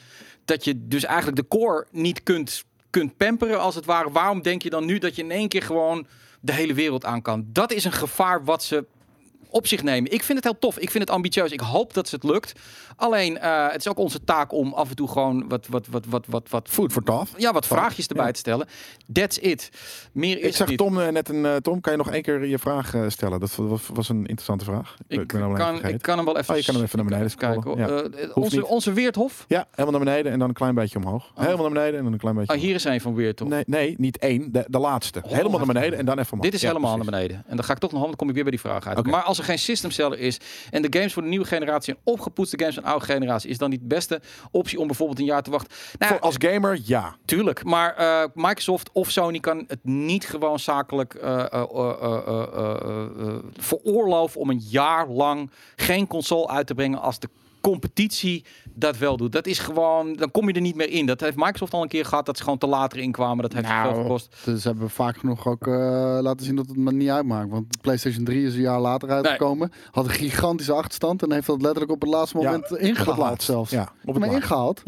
dat 0.44 0.64
je 0.64 0.86
dus 0.86 1.04
eigenlijk 1.04 1.36
de 1.36 1.48
core 1.48 1.86
niet 1.90 2.22
kunt, 2.22 2.64
kunt 2.90 3.16
pamperen 3.16 3.60
als 3.60 3.74
het 3.74 3.84
ware... 3.84 4.10
waarom 4.10 4.42
denk 4.42 4.62
je 4.62 4.70
dan 4.70 4.84
nu 4.84 4.98
dat 4.98 5.16
je 5.16 5.22
in 5.22 5.30
één 5.30 5.48
keer 5.48 5.62
gewoon 5.62 6.06
de 6.40 6.52
hele 6.52 6.74
wereld 6.74 7.04
aan 7.04 7.22
kan? 7.22 7.44
Dat 7.52 7.72
is 7.72 7.84
een 7.84 7.92
gevaar 7.92 8.44
wat 8.44 8.62
ze 8.62 8.84
op 9.50 9.66
zich 9.66 9.82
nemen. 9.82 10.12
Ik 10.12 10.22
vind 10.22 10.38
het 10.38 10.44
heel 10.46 10.58
tof. 10.58 10.78
Ik 10.78 10.90
vind 10.90 11.04
het 11.04 11.12
ambitieus. 11.12 11.50
Ik 11.52 11.60
hoop 11.60 11.94
dat 11.94 12.10
het 12.10 12.24
lukt. 12.24 12.52
Alleen, 12.96 13.38
eh, 13.38 13.66
het 13.70 13.76
is 13.80 13.88
ook 13.88 13.98
onze 13.98 14.24
taak 14.24 14.52
om 14.52 14.72
af 14.72 14.88
en 14.90 14.96
toe 14.96 15.08
gewoon 15.08 15.48
wat, 15.48 15.66
wat, 15.66 15.86
wat, 15.90 16.04
wat, 16.08 16.24
wat, 16.28 16.48
wat, 16.50 16.68
Food 16.68 16.92
for 16.92 17.02
thought. 17.02 17.30
ja, 17.36 17.52
wat 17.52 17.66
vraagjes 17.66 18.06
erbij 18.06 18.26
Ja. 18.26 18.32
te 18.32 18.38
stellen. 18.38 18.66
That's 19.12 19.36
it. 19.38 19.70
Meer 20.12 20.38
is 20.38 20.46
Ik 20.46 20.54
zag. 20.54 20.68
Tom 20.70 21.00
eh, 21.00 21.08
net 21.08 21.28
een. 21.28 21.46
eh, 21.46 21.56
Tom, 21.56 21.80
kan 21.80 21.92
je 21.92 21.98
nog 21.98 22.10
één 22.10 22.22
keer 22.22 22.46
je 22.46 22.58
vraag 22.58 22.94
stellen? 23.08 23.40
Dat 23.40 23.54
was, 23.54 23.80
was 23.92 24.08
een 24.08 24.18
interessante 24.18 24.64
vraag. 24.64 24.94
Ik 25.08 25.26
ben 25.26 25.54
kan, 25.54 25.84
ik 25.84 26.02
kan 26.02 26.16
hem 26.16 26.24
wel 26.26 26.38
even... 26.38 26.54
Oh, 26.54 26.60
je 26.60 26.64
kan 26.66 26.74
hem 26.74 26.84
even 26.84 26.98
naar 26.98 27.06
beneden 27.06 27.36
kijken. 27.36 27.76
Ja. 27.76 28.02
Onze, 28.34 28.56
niet. 28.56 28.64
onze 28.64 28.92
Weerthof. 28.92 29.44
Ja, 29.48 29.66
helemaal 29.70 30.00
naar 30.00 30.08
beneden 30.10 30.32
en 30.32 30.38
dan 30.38 30.48
een 30.48 30.54
klein 30.54 30.74
beetje 30.74 30.98
omhoog. 30.98 31.30
Helemaal 31.34 31.56
naar 31.64 31.72
beneden 31.72 31.98
en 31.98 32.04
dan 32.04 32.12
een 32.12 32.18
klein 32.18 32.34
beetje. 32.36 32.52
Ah, 32.52 32.60
hier 32.60 32.74
is 32.74 32.84
een 32.84 33.00
van 33.00 33.14
Weerthof. 33.14 33.48
Nee, 33.48 33.62
nee, 33.66 33.94
niet 33.98 34.18
één. 34.18 34.52
De, 34.52 34.64
de 34.68 34.78
laatste. 34.78 35.22
helemaal 35.26 35.58
naar 35.58 35.66
beneden 35.66 35.98
en 35.98 36.04
dan 36.04 36.18
even 36.18 36.32
omhoog. 36.32 36.44
Dit 36.46 36.54
is 36.54 36.60
Ja, 36.60 36.68
helemaal 36.68 36.92
precies. 36.94 37.10
naar 37.10 37.20
beneden. 37.20 37.44
En 37.48 37.56
dan 37.56 37.64
ga 37.64 37.72
ik 37.72 37.78
toch 37.78 37.92
nog, 37.92 38.02
dan 38.04 38.16
kom 38.16 38.28
ik 38.28 38.34
weer 38.34 38.42
bij 38.42 38.52
die 38.52 38.60
vraag 38.60 38.86
uit. 38.86 39.06
Maar 39.06 39.22
als 39.22 39.38
er 39.40 39.46
geen 39.46 39.58
system 39.58 39.90
seller 39.90 40.18
is 40.18 40.38
en 40.70 40.82
de 40.82 40.98
games 40.98 41.12
voor 41.12 41.22
de 41.22 41.28
nieuwe 41.28 41.46
generatie 41.46 41.94
en 41.94 42.00
opgepoetste 42.04 42.58
games 42.58 42.74
van 42.74 42.82
de 42.82 42.88
oude 42.88 43.04
generatie, 43.04 43.50
is 43.50 43.58
dan 43.58 43.70
niet 43.70 43.80
de 43.80 43.86
beste 43.86 44.20
optie 44.50 44.80
om 44.80 44.86
bijvoorbeeld 44.86 45.18
een 45.18 45.24
jaar 45.24 45.42
te 45.42 45.50
wachten? 45.50 45.76
Nou, 45.98 46.12
Voor, 46.12 46.20
als 46.20 46.34
gamer, 46.38 46.80
ja. 46.84 47.16
Tuurlijk, 47.24 47.64
maar 47.64 47.94
eh, 47.96 48.24
Microsoft 48.34 48.90
of 48.92 49.10
Sony 49.10 49.40
kan 49.40 49.64
het 49.66 49.84
niet 49.84 50.28
gewoon 50.28 50.58
zakelijk 50.58 51.14
eh, 51.14 51.52
eh, 51.52 51.64
veroorloven 53.56 54.40
om 54.40 54.50
een 54.50 54.62
jaar 54.68 55.08
lang 55.08 55.50
geen 55.76 56.06
console 56.06 56.48
uit 56.48 56.66
te 56.66 56.74
brengen 56.74 57.00
als 57.00 57.18
de 57.18 57.28
competitie 57.60 58.44
dat 58.74 58.98
wel 58.98 59.16
doet. 59.16 59.32
Dat 59.32 59.46
is 59.46 59.58
gewoon, 59.58 60.12
dan 60.14 60.30
kom 60.30 60.48
je 60.48 60.54
er 60.54 60.60
niet 60.60 60.74
meer 60.76 60.90
in. 60.90 61.06
Dat 61.06 61.20
heeft 61.20 61.36
Microsoft 61.36 61.72
al 61.72 61.82
een 61.82 61.88
keer 61.88 62.04
gehad, 62.04 62.26
dat 62.26 62.36
ze 62.36 62.42
gewoon 62.42 62.58
te 62.58 62.66
later 62.66 62.98
inkwamen. 62.98 63.42
Dat 63.42 63.52
heeft 63.52 63.66
Nou, 63.68 63.92
veel 63.94 64.02
gekost. 64.02 64.36
Dus 64.44 64.62
ze 64.62 64.68
hebben 64.68 64.90
vaak 64.90 65.16
genoeg 65.16 65.46
ook 65.46 65.66
eh, 65.66 66.18
laten 66.20 66.46
zien 66.46 66.56
dat 66.56 66.66
het 66.68 66.76
maar 66.76 66.94
niet 66.94 67.08
uitmaakt. 67.08 67.50
Want 67.50 67.72
de 67.72 67.78
PlayStation 67.80 68.24
3 68.24 68.46
is 68.46 68.54
een 68.54 68.60
jaar 68.60 68.80
later 68.80 69.10
uitgekomen. 69.10 69.72
Had 69.90 70.04
een 70.04 70.10
gigantische 70.10 70.72
achterstand 70.72 71.22
en 71.22 71.32
heeft 71.32 71.46
dat 71.46 71.62
letterlijk 71.62 71.92
op 71.92 72.00
het 72.00 72.10
laatste 72.10 72.38
Ja, 72.38 72.44
moment 72.44 72.64
Op 72.64 72.70
het 72.70 72.80
ingehaald 72.80 73.42
zelfs. 73.42 73.70
Ja, 73.70 73.82
op 73.82 73.88
het 74.14 74.18
maar 74.18 74.28
laatst. 74.28 74.42
ingehaald. 74.42 74.82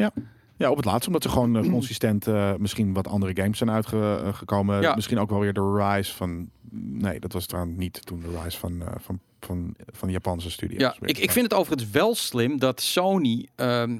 Ja, 0.57 0.69
op 0.69 0.75
het 0.77 0.85
laatst. 0.85 1.07
Omdat 1.07 1.23
ze 1.23 1.29
gewoon 1.29 1.57
eh, 1.57 1.71
consistent 1.71 2.27
eh, 2.27 2.53
misschien 2.57 2.93
wat 2.93 3.07
andere 3.07 3.41
games 3.41 3.57
zijn 3.57 3.71
uitgekomen. 3.71 4.81
Ja. 4.81 4.95
Misschien 4.95 5.19
ook 5.19 5.29
wel 5.29 5.39
weer 5.39 5.53
de 5.53 5.73
Rise 5.75 6.13
van... 6.15 6.49
Nee, 6.75 7.19
dat 7.19 7.33
was 7.33 7.45
trouwens 7.45 7.77
niet 7.77 8.05
toen 8.05 8.19
de 8.19 8.39
Rise 8.43 8.59
van, 8.59 8.81
eh, 8.81 8.87
van, 8.97 9.19
van, 9.43 9.75
van 9.91 10.09
Japanse 10.09 10.51
studio. 10.51 10.79
Ja, 10.79 10.95
ik, 10.99 11.17
ik 11.17 11.31
vind 11.31 11.45
het 11.45 11.53
overigens 11.59 11.89
wel 11.89 12.15
slim 12.15 12.59
dat 12.59 12.81
Sony 12.81 13.47
ehm, 13.55 13.97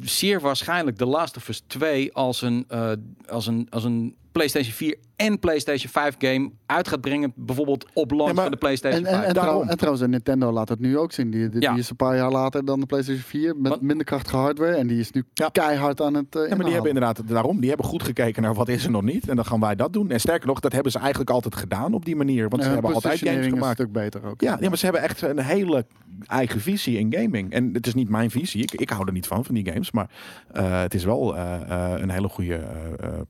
zeer 0.00 0.40
waarschijnlijk 0.40 0.96
The 0.96 1.06
Last 1.06 1.36
of 1.36 1.48
Us 1.48 1.62
2 1.66 2.12
als 2.14 2.42
een, 2.42 2.64
eh, 2.68 2.92
als 3.26 3.46
een, 3.46 3.66
als 3.70 3.84
een 3.84 4.16
PlayStation 4.32 4.72
4 4.74 4.96
en 5.16 5.38
PlayStation 5.38 5.90
5 5.92 6.14
game 6.18 6.50
uit 6.66 6.88
gaat 6.88 7.00
brengen. 7.00 7.32
Bijvoorbeeld 7.36 7.86
op 7.94 8.10
launch 8.10 8.26
Ja, 8.28 8.32
maar- 8.34 8.42
van 8.42 8.52
de 8.52 8.58
PlayStation 8.58 9.04
En, 9.06 9.12
en, 9.12 9.14
5. 9.16 9.26
en, 9.28 9.34
daarom. 9.34 9.68
en 9.68 9.76
trouwens, 9.76 10.04
en 10.04 10.10
Nintendo 10.10 10.50
laat 10.52 10.68
het 10.68 10.80
nu 10.80 10.98
ook 10.98 11.12
zien. 11.12 11.30
Die, 11.30 11.48
die, 11.48 11.60
Ja. 11.60 11.70
die 11.70 11.80
is 11.80 11.90
een 11.90 11.96
paar 11.96 12.16
jaar 12.16 12.30
later 12.30 12.64
dan 12.64 12.80
de 12.80 12.86
PlayStation 12.86 13.24
4 13.24 13.56
met 13.56 13.70
Want- 13.70 13.82
minder 13.82 14.06
krachtige 14.06 14.36
hardware. 14.36 14.74
En 14.74 14.86
die 14.86 14.98
is 14.98 15.10
nu 15.10 15.24
Ja. 15.32 15.48
keihard 15.48 16.00
aan 16.00 16.14
het 16.14 16.34
uh, 16.36 16.42
Ja, 16.48 16.48
maar 16.54 16.64
die 16.64 16.72
hebben 16.74 16.92
inderdaad 16.92 17.28
daarom. 17.28 17.60
Die 17.60 17.68
hebben 17.68 17.86
goed 17.86 18.02
gekeken 18.02 18.42
naar 18.42 18.54
wat 18.54 18.68
is 18.68 18.84
er 18.84 18.90
nog 18.90 19.02
niet. 19.02 19.28
En 19.28 19.36
dan 19.36 19.44
gaan 19.44 19.60
wij 19.60 19.74
dat 19.76 19.92
doen. 19.92 20.10
En 20.10 20.20
sterker 20.20 20.46
nog, 20.46 20.60
dat 20.60 20.72
hebben 20.72 20.92
ze 20.92 20.98
eigenlijk 20.98 21.30
altijd 21.30 21.54
gedaan 21.54 21.94
op 21.94 22.04
die 22.04 22.16
manier. 22.16 22.48
Want 22.48 22.62
ze 22.62 22.68
hebben 22.70 22.94
altijd 22.94 23.18
games 23.18 23.44
een 23.46 23.52
gemaakt. 23.52 23.74
stuk 23.74 23.92
beter 23.92 24.24
ook. 24.24 24.40
Ja, 24.40 24.56
ja, 24.60 24.68
maar 24.68 24.78
ze 24.78 24.84
hebben 24.84 25.02
echt 25.02 25.22
een 25.22 25.38
hele 25.38 25.86
eigen 26.26 26.60
visie 26.60 26.98
in 26.98 27.14
gaming. 27.14 27.52
En 27.52 27.70
het 27.72 27.86
is 27.86 27.94
niet 27.94 28.08
mijn 28.08 28.30
visie. 28.30 28.62
Ik, 28.62 28.72
ik 28.72 28.90
hou 28.90 29.06
er 29.06 29.12
niet 29.12 29.26
van, 29.26 29.44
van 29.44 29.54
die 29.54 29.66
games. 29.72 29.90
Maar 29.90 30.10
eh, 30.52 30.80
het 30.80 30.94
is 30.94 31.04
wel 31.04 31.36
eh, 31.36 31.54
eh, 31.94 32.00
een 32.00 32.10
hele 32.10 32.28
goede 32.28 32.54
eh, 32.54 32.62
eh, 33.00 33.20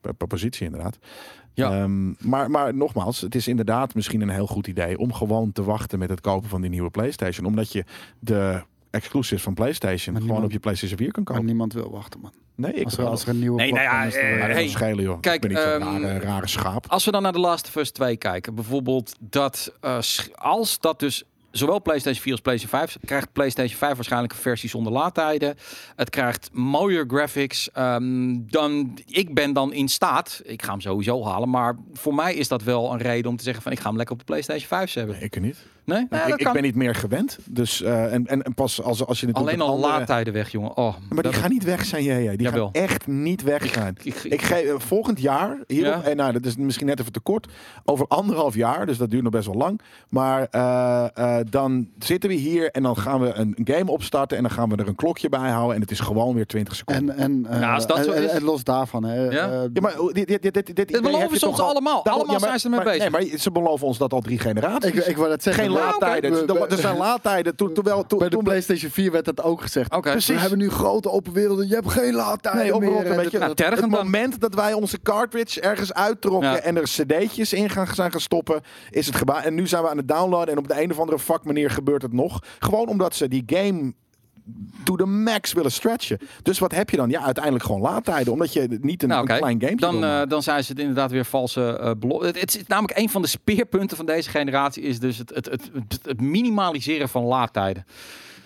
Ja. 1.55 1.70
Ehm, 1.82 2.28
maar, 2.28 2.51
maar 2.51 2.74
nogmaals, 2.74 3.20
het 3.20 3.34
is 3.34 3.49
inderdaad 3.49 3.95
misschien 3.95 4.20
een 4.20 4.28
heel 4.28 4.47
goed 4.47 4.66
idee 4.66 4.99
om 4.99 5.12
gewoon 5.12 5.53
te 5.53 5.62
wachten 5.62 5.99
met 5.99 6.09
het 6.11 6.20
kopen 6.20 6.49
van 6.49 6.61
die 6.61 6.70
nieuwe 6.70 6.91
PlayStation. 6.91 7.47
Omdat 7.47 7.72
je 7.72 7.84
de 8.18 8.62
exclusives 8.91 9.43
van 9.43 9.55
PlayStation 9.55 10.12
Maar 10.12 10.22
gewoon 10.22 10.22
niemand- 10.22 10.45
op 10.45 10.53
je 10.53 10.59
PlayStation 10.59 10.99
4 10.99 11.11
kan 11.12 11.22
Maar 11.22 11.32
kopen. 11.32 11.49
niemand 11.49 11.72
wil 11.72 11.91
wachten, 11.91 12.20
man. 12.20 12.32
Nee, 12.55 12.72
ik 12.72 12.84
Als 12.84 12.93
er, 12.97 13.01
wel. 13.03 13.11
als 13.11 13.22
er 13.22 13.28
een 13.28 13.38
nieuwe 13.38 13.57
Nee, 13.57 13.72
nou 13.72 13.82
ja, 13.82 14.01
platform 14.01 14.24
is, 14.24 14.38
dan 14.41 14.49
eh, 14.49 14.55
hey, 14.55 14.68
schelen, 14.68 15.05
joh. 15.05 15.20
kijk, 15.20 15.34
ik 15.34 15.41
ben 15.41 15.51
niet 15.51 15.59
zo'n 15.59 15.95
ehm, 15.95 16.03
rare, 16.03 16.18
rare 16.18 16.47
schaap. 16.49 16.84
Als 16.88 17.05
we 17.05 17.11
dan 17.11 17.22
naar 17.22 17.32
The 17.32 17.38
Last 17.38 17.66
of 17.66 17.76
Us 17.76 17.91
2 17.91 18.16
kijken, 18.16 18.55
bijvoorbeeld 18.55 19.16
dat 19.20 19.74
eh, 19.80 19.99
als 20.34 20.78
dat 20.80 20.99
dus 21.01 21.24
zowel 21.51 21.82
PlayStation 21.82 22.22
4 22.22 22.32
als 22.32 22.40
PlayStation 22.40 22.80
5 22.80 22.98
krijgt 23.05 23.32
PlayStation 23.32 23.78
5 23.78 23.94
waarschijnlijk 23.94 24.32
een 24.32 24.38
versie 24.38 24.68
zonder 24.68 24.92
laadtijden. 24.92 25.57
Het 25.96 26.11
krijgt 26.11 26.51
mooier 26.53 27.05
graphics. 27.09 27.70
ehm, 27.70 28.36
dan 28.40 28.98
ik 29.07 29.34
ben 29.34 29.53
dan 29.53 29.72
in 29.72 29.88
staat, 29.88 30.40
ik 30.44 30.62
ga 30.62 30.70
hem 30.70 30.80
sowieso 30.80 31.24
halen, 31.24 31.51
maar 31.51 31.76
voor 31.92 32.14
mij 32.14 32.34
is 32.34 32.48
dat 32.48 32.62
wel 32.62 32.92
een 32.92 32.98
reden 32.98 33.30
om 33.30 33.36
te 33.36 33.44
zeggen 33.44 33.62
van 33.62 33.72
ik 33.72 33.80
ga 33.80 33.88
hem 33.88 33.96
lekker 33.96 34.14
op 34.14 34.20
de 34.20 34.26
PlayStation 34.26 34.68
5 34.68 34.94
hebben. 34.94 35.14
Nee, 35.14 35.24
ik 35.24 35.40
niet. 35.40 35.66
Nee, 35.91 36.07
nee 36.11 36.36
ik, 36.36 36.53
ben 36.53 36.62
niet 36.62 36.74
meer 36.74 36.95
gewend. 36.95 37.38
Dus, 37.45 37.82
eh, 37.82 38.12
en, 38.12 38.26
en, 38.26 38.43
en 38.43 38.55
pas 38.55 38.82
als, 38.82 39.07
als 39.07 39.20
je 39.20 39.26
het 39.26 39.36
Alleen 39.36 39.61
al 39.61 39.68
andere- 39.74 39.93
laadtijden 39.93 40.32
weg, 40.32 40.49
jongen. 40.51 40.76
Oh, 40.76 40.95
Maar 41.09 41.22
die 41.22 41.32
gaan 41.32 41.51
niet 41.51 41.64
weg 41.64 41.84
zijn, 41.84 42.05
jij. 42.05 42.36
Die 42.36 42.43
Jawel. 42.47 42.70
gaan 42.72 42.82
echt 42.82 43.07
niet 43.07 43.43
weg 43.43 43.66
zijn. 43.72 43.97
ik, 44.03 44.14
ik- 44.14 44.32
Ik 44.32 44.43
geef 44.43 44.64
eh, 44.64 44.74
volgend 44.78 45.20
jaar 45.20 45.59
hierop, 45.66 46.03
Ja. 46.05 46.11
en 46.11 46.16
nou, 46.16 46.32
dat 46.32 46.45
is 46.45 46.57
misschien 46.57 46.86
net 46.86 47.01
even 47.01 47.12
te 47.12 47.20
kort, 47.20 47.47
over 47.84 48.07
anderhalf 48.09 48.55
jaar, 48.55 48.86
dus 48.86 48.99
dat 48.99 49.11
duurt 49.11 49.22
nog 49.22 49.32
best 49.32 49.47
wel 49.47 49.55
lang. 49.57 49.80
Maar 50.09 50.47
eh, 50.51 51.07
eh, 51.14 51.47
dan 51.51 51.88
zitten 51.99 52.28
we 52.30 52.36
hier 52.36 52.70
en 52.70 52.82
dan 52.82 52.97
gaan 52.97 53.20
we 53.20 53.32
een 53.34 53.57
game 53.64 53.91
opstarten 53.91 54.36
en 54.36 54.43
dan 54.43 54.53
gaan 54.53 54.68
we 54.68 54.76
er 54.76 54.88
een 54.88 54.95
klokje 54.95 55.28
bij 55.28 55.51
houden 55.51 55.74
en 55.74 55.80
het 55.80 55.91
is 55.91 56.01
gewoon 56.01 56.34
weer 56.34 56.47
20 56.47 56.74
seconden. 56.76 57.16
En, 57.16 57.47
en, 57.47 57.47
eh, 57.55 57.61
Ja, 57.61 57.74
als 57.74 57.86
dat 57.86 57.97
en- 57.99 58.05
zo 58.05 58.11
en- 58.12 58.22
is- 58.24 58.30
en 58.30 58.43
los 58.43 58.64
daarvan, 58.64 59.05
hè, 59.05 59.24
Ja? 59.24 59.30
eh, 59.51 59.61
ja, 59.72 59.80
maar 59.80 59.95
dit, 60.12 60.26
dit, 60.28 60.43
dit, 60.43 60.55
dit, 60.55 60.76
dit 60.76 61.01
beloven 61.03 61.30
ze 61.34 61.38
toch 61.41 61.51
ons 61.51 61.61
al- 61.61 61.68
allemaal. 61.68 62.03
Daarom- 62.03 62.22
Allemaal 62.22 62.41
maar- 62.41 62.49
zijn 62.49 62.61
ze 62.61 62.68
ermee 62.68 62.84
bezig. 62.84 63.11
Nee, 63.11 63.28
maar 63.30 63.38
ze 63.38 63.51
beloven 63.51 63.86
ons 63.86 63.99
dat 63.99 64.12
al 64.12 64.20
drie 64.20 64.38
generaties. 64.38 64.91
ik, 64.91 65.07
ik 65.07 65.16
wou 65.16 65.28
dat 65.28 65.43
zeggen. 65.43 65.64
Geen 65.64 65.72
laadtijden. 65.80 66.30
we- 66.46 66.52
we- 66.52 66.66
Er 66.66 66.76
zijn 66.78 66.96
laadtijden. 67.06 67.56
Toen, 67.56 67.72
terwijl, 67.72 68.06
toen, 68.06 68.18
Bij 68.18 68.28
de 68.28 68.34
toen 68.34 68.44
PlayStation 68.44 68.90
4 68.90 69.12
werd 69.12 69.24
dat 69.24 69.42
ook 69.42 69.60
gezegd. 69.60 69.94
Oké. 69.94 70.14
We 70.26 70.32
hebben 70.32 70.58
nu 70.58 70.70
grote 70.70 71.10
open 71.10 71.32
werelden. 71.32 71.68
Je 71.68 71.74
hebt 71.74 71.90
geen 71.90 72.14
laadtijden 72.14 72.60
Nee, 72.60 72.70
meer. 72.70 72.88
overal 72.88 73.00
een 73.04 73.10
En 73.10 73.16
beetje. 73.22 73.38
Nou, 73.38 73.50
het 73.50 73.80
dan. 73.80 73.88
moment 73.90 74.40
dat 74.40 74.54
wij 74.54 74.72
onze 74.72 75.00
cartridge 75.02 75.60
ergens 75.60 75.92
uittrokken 75.92 76.50
Ja. 76.50 76.58
en 76.60 76.76
er 76.76 76.82
cd'tjes 76.82 77.52
in 77.52 77.70
gaan, 77.70 77.86
zijn 77.94 78.10
gaan 78.10 78.20
stoppen, 78.20 78.60
is 78.90 79.06
het 79.06 79.16
gebaar. 79.16 79.44
En 79.44 79.54
nu 79.54 79.66
zijn 79.66 79.82
we 79.82 79.88
aan 79.88 79.96
het 79.96 80.08
downloaden 80.08 80.52
en 80.54 80.58
op 80.58 80.68
de 80.68 80.82
een 80.82 80.90
of 80.90 80.98
andere 80.98 81.18
fuck 81.18 81.44
manier 81.44 81.70
gebeurt 81.70 82.02
het 82.02 82.12
nog. 82.12 82.38
Gewoon 82.58 82.88
omdat 82.88 83.14
ze 83.14 83.28
die 83.28 83.42
game 83.46 83.92
to 84.84 84.96
the 84.96 85.07
max 85.07 85.53
willen 85.53 85.72
stretchen. 85.72 86.18
Dus 86.42 86.59
wat 86.59 86.72
heb 86.72 86.90
je 86.90 86.96
dan? 86.96 87.11
Ja, 87.11 87.22
uiteindelijk 87.22 87.64
gewoon 87.64 87.80
laadtijden. 87.80 88.32
Omdat 88.32 88.53
je 88.53 88.78
niet 88.80 89.03
een, 89.03 89.09
Nou, 89.09 89.30
een 89.30 89.38
klein 89.38 89.62
game 89.62 89.76
dan, 89.76 90.05
eh, 90.05 90.22
dan 90.28 90.42
zijn 90.42 90.64
ze 90.64 90.70
het 90.70 90.80
inderdaad 90.80 91.11
weer 91.11 91.24
valse 91.24 91.78
uh, 91.80 91.90
beloften. 91.98 92.26
Het, 92.26 92.40
het 92.40 92.57
is 92.57 92.66
namelijk 92.66 92.98
een 92.98 93.11
van 93.11 93.22
de 93.22 93.28
speerpunten 93.28 93.96
van 93.96 94.07
deze 94.07 94.30
generatie 94.30 94.82
is 94.82 95.01
dus 95.01 95.18
het, 95.18 95.34
het, 95.34 95.46
het, 95.46 95.70
het 96.03 96.20
minimaliseren 96.20 97.09
van 97.09 97.24
laadtijden. 97.24 97.86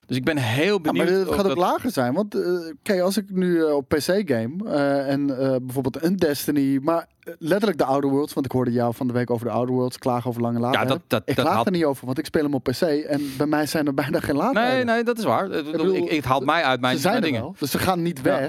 Dus 0.07 0.17
ik 0.17 0.25
ben 0.25 0.37
heel 0.37 0.73
Ja, 0.75 0.81
benieuwd. 0.81 1.09
maar 1.09 1.17
het 1.17 1.29
gaat 1.29 1.39
ook 1.41 1.47
dat- 1.47 1.57
lager 1.57 1.91
zijn. 1.91 2.15
Want 2.15 2.35
eh, 2.35 2.43
kijk, 2.83 3.01
als 3.01 3.17
ik 3.17 3.25
nu 3.31 3.65
eh, 3.65 3.75
op 3.75 3.89
PC 3.89 4.23
game 4.25 4.51
eh, 4.65 5.09
en 5.13 5.27
bijvoorbeeld 5.63 6.03
een 6.03 6.17
Destiny, 6.17 6.79
maar 6.83 7.07
letterlijk 7.39 7.79
de 7.79 7.85
Outer 7.85 8.11
Worlds, 8.11 8.33
want 8.33 8.47
ik 8.47 8.53
hoorde 8.53 8.73
jou 8.73 8.95
van 8.95 9.07
de 9.07 9.13
week 9.13 9.31
over 9.31 9.47
de 9.47 9.53
Outer 9.53 9.75
Worlds 9.75 9.99
klagen 9.99 10.31
over 10.31 10.43
lange 10.43 10.59
laadtijden. 10.59 10.89
dat- 10.91 11.01
dat- 11.07 11.23
ik 11.25 11.37
dat 11.37 11.45
klaag 11.45 11.57
had- 11.57 11.67
er 11.67 11.73
niet 11.73 11.85
over, 11.85 12.07
want 12.07 12.19
ik 12.19 12.25
speel 12.27 12.43
hem 12.43 12.55
op 12.55 12.63
PC 12.65 12.81
en 12.83 13.23
bij 13.37 13.47
mij 13.47 13.67
zijn 13.67 13.87
er 13.87 13.95
bijna 13.95 14.21
geen 14.21 14.37
laadtijden. 14.37 14.75
Nee, 14.87 14.95
nee, 14.95 15.05
dat 15.05 15.19
is 15.19 15.25
waar. 15.25 15.45
Ik, 15.45 15.51
bedoel, 15.65 15.73
bedoel, 15.73 15.95
ik, 15.97 16.11
het 16.11 16.25
haalt 16.25 16.45
mij 16.45 16.63
uit 16.63 16.81
mijn, 16.81 16.95
ze 16.97 17.01
zijn 17.03 17.15
er 17.15 17.21
dingen. 17.21 17.41
wel, 17.41 17.55
dus 17.59 17.71
ze 17.71 17.79
gaan 17.79 18.03
niet 18.03 18.21
Ja. 18.25 18.49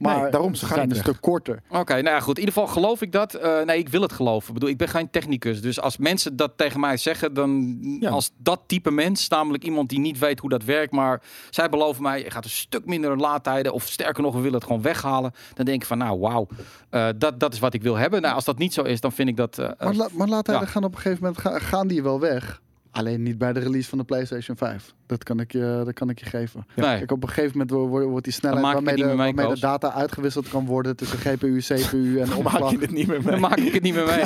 Maar 0.00 0.20
Nee, 0.22 0.30
daarom, 0.30 0.54
ze 0.54 0.66
gaan 0.66 0.90
een 0.90 0.96
stuk 0.96 1.16
korter. 1.20 1.62
Oké, 1.68 1.92
nou 1.92 2.04
ja, 2.04 2.20
goed. 2.20 2.38
In 2.38 2.44
ieder 2.44 2.54
geval 2.60 2.74
geloof 2.74 3.02
ik 3.02 3.12
dat. 3.12 3.34
Eh, 3.34 3.62
nee, 3.62 3.78
ik 3.78 3.88
wil 3.88 4.02
het 4.02 4.12
geloven. 4.12 4.48
Ik 4.48 4.54
bedoel, 4.54 4.68
ik 4.68 4.76
ben 4.76 4.88
geen 4.88 5.10
technicus. 5.10 5.60
Dus 5.62 5.80
als 5.80 5.96
mensen 5.96 6.36
dat 6.36 6.52
tegen 6.56 6.80
mij 6.80 6.96
zeggen, 6.96 7.34
dan 7.34 7.78
Ja. 8.00 8.10
als 8.10 8.30
dat 8.36 8.60
type 8.66 8.90
mens, 8.90 9.28
namelijk 9.28 9.64
iemand 9.64 9.88
die 9.88 9.98
niet 9.98 10.18
weet 10.18 10.38
hoe 10.38 10.50
dat 10.50 10.64
werkt, 10.64 10.92
maar 10.92 11.22
zij 11.50 11.68
beloven 11.68 12.02
mij, 12.02 12.22
je 12.22 12.30
gaat 12.30 12.44
een 12.44 12.50
stuk 12.50 12.86
minder 12.86 13.16
laadtijden, 13.16 13.72
of 13.72 13.86
sterker 13.86 14.22
nog, 14.22 14.34
we 14.34 14.40
willen 14.40 14.54
het 14.58 14.66
gewoon 14.66 14.82
weghalen. 14.82 15.32
Dan 15.54 15.64
denk 15.64 15.80
ik 15.80 15.86
van, 15.86 15.98
nou, 15.98 16.18
wauw, 16.20 16.46
eh, 16.90 17.08
dat, 17.16 17.40
dat 17.40 17.52
is 17.52 17.58
wat 17.58 17.74
ik 17.74 17.82
wil 17.82 17.94
hebben. 17.96 18.22
Nou, 18.22 18.34
als 18.34 18.44
dat 18.44 18.58
niet 18.58 18.74
zo 18.74 18.82
is, 18.82 19.00
dan 19.00 19.12
vind 19.12 19.28
ik 19.28 19.36
dat. 19.36 19.58
eh, 19.58 19.68
Maar, 19.78 19.94
la, 19.94 20.08
maar 20.12 20.28
laadtijden 20.28 20.64
ja. 20.64 20.70
gaan 20.70 20.84
op 20.84 20.94
een 20.94 21.00
gegeven 21.00 21.22
moment 21.24 21.40
ga- 21.40 21.58
gaan 21.58 21.86
die 21.86 22.02
wel 22.02 22.20
weg. 22.20 22.60
Alleen 22.92 23.22
niet 23.22 23.38
bij 23.38 23.52
de 23.52 23.60
release 23.60 23.88
van 23.88 23.98
de 23.98 24.04
PlayStation 24.04 24.56
5. 24.56 24.94
Dat 25.06 25.22
kan 25.22 25.40
ik 25.40 25.52
je, 25.52 25.82
dat 25.84 25.94
kan 25.94 26.08
ik 26.10 26.18
je 26.18 26.26
geven. 26.26 26.66
nee. 26.76 26.96
Kijk, 26.98 27.12
op 27.12 27.22
een 27.22 27.28
gegeven 27.28 27.50
moment 27.52 27.70
wo- 27.70 27.88
wo- 27.88 28.08
wordt 28.08 28.24
die 28.24 28.32
snelheid 28.32 28.62
maak 28.62 28.74
waarmee, 28.74 28.96
de, 28.96 29.14
waarmee 29.16 29.48
de 29.48 29.60
data 29.60 29.92
uitgewisseld 29.92 30.48
kan 30.48 30.66
worden 30.66 30.96
tussen 30.96 31.18
GPU, 31.18 31.58
CPU 31.60 32.20
en 32.20 32.28
maak 32.28 32.36
opslag. 32.36 32.70
je 32.70 32.78
het 32.78 32.90
niet 32.90 33.06
meer 33.06 33.22
mee. 33.22 33.30
Dan 33.30 33.40
maak 33.40 33.56
ik 33.58 33.72
het 33.72 33.82
niet 33.82 33.94
meer 33.94 34.06
mee. 34.06 34.24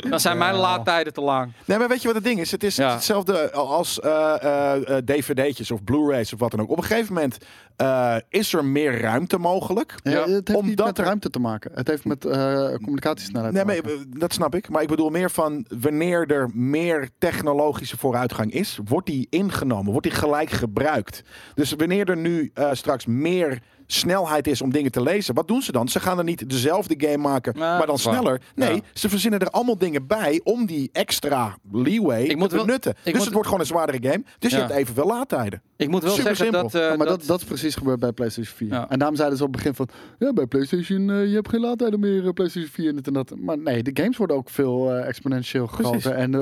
dan 0.10 0.20
zijn 0.20 0.38
mijn 0.38 0.54
laadtijden 0.54 1.12
te 1.12 1.20
lang. 1.20 1.52
Nee, 1.64 1.78
maar 1.78 1.88
weet 1.88 2.00
je 2.00 2.06
wat 2.06 2.16
het 2.16 2.24
ding 2.24 2.40
is? 2.40 2.50
Het 2.50 2.62
is 2.64 2.76
Ja. 2.76 2.92
hetzelfde 2.92 3.52
als 3.52 4.00
eh, 4.00 4.34
eh, 4.42 4.96
eh, 4.96 5.04
dvd'tjes 5.04 5.70
of 5.70 5.84
Blu-rays 5.84 6.32
of 6.32 6.38
wat 6.40 6.50
dan 6.50 6.60
ook. 6.60 6.70
Op 6.70 6.76
een 6.76 6.84
gegeven 6.84 7.14
moment 7.14 7.38
eh, 7.76 8.16
is 8.28 8.52
er 8.52 8.64
meer 8.64 9.00
ruimte 9.00 9.38
mogelijk. 9.38 9.94
Ja, 10.02 10.10
Ja. 10.10 10.28
het 10.28 10.48
heeft 10.48 10.62
niet 10.62 10.84
met 10.84 10.98
er- 10.98 11.04
ruimte 11.04 11.30
te 11.30 11.38
maken. 11.38 11.70
Het 11.74 11.88
heeft 11.88 12.04
met 12.04 12.24
eh, 12.24 12.72
communicatiesnelheid 12.74 13.52
Nee, 13.54 13.62
te 13.62 13.66
maar, 13.68 13.76
maken. 13.76 14.10
eh, 14.12 14.20
dat 14.20 14.32
snap 14.32 14.54
ik. 14.54 14.68
Maar 14.68 14.82
ik 14.82 14.88
bedoel 14.88 15.10
meer 15.10 15.30
van 15.30 15.66
wanneer 15.80 16.26
er 16.30 16.50
meer 16.54 17.08
technologische 17.42 17.98
vooruitgang 17.98 18.52
is, 18.52 18.78
wordt 18.84 19.06
die 19.06 19.26
ingenomen, 19.30 19.92
wordt 19.92 20.06
die 20.06 20.16
gelijk 20.16 20.50
gebruikt. 20.50 21.22
Dus 21.54 21.72
wanneer 21.72 22.08
er 22.08 22.16
nu 22.16 22.50
eh, 22.54 22.68
straks 22.72 23.06
meer 23.06 23.62
snelheid 23.92 24.46
is 24.46 24.62
om 24.62 24.70
dingen 24.72 24.90
te 24.90 25.02
lezen, 25.02 25.34
wat 25.34 25.48
doen 25.48 25.62
ze 25.62 25.72
dan? 25.72 25.88
Ze 25.88 26.00
gaan 26.00 26.18
er 26.18 26.24
niet 26.24 26.48
dezelfde 26.50 26.94
game 26.98 27.16
maken, 27.16 27.58
maar 27.58 27.86
dan 27.86 27.98
sneller. 27.98 28.40
Nee, 28.54 28.74
Ja. 28.74 28.80
ze 28.94 29.08
verzinnen 29.08 29.40
er 29.40 29.50
allemaal 29.50 29.78
dingen 29.78 30.06
bij 30.06 30.40
om 30.44 30.66
die 30.66 30.90
extra 30.92 31.56
leeway 31.72 32.22
Ik 32.24 32.36
moet 32.36 32.48
te 32.48 32.56
wel- 32.56 32.64
benutten. 32.64 32.94
Dus 33.02 33.12
moet- 33.12 33.22
het 33.22 33.32
wordt 33.32 33.46
gewoon 33.48 33.60
een 33.60 33.66
zwaardere 33.66 34.08
game. 34.10 34.24
Dus 34.38 34.50
je 34.52 34.56
hebt 34.58 34.70
evenveel 34.70 35.06
laadtijden. 35.06 35.62
Ik 35.76 35.88
moet 35.88 36.02
wel 36.02 36.10
Super 36.12 36.36
zeggen 36.36 36.44
simpel. 36.44 36.62
dat, 36.70 36.74
eh, 36.82 36.88
Ja, 36.90 36.96
maar 36.96 37.06
dat, 37.06 37.18
dat, 37.18 37.26
dat 37.28 37.40
is 37.40 37.46
precies 37.46 37.74
gebeurd 37.74 38.00
bij 38.00 38.12
PlayStation 38.12 38.56
4. 38.56 38.68
Ja. 38.68 38.88
En 38.90 38.98
daarom 38.98 39.16
zeiden 39.16 39.38
ze 39.38 39.44
op 39.44 39.52
het 39.52 39.62
begin 39.62 39.74
van... 39.76 39.88
Ja, 40.18 40.32
bij 40.32 40.46
PlayStation, 40.46 41.10
eh, 41.10 41.26
je 41.26 41.34
hebt 41.34 41.48
geen 41.48 41.60
laadtijden 41.60 42.00
meer, 42.00 42.26
eh, 42.26 42.32
PlayStation 42.32 42.72
4 42.72 42.88
en 42.88 42.94
dit 42.96 43.06
en 43.06 43.12
dat. 43.12 43.32
Maar 43.38 43.58
nee, 43.58 43.82
de 43.82 43.90
games 44.02 44.16
worden 44.16 44.36
ook 44.36 44.50
veel 44.50 44.90
eh, 44.92 45.08
exponentieel 45.08 45.66
groter. 45.66 46.12
En 46.12 46.32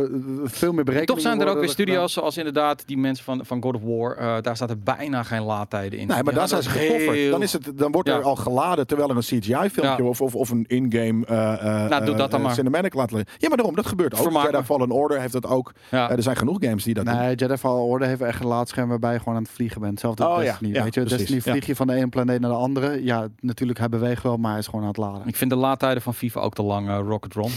veel 0.44 0.72
meer 0.72 0.84
berekeningen 0.84 1.06
Toch 1.06 1.20
zijn 1.20 1.40
er 1.40 1.46
ook 1.48 1.60
weer 1.60 1.68
studio's 1.68 2.12
zoals 2.12 2.36
inderdaad 2.36 2.82
die 2.86 2.98
mensen 2.98 3.24
van, 3.24 3.46
van 3.46 3.62
God 3.62 3.74
of 3.74 3.82
War. 3.84 4.16
eh, 4.16 4.42
daar 4.42 4.56
staat 4.56 4.70
er 4.70 4.78
bijna 4.78 5.22
geen 5.22 5.42
laadtijden 5.42 5.98
in. 5.98 6.06
Nee, 6.06 6.22
maar 6.22 6.34
daar 6.34 6.48
zijn 6.48 6.62
ze 6.62 6.70
heel- 6.70 7.30
Dan, 7.40 7.60
is 7.60 7.66
het, 7.66 7.78
dan 7.78 7.92
wordt 7.92 8.08
er 8.08 8.22
al 8.22 8.36
geladen 8.36 8.86
terwijl 8.86 9.08
er 9.10 9.16
een 9.16 9.22
CGI-filmpje 9.22 10.02
Ja. 10.02 10.08
of, 10.08 10.20
of, 10.20 10.34
of 10.34 10.50
een 10.50 10.64
in-game 10.68 11.26
eh 11.26 11.52
eh, 11.52 11.90
Nou, 11.90 12.04
doe 12.04 12.14
dat 12.16 12.30
dan 12.30 12.40
eh, 12.40 12.46
maar. 12.46 12.54
cinematic 12.54 12.94
laten 12.94 13.16
liggen. 13.16 13.34
Ja, 13.38 13.48
maar 13.48 13.56
daarom, 13.56 13.76
dat 13.76 13.86
gebeurt 13.86 14.14
ook. 14.14 14.22
Vermaak 14.22 14.50
Jedi. 14.50 14.62
Fallen 14.64 14.90
Order 14.90 15.20
heeft 15.20 15.32
dat 15.32 15.46
ook. 15.46 15.72
Ja. 15.90 16.10
Er 16.10 16.22
zijn 16.22 16.36
genoeg 16.36 16.56
games 16.60 16.84
die 16.84 16.94
dat 16.94 17.04
doen. 17.04 17.14
Nee, 17.16 17.34
Jedi 17.34 17.56
Fallen 17.56 17.82
Order 17.82 18.08
heeft 18.08 18.20
echt 18.20 18.40
een 18.40 18.46
laadscherm 18.46 18.88
waarbij 18.88 19.12
je 19.12 19.18
gewoon 19.18 19.34
aan 19.36 19.42
het 19.42 19.52
vliegen 19.52 19.80
bent. 19.80 19.92
Hetzelfde 19.92 20.28
Oh. 20.28 20.38
Destiny. 20.38 20.72
Ja, 20.74 20.82
weet 20.82 20.94
je. 20.94 21.02
Destiny 21.04 21.40
vlieg 21.40 21.66
je 21.66 21.76
van 21.76 21.86
de 21.86 21.94
ene 21.94 22.08
planeet 22.08 22.40
naar 22.40 22.50
de 22.50 22.56
andere. 22.56 23.04
Ja, 23.04 23.28
natuurlijk, 23.40 23.78
hij 23.78 23.88
beweegt 23.88 24.22
wel, 24.22 24.36
maar 24.36 24.50
hij 24.50 24.60
is 24.60 24.66
gewoon 24.66 24.80
aan 24.82 24.88
het 24.88 24.96
laden. 24.96 25.22
Ik 25.26 25.36
vind 25.36 25.50
de 25.50 25.56
laadtijden 25.56 26.02
van 26.02 26.14
FIFA 26.14 26.40
ook 26.40 26.54
te 26.54 26.62
lang, 26.62 26.88
eh, 26.88 26.98
Rocket 27.06 27.34
Ron. 27.34 27.50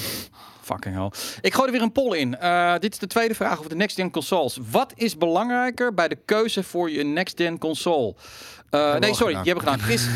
Fucking 0.61 0.95
hell. 0.95 1.11
Ik 1.41 1.53
gooi 1.53 1.65
er 1.65 1.71
weer 1.73 1.81
een 1.81 1.91
poll 1.91 2.17
in. 2.17 2.38
Eh, 2.38 2.73
dit 2.79 2.93
is 2.93 2.99
de 2.99 3.07
tweede 3.07 3.36
vraag 3.36 3.57
over 3.57 3.69
de 3.69 3.75
next-gen 3.75 4.11
consoles. 4.11 4.59
Wat 4.71 4.91
is 4.95 5.17
belangrijker 5.17 5.93
bij 5.93 6.07
de 6.07 6.17
keuze 6.25 6.63
voor 6.63 6.91
je 6.91 7.03
next-gen 7.03 7.57
console? 7.57 8.15
Eh, 8.74 8.95
nee, 8.95 9.13
sorry, 9.13 9.36
gedaan. 9.36 9.43
die 9.43 9.53
hebben 9.53 9.74
we 9.74 9.80
gedaan. 9.80 9.89
Is, 9.89 10.07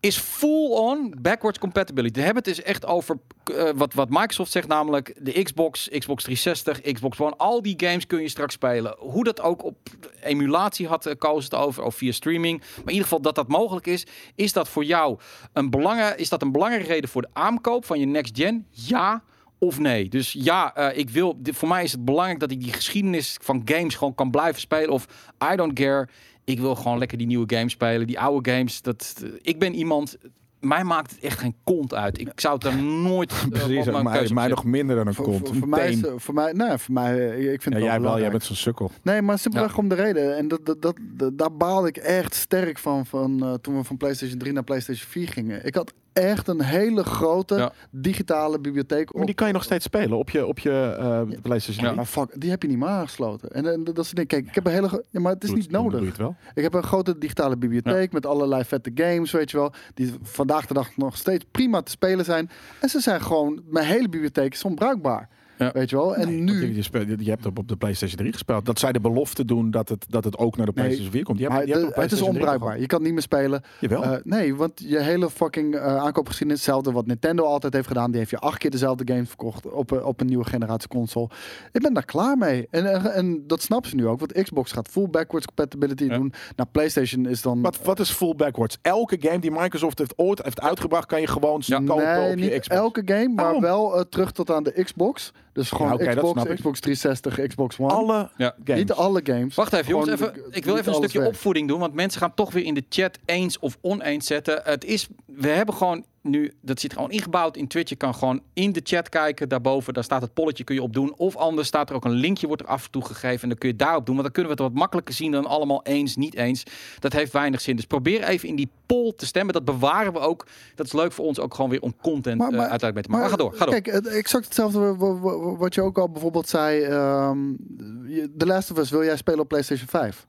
is 0.08 0.16
full-on 0.18 1.14
backwards 1.20 1.58
compatibility. 1.58 2.18
We 2.18 2.24
hebben 2.24 2.42
het 2.44 2.54
dus 2.56 2.64
echt 2.64 2.86
over 2.86 3.18
eh, 3.44 3.70
wat, 3.74 3.94
wat 3.94 4.08
Microsoft 4.10 4.50
zegt, 4.52 4.68
namelijk 4.68 5.14
de 5.20 5.42
Xbox, 5.42 5.88
Xbox 5.98 6.22
360, 6.22 6.92
Xbox 6.92 7.20
One. 7.20 7.36
Al 7.36 7.62
die 7.62 7.74
games 7.76 8.06
kun 8.06 8.20
je 8.20 8.28
straks 8.28 8.54
spelen. 8.54 8.94
Hoe 8.98 9.24
dat 9.24 9.40
ook 9.40 9.64
op 9.64 9.76
emulatie 10.22 10.86
had, 10.86 11.06
uh, 11.06 11.12
koos 11.18 11.44
het 11.44 11.54
over, 11.54 11.82
of 11.82 11.94
via 11.94 12.12
streaming. 12.12 12.58
Maar 12.58 12.68
in 12.84 12.88
ieder 12.88 13.02
geval 13.02 13.20
dat 13.20 13.34
dat 13.34 13.48
mogelijk 13.48 13.86
is. 13.86 14.06
Is 14.34 14.52
dat 14.52 14.68
voor 14.68 14.84
jou 14.84 15.18
een, 15.52 15.70
belangen, 15.70 16.18
is 16.18 16.28
dat 16.28 16.42
een 16.42 16.52
belangrijke 16.52 16.88
reden 16.92 17.10
voor 17.10 17.22
de 17.22 17.28
aankoop 17.32 17.84
van 17.84 17.98
je 18.00 18.06
next 18.06 18.36
gen? 18.38 18.66
Ja 18.70 19.22
of 19.58 19.78
nee. 19.78 20.08
Dus 20.08 20.32
ja, 20.38 20.90
ik 20.90 21.10
wil. 21.10 21.34
dit- 21.36 21.56
Voor 21.56 21.68
mij 21.68 21.84
is 21.84 21.92
het 21.92 22.04
belangrijk 22.04 22.40
dat 22.40 22.50
ik 22.50 22.60
die 22.60 22.72
geschiedenis 22.72 23.36
van 23.42 23.62
games 23.64 23.94
gewoon 23.94 24.14
kan 24.14 24.30
blijven 24.30 24.60
spelen. 24.60 24.90
Of 24.90 25.06
I 25.52 25.56
don't 25.56 25.72
care. 25.72 26.08
Ik 26.46 26.60
wil 26.60 26.74
gewoon 26.74 26.98
lekker 26.98 27.18
die 27.18 27.26
nieuwe 27.26 27.54
games 27.56 27.72
spelen. 27.72 28.06
Die 28.06 28.20
oude 28.20 28.50
games. 28.50 28.82
Dat, 28.82 29.24
ik 29.42 29.58
ben 29.58 29.74
iemand. 29.74 30.16
Mij 30.60 30.84
maakt 30.84 31.10
het 31.10 31.20
echt 31.20 31.38
geen 31.38 31.54
kont 31.64 31.94
uit. 31.94 32.18
Ik 32.20 32.28
zou 32.40 32.54
het 32.54 32.64
er 32.64 32.82
nooit. 32.82 33.30
eh, 33.34 33.44
op 33.44 33.50
Precies, 33.50 33.84
mijn 33.84 34.04
mij, 34.04 34.28
mij 34.32 34.44
op 34.44 34.50
nog 34.50 34.64
minder 34.64 34.96
dan 34.96 35.06
een 35.06 35.14
Voor, 35.14 35.24
kont. 35.24 35.48
voor, 35.48 35.56
voor 35.56 35.68
mij 35.68 35.90
is, 35.90 36.00
voor 36.16 36.34
mij, 36.34 36.52
nee, 36.52 36.78
voor 36.78 36.94
mij, 36.94 37.30
eh, 37.30 37.52
ik 37.52 37.62
vind 37.62 37.74
het 37.74 37.84
ja, 37.84 37.90
wel 37.90 38.00
jij 38.00 38.00
wel, 38.00 38.20
jij 38.20 38.30
bent 38.30 38.42
zo'n 38.44 38.56
sukkel. 38.56 38.90
Nee, 39.02 39.22
maar 39.22 39.38
simpelweg 39.38 39.70
Ja. 39.72 39.76
om 39.78 39.88
de 39.88 39.94
reden. 39.94 40.36
En 40.36 40.48
dat, 40.48 40.66
dat, 40.66 40.82
dat, 40.82 40.96
dat- 41.00 41.38
daar 41.38 41.56
baalde 41.56 41.88
ik 41.88 41.96
echt 41.96 42.34
sterk 42.34 42.78
van, 42.78 43.06
van 43.06 43.42
eh, 43.42 43.54
toen 43.54 43.76
we 43.76 43.84
van 43.84 43.96
PlayStation 43.96 44.38
3 44.38 44.52
naar 44.52 44.64
PlayStation 44.64 45.08
4 45.10 45.28
gingen. 45.28 45.66
Ik 45.66 45.74
had 45.74 45.92
echt 46.16 46.48
een 46.48 46.62
hele 46.62 47.04
grote 47.04 47.54
Ja. 47.54 47.72
digitale 47.90 48.58
bibliotheek. 48.60 49.12
Maar 49.12 49.20
op- 49.20 49.26
die 49.26 49.34
kan 49.34 49.46
je 49.46 49.52
nog 49.52 49.64
steeds 49.64 49.84
spelen 49.84 50.18
op 50.18 50.30
je, 50.30 50.46
op 50.46 50.58
je 50.58 50.96
eh, 50.98 51.40
PlayStation 51.42 51.84
Ja. 51.84 51.92
3. 51.92 51.94
Maar 51.94 52.04
fuck, 52.04 52.40
die 52.40 52.50
heb 52.50 52.62
je 52.62 52.68
niet 52.68 52.78
meer 52.78 52.88
aangesloten. 52.88 53.50
En, 53.50 53.72
en 53.72 53.84
dat 53.84 53.98
is 53.98 54.06
het 54.06 54.16
ding. 54.16 54.28
Kijk, 54.28 54.46
ik 54.46 54.54
heb 54.54 54.66
een 54.66 54.72
hele. 54.72 55.04
Ja, 55.10 55.20
maar 55.20 55.32
het 55.32 55.42
is 55.42 55.48
Doe 55.48 55.58
niet 55.58 55.66
het- 55.66 55.74
nodig. 55.76 55.92
Doe 55.92 56.00
je 56.02 56.08
het 56.08 56.18
wel. 56.18 56.34
Ik 56.54 56.62
heb 56.62 56.74
een 56.74 56.82
grote 56.82 57.18
digitale 57.18 57.56
bibliotheek 57.56 58.12
met 58.12 58.26
allerlei 58.26 58.64
vette 58.64 58.90
games, 58.94 59.30
weet 59.30 59.50
je 59.50 59.56
wel. 59.56 59.72
Die 59.94 60.14
vandaag 60.22 60.66
de 60.66 60.74
dag 60.74 60.96
nog 60.96 61.16
steeds 61.16 61.44
prima 61.50 61.82
te 61.82 61.90
spelen 61.90 62.24
zijn. 62.24 62.50
En 62.80 62.88
ze 62.88 63.00
zijn 63.00 63.20
gewoon, 63.22 63.62
mijn 63.70 63.86
hele 63.86 64.08
bibliotheek 64.08 64.52
is 64.52 64.64
onbruikbaar. 64.64 65.28
Ja. 65.58 65.70
Weet 65.72 65.90
je 65.90 65.96
wel. 65.96 66.16
En 66.16 66.28
Nee, 66.28 66.40
nu. 66.40 66.74
Je, 66.74 66.82
speelt- 66.82 67.08
je 67.24 67.30
hebt 67.30 67.46
op, 67.46 67.58
op 67.58 67.68
de 67.68 67.76
PlayStation 67.76 68.18
3 68.18 68.32
gespeeld. 68.32 68.66
Dat 68.66 68.78
zij 68.78 68.92
de 68.92 69.00
belofte 69.00 69.44
doen 69.44 69.70
dat 69.70 69.88
het, 69.88 70.06
dat 70.08 70.24
het 70.24 70.38
ook 70.38 70.56
naar 70.56 70.66
de 70.66 70.72
Nee, 70.74 70.84
PlayStation 70.84 71.12
4 71.12 71.24
komt. 71.24 71.38
Je 71.38 71.44
hebt, 71.44 71.56
Maar 71.56 71.66
je 71.66 71.72
hebt 71.72 71.82
de- 71.84 71.90
op 71.90 71.94
het 71.94 72.04
is 72.04 72.18
PlayStation 72.18 72.40
3 72.44 72.50
onbruikbaar. 72.52 72.80
Je 72.80 72.86
kan 72.86 73.02
niet 73.02 73.12
meer 73.12 73.22
spelen. 73.22 73.62
Jawel. 73.80 74.02
Eh, 74.02 74.12
nee, 74.22 74.54
want 74.54 74.72
je 74.86 74.98
hele 75.00 75.30
fucking 75.30 75.74
eh 75.74 75.96
aankoopgeschiedenis, 75.96 76.60
hetzelfde 76.64 76.92
wat 76.92 77.06
Nintendo 77.06 77.44
altijd 77.44 77.72
heeft 77.72 77.86
gedaan, 77.88 78.10
die 78.10 78.18
heeft 78.18 78.30
je 78.30 78.38
acht 78.38 78.58
keer 78.58 78.70
dezelfde 78.70 79.12
games 79.12 79.28
verkocht 79.28 79.70
op, 79.70 79.90
een- 79.90 80.04
op 80.04 80.20
een 80.20 80.26
nieuwe 80.26 80.44
generatie 80.44 80.88
console. 80.88 81.28
Ik 81.72 81.80
ben 81.80 81.92
daar 81.94 82.04
klaar 82.04 82.38
mee. 82.38 82.66
En, 82.70 82.92
en, 82.92 83.12
en 83.12 83.44
dat 83.46 83.62
snappen 83.62 83.90
ze 83.90 83.96
nu 83.96 84.06
ook, 84.06 84.18
want 84.18 84.32
Xbox 84.42 84.72
gaat 84.72 84.88
full 84.88 85.08
backwards 85.10 85.46
compatibility 85.46 86.04
Ja. 86.04 86.16
doen. 86.16 86.32
Nou, 86.56 86.68
PlayStation 86.72 87.26
is 87.26 87.42
dan... 87.42 87.62
wat, 87.62 87.82
wat 87.82 88.00
is 88.00 88.10
full 88.10 88.34
backwards? 88.34 88.78
Elke 88.82 89.16
game 89.20 89.38
die 89.38 89.50
Microsoft 89.50 89.98
heeft 89.98 90.12
ooit 90.16 90.42
heeft 90.42 90.60
uitgebracht, 90.60 91.06
kan 91.06 91.20
je 91.20 91.26
gewoon 91.26 91.62
Ja. 91.64 91.80
kopen 91.86 92.04
nee, 92.04 92.30
op 92.32 92.38
je 92.38 92.44
niet 92.44 92.50
Xbox. 92.60 92.68
elke 92.80 93.02
game, 93.04 93.28
maar 93.28 93.60
wel 93.60 93.96
eh, 93.96 94.00
terug 94.08 94.32
tot 94.32 94.50
aan 94.50 94.62
de 94.62 94.82
Xbox. 94.84 95.32
Dus 95.56 95.70
gewoon 95.70 95.92
oké, 95.92 96.04
dat 96.04 96.14
Xbox, 96.14 96.32
snap 96.40 96.48
ik. 96.50 96.54
Xbox 96.56 96.80
360, 96.80 97.46
Xbox 97.46 97.78
One. 97.78 97.92
Alle 97.92 98.30
Ja. 98.36 98.54
games. 98.64 98.80
Niet 98.80 98.92
alle 98.92 99.20
games. 99.24 99.54
Wacht 99.54 99.72
even, 99.72 99.88
jongens. 99.88 100.10
Even, 100.10 100.32
ik 100.50 100.64
wil 100.64 100.76
even 100.76 100.88
een 100.88 100.94
stukje 100.98 101.18
weg. 101.18 101.28
opvoeding 101.28 101.68
doen. 101.68 101.78
Want 101.78 101.94
mensen 101.94 102.20
gaan 102.20 102.34
toch 102.34 102.52
weer 102.52 102.64
in 102.64 102.74
de 102.74 102.84
chat 102.88 103.18
eens 103.24 103.58
of 103.58 103.78
oneens 103.80 104.26
zetten. 104.26 104.60
Het 104.64 104.84
is, 104.84 105.08
we 105.26 105.48
hebben 105.48 105.74
gewoon 105.74 106.04
nu, 106.30 106.52
dat 106.60 106.80
zit 106.80 106.92
gewoon 106.92 107.10
ingebouwd 107.10 107.56
in 107.56 107.66
Twitch. 107.66 107.90
Je 107.90 107.96
kan 107.96 108.14
gewoon 108.14 108.40
in 108.52 108.72
de 108.72 108.80
chat 108.84 109.08
kijken. 109.08 109.48
Daarboven, 109.48 109.94
daar 109.94 110.04
staat 110.04 110.22
het 110.22 110.34
polletje, 110.34 110.64
kun 110.64 110.74
je 110.74 110.82
op 110.82 110.92
doen. 110.92 111.14
Of 111.16 111.36
anders 111.36 111.68
staat 111.68 111.90
er 111.90 111.96
ook 111.96 112.04
een 112.04 112.10
linkje, 112.10 112.46
wordt 112.46 112.62
er 112.62 112.68
af 112.68 112.84
en 112.84 112.90
toe 112.90 113.04
gegeven. 113.04 113.42
En 113.42 113.48
dan 113.48 113.58
kun 113.58 113.68
je 113.68 113.76
daarop 113.76 114.06
doen. 114.06 114.14
Want 114.14 114.26
dan 114.26 114.32
kunnen 114.34 114.56
we 114.56 114.62
het 114.62 114.70
wat 114.72 114.78
makkelijker 114.80 115.14
zien 115.14 115.32
dan 115.32 115.46
allemaal 115.46 115.80
eens, 115.84 116.16
niet 116.16 116.34
eens. 116.34 116.62
Dat 116.98 117.12
heeft 117.12 117.32
weinig 117.32 117.60
zin. 117.60 117.76
Dus 117.76 117.84
probeer 117.84 118.22
even 118.22 118.48
in 118.48 118.56
die 118.56 118.68
poll 118.86 119.12
te 119.16 119.26
stemmen. 119.26 119.54
Dat 119.54 119.64
bewaren 119.64 120.12
we 120.12 120.18
ook. 120.18 120.46
Dat 120.74 120.86
is 120.86 120.92
leuk 120.92 121.12
voor 121.12 121.24
ons 121.24 121.40
ook 121.40 121.54
gewoon 121.54 121.70
weer 121.70 121.80
om 121.82 121.94
content 122.02 122.38
Maar- 122.38 122.50
eh, 122.50 122.56
maar- 122.56 122.68
uiteindelijk 122.68 122.94
mee 122.94 123.02
te 123.02 123.10
maken. 123.10 123.38
Maar, 123.38 123.38
ga 123.38 123.56
door, 123.58 123.58
ga 123.58 123.64
door. 123.92 124.02
Kijk, 124.02 124.14
exact 124.14 124.44
hetzelfde 124.44 124.78
wa- 124.78 124.96
wa- 124.96 125.18
wa- 125.38 125.56
wat 125.56 125.74
je 125.74 125.82
ook 125.82 125.98
al 125.98 126.08
bijvoorbeeld 126.10 126.48
zei. 126.48 126.80
je- 126.80 128.30
The 128.38 128.46
Last 128.46 128.70
of 128.70 128.78
Us 128.78 128.90
wil 128.90 129.04
jij 129.04 129.16
spelen 129.16 129.40
op 129.40 129.48
PlayStation 129.48 129.88
5. 129.88 130.26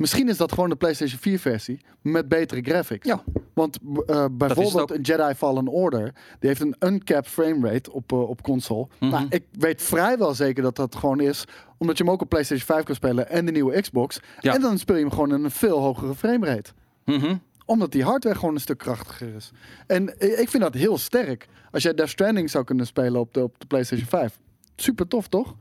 Misschien 0.00 0.28
is 0.28 0.36
dat 0.36 0.52
gewoon 0.52 0.68
de 0.68 0.76
PlayStation 0.76 1.20
4 1.20 1.38
versie 1.38 1.80
met 2.02 2.28
betere 2.28 2.60
graphics. 2.62 3.06
Ja. 3.06 3.22
Want 3.54 3.78
eh, 4.06 4.24
bijvoorbeeld 4.32 4.90
een 4.90 5.00
Jedi 5.00 5.34
Fallen 5.34 5.68
Order, 5.68 6.12
die 6.38 6.48
heeft 6.48 6.60
een 6.60 6.74
uncapped 6.78 7.28
framerate 7.30 7.92
op, 7.92 8.12
eh, 8.12 8.28
op 8.28 8.42
console. 8.42 8.86
Mhm. 9.00 9.10
Nou, 9.10 9.26
ik 9.28 9.44
weet 9.52 9.82
vrijwel 9.82 10.34
zeker 10.34 10.62
dat 10.62 10.76
dat 10.76 10.94
gewoon 10.96 11.20
is, 11.20 11.44
omdat 11.78 11.98
je 11.98 12.04
hem 12.04 12.12
ook 12.12 12.20
op 12.22 12.28
PlayStation 12.28 12.66
5 12.66 12.84
kan 12.84 12.94
spelen 12.94 13.28
en 13.28 13.44
de 13.46 13.52
nieuwe 13.52 13.80
Xbox. 13.80 14.20
Ja. 14.40 14.54
En 14.54 14.60
dan 14.60 14.78
speel 14.78 14.96
je 14.96 15.02
hem 15.02 15.10
gewoon 15.10 15.34
in 15.34 15.44
een 15.44 15.50
veel 15.50 15.78
hogere 15.78 16.14
framerate 16.14 16.70
Mhm. 17.04 17.34
omdat 17.64 17.92
die 17.92 18.04
hardware 18.04 18.38
gewoon 18.38 18.54
een 18.54 18.60
stuk 18.60 18.78
krachtiger 18.78 19.34
is. 19.34 19.50
En 19.86 20.02
i- 20.22 20.26
ik 20.26 20.48
vind 20.48 20.62
dat 20.62 20.74
heel 20.74 20.98
sterk. 20.98 21.48
Als 21.70 21.82
jij 21.82 21.94
Death 21.94 22.10
Stranding 22.10 22.50
zou 22.50 22.64
kunnen 22.64 22.86
spelen 22.86 23.20
op 23.20 23.34
de, 23.34 23.42
op 23.42 23.54
de 23.60 23.66
PlayStation 23.66 24.08
5. 24.08 24.38
Super 24.76 25.08
tof, 25.08 25.28
toch? 25.28 25.54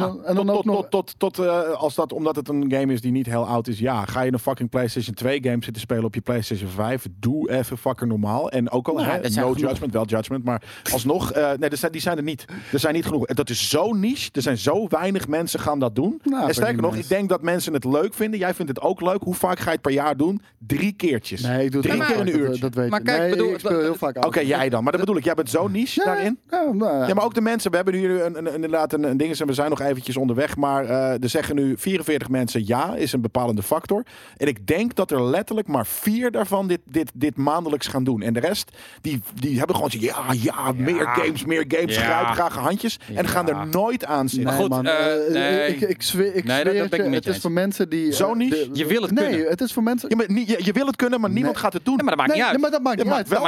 En 0.00 0.06
dan, 0.06 0.24
en 0.24 0.34
dan 0.34 0.46
tot, 0.46 0.56
ook 0.56 0.62
tot, 0.62 0.72
nog... 0.72 0.86
tot, 0.88 1.14
tot, 1.18 1.34
tot, 1.34 1.46
eh, 1.46 1.70
als 1.70 1.94
dat, 1.94 2.12
omdat 2.12 2.36
het 2.36 2.48
een 2.48 2.64
game 2.68 2.92
is 2.92 3.00
die 3.00 3.12
niet 3.12 3.26
heel 3.26 3.46
oud 3.46 3.68
is. 3.68 3.78
Ja, 3.78 4.04
ga 4.04 4.20
je 4.22 4.32
een 4.32 4.38
fucking 4.38 4.70
PlayStation 4.70 5.14
2 5.14 5.42
game 5.42 5.64
zitten 5.64 5.82
spelen 5.82 6.04
op 6.04 6.14
je 6.14 6.20
PlayStation 6.20 6.70
5? 6.70 7.06
Doe 7.20 7.50
even 7.50 7.78
fucking 7.78 8.10
normaal. 8.10 8.50
En 8.50 8.70
ook 8.70 8.88
al, 8.88 8.94
Nou, 8.94 9.06
hè, 9.06 9.16
no 9.20 9.28
genoeg. 9.28 9.58
judgment, 9.58 9.92
wel 9.92 10.04
judgment. 10.06 10.44
Maar 10.44 10.62
alsnog, 10.92 11.32
eh, 11.32 11.50
nee, 11.58 11.70
er 11.70 11.76
zijn, 11.76 11.92
die 11.92 12.00
zijn 12.00 12.16
er 12.16 12.22
niet. 12.22 12.44
Er 12.72 12.78
zijn 12.78 12.94
niet 12.94 13.04
genoeg. 13.06 13.24
Dat 13.26 13.50
is 13.50 13.68
zo 13.70 13.92
niche. 13.92 14.28
Er 14.32 14.42
zijn 14.42 14.58
zo 14.58 14.86
weinig 14.88 15.28
mensen 15.28 15.60
gaan 15.60 15.78
dat 15.78 15.94
doen. 15.94 16.20
Nou, 16.24 16.46
en 16.48 16.54
sterker 16.54 16.74
ik 16.74 16.80
nog, 16.80 16.96
ik 16.96 17.08
denk 17.08 17.28
dat 17.28 17.42
mensen 17.42 17.72
het 17.72 17.84
leuk 17.84 18.14
vinden. 18.14 18.38
Jij 18.38 18.54
vindt 18.54 18.70
het 18.74 18.80
ook 18.80 19.00
leuk. 19.00 19.22
Hoe 19.22 19.34
vaak 19.34 19.58
ga 19.58 19.64
je 19.64 19.70
het 19.70 19.80
per 19.80 19.92
jaar 19.92 20.16
doen? 20.16 20.40
Drie 20.58 20.92
keertjes. 20.92 21.40
Nee, 21.42 21.64
ik 21.64 21.72
doe 21.72 21.80
het 21.80 21.90
Drie 21.90 22.04
keer 22.04 22.18
een 22.20 22.26
dat- 22.26 22.34
uurtje. 22.34 22.60
Dat, 22.60 22.74
weet 22.74 22.90
Maar 22.90 23.00
kijk, 23.02 23.18
nee, 23.20 23.30
bedoel- 23.30 23.52
ik 23.52 23.58
speel 23.58 23.80
heel 23.80 23.94
vaak 23.94 24.24
Oké, 24.26 24.40
jij 24.40 24.68
dan. 24.68 24.82
Maar 24.82 24.92
dat 24.92 25.00
bedoel 25.00 25.16
ik. 25.16 25.24
Jij 25.24 25.34
bent 25.34 25.50
zo 25.50 25.68
niche 25.68 26.04
daarin. 26.04 26.38
Ja, 26.50 26.62
nou 26.72 26.98
ja. 26.98 27.06
Ja, 27.08 27.14
maar 27.14 27.24
ook 27.24 27.34
de 27.34 27.40
mensen. 27.40 27.70
We 27.70 27.76
hebben 27.76 27.94
nu 27.94 28.20
een, 28.20 28.36
een, 28.46 28.54
inderdaad 28.54 28.92
een, 28.92 29.02
een 29.04 29.16
ding. 29.16 29.38
En 29.40 29.46
we 29.46 29.52
zijn 29.52 29.70
nog 29.70 29.80
eventjes 29.88 30.16
onderweg. 30.16 30.56
Maar 30.56 30.84
eh, 30.84 31.22
er 31.22 31.28
zeggen 31.28 31.54
nu 31.54 31.74
44 31.78 32.28
mensen 32.28 32.66
ja, 32.66 32.94
is 32.94 33.12
een 33.12 33.20
bepalende 33.20 33.62
factor. 33.62 34.04
En 34.36 34.46
ik 34.46 34.66
denk 34.66 34.94
dat 34.94 35.10
er 35.10 35.22
letterlijk 35.24 35.68
maar 35.68 35.86
vier 35.86 36.30
daarvan 36.30 36.68
dit, 36.68 36.80
dit, 36.84 37.10
dit 37.14 37.36
maandelijks 37.36 37.86
gaan 37.86 38.04
doen. 38.04 38.22
En 38.22 38.32
de 38.32 38.40
rest, 38.40 38.70
die, 39.00 39.20
die 39.34 39.58
hebben 39.58 39.74
gewoon 39.76 39.90
zo, 39.90 39.98
ja, 40.00 40.24
ja, 40.40 40.72
meer 40.76 41.06
games, 41.08 41.44
meer 41.44 41.64
games. 41.68 41.94
Ja. 41.94 42.00
Grijp 42.02 42.26
graag 42.26 42.54
handjes. 42.56 42.98
En 43.14 43.28
gaan 43.28 43.48
er 43.48 43.66
nooit 43.66 44.04
aan 44.04 44.28
zitten. 44.28 44.50
Nee, 44.50 44.60
goed, 44.60 44.68
man. 44.70 44.86
eh, 44.86 45.26
eh, 45.26 45.32
nee. 45.32 45.74
Ik, 45.76 45.80
ik 45.80 46.02
zweer, 46.02 46.34
ik 46.34 46.44
Nee, 46.44 46.64
dat- 46.64 46.72
zweer 46.72 46.88
dat 46.88 46.98
je, 47.00 47.04
niet 47.06 47.24
het 47.24 47.34
is 47.34 47.40
voor 47.40 47.52
mensen 47.52 47.88
die... 47.88 48.12
Zo 48.12 48.34
niet? 48.34 48.50
de- 48.50 48.68
Je 48.72 48.86
wil 48.86 49.02
het 49.02 49.10
nee, 49.10 49.28
kunnen. 49.28 49.48
het 49.48 49.60
is 49.60 49.72
voor 49.72 49.82
mensen... 49.82 50.08
Ja, 50.08 50.16
maar 50.16 50.30
niet- 50.32 50.48
je, 50.48 50.56
je 50.64 50.72
wil 50.72 50.86
het 50.86 50.96
kunnen, 50.96 51.20
maar 51.20 51.30
niemand 51.30 51.56
gaat 51.56 51.72
het 51.72 51.84
doen. 51.84 51.96
Maar 51.96 52.04
dat 52.06 52.16
maakt 52.16 52.28
nee, 52.28 52.36
niet 52.38 52.46
uit. 52.46 52.52
nee, 52.52 52.62
maar 52.62 52.70
dat 52.70 52.82
maakt 52.82 52.96
niet 52.96 53.06
uit. 53.12 53.28
Nee, 53.28 53.38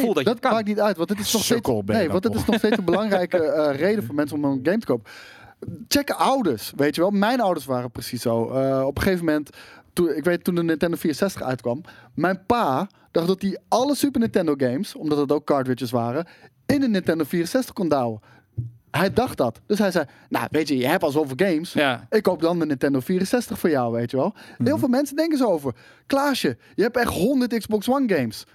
nee, 0.00 0.24
dat 0.24 0.38
je 0.40 0.48
maakt 0.50 0.66
niet 0.66 0.80
uit. 0.80 0.96
Want 0.96 1.08
het 1.08 1.18
is 1.18 1.32
nog 1.32 1.44
steeds, 1.44 1.66
je 1.66 1.82
nee, 1.86 2.08
want 2.08 2.24
het 2.24 2.32
is 2.34 2.38
toch. 2.38 2.46
nog 2.48 2.56
steeds 2.58 2.78
een 2.78 2.84
belangrijke 2.84 3.38
eh, 3.38 3.78
reden 3.78 4.04
voor 4.04 4.14
mensen 4.14 4.36
om 4.36 4.44
een 4.44 4.60
game 4.62 4.78
te 4.78 4.86
kopen. 4.86 5.10
Check 5.88 6.10
ouders, 6.10 6.72
weet 6.76 6.94
je 6.94 7.00
wel. 7.00 7.10
Mijn 7.10 7.40
ouders 7.40 7.66
waren 7.66 7.90
precies 7.90 8.22
zo. 8.22 8.50
Eh, 8.50 8.86
op 8.86 8.96
een 8.96 9.02
gegeven 9.02 9.24
moment, 9.24 9.50
toen, 9.92 10.16
ik 10.16 10.24
weet 10.24 10.44
toen 10.44 10.54
de 10.54 10.62
Nintendo 10.62 10.96
64 10.96 11.42
uitkwam, 11.42 11.80
mijn 12.14 12.46
pa 12.46 12.88
dacht 13.10 13.26
dat 13.26 13.42
hij 13.42 13.58
alle 13.68 13.94
Super 13.94 14.20
Nintendo 14.20 14.54
games, 14.56 14.94
omdat 14.94 15.18
het 15.18 15.32
ook 15.32 15.44
cartridges 15.44 15.90
waren, 15.90 16.26
in 16.66 16.80
de 16.80 16.88
Nintendo 16.88 17.24
64 17.24 17.74
kon 17.74 17.88
douwen. 17.88 18.20
Hij 18.90 19.12
dacht 19.12 19.36
dat. 19.36 19.60
Dus 19.66 19.78
hij 19.78 19.90
zei, 19.90 20.04
nou 20.28 20.46
weet 20.50 20.68
je, 20.68 20.76
je 20.76 20.86
hebt 20.86 21.02
al 21.02 21.10
zoveel 21.10 21.36
games. 21.36 21.72
Ja. 21.72 22.06
Ik 22.10 22.22
koop 22.22 22.40
dan 22.40 22.58
de 22.58 22.66
Nintendo 22.66 23.00
64 23.00 23.58
voor 23.58 23.70
jou, 23.70 23.92
weet 23.92 24.10
je 24.10 24.16
wel. 24.16 24.34
Mhm. 24.58 24.66
Heel 24.66 24.78
veel 24.78 24.88
mensen 24.88 25.16
denken 25.16 25.38
zo 25.38 25.46
over. 25.46 25.74
Klaasje, 26.06 26.56
je 26.74 26.82
hebt 26.82 26.96
echt 26.96 27.12
100 27.12 27.58
Xbox 27.58 27.88
One 27.88 28.14
games. 28.14 28.46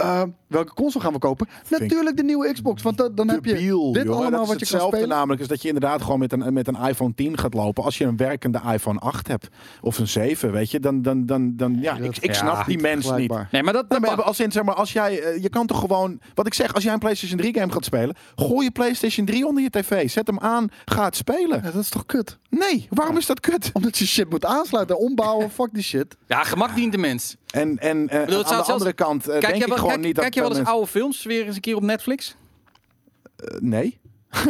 Uh, 0.00 0.22
welke 0.46 0.74
console 0.74 1.04
gaan 1.04 1.12
we 1.12 1.18
kopen? 1.18 1.48
Natuurlijk 1.68 2.16
de 2.16 2.22
nieuwe 2.22 2.52
Xbox, 2.52 2.82
want 2.82 2.96
dan, 2.96 3.14
dan 3.14 3.28
heb 3.28 3.44
je 3.44 3.52
Debiel, 3.52 3.92
dit 3.92 4.02
joh. 4.02 4.16
Allemaal 4.16 4.30
dat 4.30 4.40
is 4.42 4.48
wat 4.48 4.58
je 4.58 4.64
kan 4.66 4.74
hetzelfde 4.74 4.96
spelen. 4.96 5.16
namelijk 5.16 5.40
is 5.40 5.48
dat 5.48 5.62
je 5.62 5.68
inderdaad 5.68 6.02
gewoon 6.02 6.18
met 6.18 6.32
een, 6.32 6.52
met 6.52 6.68
een 6.68 6.76
iPhone 6.76 7.14
10 7.14 7.38
gaat 7.38 7.54
lopen. 7.54 7.84
Als 7.84 7.98
je 7.98 8.04
een 8.04 8.16
werkende 8.16 8.60
iPhone 8.72 8.98
8 8.98 9.28
hebt 9.28 9.48
of 9.80 9.98
een 9.98 10.08
7, 10.08 10.52
weet 10.52 10.70
je, 10.70 10.80
dan, 10.80 11.02
dan, 11.02 11.26
dan, 11.26 11.56
dan 11.56 11.76
ja, 11.80 11.96
ik, 11.96 12.16
ik 12.16 12.24
Ja, 12.24 12.32
snap 12.32 12.66
die 12.66 12.78
mens 12.78 13.10
niet. 13.10 13.32
Nee, 13.50 13.62
maar 13.62 13.72
dat, 13.72 13.88
Nee, 13.88 14.00
maar 14.00 14.22
als, 14.22 14.40
in, 14.40 14.52
zeg 14.52 14.64
maar, 14.64 14.74
als 14.74 14.92
jij, 14.92 15.22
eh, 15.22 15.42
je 15.42 15.48
kan 15.48 15.66
toch 15.66 15.80
gewoon, 15.80 16.20
wat 16.34 16.46
ik 16.46 16.54
zeg, 16.54 16.74
als 16.74 16.84
jij 16.84 16.92
een 16.92 16.98
PlayStation 16.98 17.38
3 17.38 17.54
game 17.54 17.72
gaat 17.72 17.84
spelen, 17.84 18.16
gooi 18.34 18.64
je 18.64 18.70
PlayStation 18.70 19.26
3 19.26 19.46
onder 19.46 19.62
je 19.62 19.70
tv, 19.70 20.10
zet 20.10 20.26
hem 20.26 20.38
aan, 20.38 20.68
ga 20.84 21.04
het 21.04 21.16
spelen. 21.16 21.60
Ja, 21.62 21.70
dat 21.70 21.82
is 21.82 21.88
toch 21.88 22.06
kut? 22.06 22.38
Nee, 22.50 22.86
waarom 22.90 23.16
is 23.16 23.26
dat 23.26 23.40
kut? 23.40 23.70
Omdat 23.72 23.98
je 23.98 24.06
shit 24.06 24.30
moet 24.30 24.44
aansluiten, 24.44 24.98
ombouwen, 24.98 25.50
fuck 25.50 25.68
die 25.72 25.82
shit. 25.82 26.16
Ja, 26.26 26.44
gemak 26.44 26.74
dient 26.74 26.92
de 26.92 26.98
mens. 26.98 27.36
En, 27.50 27.78
en 27.78 28.08
eh, 28.08 28.24
bedoel, 28.24 28.36
aan 28.36 28.42
de 28.42 28.48
zelfs- 28.48 28.68
andere 28.68 28.92
kant 28.92 29.28
eh, 29.28 29.38
Kijk 29.38 29.46
denk 29.46 29.62
ik 29.62 29.68
wel, 29.68 29.76
gewoon 29.76 29.92
kijk, 29.92 30.04
niet 30.04 30.14
dat 30.14 30.24
kijk 30.24 30.34
je 30.34 30.40
wel 30.40 30.56
eens 30.56 30.68
oude 30.68 30.86
films 30.86 31.22
weer 31.24 31.46
eens 31.46 31.54
een 31.54 31.60
keer 31.60 31.76
op 31.76 31.82
Netflix? 31.82 32.36
Eh, 33.36 33.60
nee. 33.60 33.98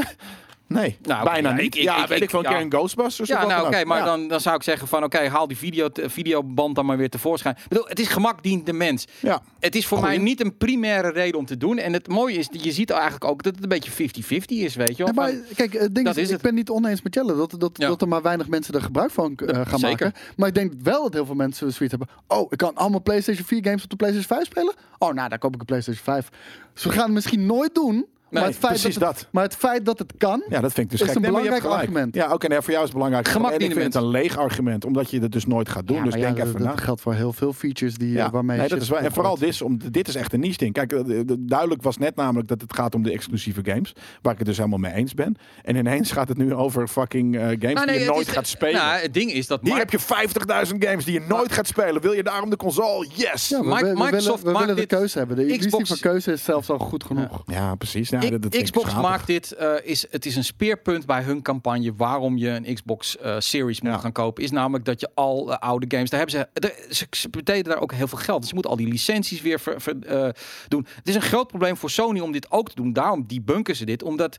nee, 0.67 0.99
Nou, 1.03 1.25
bijna 1.25 1.49
ja, 1.49 1.55
niet. 1.55 1.75
ik- 1.77 1.83
ja, 1.83 2.03
ik- 2.03 2.09
weet 2.09 2.19
ik, 2.19 2.25
ik- 2.25 2.31
van 2.31 2.39
een 2.45 2.51
ja. 2.51 2.57
keer 2.57 2.65
een 2.65 2.73
Ghostbusters 2.73 3.31
of 3.31 3.37
Ja, 3.41 3.47
nou 3.47 3.67
oké, 3.67 3.85
maar 3.85 3.99
Ja. 3.99 4.05
dan, 4.05 4.29
dan 4.29 4.41
zou 4.41 4.57
ik 4.57 4.63
zeggen 4.63 4.89
van 4.89 5.05
oké, 5.05 5.29
haal 5.29 5.49
die 5.49 5.57
video, 5.57 5.89
videoband 5.93 6.75
dan 6.75 6.87
maar 6.87 6.97
weer 6.97 7.11
tevoorschijn. 7.11 7.57
Ik 7.57 7.69
bedoel, 7.69 7.87
het 7.89 8.01
is 8.01 8.09
gemak 8.09 8.43
dient 8.43 8.67
de 8.67 8.73
mens. 8.73 9.05
Ja. 9.21 9.43
Het 9.61 9.75
is 9.75 9.87
voor 9.87 10.01
mij 10.01 10.19
niet 10.19 10.41
een 10.41 10.57
primaire 10.57 11.11
reden 11.11 11.39
om 11.39 11.47
te 11.47 11.57
doen. 11.57 11.79
En 11.79 11.93
het 11.93 12.09
mooie 12.09 12.37
is, 12.39 12.49
je 12.51 12.73
ziet 12.73 12.91
eigenlijk 12.91 13.25
ook 13.25 13.43
dat 13.43 13.55
het 13.55 13.63
een 13.63 13.69
beetje 13.69 13.91
50-50 13.91 14.59
is, 14.63 14.75
weet 14.75 14.97
je 14.97 15.05
wel. 15.05 15.13
Maar 15.13 15.33
kijk, 15.57 15.73
het 15.73 15.95
ding 15.95 16.07
dat 16.07 16.17
is, 16.17 16.29
is 16.29 16.35
ik 16.35 16.41
ben 16.41 16.55
niet 16.55 16.71
oneens 16.71 17.03
met 17.03 17.15
Jelle 17.15 17.37
dat, 17.37 17.55
dat, 17.59 17.77
dat 17.77 18.03
er 18.03 18.09
maar 18.09 18.23
weinig 18.23 18.49
mensen 18.49 18.75
er 18.75 18.83
gebruik 18.83 19.11
van 19.11 19.35
eh, 19.37 19.61
gaan 19.67 19.79
zeker. 19.79 20.07
maken. 20.07 20.13
Maar 20.37 20.49
ik 20.49 20.55
denk 20.55 20.73
wel 20.83 21.03
dat 21.03 21.13
heel 21.13 21.27
veel 21.27 21.35
mensen 21.35 21.73
zoiets 21.73 21.97
hebben. 21.99 22.17
Oh, 22.27 22.47
ik 22.53 22.59
kan 22.59 22.75
allemaal 22.75 23.03
PlayStation 23.03 23.47
4 23.47 23.65
games 23.65 23.83
op 23.85 23.91
de 23.91 23.97
PlayStation 23.97 24.37
5 24.39 24.47
spelen? 24.51 24.75
Oh, 24.99 25.13
nou, 25.15 25.29
dan 25.29 25.39
koop 25.39 25.55
ik 25.55 25.61
een 25.61 25.67
PlayStation 25.67 26.05
5. 26.05 26.29
Dus 26.75 26.85
we 26.85 26.91
gaan 26.91 27.05
het 27.05 27.13
misschien 27.13 27.47
nooit 27.47 27.75
doen. 27.75 28.07
Maar, 28.31 28.45
het 28.45 28.57
feit 28.57 28.73
precies 28.73 28.95
dat 28.95 29.09
het, 29.09 29.19
dat. 29.19 29.29
maar 29.33 29.43
het 29.43 29.57
feit 29.57 29.85
dat 29.85 29.99
het 29.99 30.13
kan, 30.19 30.43
Ja, 30.49 30.61
dat 30.61 30.73
vind 30.73 30.93
ik 30.93 30.99
dus 30.99 31.01
Is 31.01 31.07
gek. 31.07 31.17
een 31.17 31.23
Nee, 31.23 31.31
je 31.31 31.37
belangrijk 31.37 31.73
argument. 31.75 32.15
Ja, 32.15 32.33
oké, 32.33 32.47
nee, 32.49 32.61
voor 32.61 32.71
jou 32.71 32.79
is 32.83 32.89
het 32.89 32.93
belangrijk. 32.99 33.29
Gemak 33.29 33.51
en 33.53 33.59
ik 33.61 33.73
vind 33.73 33.85
het 33.85 33.95
een 33.95 34.09
leeg 34.09 34.37
argument, 34.39 34.85
omdat 34.85 35.11
je 35.11 35.21
het 35.21 35.33
dus 35.33 35.47
nooit 35.47 35.69
gaat 35.69 35.87
doen. 35.87 35.97
Ja, 35.97 36.03
dus 36.05 36.13
denk 36.13 36.37
ja, 36.37 36.43
even 36.43 36.53
dat, 36.53 36.63
na. 36.63 36.69
dat 36.69 36.81
geldt 36.81 37.01
voor 37.01 37.15
heel 37.15 37.33
veel 37.33 37.53
features 37.53 37.95
die, 37.95 38.13
Ja, 38.13 38.27
eh, 38.27 38.33
waarmee 38.33 38.59
nee, 38.59 38.69
dat 38.69 38.79
shit 38.79 38.83
is 38.89 38.89
wel, 38.95 38.99
en 38.99 39.13
vooral 39.13 39.39
dit, 39.39 39.63
om, 39.63 39.79
dit 39.91 40.09
is 40.09 40.15
echt 40.15 40.33
een 40.33 40.41
niche 40.41 40.57
ding. 40.59 40.73
Kijk, 40.73 40.93
eh, 40.93 41.01
de- 41.05 41.45
duidelijk 41.47 41.83
was 41.83 41.97
net 41.99 42.17
namelijk 42.17 42.49
dat 42.49 42.61
het 42.61 42.75
gaat 42.75 42.95
om 42.95 43.03
de 43.03 43.13
exclusieve 43.13 43.61
games, 43.65 43.93
waar 44.23 44.33
ik 44.33 44.39
het 44.39 44.47
dus 44.47 44.57
helemaal 44.57 44.79
mee 44.79 44.93
eens 44.93 45.15
ben. 45.15 45.37
En 45.63 45.77
ineens 45.77 46.13
gaat 46.13 46.29
het 46.29 46.37
nu 46.37 46.55
over 46.55 46.89
fucking 46.89 47.37
eh, 47.37 47.43
games 47.43 47.73
Nou, 47.75 47.87
die 47.87 47.99
je 47.99 48.05
nooit 48.07 48.27
is- 48.27 48.33
gaat 48.33 48.47
spelen. 48.47 48.75
Nou, 48.81 49.01
het 49.01 49.15
ding 49.15 49.33
is 49.33 49.47
dat 49.47 49.61
Hier 49.63 49.77
heb 49.77 49.91
je 49.91 49.99
50.000 49.99 50.85
games 50.85 51.05
die 51.05 51.15
je 51.15 51.25
nooit 51.29 51.53
gaat 51.53 51.67
spelen. 51.67 52.03
Wil 52.03 52.13
je 52.13 52.23
daarom 52.23 52.51
de 52.51 52.57
console? 52.57 53.07
Yes! 53.15 53.49
Ja, 53.49 53.61
Ja, 53.79 53.93
Microsoft 53.95 54.45
maakt 54.45 54.77
de 54.77 54.87
keuze 54.87 55.19
hebben. 55.19 55.37
De 55.37 55.43
illusie 55.47 55.67
Xbox- 55.67 55.89
van 55.89 55.99
keuze 55.99 56.33
is 56.33 56.45
zelfs 56.45 56.71
al 56.71 56.79
goed 56.79 57.05
genoeg. 57.05 57.45
precies. 57.79 58.11
Ik- 58.23 58.43
dat, 58.43 58.63
Xbox 58.63 58.95
maakt 58.95 59.27
dit, 59.27 59.53
eh, 59.53 59.73
is, 59.83 60.07
het 60.11 60.27
is 60.27 60.37
een 60.37 60.45
speerpunt 60.45 61.07
bij 61.07 61.23
hun 61.23 61.43
campagne 61.43 61.93
waarom 61.97 62.37
je 62.37 62.49
een 62.49 62.75
Xbox 62.75 63.19
eh, 63.19 63.37
Series 63.39 63.81
moet 63.81 63.93
Ja. 63.93 63.99
gaan 63.99 64.13
kopen. 64.13 64.43
Is 64.43 64.51
namelijk 64.51 64.85
dat 64.85 65.01
je 65.01 65.09
al 65.15 65.53
eh, 65.53 65.59
oude 65.59 65.87
games, 65.89 66.11
daar 66.11 66.19
hebben 66.21 66.39
ze, 66.39 66.49
er- 66.69 66.95
ze, 66.95 67.07
ze 67.11 67.29
betalen 67.29 67.65
daar 67.65 67.81
ook 67.81 67.93
heel 67.93 68.09
veel 68.09 68.19
geld. 68.19 68.41
Dus 68.41 68.49
je 68.49 68.55
moet 68.57 68.67
al 68.67 68.77
die 68.77 68.89
licenties 68.89 69.41
weer 69.43 69.61
ver- 69.61 69.81
ver- 69.81 70.35
doen. 70.69 70.87
Het 70.97 71.09
is 71.09 71.15
een 71.15 71.23
groot 71.23 71.47
probleem 71.49 71.77
voor 71.77 71.91
Sony 71.91 72.21
om 72.21 72.33
dit 72.33 72.51
ook 72.51 72.69
te 72.69 72.75
doen. 72.75 72.93
Daarom 72.93 73.25
debunken 73.27 73.77
ze 73.77 73.85
dit, 73.85 74.03
omdat 74.03 74.37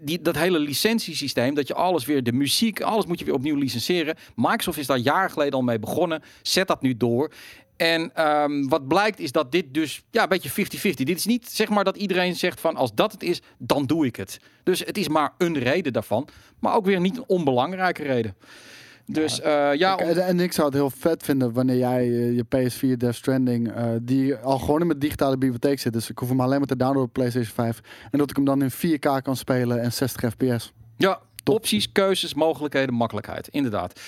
die, 0.00 0.22
dat 0.22 0.36
hele 0.36 0.58
licentiesysteem, 0.58 1.54
dat 1.54 1.68
je 1.68 1.74
alles 1.74 2.04
weer, 2.04 2.22
de 2.22 2.32
muziek, 2.32 2.80
alles 2.80 3.06
moet 3.06 3.18
je 3.18 3.24
weer 3.24 3.34
opnieuw 3.34 3.56
licenseren. 3.56 4.16
Microsoft 4.36 4.78
is 4.78 4.86
daar 4.86 4.96
jaren 4.98 5.30
geleden 5.30 5.52
al 5.54 5.62
mee 5.62 5.78
begonnen. 5.78 6.22
Zet 6.42 6.66
dat 6.68 6.82
nu 6.82 6.96
door. 6.96 7.32
En 7.76 8.10
ehm, 8.14 8.68
wat 8.68 8.88
blijkt 8.88 9.18
is 9.20 9.32
dat 9.32 9.52
dit 9.52 9.74
dus 9.74 10.02
ja, 10.10 10.22
een 10.22 10.28
beetje 10.28 10.50
50-50. 10.50 10.94
Dit 10.94 11.08
is 11.18 11.26
niet 11.26 11.48
zeg 11.48 11.68
maar 11.68 11.84
dat 11.84 11.96
iedereen 11.96 12.36
zegt 12.36 12.60
van 12.60 12.76
als 12.76 12.94
dat 12.94 13.12
het 13.12 13.22
is, 13.22 13.42
dan 13.58 13.86
doe 13.86 14.06
ik 14.06 14.16
het. 14.16 14.38
Dus 14.62 14.78
het 14.78 14.98
is 14.98 15.08
maar 15.08 15.32
een 15.38 15.58
reden 15.58 15.92
daarvan. 15.92 16.28
Maar 16.58 16.74
ook 16.74 16.84
weer 16.84 17.00
niet 17.00 17.16
een 17.16 17.24
onbelangrijke 17.26 18.02
reden. 18.02 18.34
Dus 19.06 19.40
eh, 19.40 19.74
ja, 19.74 19.90
om- 19.92 19.96
Kijk, 20.04 20.16
en, 20.16 20.26
en 20.26 20.40
ik 20.40 20.52
zou 20.52 20.66
het 20.66 20.76
heel 20.76 20.90
vet 20.90 21.22
vinden 21.22 21.52
wanneer 21.52 21.76
jij 21.76 22.02
eh, 22.02 22.34
je 22.36 22.44
PS4 22.44 22.96
Death 22.96 23.14
Stranding, 23.14 23.72
eh, 23.72 23.84
die 24.02 24.34
al 24.36 24.58
gewoon 24.58 24.80
in 24.80 24.86
mijn 24.86 24.98
digitale 24.98 25.38
bibliotheek 25.38 25.80
zit. 25.80 25.92
Dus 25.92 26.10
ik 26.10 26.18
hoef 26.18 26.28
hem 26.28 26.40
alleen 26.40 26.58
maar 26.58 26.66
te 26.66 26.76
downloaden 26.76 27.06
op 27.08 27.12
PlayStation 27.12 27.54
5. 27.54 27.80
En 28.10 28.18
dat 28.18 28.30
ik 28.30 28.36
hem 28.36 28.44
dan 28.44 28.62
in 28.62 28.70
4K 28.70 29.22
kan 29.22 29.36
spelen 29.36 29.80
en 29.82 29.92
60 29.92 30.30
fps. 30.32 30.72
ja, 30.96 31.20
Opties, 31.50 31.92
keuzes, 31.92 32.34
mogelijkheden, 32.34 32.94
makkelijkheid. 32.94 33.48
Inderdaad. 33.48 34.00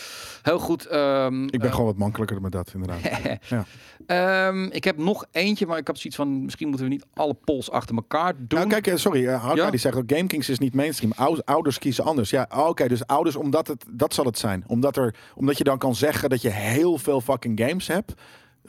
Heel 0.42 0.58
goed. 0.58 0.86
ehm, 0.86 1.44
Ik 1.44 1.50
ben 1.50 1.60
eh, 1.60 1.70
gewoon 1.70 1.86
wat 1.86 1.96
makkelijker 1.98 2.40
met 2.40 2.52
dat, 2.52 2.70
inderdaad. 2.74 3.00
Ja. 3.48 3.64
ehm, 4.06 4.64
ik 4.64 4.84
heb 4.84 4.96
nog 4.98 5.24
eentje, 5.30 5.66
maar 5.66 5.78
ik 5.78 5.86
had 5.86 5.96
zoiets 5.98 6.16
van... 6.16 6.44
misschien 6.44 6.68
moeten 6.68 6.86
we 6.86 6.92
niet 6.92 7.04
alle 7.14 7.34
polls 7.34 7.70
achter 7.70 7.94
elkaar 7.96 8.32
doen. 8.38 8.58
Nou, 8.58 8.70
kijk, 8.70 8.86
eh, 8.86 8.96
sorry, 8.96 9.24
uh, 9.26 9.52
Ja. 9.54 9.70
die 9.70 9.80
zegt 9.80 9.96
ook 9.96 10.12
GameKings 10.12 10.48
is 10.48 10.58
niet 10.58 10.74
mainstream. 10.74 11.12
Ou- 11.16 11.40
ouders 11.44 11.78
kiezen 11.78 12.04
anders. 12.04 12.30
Ja, 12.30 12.48
oh, 12.54 12.66
oké, 12.68 12.88
dus 12.88 13.06
ouders 13.06 13.36
omdat 13.36 13.66
het 13.66 13.84
dat 13.90 14.14
zal 14.14 14.24
het 14.24 14.38
zijn. 14.38 14.64
Omdat 14.66 14.96
er 14.96 15.14
omdat 15.34 15.58
je 15.58 15.64
dan 15.64 15.78
kan 15.78 15.94
zeggen 15.94 16.30
dat 16.30 16.42
je 16.42 16.50
heel 16.50 16.98
veel 16.98 17.20
fucking 17.20 17.60
games 17.60 17.86
hebt, 17.86 18.12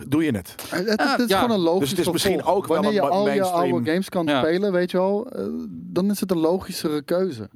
doe 0.08 0.24
je 0.24 0.32
het. 0.32 0.56
Het, 0.70 0.88
het- 0.90 1.00
Ah, 1.00 1.12
het 1.12 1.20
is 1.20 1.28
ja. 1.28 1.40
gewoon 1.40 1.56
een 1.58 1.64
logisch 1.64 1.80
Dus 1.80 1.90
het 1.90 2.00
is 2.08 2.12
misschien 2.12 2.44
ook 2.44 2.68
wel 2.68 2.76
Wanneer 2.82 2.94
je 2.94 3.02
al 3.10 3.22
je 3.28 3.30
mainstream- 3.36 3.72
oude 3.74 3.92
games 3.92 4.10
kan 4.10 4.26
Ja. 4.26 4.40
spelen, 4.40 4.72
weet 4.72 4.92
je 4.92 4.98
wel, 4.98 5.32
dan 5.70 6.10
is 6.12 6.20
het 6.20 6.32
een 6.32 6.38
logischere 6.40 7.02
keuze. 7.02 7.50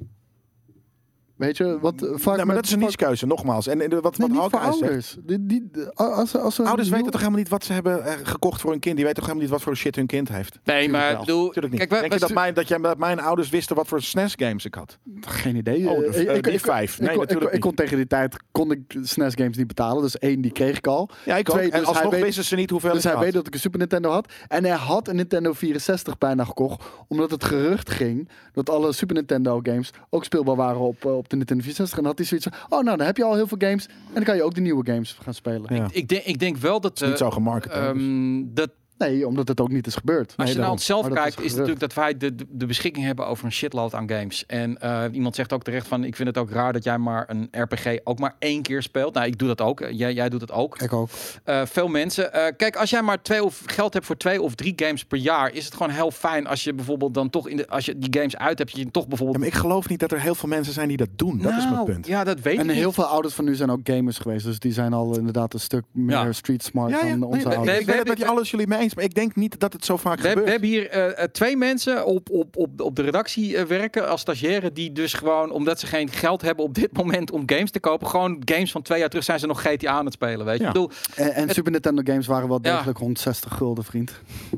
Weet 1.35 1.57
je, 1.57 1.77
wat 1.81 1.93
vaak 2.13 2.35
Nee, 2.35 2.45
maar 2.45 2.55
dat 2.55 2.63
is 2.65 2.71
een 2.71 2.77
vaak- 2.79 2.85
niche 2.87 2.97
keuze, 3.05 3.25
nogmaals. 3.25 3.67
En, 3.67 3.81
en 3.81 4.01
wat, 4.01 4.17
Nee, 4.17 4.27
wat 4.27 4.37
Hawkeye 4.37 4.61
ouders. 4.71 5.17
Die, 5.25 5.45
die, 5.45 5.69
als, 5.93 6.35
Ouders 6.35 6.59
nieuw- 6.87 6.95
weten 6.97 7.11
toch 7.11 7.19
helemaal 7.19 7.39
niet 7.39 7.49
wat 7.49 7.63
ze 7.63 7.73
hebben 7.73 8.05
eh, 8.05 8.13
gekocht 8.23 8.61
voor 8.61 8.71
hun 8.71 8.79
kind. 8.79 8.95
Die 8.95 9.05
weten 9.05 9.19
toch 9.23 9.29
helemaal 9.29 9.49
niet 9.49 9.57
wat 9.59 9.61
voor 9.67 9.75
shit 9.77 9.95
hun 9.95 10.05
kind 10.05 10.29
heeft. 10.29 10.59
nee, 10.63 10.89
maar 10.89 11.13
wel. 11.13 11.25
doe... 11.25 11.51
Tuurlijk 11.51 11.73
niet. 11.73 11.87
Kijk, 11.87 12.01
Denk 12.01 12.13
je 12.13 12.19
dat, 12.19 12.33
mijn, 12.33 12.53
dat, 12.53 12.67
jij, 12.67 12.77
dat 12.77 12.97
mijn 12.97 13.19
ouders 13.19 13.49
wisten 13.49 13.75
wat 13.75 13.87
voor 13.87 14.01
SNES 14.01 14.33
games 14.35 14.65
ik 14.65 14.75
had? 14.75 14.97
Geen 15.21 15.55
idee. 15.55 15.89
Oh, 15.89 15.99
de- 15.99 16.05
Eh, 16.05 16.35
eh, 16.35 16.41
die 16.43 16.59
vijf. 16.59 16.99
Nee, 16.99 17.07
ik, 17.09 17.13
kon- 17.15 17.23
natuurlijk 17.23 17.49
ik, 17.49 17.55
ik 17.55 17.61
kon 17.61 17.73
tegen 17.73 17.97
die 17.97 18.07
tijd 18.07 18.35
kon 18.51 18.71
ik 18.71 18.79
SNES 19.03 19.33
games 19.35 19.57
niet 19.57 19.67
betalen. 19.67 20.01
Dus 20.01 20.17
één, 20.17 20.41
die 20.41 20.51
kreeg 20.51 20.77
ik 20.77 20.87
al. 20.87 21.09
Ja, 21.25 21.35
ik 21.37 21.49
ook. 21.49 21.55
Twee, 21.55 21.71
en 21.71 21.79
dus 21.79 21.87
alsnog 21.87 22.11
weet- 22.11 22.23
wisten 22.23 22.43
ze 22.43 22.55
niet 22.55 22.69
hoeveel 22.69 22.89
Dus 22.89 22.99
ik 22.99 23.03
hij 23.05 23.13
had. 23.13 23.23
weet 23.23 23.33
dat 23.33 23.47
ik 23.47 23.53
een 23.53 23.59
Super 23.59 23.79
Nintendo 23.79 24.09
had. 24.11 24.31
En 24.47 24.63
hij 24.65 24.75
had 24.77 25.07
een 25.07 25.15
Nintendo 25.15 25.53
64 25.53 26.17
bijna 26.17 26.43
gekocht. 26.43 26.83
Omdat 27.07 27.31
het 27.31 27.43
gerucht 27.43 27.89
ging 27.89 28.29
dat 28.53 28.69
alle 28.69 28.91
Super 28.93 29.15
Nintendo 29.15 29.59
games 29.63 29.89
ook 30.09 30.23
speelbaar 30.23 30.55
waren 30.55 30.79
op, 30.81 31.05
eh, 31.05 31.17
op 31.33 31.47
de 31.47 31.53
Nintendo 31.53 31.63
64. 31.63 31.97
En 31.97 32.05
had 32.05 32.17
hij 32.17 32.27
zoiets 32.27 32.47
van, 32.49 32.77
oh 32.77 32.83
nou, 32.83 32.97
dan 32.97 33.05
heb 33.05 33.17
je 33.17 33.23
al 33.23 33.35
heel 33.35 33.47
veel 33.47 33.57
games. 33.59 33.85
En 33.87 34.13
dan 34.13 34.23
kan 34.23 34.35
je 34.35 34.43
ook 34.43 34.55
de 34.55 34.61
nieuwe 34.61 34.85
games 34.85 35.17
gaan 35.21 35.33
spelen. 35.33 35.75
Ja. 35.75 35.87
Ik, 35.91 36.07
denk, 36.07 36.23
ik 36.23 36.39
denk 36.39 36.57
wel 36.57 36.81
dat... 36.81 36.95
is 36.95 37.01
niet 37.01 37.11
eh, 37.11 37.17
zo 37.17 37.31
gemarket, 37.31 37.71
dus. 37.71 37.81
ehm, 37.81 38.43
dat 38.53 38.69
Nee, 39.09 39.27
omdat 39.27 39.47
het 39.47 39.61
ook 39.61 39.69
niet 39.71 39.87
is 39.87 39.95
gebeurd. 39.95 40.33
Als 40.37 40.45
Nee, 40.47 40.55
je 40.55 40.61
naar 40.61 40.71
onszelf 40.71 41.01
Maar 41.01 41.09
dat 41.09 41.19
kijkt, 41.19 41.37
is 41.37 41.43
het 41.43 41.51
gerucht. 41.51 41.69
natuurlijk 41.69 41.93
dat 41.95 42.03
wij 42.03 42.17
de, 42.29 42.35
de, 42.35 42.45
de 42.57 42.65
beschikking 42.65 43.05
hebben 43.05 43.27
over 43.27 43.45
een 43.45 43.51
shitload 43.51 43.93
aan 43.93 44.09
games. 44.09 44.45
En 44.45 44.77
eh, 44.81 45.03
iemand 45.11 45.35
zegt 45.35 45.53
ook 45.53 45.63
terecht 45.63 45.87
van, 45.87 46.03
ik 46.03 46.15
vind 46.15 46.27
het 46.27 46.37
ook 46.37 46.49
raar 46.49 46.73
dat 46.73 46.83
jij 46.83 46.97
maar 46.97 47.23
een 47.29 47.47
RPG 47.51 47.85
ook 48.03 48.19
maar 48.19 48.35
één 48.39 48.61
keer 48.61 48.81
speelt. 48.81 49.13
Nou, 49.13 49.25
ik 49.27 49.37
doe 49.37 49.47
dat 49.47 49.61
ook. 49.61 49.79
Jij, 49.91 50.13
jij 50.13 50.29
doet 50.29 50.41
het 50.41 50.51
ook. 50.51 50.81
Ik 50.81 50.93
ook. 50.93 51.09
Eh, 51.43 51.61
veel 51.65 51.87
mensen. 51.87 52.33
Eh, 52.33 52.53
kijk, 52.57 52.75
als 52.75 52.89
jij 52.89 53.01
maar 53.01 53.21
twee 53.21 53.43
of 53.43 53.61
geld 53.65 53.93
hebt 53.93 54.05
voor 54.05 54.17
twee 54.17 54.41
of 54.41 54.55
drie 54.55 54.73
games 54.75 55.05
per 55.05 55.17
jaar, 55.17 55.53
is 55.53 55.65
het 55.65 55.73
gewoon 55.73 55.91
heel 55.91 56.11
fijn 56.11 56.47
als 56.47 56.63
je 56.63 56.73
bijvoorbeeld 56.73 57.13
dan 57.13 57.29
toch 57.29 57.47
in 57.47 57.57
de, 57.57 57.67
als 57.67 57.85
je 57.85 57.97
die 57.97 58.19
games 58.19 58.37
uit 58.37 58.57
hebt, 58.57 58.71
je 58.71 58.91
toch 58.91 59.03
Ja, 59.03 59.09
bijvoorbeeld. 59.09 59.39
maar 59.39 59.47
ik 59.47 59.53
geloof 59.53 59.89
niet 59.89 59.99
dat 59.99 60.11
er 60.11 60.21
heel 60.21 60.35
veel 60.35 60.49
mensen 60.49 60.73
zijn 60.73 60.87
die 60.87 60.97
dat 60.97 61.09
doen. 61.15 61.37
Dat 61.41 61.51
is 61.51 61.57
mijn 61.57 61.71
Nou, 61.73 61.85
punt. 61.85 62.07
Ja, 62.07 62.23
dat 62.23 62.39
weet 62.39 62.57
En 62.59 62.69
ik 62.69 62.75
heel 62.75 62.85
niet. 62.85 62.93
veel 62.95 63.03
ouders 63.05 63.33
van 63.33 63.45
nu 63.45 63.55
zijn 63.55 63.71
ook 63.71 63.79
gamers 63.83 64.17
geweest. 64.17 64.45
Dus 64.45 64.59
die 64.59 64.73
zijn 64.73 64.93
al 64.93 65.17
inderdaad 65.17 65.53
een 65.53 65.59
stuk 65.59 65.83
meer 65.91 66.11
Ja. 66.15 66.31
street 66.31 66.63
smart 66.63 66.89
Ja, 66.91 66.97
ja, 66.97 67.09
dan 67.09 67.19
nee, 67.19 67.29
onze 67.29 67.47
nee, 67.47 67.57
ouders. 67.57 67.79
ik 67.79 67.85
weet 67.85 68.05
dat 68.05 68.17
je 68.17 68.25
alles 68.27 68.51
jullie 68.51 68.67
mee 68.67 68.79
eens, 68.79 68.92
maar 68.95 69.03
ik 69.03 69.13
denk 69.13 69.35
niet 69.35 69.59
dat 69.59 69.73
het 69.73 69.85
zo 69.85 69.97
vaak 69.97 70.19
We, 70.19 70.27
hebben- 70.27 70.45
gebeurt. 70.45 70.61
we 70.61 70.67
hebben 70.77 70.99
hier 71.01 71.13
eh, 71.15 71.23
eh, 71.23 71.29
twee 71.31 71.57
mensen 71.57 72.05
op, 72.05 72.29
op, 72.29 72.57
op, 72.57 72.81
op 72.81 72.95
de 72.95 73.01
redactie 73.01 73.57
eh, 73.57 73.63
werken 73.65 74.09
als 74.09 74.21
stagiaire 74.21 74.71
die 74.71 74.91
dus 74.91 75.13
gewoon, 75.13 75.51
omdat 75.51 75.79
ze 75.79 75.87
geen 75.87 76.09
geld 76.09 76.41
hebben 76.41 76.65
op 76.65 76.73
dit 76.73 76.97
moment 77.01 77.31
om 77.31 77.43
games 77.45 77.71
te 77.71 77.79
kopen, 77.79 78.07
gewoon 78.07 78.41
games 78.45 78.71
van 78.71 78.81
twee 78.81 78.99
jaar 78.99 79.09
terug 79.09 79.25
zijn 79.25 79.39
ze 79.39 79.47
nog 79.47 79.61
GTA 79.61 79.91
aan 79.91 80.05
het 80.05 80.13
spelen, 80.13 80.45
weet 80.45 80.57
je. 80.57 80.61
Ja. 80.63 80.67
Ik 80.67 80.73
bedoel, 80.73 80.91
En, 81.15 81.33
en 81.33 81.47
Het- 81.47 81.55
Super 81.55 81.71
Nintendo 81.71 82.01
games 82.05 82.27
waren 82.27 82.47
wel 82.47 82.59
Ja. 82.61 82.75
degelijk 82.75 82.97
160 82.97 83.53
gulden, 83.53 83.83
vriend. 83.83 84.11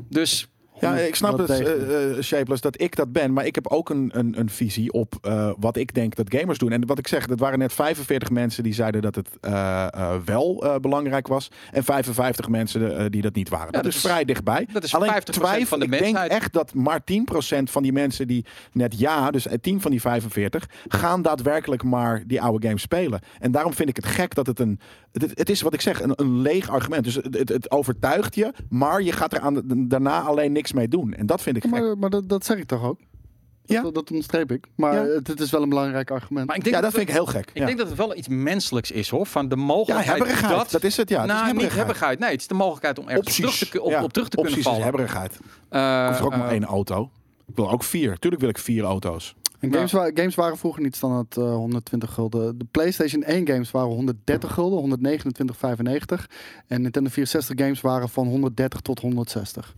dus 0.08 0.46
Ja, 0.80 0.96
ik 0.96 1.14
snap 1.14 1.38
het, 1.38 1.50
eh, 1.50 2.10
eh, 2.16 2.22
Shapeless, 2.22 2.60
dat 2.62 2.80
ik 2.80 2.96
dat 2.96 3.12
ben. 3.12 3.32
Maar 3.32 3.46
ik 3.46 3.54
heb 3.54 3.66
ook 3.68 3.90
een, 3.90 4.10
een, 4.14 4.38
een 4.38 4.50
visie 4.50 4.92
op 4.92 5.14
eh, 5.22 5.50
wat 5.58 5.76
ik 5.76 5.94
denk 5.94 6.14
dat 6.14 6.34
gamers 6.34 6.58
doen. 6.58 6.72
En 6.72 6.86
wat 6.86 6.98
ik 6.98 7.08
zeg, 7.08 7.26
dat 7.26 7.38
waren 7.40 7.58
net 7.58 7.72
45 7.72 8.30
mensen 8.30 8.62
die 8.62 8.74
zeiden 8.74 9.02
dat 9.02 9.14
het 9.14 9.28
eh, 9.40 9.86
eh, 9.94 10.14
wel 10.24 10.64
eh, 10.64 10.74
belangrijk 10.80 11.28
was. 11.28 11.50
En 11.72 11.84
55 11.84 12.48
mensen 12.48 13.10
die 13.10 13.22
dat 13.22 13.34
niet 13.34 13.48
waren. 13.48 13.72
dat, 13.72 13.82
dat 13.82 13.92
is 13.92 13.96
is- 13.96 14.04
vrij 14.10 14.24
dichtbij. 14.24 14.68
dat 14.72 14.84
is 14.84 14.94
Alleen 14.94 15.10
50% 15.10 15.22
twijfel, 15.24 15.66
van 15.66 15.78
de 15.78 15.84
ik 15.84 15.90
denk 15.90 16.02
mensheid. 16.02 16.30
echt 16.30 16.52
dat 16.52 16.74
maar 16.74 17.00
10% 17.04 17.70
van 17.70 17.82
die 17.82 17.92
mensen 17.92 18.26
die 18.26 18.44
net 18.72 18.98
ja, 18.98 19.30
dus 19.30 19.46
eh, 19.46 19.58
10 19.60 19.80
van 19.80 19.90
die 19.90 20.00
45, 20.00 20.68
gaan 20.88 21.22
daadwerkelijk 21.22 21.82
maar 21.82 22.22
die 22.26 22.42
oude 22.42 22.66
games 22.66 22.82
spelen. 22.82 23.20
En 23.38 23.50
daarom 23.50 23.72
vind 23.74 23.88
ik 23.88 23.96
het 23.96 24.06
gek 24.06 24.34
dat 24.34 24.46
het 24.46 24.60
een, 24.60 24.80
het, 25.12 25.30
het 25.38 25.50
is 25.50 25.62
wat 25.62 25.74
ik 25.74 25.80
zeg, 25.80 26.02
een, 26.02 26.12
een 26.16 26.40
leeg 26.40 26.68
argument. 26.70 27.04
Dus 27.04 27.14
het, 27.14 27.38
het, 27.38 27.48
het 27.48 27.70
overtuigt 27.70 28.34
je, 28.34 28.52
maar 28.68 29.02
je 29.02 29.12
gaat 29.12 29.32
er 29.32 29.40
aan 29.40 29.62
daarna 29.88 30.20
alleen 30.20 30.52
niks 30.52 30.65
mee 30.72 30.88
doen. 30.88 31.14
En 31.14 31.26
dat 31.26 31.42
vind 31.42 31.56
ik 31.56 31.62
gek. 31.62 31.70
Maar, 31.70 31.98
maar 31.98 32.10
dat, 32.10 32.28
dat 32.28 32.44
zeg 32.44 32.56
ik 32.58 32.66
toch 32.66 32.82
ook? 32.84 32.98
Dat, 32.98 33.76
Ja. 33.76 33.82
dat, 33.82 33.94
dat 33.94 34.10
onderstreep 34.10 34.50
ik. 34.52 34.66
Maar 34.76 34.94
Ja. 34.94 35.04
het, 35.14 35.26
het 35.26 35.40
is 35.40 35.50
wel 35.50 35.62
een 35.62 35.68
belangrijk 35.68 36.10
argument. 36.10 36.46
maar 36.46 36.56
ik 36.56 36.62
denk 36.64 36.74
Ja, 36.76 36.80
dat 36.82 36.92
vind 36.92 37.08
ik 37.08 37.14
heel 37.14 37.26
gek. 37.26 37.48
Ik 37.50 37.58
ja. 37.58 37.66
denk 37.66 37.78
dat 37.78 37.88
het 37.88 37.96
wel 37.96 38.16
iets 38.16 38.28
menselijks 38.28 38.90
is 38.90 39.08
hoor, 39.08 39.26
van 39.26 39.48
de 39.48 39.56
mogelijkheid 39.56 40.40
dat, 40.48 40.70
Dat, 40.70 40.84
is 40.84 40.96
het, 40.96 41.08
ja. 41.08 41.20
het 41.20 41.30
is 41.30 41.36
nou, 41.36 41.52
niet 41.56 41.72
hebberigheid. 41.72 42.18
Nee, 42.18 42.30
het 42.30 42.40
is 42.40 42.46
de 42.46 42.54
mogelijkheid 42.54 42.98
om 42.98 43.08
ergens 43.08 43.26
op 43.28 43.34
terug 43.50 43.68
te, 43.70 43.82
op, 43.82 43.90
Ja, 43.90 44.02
op 44.02 44.12
terug 44.12 44.28
te 44.28 44.36
kunnen 44.36 44.52
Opties 44.54 44.66
is 44.72 44.78
vallen. 44.78 44.82
hebberigheid. 44.82 45.38
Eh, 45.68 46.02
Ik 46.02 46.08
hoef 46.08 46.18
er 46.18 46.24
ook 46.24 46.36
maar 46.36 46.46
eh, 46.46 46.52
één 46.52 46.64
auto. 46.64 47.10
Ik 47.46 47.56
wil 47.56 47.70
ook 47.70 47.82
vier. 47.82 48.18
Tuurlijk 48.18 48.42
wil 48.42 48.50
ik 48.50 48.58
vier 48.58 48.84
auto's. 48.84 49.34
En 49.60 49.72
games, 49.72 49.92
wa- 49.92 50.10
games 50.14 50.34
waren 50.34 50.56
vroeger 50.58 50.82
niet 50.82 50.96
standaard 50.96 51.36
eh 51.36 51.54
120 51.54 52.12
gulden. 52.14 52.58
De 52.58 52.64
PlayStation 52.70 53.22
1 53.22 53.46
games 53.48 53.70
waren 53.70 53.88
130 53.90 54.52
gulden, 54.54 54.78
129,95. 54.78 56.26
En 56.66 56.82
Nintendo 56.82 57.10
64 57.10 57.58
games 57.64 57.80
waren 57.80 58.08
van 58.08 58.26
130 58.26 58.80
tot 58.80 59.00
160. 59.00 59.74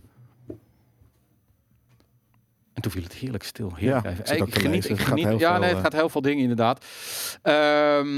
En 2.79 2.85
toen 2.85 2.91
viel 3.01 3.03
het 3.09 3.13
heerlijk 3.19 3.43
stil. 3.43 3.71
Heerlijk 3.75 4.05
Ja, 4.05 4.11
even. 4.11 4.47
ik 4.47 4.53
geniet, 4.55 4.69
lezen. 4.71 4.89
ik 4.91 4.97
gaat 4.99 5.07
geniet. 5.07 5.39
Ja, 5.39 5.51
veel, 5.51 5.59
nee, 5.59 5.67
het 5.69 5.77
eh, 5.77 5.83
gaat 5.83 5.93
heel 5.93 6.09
veel 6.09 6.21
dingen 6.21 6.41
inderdaad. 6.41 6.85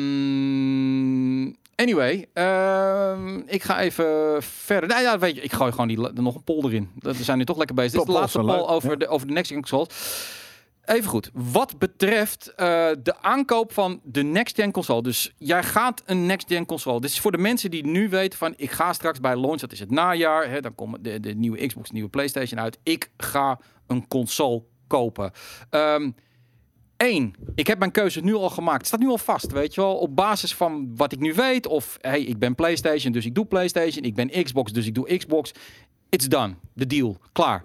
Ehm, 0.01 1.45
anyway, 1.75 2.25
ehm, 2.33 3.37
ik 3.45 3.63
ga 3.63 3.79
even 3.79 4.37
verder. 4.43 4.89
Nou 4.89 5.01
ja, 5.01 5.19
weet 5.19 5.35
je, 5.35 5.41
ik 5.41 5.53
gooi 5.53 5.71
gewoon 5.71 5.87
die, 5.87 5.97
nog 6.13 6.35
een 6.35 6.43
poll 6.43 6.63
erin. 6.65 6.89
Dat- 6.95 7.17
We 7.17 7.23
zijn 7.23 7.37
nu 7.37 7.45
toch 7.45 7.57
lekker 7.57 7.75
bezig. 7.75 7.91
Dit 7.91 8.01
is 8.01 8.07
de 8.07 8.11
laatste 8.19 8.39
poll 8.39 8.67
over, 8.67 8.89
ja. 8.89 8.95
de, 8.95 9.07
over 9.07 9.27
de 9.27 9.33
next 9.33 9.53
consoles. 9.53 9.87
Even 10.85 11.09
goed. 11.09 11.29
Wat 11.33 11.79
betreft 11.79 12.47
eh, 12.47 12.89
de 13.03 13.21
aankoop 13.21 13.73
van 13.73 13.99
de 14.03 14.23
next 14.23 14.55
gen 14.55 14.71
console. 14.71 15.01
Dus 15.01 15.33
jij 15.37 15.63
gaat 15.63 16.03
een 16.05 16.25
next 16.25 16.47
gen 16.47 16.65
console. 16.65 17.01
Dit 17.01 17.09
is 17.09 17.19
voor 17.19 17.31
de 17.31 17.37
mensen 17.37 17.71
die 17.71 17.85
nu 17.85 18.09
weten 18.09 18.39
van 18.39 18.53
ik 18.57 18.71
ga 18.71 18.93
straks 18.93 19.19
bij 19.19 19.35
launch, 19.35 19.59
dat 19.59 19.71
is 19.71 19.79
het 19.79 19.91
najaar. 19.91 20.49
Hè, 20.49 20.61
dan 20.61 20.75
komen 20.75 21.03
de, 21.03 21.19
de 21.19 21.33
nieuwe 21.33 21.67
Xbox, 21.67 21.87
de 21.87 21.93
nieuwe 21.93 22.09
PlayStation 22.09 22.59
uit. 22.59 22.79
Ik 22.83 23.11
ga 23.17 23.59
een 23.87 24.07
console 24.07 24.63
kopen. 24.87 25.31
Ehm 25.69 26.09
Eén, 27.01 27.35
ik 27.55 27.67
heb 27.67 27.79
mijn 27.79 27.91
keuze 27.91 28.21
nu 28.21 28.33
al 28.33 28.49
gemaakt. 28.49 28.77
Het 28.77 28.87
staat 28.87 28.99
nu 28.99 29.07
al 29.07 29.17
vast, 29.17 29.51
weet 29.51 29.73
je 29.73 29.81
wel. 29.81 29.97
Op 29.97 30.15
basis 30.15 30.55
van 30.55 30.95
wat 30.95 31.11
ik 31.11 31.19
nu 31.19 31.33
weet. 31.33 31.67
Of, 31.67 31.97
hey, 32.01 32.21
ik 32.21 32.39
ben 32.39 32.55
PlayStation, 32.55 33.11
dus 33.13 33.25
ik 33.25 33.35
doe 33.35 33.45
PlayStation. 33.45 34.03
Ik 34.03 34.15
ben 34.15 34.43
Xbox, 34.43 34.71
dus 34.71 34.85
ik 34.85 34.95
doe 34.95 35.17
Xbox. 35.17 35.51
It's 36.09 36.27
done. 36.27 36.55
De 36.73 36.87
deal. 36.87 37.17
Klaar. 37.31 37.63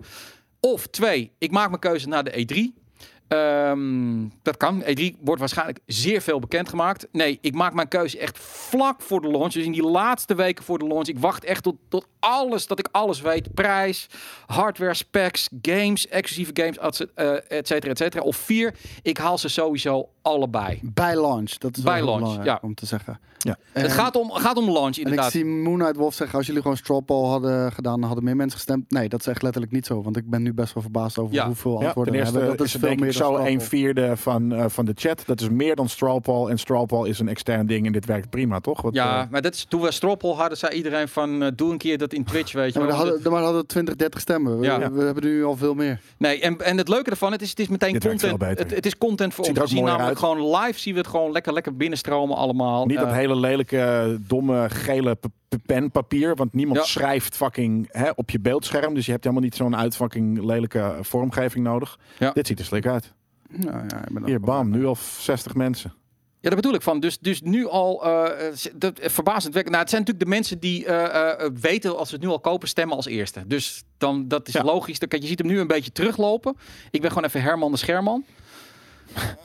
Of 0.60 0.86
twee, 0.86 1.32
ik 1.38 1.50
maak 1.50 1.68
mijn 1.68 1.80
keuze 1.80 2.08
naar 2.08 2.24
de 2.24 2.44
E3. 2.44 2.85
Ehm, 3.28 4.28
dat 4.42 4.56
kan. 4.56 4.82
E3 4.82 5.16
wordt 5.20 5.40
waarschijnlijk 5.40 5.78
zeer 5.86 6.20
veel 6.20 6.38
bekendgemaakt. 6.38 7.06
Nee, 7.12 7.38
ik 7.40 7.54
maak 7.54 7.74
mijn 7.74 7.88
keuze 7.88 8.18
echt 8.18 8.38
vlak 8.38 9.02
voor 9.02 9.20
de 9.20 9.28
launch. 9.30 9.52
Dus 9.52 9.64
in 9.64 9.72
die 9.72 9.82
laatste 9.86 10.34
weken 10.34 10.64
voor 10.64 10.78
de 10.78 10.86
launch. 10.86 11.06
Ik 11.06 11.18
wacht 11.18 11.44
echt 11.44 11.62
tot, 11.62 11.76
tot 11.88 12.06
alles, 12.18 12.66
dat 12.66 12.78
ik 12.78 12.88
alles 12.90 13.20
weet. 13.20 13.54
Prijs, 13.54 14.06
hardware, 14.46 14.94
specs, 14.94 15.48
games, 15.62 16.08
exclusieve 16.08 16.50
games, 16.54 16.78
et 16.78 16.94
cetera, 16.96 17.32
eh, 17.40 17.58
et 17.58 17.66
cetera, 17.66 17.90
et 17.92 17.98
cetera. 17.98 18.22
Of 18.22 18.36
vier, 18.36 18.74
ik 19.02 19.18
haal 19.18 19.38
ze 19.38 19.48
sowieso 19.48 20.08
allebei. 20.22 20.80
Bij 20.82 21.20
launch, 21.20 21.50
dat 21.50 21.76
is 21.76 21.82
Bij 21.82 22.04
launch, 22.04 22.44
ja. 22.44 22.58
om 22.62 22.74
te 22.74 22.86
zeggen. 22.86 23.20
Ja. 23.38 23.56
En, 23.72 23.82
het 23.82 23.92
gaat 23.92 24.16
om, 24.16 24.30
gaat 24.30 24.56
om 24.56 24.64
de 24.64 24.72
launch, 24.72 24.94
en 24.96 25.00
ik 25.00 25.08
inderdaad. 25.08 25.30
zie 25.30 25.44
Moonlight 25.44 25.96
Wolf 25.96 26.14
zeggen, 26.14 26.38
als 26.38 26.46
jullie 26.46 26.62
gewoon 26.62 26.76
straw 26.76 27.04
poll 27.04 27.28
hadden 27.28 27.72
gedaan, 27.72 27.94
dan 27.94 28.06
hadden 28.06 28.24
meer 28.24 28.36
mensen 28.36 28.56
gestemd. 28.58 28.90
Nee, 28.90 29.08
dat 29.08 29.20
is 29.20 29.26
echt 29.26 29.42
letterlijk 29.42 29.72
niet 29.72 29.86
zo. 29.86 30.02
Want 30.02 30.16
ik 30.16 30.30
ben 30.30 30.42
nu 30.42 30.54
best 30.54 30.74
wel 30.74 30.82
verbaasd 30.82 31.18
over 31.18 31.34
Ja. 31.34 31.46
hoeveel 31.46 31.80
Ja, 31.80 31.84
antwoorden 31.86 32.12
ten 32.12 32.22
eerste 32.22 32.38
hebben. 32.38 32.56
Dat 32.56 32.66
is 32.66 32.72
veel 32.72 32.94
meer 32.94 33.12
straw 33.24 33.46
een 33.46 33.60
vierde 33.60 34.16
van, 34.16 34.52
eh, 34.52 34.64
van 34.68 34.84
de 34.84 34.92
chat. 34.94 35.22
Dat 35.26 35.40
is 35.40 35.48
meer 35.48 35.76
dan 35.76 35.88
Strawpoll. 35.88 36.50
En 36.50 36.58
Strawpoll 36.58 37.08
is 37.08 37.18
een 37.18 37.28
extern 37.28 37.66
ding 37.66 37.86
en 37.86 37.92
dit 37.92 38.06
werkt 38.06 38.30
prima, 38.30 38.60
toch? 38.60 38.82
Wat, 38.82 38.94
Ja, 38.94 39.22
eh, 39.22 39.30
maar 39.30 39.42
dat 39.42 39.54
is, 39.54 39.64
toen 39.68 39.80
we 39.80 39.90
Stroppel 39.92 40.36
hadden, 40.36 40.58
zei 40.58 40.72
iedereen 40.76 41.08
van 41.08 41.42
eh, 41.42 41.48
doe 41.54 41.70
een 41.72 41.78
keer 41.78 41.98
dat 41.98 42.12
in 42.12 42.24
Twitch, 42.24 42.52
weet 42.52 42.72
je 42.72 42.78
Ja, 42.78 42.84
maar 42.84 42.94
dan 42.94 42.98
want 43.04 43.10
hadden, 43.12 43.32
maar 43.32 43.42
hadden 43.42 43.60
we 43.60 43.66
20, 43.66 43.96
30 43.96 44.20
stemmen. 44.20 44.58
We, 44.58 44.64
Ja. 44.66 44.90
we 44.92 45.02
hebben 45.02 45.24
nu 45.24 45.44
al 45.44 45.56
veel 45.56 45.74
meer. 45.74 46.00
Nee, 46.18 46.40
en, 46.40 46.58
en 46.58 46.78
het 46.78 46.88
leuke 46.88 47.10
ervan, 47.10 47.32
het 47.32 47.42
is, 47.42 47.50
het 47.50 47.58
is 47.60 47.68
meteen 47.68 47.92
Dit 47.92 48.02
werkt 48.04 48.20
content. 48.20 48.40
veel 48.42 48.48
beter. 48.48 48.66
Het, 48.66 48.74
het 48.76 48.86
is 48.86 48.98
content 48.98 49.34
voor 49.34 49.44
ons. 49.44 49.58
We 49.58 49.66
zien 49.66 49.84
namelijk 49.84 50.18
gewoon 50.18 50.56
live, 50.56 50.78
zien 50.80 50.92
we 50.94 50.98
het 51.00 51.08
gewoon 51.08 51.32
lekker, 51.32 51.52
lekker 51.52 51.76
binnenstromen 51.76 52.36
allemaal. 52.36 52.86
niet 52.86 52.98
dat 52.98 53.12
hele 53.12 53.36
lelijke, 53.36 54.16
domme, 54.20 54.66
gele 54.70 55.14
p- 55.14 55.26
p- 55.48 55.66
penpapier. 55.66 56.34
Want 56.36 56.52
niemand 56.54 56.78
Ja. 56.78 56.84
schrijft 56.86 57.36
fucking 57.36 57.88
hè, 57.90 58.10
op 58.14 58.30
je 58.30 58.40
beeldscherm. 58.40 58.94
Dus 58.94 59.04
je 59.06 59.10
hebt 59.12 59.24
helemaal 59.24 59.44
niet 59.44 59.54
zo'n 59.56 59.76
uitfucking 59.76 60.44
lelijke 60.44 60.96
vormgeving 61.00 61.64
nodig. 61.64 61.98
Ja. 62.18 62.30
Dit 62.32 62.46
ziet 62.46 62.58
er 62.58 62.64
slik 62.64 62.86
uit. 62.86 63.12
Nou, 63.50 63.76
ja, 63.88 63.98
ik 64.06 64.12
ben 64.12 64.22
ook 64.22 64.28
Hier, 64.28 64.40
bam. 64.40 64.70
Nu 64.70 64.86
al 64.86 64.96
60 65.20 65.54
mensen. 65.54 65.94
Ja, 66.40 66.52
dat 66.52 66.60
bedoel 66.60 66.74
ik 66.76 66.82
van. 66.82 67.00
Dus, 67.00 67.18
dus 67.18 67.40
nu 67.42 67.66
al, 67.68 68.04
eh, 68.04 68.46
eh, 68.48 68.54
dat, 68.74 68.98
eh, 68.98 69.08
verbazend. 69.10 69.54
Nou, 69.54 69.64
het 69.76 69.90
zijn 69.90 70.00
natuurlijk 70.02 70.18
de 70.18 70.26
mensen 70.26 70.58
die 70.58 70.86
eh, 70.86 71.44
eh, 71.44 71.50
weten 71.60 71.96
als 71.98 72.08
ze 72.08 72.14
het 72.14 72.24
nu 72.24 72.30
al 72.30 72.40
kopen, 72.40 72.68
stemmen 72.68 72.96
als 72.96 73.06
eerste. 73.06 73.46
Dus 73.46 73.84
dan, 73.98 74.28
dat 74.28 74.48
is 74.48 74.54
Ja. 74.54 74.62
logisch. 74.64 74.98
Dan 74.98 75.08
kan, 75.08 75.20
je 75.20 75.26
ziet 75.26 75.38
hem 75.38 75.48
nu 75.48 75.60
een 75.60 75.66
beetje 75.66 75.92
teruglopen. 75.92 76.56
Ik 76.90 77.00
ben 77.00 77.10
gewoon 77.10 77.24
even 77.24 77.42
Herman 77.42 77.70
de 77.70 77.76
Scherman. 77.76 78.24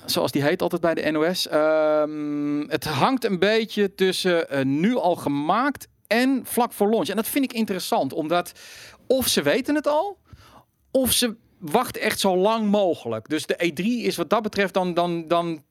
Zoals 0.06 0.32
die 0.32 0.44
heet 0.44 0.62
altijd 0.62 0.82
bij 0.82 0.94
de 0.94 1.12
NOS. 1.12 1.48
Ehm, 1.48 2.68
het 2.68 2.86
hangt 2.86 3.24
een 3.24 3.40
beetje 3.40 3.96
tussen 3.96 4.50
eh, 4.50 4.66
nu 4.66 4.96
al 4.96 5.16
gemaakt 5.16 5.88
en 6.08 6.42
vlak 6.44 6.74
voor 6.74 6.90
launch. 6.90 7.08
En 7.08 7.16
dat 7.16 7.28
vind 7.28 7.44
ik 7.44 7.54
interessant, 7.54 8.14
omdat 8.14 8.52
of 9.08 9.28
ze 9.28 9.42
weten 9.42 9.76
het 9.76 9.88
al, 9.88 10.18
of 10.92 11.12
ze 11.12 11.36
wachten 11.58 12.02
echt 12.02 12.20
zo 12.20 12.38
lang 12.38 12.70
mogelijk. 12.70 13.30
Dus 13.30 13.46
de 13.46 13.72
E3 13.72 14.06
is 14.06 14.16
wat 14.16 14.30
dat 14.30 14.42
betreft, 14.42 14.74
dan, 14.74 14.94
dan, 14.94 15.28
dan 15.28 15.64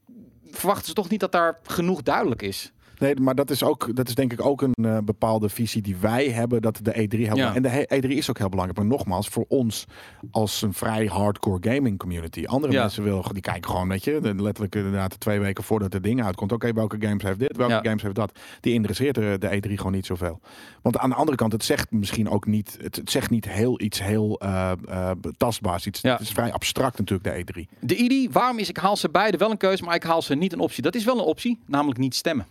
verwachten 0.51 0.86
ze 0.86 0.95
toch 0.95 1.09
niet 1.09 1.20
dat 1.20 1.32
daar 1.32 1.59
genoeg 1.62 2.03
duidelijk 2.03 2.43
is. 2.43 2.72
Nee, 3.01 3.14
maar 3.20 3.34
dat 3.34 3.51
is, 3.51 3.62
ook, 3.62 3.96
dat 3.96 4.09
is 4.09 4.14
denk 4.14 4.32
ik 4.32 4.44
ook 4.46 4.62
een 4.62 4.74
eh, 4.82 4.98
bepaalde 5.05 5.48
visie 5.48 5.82
die 5.82 5.96
wij 5.96 6.28
hebben. 6.28 6.62
Dat 6.62 6.78
de 6.82 6.90
E3 6.92 6.94
heel 6.96 7.09
belangrijk 7.09 7.55
En 7.57 7.62
de 7.62 7.68
he- 7.68 8.01
E3 8.03 8.09
is 8.16 8.30
ook 8.30 8.38
heel 8.38 8.48
belangrijk. 8.48 8.78
Maar 8.78 8.88
nogmaals, 8.88 9.28
voor 9.28 9.44
ons 9.48 9.84
als 10.30 10.62
een 10.62 10.72
vrij 10.74 11.07
hardcore 11.07 11.72
gaming 11.74 11.98
community. 11.98 12.44
Andere 12.46 12.72
Ja. 12.72 12.80
mensen 12.80 13.03
willen, 13.03 13.32
die 13.32 13.42
kijken 13.42 13.70
gewoon, 13.70 13.88
weet 13.88 14.05
je, 14.05 14.20
letterlijk 14.36 14.74
inderdaad 14.74 15.20
twee 15.20 15.40
weken 15.40 15.64
voordat 15.64 15.92
het 15.92 16.03
ding 16.03 16.24
uitkomt. 16.24 16.53
Oké, 16.53 16.72
welke 16.72 16.96
games 17.01 17.22
heeft 17.22 17.38
dit, 17.38 17.57
welke 17.57 17.72
Ja. 17.72 17.80
games 17.82 18.03
heeft 18.03 18.14
dat. 18.14 18.38
Die 18.61 18.72
interesseert 18.72 19.14
de, 19.14 19.36
de 19.38 19.57
E3 19.68 19.72
gewoon 19.74 19.92
niet 19.92 20.07
zoveel. 20.07 20.40
Want 20.82 20.98
aan 20.98 21.11
de 21.11 21.16
andere 21.16 21.36
kant, 21.36 21.53
het 21.53 21.64
zegt 21.64 21.90
misschien 21.90 22.28
ook 22.30 22.46
niet, 22.46 22.76
het, 22.82 22.96
het 22.96 23.11
zegt 23.11 23.30
niet 23.30 23.48
heel 23.48 23.80
iets 23.80 24.03
heel 24.03 24.40
eh, 24.40 24.72
eh, 24.88 25.11
tastbaars. 25.36 25.86
Iets, 25.86 26.01
Ja. 26.01 26.12
Het 26.12 26.20
is 26.20 26.30
vrij 26.30 26.53
abstract 26.53 26.98
natuurlijk, 26.98 27.46
de 27.46 27.62
E3. 27.64 27.78
De 27.80 27.96
ID, 27.96 28.32
waarom 28.32 28.59
is 28.59 28.68
ik 28.68 28.76
haal 28.76 28.96
ze 28.96 29.09
beide 29.11 29.36
wel 29.36 29.51
een 29.51 29.57
keuze, 29.57 29.82
maar 29.84 29.94
ik 29.94 30.03
haal 30.03 30.22
ze 30.22 30.34
niet 30.34 30.53
een 30.53 30.61
optie. 30.61 30.82
Dat 30.82 30.94
is 30.94 31.05
wel 31.05 31.18
een 31.18 31.24
optie, 31.24 31.59
namelijk 31.66 31.98
niet 31.98 32.14
stemmen. 32.14 32.46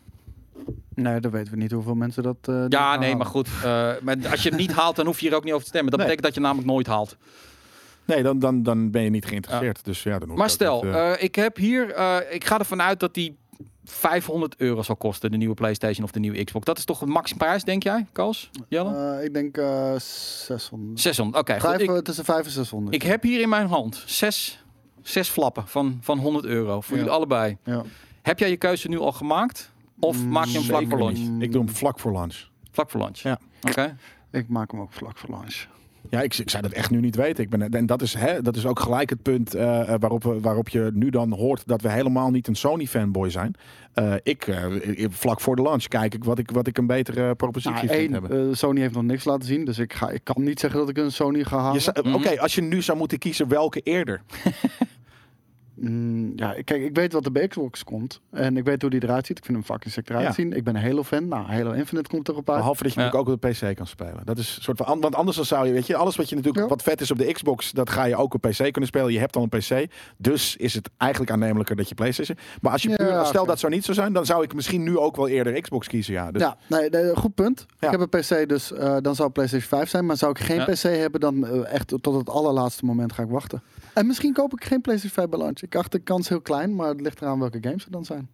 Nee, 1.02 1.20
dan 1.20 1.32
weten 1.32 1.54
we 1.54 1.58
niet 1.60 1.72
hoeveel 1.72 1.96
mensen 1.96 2.24
dat... 2.24 2.36
eh, 2.42 2.56
Ja, 2.56 2.62
nee, 2.96 3.00
halen. 3.02 3.18
maar 3.18 3.26
goed. 3.26 3.48
eh, 3.48 3.62
maar 4.02 4.16
als 4.32 4.44
je 4.44 4.50
het 4.50 4.58
niet 4.60 4.72
haalt, 4.72 4.96
dan 4.96 5.06
hoef 5.06 5.20
je 5.20 5.28
hier 5.28 5.36
ook 5.36 5.44
niet 5.44 5.54
over 5.54 5.64
te 5.64 5.70
stemmen. 5.70 5.92
Dat 5.92 6.00
Nee. 6.00 6.08
betekent 6.10 6.34
dat 6.34 6.44
je 6.44 6.48
namelijk 6.48 6.72
nooit 6.72 6.88
haalt. 6.88 7.18
Nee, 8.06 8.24
dan, 8.24 8.40
dan, 8.40 8.64
dan 8.64 8.92
ben 8.92 9.02
je 9.02 9.10
niet 9.10 9.26
geïnteresseerd. 9.26 9.86
Dus 9.86 10.04
ja, 10.04 10.12
dan 10.12 10.22
hoef 10.22 10.32
je 10.32 10.36
Maar 10.38 10.50
stel, 10.50 10.84
niet, 10.84 10.94
eh, 10.94 11.12
ik 11.18 11.36
heb 11.36 11.56
hier, 11.58 11.92
eh, 11.92 12.18
ik 12.30 12.44
ga 12.46 12.60
ervan 12.60 12.82
uit 12.82 13.00
dat 13.00 13.14
die 13.14 13.38
500 13.84 14.56
euro 14.58 14.82
zal 14.82 14.96
kosten, 14.96 15.32
de 15.32 15.38
nieuwe 15.38 15.54
PlayStation 15.54 16.04
of 16.06 16.12
de 16.12 16.20
nieuwe 16.20 16.44
Xbox. 16.44 16.66
Dat 16.66 16.78
is 16.78 16.86
toch 16.86 17.02
een 17.02 17.10
maximumprijs, 17.10 17.64
denk 17.64 17.84
jij, 17.84 18.06
Koos? 18.12 18.50
Jelle? 18.68 19.16
Eh, 19.18 19.24
ik 19.26 19.34
denk 19.34 19.58
eh 19.58 19.94
600. 19.98 21.00
600. 21.00 21.38
Oké, 21.50 21.60
goed. 21.60 21.82
Ik, 21.82 21.90
eh, 21.90 21.98
tussen 21.98 22.26
5 22.26 22.46
en 22.46 22.52
600. 22.52 22.96
ik 22.96 23.02
heb 23.04 23.24
hier 23.24 23.42
in 23.42 23.50
mijn 23.50 23.68
hand 23.68 24.04
zes, 24.06 24.64
zes 25.02 25.30
flappen 25.30 25.68
van, 25.68 25.98
van 26.02 26.18
100 26.20 26.46
euro 26.46 26.82
voor 26.82 26.94
Ja. 26.96 27.02
jullie 27.02 27.16
allebei. 27.18 27.58
ja. 27.64 27.84
Heb 28.22 28.40
jij 28.40 28.50
je 28.50 28.58
keuze 28.58 28.88
nu 28.88 29.00
al 29.00 29.12
gemaakt? 29.12 29.72
Of 30.00 30.24
Mm, 30.24 30.30
maak 30.30 30.46
je 30.46 30.52
hem 30.54 30.62
vlak 30.64 30.80
zeker 30.82 30.98
voor 30.98 31.06
launch? 31.08 31.18
niet. 31.30 31.42
Ik 31.44 31.52
doe 31.52 31.64
hem 31.64 31.74
vlak 31.76 32.00
voor 32.00 32.12
lunch. 32.12 32.48
Vlak 32.72 32.90
voor 32.90 33.00
launch. 33.00 33.18
Ja. 33.18 33.40
Oké. 33.68 33.96
Ik 34.32 34.48
maak 34.48 34.72
hem 34.72 34.80
ook 34.82 34.94
vlak 34.94 35.18
voor 35.18 35.30
launch. 35.30 35.68
Ja, 36.10 36.22
ik, 36.22 36.38
ik 36.38 36.50
zou 36.50 36.64
dat 36.64 36.72
echt 36.72 36.90
nu 36.92 37.00
niet 37.00 37.16
weten. 37.16 37.44
Ik 37.44 37.50
ben, 37.50 37.70
en 37.70 37.86
dat 37.86 38.02
is, 38.02 38.14
hè, 38.14 38.42
dat 38.42 38.56
is 38.56 38.66
ook 38.66 38.80
gelijk 38.80 39.10
het 39.10 39.22
punt 39.22 39.54
eh, 39.56 39.82
eh, 39.94 40.00
waarop, 40.00 40.24
we- 40.24 40.40
waarop 40.40 40.70
je 40.70 40.92
nu 40.94 41.10
dan 41.10 41.32
hoort 41.34 41.64
dat 41.68 41.82
we 41.82 41.90
helemaal 41.92 42.30
niet 42.30 42.48
een 42.48 42.56
Sony-fanboy 42.56 43.30
zijn. 43.30 43.54
Eh, 43.94 44.14
ik, 44.24 44.48
eh, 44.48 44.76
ik- 45.00 45.12
vlak 45.12 45.42
voor 45.42 45.56
de 45.56 45.62
launch 45.62 45.84
kijk 45.88 46.14
ik 46.14 46.24
wat 46.24 46.40
ik, 46.40 46.52
wat 46.52 46.68
ik 46.68 46.78
een 46.78 46.88
betere 46.88 47.36
propositie 47.36 47.72
Nou, 47.72 47.88
vind 47.88 48.00
één, 48.00 48.12
hebben. 48.12 48.50
eh, 48.50 48.56
Sony 48.56 48.80
heeft 48.80 48.94
nog 48.94 49.04
niks 49.04 49.24
laten 49.24 49.48
zien, 49.48 49.66
dus 49.66 49.78
ik, 49.78 49.94
ga, 49.94 50.10
ik 50.10 50.24
kan 50.24 50.44
niet 50.44 50.60
zeggen 50.60 50.80
dat 50.80 50.90
ik 50.90 50.98
een 50.98 51.12
Sony 51.12 51.44
ga 51.44 51.58
halen. 51.58 51.74
Je 51.74 51.80
zou- 51.80 51.98
Mhm. 52.08 52.16
Oké, 52.16 52.40
als 52.42 52.56
je 52.56 52.62
nu 52.62 52.82
zou 52.82 52.98
moeten 52.98 53.18
kiezen 53.18 53.48
welke 53.48 53.80
eerder. 53.80 54.22
Mm, 55.82 56.32
ja, 56.36 56.56
kijk, 56.64 56.82
ik 56.84 56.96
weet 56.96 57.14
wat 57.14 57.32
bij 57.34 57.48
Xbox 57.48 57.84
komt. 57.84 58.22
En 58.32 58.58
ik 58.58 58.64
weet 58.64 58.82
hoe 58.82 58.90
die 58.92 59.04
eruit 59.04 59.26
ziet. 59.26 59.38
Ik 59.38 59.46
vind 59.46 59.58
hem 59.58 59.66
fucking 59.66 59.94
sick 59.94 60.10
eruit 60.10 60.26
Ja. 60.26 60.32
zien. 60.32 60.54
Ik 60.54 60.64
ben 60.64 60.76
een 60.76 60.82
Halo-fan. 60.82 61.28
Nou, 61.28 61.46
Halo 61.46 61.72
Infinite 61.72 62.10
komt 62.10 62.28
erop 62.30 62.50
uit. 62.50 62.58
Behalve 62.58 62.84
dat 62.84 62.94
je 62.94 63.00
Ja. 63.00 63.06
natuurlijk 63.06 63.30
ook 63.30 63.36
op 63.36 63.42
de 63.62 63.70
PC 63.70 63.76
kan 63.76 63.88
spelen. 63.88 64.22
Dat 64.26 64.38
is 64.38 64.56
een 64.56 64.62
soort 64.64 64.78
van, 64.78 65.00
want 65.00 65.16
anders 65.16 65.36
dan 65.38 65.46
zou 65.46 65.68
je, 65.68 65.74
weet 65.74 65.88
je, 65.88 65.96
alles 65.96 66.16
wat 66.16 66.30
je 66.30 66.36
natuurlijk, 66.36 66.64
Ja. 66.64 66.70
wat 66.70 66.82
vet 66.84 67.02
is 67.02 67.12
op 67.12 67.18
de 67.18 67.32
Xbox, 67.32 67.72
dat 67.72 67.90
ga 67.90 68.04
je 68.04 68.16
ook 68.16 68.34
op 68.34 68.42
PC 68.42 68.58
kunnen 68.58 68.88
spelen. 68.88 69.14
Je 69.14 69.20
hebt 69.20 69.36
al 69.36 69.48
een 69.52 69.60
PC, 69.60 69.92
dus 70.18 70.56
is 70.56 70.74
het 70.74 70.90
eigenlijk 70.98 71.32
aannemelijker 71.32 71.76
dat 71.76 71.90
je 71.90 71.96
PlayStation. 71.96 72.38
Maar 72.62 72.72
als 72.72 72.82
je 72.82 72.90
Ja, 72.90 72.96
puur, 72.96 73.26
stel 73.26 73.46
dat 73.46 73.60
zou 73.60 73.74
niet 73.74 73.86
zo 73.86 73.94
zijn, 73.94 74.14
dan 74.14 74.26
zou 74.26 74.44
ik 74.44 74.54
misschien 74.54 74.84
nu 74.84 74.98
ook 74.98 75.16
wel 75.16 75.28
eerder 75.28 75.62
Xbox 75.62 75.88
kiezen. 75.88 76.14
Ja, 76.14 76.32
dus, 76.32 76.42
Ja, 76.42 76.58
nee, 76.68 76.90
nee, 76.90 77.16
goed 77.16 77.36
punt. 77.36 77.66
Ja. 77.80 77.92
Ik 77.92 78.00
heb 78.00 78.14
een 78.14 78.20
PC, 78.22 78.50
dus 78.50 78.74
eh, 78.74 78.96
dan 79.02 79.16
zou 79.16 79.24
het 79.24 79.34
PlayStation 79.34 79.70
5 79.80 79.90
zijn. 79.90 80.06
Maar 80.06 80.18
zou 80.18 80.32
ik 80.32 80.40
geen 80.40 80.58
Ja. 80.58 80.66
PC 80.66 80.82
hebben, 80.82 81.20
dan 81.20 81.48
eh, 81.48 81.74
echt 81.74 81.88
tot 82.02 82.16
het 82.16 82.30
allerlaatste 82.30 82.86
moment 82.86 83.14
ga 83.14 83.24
ik 83.24 83.30
wachten. 83.30 83.62
En 84.00 84.08
misschien 84.08 84.34
koop 84.34 84.54
ik 84.54 84.64
geen 84.64 84.82
PlayStation 84.82 85.30
5 85.30 85.42
bij. 85.42 85.54
Ik 85.62 85.76
acht 85.76 85.92
de 85.92 86.00
kans 86.00 86.30
heel 86.30 86.42
klein, 86.42 86.76
maar 86.76 86.88
het 86.88 87.02
ligt 87.02 87.22
eraan 87.22 87.40
welke 87.40 87.58
games 87.62 87.86
er 87.86 87.92
dan 87.92 88.06
zijn. 88.06 88.30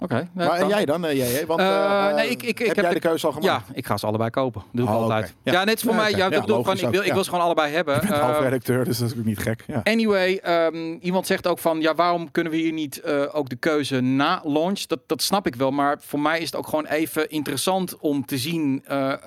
Oké. 0.00 0.28
nee, 0.34 0.46
Maar 0.46 0.58
en 0.58 0.68
jij 0.68 0.84
dan? 0.84 1.04
eh, 1.04 1.16
jij, 1.16 1.46
want, 1.46 1.60
eh, 1.60 2.14
nee, 2.14 2.28
ik- 2.30 2.42
ik- 2.42 2.48
ik 2.48 2.58
heb, 2.58 2.66
heb 2.66 2.76
jij 2.76 2.88
de- 2.94 3.00
de 3.00 3.06
keuze 3.08 3.26
al 3.26 3.32
gemaakt? 3.32 3.66
Ja, 3.68 3.74
ik 3.74 3.86
ga 3.86 3.96
ze 3.96 4.06
allebei 4.06 4.30
kopen. 4.30 4.62
Doe 4.72 4.84
ik 4.84 4.90
Oh, 4.90 4.96
altijd. 5.02 5.34
Ja. 5.42 5.52
Ja. 5.52 5.64
net 5.64 5.80
voor 5.82 5.90
Ja, 5.90 5.96
mij. 5.96 6.08
oké. 6.10 6.18
Ja, 6.18 6.26
ik 6.26 6.46
logisch 6.46 6.80
van, 6.80 6.88
ik, 6.88 6.94
wil, 6.94 7.04
ik 7.06 7.12
wil 7.12 7.24
ze 7.24 7.30
gewoon 7.30 7.44
allebei 7.44 7.72
hebben. 7.72 7.94
Je 7.94 8.00
bent 8.00 8.12
Eh, 8.12 8.26
hoofdredacteur, 8.26 8.84
dus 8.84 8.98
dat 8.98 9.10
is 9.12 9.18
ook 9.18 9.24
niet 9.24 9.38
gek. 9.38 9.64
Ja. 9.66 9.80
Anyway, 9.84 10.36
ehm, 10.36 10.92
iemand 11.00 11.26
zegt 11.26 11.46
ook 11.46 11.58
van, 11.58 11.80
ja, 11.80 11.94
waarom 11.94 12.30
kunnen 12.30 12.52
we 12.52 12.58
hier 12.58 12.72
niet 12.72 13.02
ook 13.32 13.48
de 13.48 13.56
keuze 13.56 14.00
na 14.00 14.40
launch? 14.44 14.80
Dat, 14.86 14.98
dat 15.06 15.22
snap 15.22 15.46
ik 15.46 15.54
wel, 15.54 15.70
maar 15.70 15.96
voor 16.00 16.20
mij 16.20 16.38
is 16.38 16.44
het 16.46 16.56
ook 16.56 16.68
gewoon 16.68 16.86
even 16.86 17.30
interessant 17.30 17.96
om 17.98 18.26
te 18.26 18.38
zien 18.38 18.82
ja, 18.88 19.18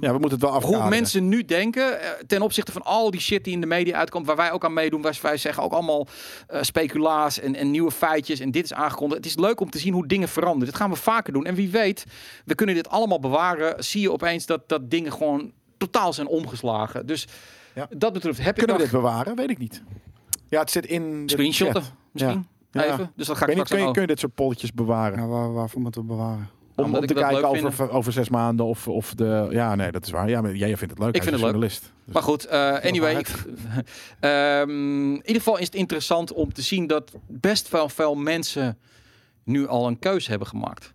we 0.00 0.08
moeten 0.12 0.30
het 0.30 0.40
wel 0.40 0.50
afkaderen. 0.50 0.80
hoe 0.80 0.90
mensen 0.90 1.28
nu 1.28 1.44
denken 1.44 1.98
ten 2.26 2.42
opzichte 2.42 2.72
van 2.72 2.82
al 2.82 3.10
die 3.10 3.20
shit 3.20 3.44
die 3.44 3.52
in 3.52 3.60
de 3.60 3.66
media 3.66 3.98
uitkomt, 3.98 4.26
waar 4.26 4.36
wij 4.36 4.52
ook 4.52 4.64
aan 4.64 4.72
meedoen, 4.72 5.02
waar 5.02 5.18
wij 5.22 5.36
zeggen 5.36 5.62
ook 5.62 5.72
allemaal 5.72 6.06
speculaas 6.60 7.40
en, 7.40 7.54
en 7.54 7.70
nieuwe 7.70 7.90
feitjes 7.90 8.40
en 8.40 8.50
dit 8.50 8.64
is 8.64 8.72
aangekondigd. 8.72 9.16
Het 9.24 9.26
is 9.26 9.36
leuk 9.38 9.60
om 9.60 9.70
te 9.70 9.78
zien 9.78 9.92
hoe 9.92 10.06
dingen 10.06 10.21
veranderen. 10.28 10.66
Dit 10.66 10.76
gaan 10.76 10.90
we 10.90 10.96
vaker 10.96 11.32
doen. 11.32 11.44
En 11.46 11.54
wie 11.54 11.70
weet, 11.70 12.04
we 12.44 12.54
kunnen 12.54 12.74
dit 12.74 12.88
allemaal 12.88 13.20
bewaren. 13.20 13.84
Zie 13.84 14.00
je 14.00 14.12
opeens 14.12 14.46
dat, 14.46 14.68
dat 14.68 14.90
dingen 14.90 15.12
gewoon 15.12 15.52
totaal 15.78 16.12
zijn 16.12 16.26
omgeslagen. 16.26 17.06
Dus 17.06 17.26
Ja. 17.74 17.88
dat 17.96 18.12
betreft 18.12 18.38
heb 18.44 18.56
Kunnen 18.56 18.76
ik 18.76 18.82
we 18.82 18.88
nog 18.92 18.92
dit 18.92 19.10
bewaren? 19.10 19.36
Weet 19.36 19.50
ik 19.50 19.58
niet. 19.58 19.82
Ja, 20.48 20.60
het 20.60 20.70
zit 20.70 20.86
in 20.86 21.26
de 21.26 21.32
screenshotten 21.32 21.82
misschien. 22.12 22.46
Ja. 22.70 22.84
Even. 22.84 23.12
Dus 23.16 23.26
dat 23.26 23.36
ga 23.36 23.42
ik 23.42 23.48
Weet 23.48 23.56
niet, 23.56 23.68
kun, 23.68 23.86
je, 23.86 23.90
kun 23.90 24.00
je 24.00 24.06
dit 24.06 24.18
soort 24.18 24.34
polletjes 24.34 24.72
bewaren? 24.72 25.18
Ja, 25.18 25.26
waar, 25.26 25.52
waarvoor 25.52 25.80
moeten 25.80 26.00
we 26.00 26.06
bewaren? 26.06 26.48
Om, 26.76 26.84
om 26.84 27.02
ik 27.02 27.06
te 27.08 27.14
kijken 27.14 27.44
over, 27.48 27.90
over 27.90 28.12
zes 28.12 28.28
maanden 28.28 28.66
of, 28.66 28.88
of 28.88 29.14
de... 29.14 29.46
Ja, 29.50 29.74
nee, 29.74 29.92
dat 29.92 30.04
is 30.06 30.10
waar. 30.10 30.28
Ja, 30.28 30.40
maar 30.40 30.54
jij 30.54 30.76
vindt 30.76 30.94
het 30.94 31.02
leuk. 31.02 31.14
Ik 31.14 31.22
vind 31.22 31.34
het 31.34 31.34
leuk. 31.34 31.50
journalist. 31.50 31.92
Dus- 32.04 32.14
Maar 32.14 32.22
goed, 32.22 32.46
eh, 32.46 32.74
anyway. 32.84 33.14
ik- 33.16 33.28
Ehm, 34.20 35.10
in 35.12 35.16
ieder 35.16 35.36
geval 35.42 35.58
is 35.58 35.66
het 35.66 35.74
interessant 35.74 36.32
om 36.32 36.52
te 36.52 36.62
zien 36.62 36.86
dat 36.86 37.12
best 37.26 37.68
wel 37.68 37.88
veel 37.88 38.14
mensen 38.14 38.78
nu 39.44 39.66
al 39.66 39.86
een 39.86 39.98
keuze 39.98 40.30
hebben 40.30 40.48
gemaakt. 40.48 40.94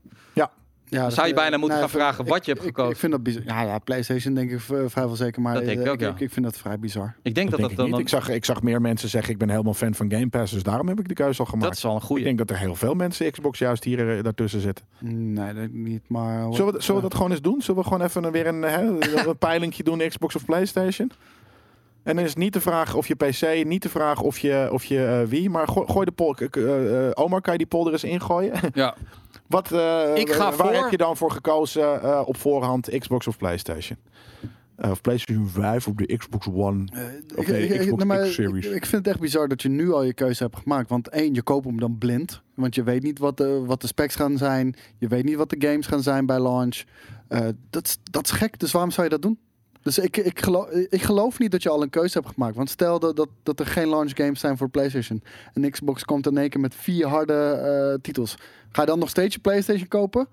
Ja, 0.90 1.02
Dan 1.02 1.12
zou 1.12 1.28
je 1.28 1.34
dat- 1.34 1.42
bijna 1.42 1.58
moeten 1.58 1.78
gaan 1.78 1.90
vragen 1.90 2.24
ik- 2.26 2.30
wat 2.30 2.46
je 2.46 2.52
hebt 2.52 2.64
ik- 2.64 2.68
gekozen. 2.70 2.92
Ik, 2.92 2.98
vind 2.98 3.12
dat 3.12 3.24
bizar. 3.24 3.44
Ja, 3.46 3.62
ja, 3.62 3.80
PlayStation 3.80 4.34
denk 4.34 4.52
ik 4.52 4.60
vrijwel 4.60 5.16
zeker. 5.16 5.42
Maar 5.42 5.54
Dat 5.54 5.66
denk 5.66 5.80
ik 5.80 5.86
eh, 5.86 5.92
ook, 5.92 6.00
ja. 6.00 6.10
ik, 6.10 6.20
ik 6.20 6.32
vind 6.32 6.46
dat 6.46 6.58
vrij 6.58 6.80
bizar. 6.80 7.16
Ik 7.22 7.36
denk 7.36 7.50
Dat 7.52 7.60
dat 7.60 7.60
denk 7.60 7.62
dat 7.62 7.72
ik 7.72 7.78
dan... 7.78 7.90
niet. 7.90 8.00
Ik 8.00 8.10
zag, 8.10 8.30
ik 8.30 8.46
zag 8.46 8.62
meer 8.62 8.82
mensen 8.82 9.10
zeggen, 9.10 9.32
ik 9.34 9.38
ben 9.38 9.50
helemaal 9.50 9.74
fan 9.74 9.96
van 9.96 10.12
Game 10.12 10.28
Pass, 10.30 10.54
dus 10.54 10.64
daarom 10.64 10.88
heb 10.88 11.00
ik 11.00 11.08
de 11.08 11.14
keuze 11.14 11.40
al 11.40 11.46
gemaakt. 11.46 11.66
dat 11.68 11.76
is 11.78 11.84
wel 11.84 11.92
een 11.92 11.98
Ik 11.98 12.04
goede. 12.04 12.24
denk 12.24 12.38
dat 12.38 12.50
er 12.50 12.58
heel 12.58 12.76
veel 12.76 12.94
mensen 12.94 13.32
Xbox 13.32 13.60
juist 13.60 13.84
hier 13.84 14.18
eh, 14.18 14.24
daartussen 14.24 14.62
zitten. 14.62 14.86
Nee, 15.00 15.54
dat 15.54 15.72
niet. 15.72 16.02
Maar 16.10 16.54
Zullen 16.54 16.74
we, 16.74 16.82
zullen 16.82 17.02
we 17.02 17.08
dat 17.08 17.16
gewoon 17.18 17.32
eens 17.32 17.42
doen? 17.42 17.62
Zullen 17.62 17.82
we 17.82 17.88
gewoon 17.88 18.06
even 18.06 18.24
een, 18.24 18.32
weer 18.32 18.48
een, 18.48 18.62
hè, 18.62 18.82
een 19.28 19.38
peilingje 19.48 19.84
doen, 19.84 20.08
Xbox 20.08 20.36
of 20.36 20.46
PlayStation? 20.46 21.12
En 22.08 22.16
dan 22.16 22.24
is 22.24 22.30
het 22.30 22.40
niet 22.40 22.54
de 22.54 22.62
vraag 22.62 22.96
of 22.96 23.08
je 23.08 23.16
PC, 23.16 23.66
niet 23.66 23.82
de 23.82 23.90
vraag 23.90 24.22
of 24.22 24.40
je, 24.40 24.70
of 24.72 24.84
je 24.86 25.06
eh, 25.06 25.22
wie, 25.30 25.50
maar 25.50 25.68
gooi, 25.68 25.88
gooi 25.92 26.06
de 26.16 26.50
eh, 26.52 27.06
eh, 27.08 27.12
Omar, 27.14 27.42
kan 27.42 27.52
je 27.52 27.58
die 27.58 27.68
poll 27.68 27.86
er 27.86 27.92
eens 27.92 28.04
ingooien? 28.04 28.54
Ja. 28.74 28.96
Wat, 29.48 29.72
eh, 29.72 30.12
Ik 30.16 30.32
ga 30.32 30.44
waar 30.44 30.54
voor- 30.54 30.74
heb 30.82 30.92
je 30.92 30.98
dan 30.98 31.18
voor 31.18 31.32
gekozen 31.32 32.02
eh, 32.02 32.22
op 32.26 32.38
voorhand, 32.38 32.90
Xbox 33.00 33.28
of 33.28 33.38
PlayStation? 33.38 33.98
Eh, 34.76 34.92
of 34.92 35.02
PlayStation 35.02 35.48
5 35.48 35.88
op 35.88 35.98
de 35.98 36.18
Xbox 36.18 36.48
One. 36.48 36.84
Of 37.36 37.44
ik- 37.46 37.48
nee, 37.48 37.68
ik- 37.68 37.80
Xbox 37.80 38.04
nee, 38.04 38.18
maar 38.18 38.28
X 38.28 38.34
Series. 38.34 38.66
Ik, 38.66 38.72
ik 38.76 38.86
vind 38.86 39.06
het 39.06 39.08
echt 39.08 39.20
bizar 39.20 39.48
dat 39.48 39.62
je 39.62 39.70
nu 39.70 39.92
al 39.92 40.04
je 40.04 40.14
keuze 40.14 40.44
hebt 40.44 40.56
gemaakt. 40.58 40.90
Want 40.90 41.08
één, 41.10 41.34
je 41.34 41.42
koopt 41.42 41.66
hem 41.66 41.80
dan 41.80 41.98
blind. 41.98 42.42
Want 42.56 42.76
je 42.76 42.84
weet 42.84 43.04
niet 43.04 43.20
wat 43.20 43.38
de, 43.38 43.64
wat 43.66 43.82
de 43.82 43.88
specs 43.88 44.16
gaan 44.16 44.38
zijn. 44.38 44.76
Je 44.98 45.08
weet 45.08 45.24
niet 45.24 45.36
wat 45.36 45.50
de 45.50 45.68
games 45.68 45.88
gaan 45.88 46.02
zijn 46.04 46.26
bij 46.26 46.40
launch. 46.40 46.84
Eh, 47.28 47.48
dat, 47.70 47.86
is- 47.86 47.98
dat 48.12 48.26
is 48.26 48.32
gek. 48.32 48.60
Dus 48.60 48.72
waarom 48.72 48.92
zou 48.92 49.04
je 49.04 49.12
dat 49.14 49.22
doen? 49.22 49.40
Dus 49.88 50.00
ik, 50.00 50.18
ik, 50.18 50.40
geloof, 50.40 50.70
ik 50.70 51.02
geloof 51.02 51.40
niet 51.40 51.52
dat 51.52 51.64
je 51.64 51.70
al 51.70 51.82
een 51.82 51.90
keuze 51.90 52.18
hebt 52.18 52.34
gemaakt. 52.34 52.56
Want 52.56 52.70
stel 52.70 53.00
dat, 53.00 53.16
dat, 53.16 53.30
dat 53.44 53.60
er 53.60 53.66
geen 53.66 53.90
launch 53.90 54.12
games 54.16 54.40
zijn 54.40 54.58
voor 54.58 54.70
PlayStation. 54.70 55.24
En 55.54 55.72
Xbox 55.72 56.04
komt 56.06 56.28
in 56.28 56.38
één 56.38 56.50
keer 56.50 56.60
met 56.60 56.76
vier 56.76 57.08
harde 57.08 57.34
eh, 57.34 58.02
titels. 58.02 58.38
Ga 58.72 58.82
je 58.82 58.88
dan 58.88 59.00
nog 59.00 59.10
steeds 59.10 59.36
je 59.36 59.42
PlayStation 59.42 59.88
kopen? 59.88 60.28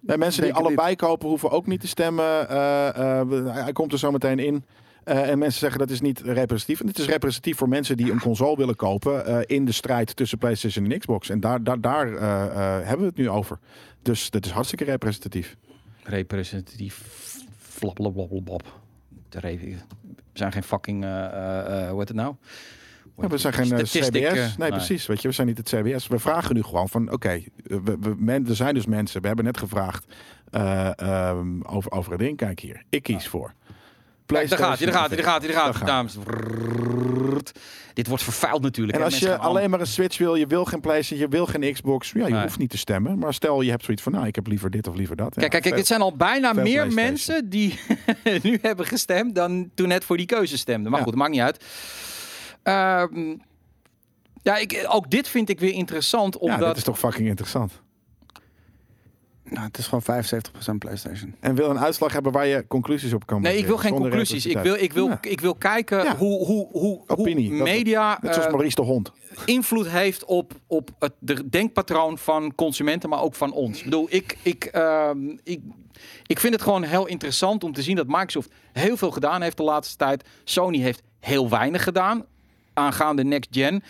Nee, 0.00 0.16
mensen 0.16 0.42
die 0.42 0.52
allebei 0.54 0.96
kopen 0.96 1.28
hoeven 1.28 1.50
ook 1.50 1.66
niet 1.66 1.80
te 1.80 1.88
stemmen. 1.88 2.48
Eh, 2.48 3.20
eh, 3.20 3.54
hij 3.64 3.72
komt 3.72 3.92
er 3.92 3.98
zo 3.98 4.10
meteen 4.10 4.38
in. 4.38 4.64
Eh, 5.04 5.30
en 5.30 5.38
mensen 5.38 5.58
zeggen 5.60 5.78
dat 5.78 5.90
is 5.90 6.00
niet 6.00 6.20
representatief. 6.20 6.80
En 6.80 6.86
het 6.86 6.98
is 6.98 7.06
representatief 7.06 7.56
voor 7.56 7.68
mensen 7.68 7.96
die 7.96 8.12
een 8.12 8.20
console 8.20 8.56
willen 8.56 8.76
kopen 8.76 9.26
eh, 9.26 9.38
in 9.56 9.64
de 9.64 9.72
strijd 9.72 10.16
tussen 10.16 10.38
PlayStation 10.38 10.90
en 10.90 10.98
Xbox. 10.98 11.30
En 11.30 11.40
daar, 11.40 11.62
daar, 11.62 11.80
daar 11.80 12.14
eh, 12.14 12.44
eh, 12.44 12.86
hebben 12.86 13.00
we 13.00 13.06
het 13.06 13.16
nu 13.16 13.28
over. 13.28 13.58
Dus 14.02 14.30
dat 14.30 14.44
is 14.44 14.50
hartstikke 14.50 14.84
representatief. 14.84 15.56
Representatief. 16.02 17.02
Re- 19.30 19.56
We 19.58 19.76
zijn 20.32 20.52
geen 20.52 20.62
fucking... 20.62 21.04
eh, 21.04 21.82
eh, 21.84 21.88
hoe 21.90 21.98
heet 21.98 22.08
het 22.08 22.16
nou? 22.16 22.34
Ja, 23.20 23.26
we 23.28 23.38
zijn 23.38 23.52
geen 23.52 23.68
CBS. 23.84 24.56
nee, 24.56 24.68
precies. 24.70 25.06
Weet 25.06 25.22
je, 25.22 25.28
we 25.28 25.34
zijn 25.34 25.46
niet 25.46 25.58
het 25.58 25.68
CBS. 25.68 26.06
We 26.06 26.18
vragen 26.18 26.54
nu 26.54 26.62
gewoon 26.62 26.88
van, 26.88 27.12
oké, 27.12 27.42
we, 27.62 27.80
we, 28.00 28.14
men- 28.18 28.48
er 28.48 28.56
zijn 28.56 28.74
dus 28.74 28.86
mensen. 28.86 29.20
We 29.20 29.26
hebben 29.26 29.44
net 29.44 29.58
gevraagd 29.58 30.06
eh, 30.50 30.98
ehm, 30.98 31.62
over, 31.62 31.90
over 31.92 32.10
het 32.12 32.20
ding. 32.20 32.36
Kijk 32.36 32.60
hier, 32.60 32.82
ik 32.88 33.02
kies 33.02 33.28
voor 33.28 33.52
Daar 34.28 34.48
gaat 34.48 34.78
hij, 34.78 34.86
daar 34.86 34.94
gaat 34.96 35.08
hij, 35.08 35.16
daar 35.16 35.26
gaat 35.26 35.42
hij, 35.42 35.52
daar 35.52 35.62
gaat 35.62 35.74
hij, 35.76 35.86
dames. 35.86 36.16
Dit 37.94 38.06
wordt 38.06 38.22
vervuild 38.22 38.62
natuurlijk. 38.62 38.98
En 38.98 39.04
als 39.04 39.18
je 39.18 39.36
alleen 39.36 39.70
maar 39.70 39.80
een 39.80 39.86
Switch 39.86 40.18
wil, 40.18 40.34
je 40.34 40.46
wil 40.46 40.64
geen 40.64 40.80
PlayStation, 40.80 41.18
je 41.18 41.28
wil 41.28 41.46
geen 41.46 41.72
Xbox, 41.72 42.10
ja, 42.14 42.26
je 42.26 42.40
hoeft 42.40 42.58
niet 42.58 42.70
te 42.70 42.78
stemmen. 42.78 43.18
Maar 43.18 43.34
stel 43.34 43.60
je 43.60 43.70
hebt 43.70 43.84
zoiets 43.84 44.02
van, 44.02 44.12
nou, 44.12 44.26
ik 44.26 44.34
heb 44.34 44.46
liever 44.46 44.70
dit 44.70 44.86
of 44.88 44.94
liever 44.94 45.16
dat. 45.16 45.34
Kijk, 45.34 45.50
kijk, 45.50 45.62
kijk, 45.62 45.74
Ja, 45.74 45.80
het 45.80 45.88
zijn 45.88 46.00
al 46.00 46.16
bijna 46.16 46.52
meer 46.52 46.92
mensen 46.92 47.48
die 47.48 47.80
nu 48.42 48.58
hebben 48.62 48.86
gestemd 48.86 49.34
dan 49.34 49.70
toen 49.74 49.88
net 49.88 50.04
voor 50.04 50.16
die 50.16 50.26
keuze 50.26 50.58
stemden. 50.58 50.90
Maar 50.90 51.00
Ja. 51.00 51.06
goed, 51.06 51.14
maakt 51.14 51.30
niet 51.30 51.40
uit. 51.40 51.64
Ehm, 52.62 53.36
ja, 54.42 54.56
ik, 54.56 54.86
ook 54.88 55.10
dit 55.10 55.28
vind 55.28 55.48
ik 55.48 55.60
weer 55.60 55.72
interessant, 55.72 56.34
ja, 56.34 56.40
omdat... 56.40 56.60
dat 56.60 56.76
is 56.76 56.82
toch 56.82 56.98
fucking 56.98 57.28
interessant. 57.28 57.72
Nou, 59.50 59.66
het 59.66 59.78
is 59.78 59.86
gewoon 59.86 60.02
75% 60.72 60.78
PlayStation. 60.78 61.34
En 61.40 61.54
wil 61.54 61.70
een 61.70 61.78
uitslag 61.78 62.12
hebben 62.12 62.32
waar 62.32 62.46
je 62.46 62.66
conclusies 62.68 63.12
op 63.12 63.26
kan 63.26 63.42
Nee, 63.42 63.56
ik 63.58 63.66
wil 63.66 63.76
geen 63.76 63.94
conclusies. 63.94 64.46
Ik 64.46 64.58
wil, 64.58 64.74
ik 64.74 64.92
wil, 64.92 65.08
Ja. 65.08 65.18
ik 65.20 65.40
wil 65.40 65.54
kijken 65.54 66.04
Ja. 66.04 66.16
hoe, 66.16 66.44
hoe, 66.46 66.68
hoe, 66.70 67.02
Opinie, 67.06 67.48
hoe 67.50 67.62
media 67.62 68.18
Net 68.20 68.32
zoals 68.34 68.46
eh, 68.48 68.52
Maurice 68.52 68.74
de 68.74 68.82
Hond. 68.82 69.12
invloed 69.44 69.88
heeft 69.88 70.24
op, 70.24 70.52
op 70.66 70.90
het 70.98 71.12
de 71.18 71.48
denkpatroon 71.48 72.18
van 72.18 72.54
consumenten, 72.54 73.08
maar 73.08 73.22
ook 73.22 73.34
van 73.34 73.52
ons. 73.52 73.78
Ik 73.78 73.84
bedoel, 73.84 74.06
ik, 74.10 74.36
ik, 74.42 74.64
ehm, 74.64 75.28
ik, 75.44 75.60
ik 76.26 76.38
vind 76.40 76.52
het 76.52 76.62
gewoon 76.62 76.82
heel 76.82 77.06
interessant 77.06 77.64
om 77.64 77.72
te 77.72 77.82
zien 77.82 77.96
dat 77.96 78.06
Microsoft 78.06 78.50
heel 78.72 78.96
veel 78.96 79.10
gedaan 79.10 79.42
heeft 79.42 79.56
de 79.56 79.62
laatste 79.62 79.96
tijd. 79.96 80.24
Sony 80.44 80.78
heeft 80.78 81.02
heel 81.20 81.48
weinig 81.48 81.82
gedaan 81.82 82.24
aangaande 82.78 83.24
next 83.24 83.48
gen. 83.52 83.82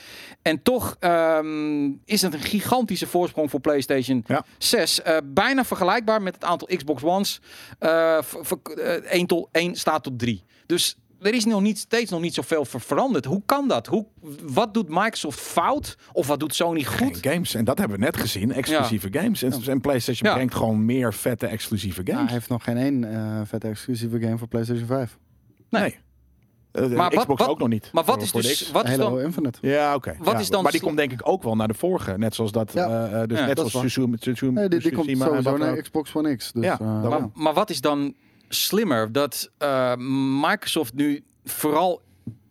En 0.42 0.62
toch 0.62 0.96
ehm, 1.00 1.90
is 2.04 2.22
het 2.22 2.34
een 2.34 2.40
gigantische 2.40 3.06
voorsprong 3.06 3.50
voor 3.50 3.60
PlayStation 3.60 4.24
Ja. 4.26 4.44
6. 4.58 5.02
Eh, 5.02 5.16
bijna 5.24 5.64
vergelijkbaar 5.64 6.22
met 6.22 6.34
het 6.34 6.44
aantal 6.44 6.68
Xbox 6.76 7.02
Ones. 7.02 7.40
Eh, 7.78 8.18
v- 8.22 8.52
eh, 8.76 8.92
1, 9.18 9.26
tot, 9.26 9.48
1 9.52 9.74
staat 9.74 10.02
tot 10.02 10.18
3. 10.18 10.44
Dus 10.66 10.96
er 11.20 11.34
is 11.34 11.44
nog 11.44 11.60
niet, 11.60 11.78
steeds 11.78 12.10
nog 12.10 12.20
niet 12.20 12.34
zoveel 12.34 12.64
ver 12.64 12.80
veranderd. 12.80 13.24
Hoe 13.24 13.42
kan 13.46 13.68
dat? 13.68 13.86
Hoe, 13.86 14.06
wat 14.42 14.74
doet 14.74 14.88
Microsoft 14.88 15.40
fout? 15.40 15.96
Of 16.12 16.26
wat 16.26 16.40
doet 16.40 16.54
Sony 16.54 16.82
Geen 16.82 17.06
goed? 17.14 17.18
games. 17.26 17.54
En 17.54 17.64
dat 17.64 17.78
hebben 17.78 17.98
we 17.98 18.04
net 18.04 18.16
gezien. 18.16 18.52
Exclusieve 18.52 19.08
games. 19.10 19.42
En, 19.42 19.52
en 19.66 19.80
PlayStation 19.80 20.28
Ja. 20.28 20.34
brengt 20.34 20.54
gewoon 20.54 20.84
meer 20.84 21.14
vette 21.14 21.46
exclusieve 21.46 22.02
Nou, 22.02 22.10
games. 22.12 22.24
hij 22.30 22.38
heeft 22.38 22.50
nog 22.50 22.64
geen 22.64 22.76
één 22.76 23.04
eh 23.14 23.40
vette 23.44 23.68
exclusieve 23.68 24.20
game 24.20 24.38
voor 24.38 24.48
PlayStation 24.48 24.86
5. 24.86 25.18
nee. 25.70 25.82
Eh, 25.82 25.98
de 26.80 26.88
Maar 26.88 27.10
wat- 27.10 27.18
Xbox 27.20 27.40
wat- 27.40 27.50
ook 27.50 27.58
nog 27.58 27.68
niet. 27.68 27.90
Maar 27.92 28.04
wat 28.04 28.28
Voor- 28.28 28.40
is 28.40 28.46
dus... 28.58 28.70
Wat 28.70 28.84
is 28.84 28.90
Halo 28.90 29.10
dan, 29.10 29.20
Infinite. 29.20 29.58
Ja, 29.60 29.94
oké. 29.94 30.16
Wat 30.18 30.32
Ja, 30.34 30.38
is 30.40 30.48
dan 30.50 30.62
Maar 30.62 30.72
die 30.72 30.80
komt 30.80 30.96
denk 30.96 31.12
ik 31.12 31.20
ook 31.22 31.42
wel 31.42 31.56
naar 31.56 31.68
de 31.68 31.74
vorige. 31.74 32.18
Net 32.18 32.34
zoals 32.34 32.52
dat. 32.52 32.72
Ja. 32.72 32.86
eh, 32.88 33.22
eh, 33.22 33.28
dus 33.28 33.38
Ja, 33.38 33.46
net 33.46 33.56
zoals. 33.58 33.72
Tsushima. 33.72 34.16
Nee, 34.60 34.68
die, 34.68 34.80
die 34.80 34.92
komt 34.92 35.06
sowieso 35.18 35.56
naar 35.56 35.70
ook. 35.72 35.82
Xbox 35.82 36.14
One 36.14 36.36
X. 36.36 36.52
Dus, 36.52 36.64
Ja, 36.64 36.78
eh, 36.80 37.06
ja. 37.08 37.30
Maar 37.34 37.54
wat 37.54 37.70
is 37.70 37.80
dan 37.80 38.14
slimmer? 38.48 39.12
Dat 39.12 39.50
eh, 39.58 39.92
Microsoft 40.40 40.94
nu 40.94 41.24
vooral 41.44 42.00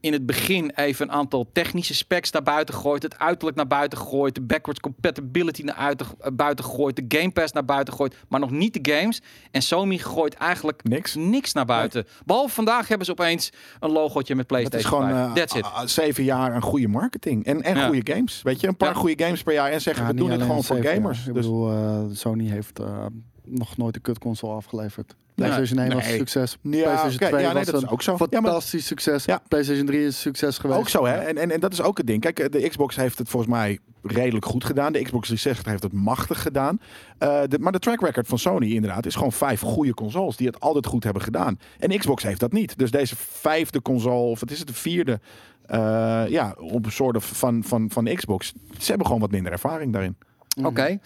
in 0.08 0.14
het 0.14 0.26
begin 0.26 0.72
even 0.76 1.08
een 1.08 1.14
aantal 1.14 1.50
technische 1.54 1.94
specs 1.94 2.32
naar 2.32 2.44
buiten 2.44 2.76
gooit. 2.76 3.04
Het 3.04 3.20
uiterlijk 3.20 3.58
naar 3.58 3.68
buiten 3.68 3.98
gooit. 3.98 4.36
De 4.36 4.42
backwards 4.42 4.80
compatibility 4.80 5.62
naar 5.62 5.76
eh, 5.98 6.32
buiten 6.34 6.66
gooit. 6.66 6.96
De 6.96 7.18
Game 7.18 7.32
Pass 7.32 7.54
naar 7.54 7.66
buiten 7.66 7.94
gooit. 7.94 8.16
Maar 8.30 8.40
nog 8.40 8.52
niet 8.52 8.84
de 8.84 8.92
games. 8.94 9.22
En 9.52 9.62
Sony 9.62 9.98
gooit 9.98 10.34
eigenlijk 10.34 10.84
Niks. 10.84 11.16
niks 11.16 11.54
naar 11.54 11.66
buiten. 11.66 12.06
Behalve 12.26 12.54
vandaag 12.54 12.88
hebben 12.88 13.06
ze 13.06 13.12
opeens 13.12 13.52
een 13.80 13.92
logootje 13.92 14.36
met 14.36 14.50
Het 14.50 14.64
is 14.64 14.70
PlayStation 14.70 15.02
gewoon 15.10 15.34
5. 15.34 15.52
eh, 15.54 15.62
That's 15.62 15.84
it. 15.84 15.90
zeven 15.92 16.24
jaar 16.24 16.56
een 16.56 16.62
goede 16.62 16.88
marketing. 16.88 17.46
En, 17.46 17.62
en 17.62 17.76
Ja. 17.76 17.86
goede 17.88 18.14
games. 18.14 18.42
Weet 18.42 18.60
je, 18.60 18.68
een 18.68 18.78
paar 18.78 18.94
Ja. 18.94 19.00
goede 19.00 19.24
games 19.24 19.44
per 19.44 19.54
jaar. 19.54 19.72
En 19.72 19.82
zeggen 19.82 20.04
Ja, 20.06 20.10
we 20.12 20.16
doen 20.18 20.30
het 20.32 20.42
gewoon 20.42 20.64
voor 20.64 20.76
gamers. 20.84 21.18
jaar. 21.18 21.28
Ik 21.28 21.34
Dus 21.34 21.44
bedoel, 21.46 21.72
eh, 21.72 22.00
Sony 22.12 22.50
heeft 22.50 22.80
eh, 22.80 23.06
nog 23.50 23.78
nooit 23.78 23.96
een 23.96 24.02
kutconsole 24.02 24.54
afgeleverd. 24.54 25.16
PlayStation 25.36 25.80
1 25.80 25.94
was 25.94 26.06
een 26.06 26.18
succes. 26.18 26.58
Ja, 26.62 26.70
PlayStation 26.70 27.14
oké, 27.14 27.28
2 27.28 27.42
ja, 27.42 27.48
nee, 27.48 27.54
was 27.54 27.66
dat 27.66 27.76
is 27.76 27.82
een 27.82 27.90
ook 27.90 28.02
zo. 28.02 28.12
Ja, 28.12 28.18
maar- 28.30 28.42
fantastisch 28.42 28.86
succes. 28.86 29.26
Ja. 29.26 29.42
PlayStation 29.48 29.86
3 29.86 30.00
is 30.00 30.06
een 30.06 30.14
succes 30.14 30.58
geweest. 30.58 30.80
Ook 30.80 30.90
zo, 30.90 31.06
hè? 31.06 31.16
En, 31.16 31.38
en, 31.38 31.52
en 31.52 31.60
dat 31.60 31.74
is 31.74 31.82
ook 31.82 31.98
het 31.98 32.08
ding. 32.08 32.22
Kijk, 32.22 32.40
eh, 32.40 32.50
de 32.52 32.70
Xbox 32.70 32.96
heeft 32.96 33.18
het 33.18 33.30
volgens 33.30 33.52
mij 33.52 33.80
redelijk 34.02 34.46
goed 34.46 34.64
gedaan. 34.64 34.94
De 34.94 35.02
Xbox 35.02 35.28
360 35.28 35.72
heeft 35.72 35.84
het 35.84 35.94
machtig 35.94 36.42
gedaan. 36.42 36.80
Eh, 37.18 37.42
de, 37.48 37.60
maar 37.60 37.72
de 37.72 37.80
track 37.80 38.02
record 38.02 38.28
van 38.28 38.40
Sony 38.40 38.74
inderdaad 38.74 39.06
is 39.06 39.16
gewoon 39.16 39.32
vijf 39.32 39.62
goede 39.62 39.94
consoles 39.94 40.38
die 40.38 40.48
het 40.48 40.60
altijd 40.60 40.86
goed 40.86 41.04
hebben 41.04 41.22
gedaan. 41.22 41.60
En 41.80 41.98
Xbox 41.98 42.24
heeft 42.24 42.40
dat 42.40 42.52
niet. 42.52 42.78
Dus 42.78 42.92
deze 42.92 43.16
vijfde 43.18 43.82
console, 43.82 44.30
of 44.30 44.40
wat 44.40 44.52
is 44.52 44.60
het, 44.60 44.68
de 44.68 44.74
vierde, 44.74 45.20
eh, 45.66 46.24
ja, 46.28 46.56
op 46.58 46.86
een 46.86 46.92
soort 46.92 47.24
van, 47.24 47.64
van, 47.64 47.90
van 47.92 48.16
Xbox. 48.16 48.54
Ze 48.80 48.88
hebben 48.88 49.06
gewoon 49.06 49.22
wat 49.22 49.32
minder 49.32 49.52
ervaring 49.52 49.94
daarin. 49.94 50.16
Oké. 50.64 51.00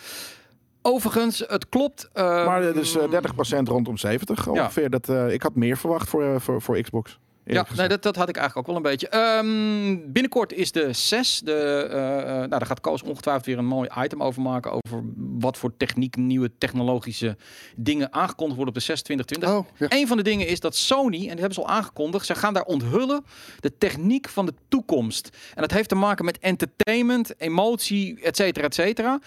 Overigens, 0.82 1.44
het 1.48 1.70
klopt. 1.70 2.10
eh, 2.14 2.46
Maar 2.46 2.68
eh, 2.68 2.74
dus 2.74 2.96
eh, 2.98 3.04
30% 3.12 3.68
rondom 3.68 3.98
70 3.98 4.48
ongeveer. 4.48 4.90
Dat, 4.90 5.10
eh, 5.10 5.34
ik 5.34 5.42
had 5.42 5.56
meer 5.56 5.78
verwacht 5.78 6.10
voor, 6.10 6.24
eh, 6.24 6.40
voor, 6.40 6.62
voor 6.62 6.82
Xbox. 6.82 7.20
Ja, 7.46 7.66
nee, 7.76 7.88
dat, 7.88 8.04
dat 8.04 8.16
had 8.16 8.30
ik 8.30 8.36
eigenlijk 8.38 8.68
ook 8.68 8.76
wel 8.76 8.84
een 8.86 8.92
beetje. 8.92 9.08
Ehm, 9.10 10.12
binnenkort 10.12 10.54
is 10.54 10.72
de 10.72 10.94
6. 10.94 11.42
De, 11.44 11.54
eh, 11.92 12.20
eh, 12.20 12.26
nou, 12.28 12.48
daar 12.48 12.66
gaat 12.66 12.80
Koos 12.82 13.02
ongetwijfeld 13.04 13.46
weer 13.46 13.58
een 13.58 13.66
mooi 13.66 13.90
item 14.04 14.24
over 14.24 14.42
maken. 14.42 14.72
Over 14.72 15.04
wat 15.40 15.58
voor 15.58 15.78
techniek, 15.78 16.16
nieuwe 16.16 16.52
technologische 16.58 17.38
dingen 17.76 18.14
aangekondigd 18.14 18.56
worden 18.58 18.74
op 18.76 18.80
de 18.80 18.86
6 18.86 19.02
2020. 19.02 19.50
Oh, 19.50 19.90
ja. 19.90 19.98
Een 20.00 20.08
van 20.08 20.18
de 20.18 20.24
dingen 20.24 20.48
is 20.48 20.60
dat 20.60 20.76
Sony, 20.76 21.16
en 21.16 21.20
die 21.20 21.30
hebben 21.30 21.54
ze 21.54 21.62
al 21.62 21.68
aangekondigd, 21.70 22.26
ze 22.26 22.36
gaan 22.36 22.54
daar 22.54 22.64
onthullen 22.64 23.26
de 23.60 23.78
techniek 23.78 24.30
van 24.30 24.46
de 24.46 24.54
toekomst. 24.68 25.30
En 25.56 25.62
dat 25.62 25.72
heeft 25.72 25.90
te 25.90 25.96
maken 25.96 26.26
met 26.26 26.40
entertainment, 26.40 27.34
emotie, 27.38 28.22
et 28.22 28.36
cetera, 28.36 28.66
et 28.66 28.74
cetera. 28.74 29.20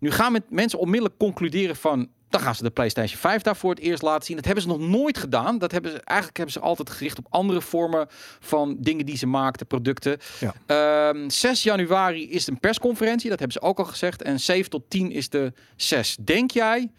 Nu 0.00 0.10
gaan 0.10 0.32
met 0.32 0.50
mensen 0.50 0.78
onmiddellijk 0.78 1.18
concluderen 1.18 1.76
van. 1.76 2.08
Dan 2.28 2.40
gaan 2.40 2.54
ze 2.54 2.62
de 2.62 2.70
PlayStation 2.70 3.20
5 3.20 3.42
daar 3.42 3.56
voor 3.56 3.70
het 3.70 3.78
eerst 3.78 4.02
laten 4.02 4.26
zien. 4.26 4.36
Dat 4.36 4.44
hebben 4.44 4.62
ze 4.62 4.68
nog 4.68 4.78
nooit 4.78 5.18
gedaan. 5.18 5.58
Dat 5.58 5.72
hebben 5.72 5.90
ze, 5.90 6.00
eigenlijk 6.00 6.36
hebben 6.36 6.54
ze 6.54 6.60
altijd 6.60 6.90
gericht 6.90 7.18
op 7.18 7.26
andere 7.30 7.60
vormen 7.60 8.06
van 8.40 8.76
dingen 8.78 9.06
die 9.06 9.16
ze 9.16 9.26
maakten, 9.26 9.66
producten. 9.66 10.18
Ja. 10.40 10.54
Ehm, 10.66 11.28
6 11.28 11.62
januari 11.62 12.30
is 12.30 12.46
een 12.46 12.60
persconferentie, 12.60 13.30
dat 13.30 13.38
hebben 13.38 13.60
ze 13.60 13.68
ook 13.68 13.78
al 13.78 13.84
gezegd. 13.84 14.22
En 14.22 14.40
7 14.40 14.70
tot 14.70 14.90
10 14.90 15.10
is 15.10 15.28
de 15.28 15.52
6. 15.76 16.16
Denk 16.20 16.50
jij 16.50 16.90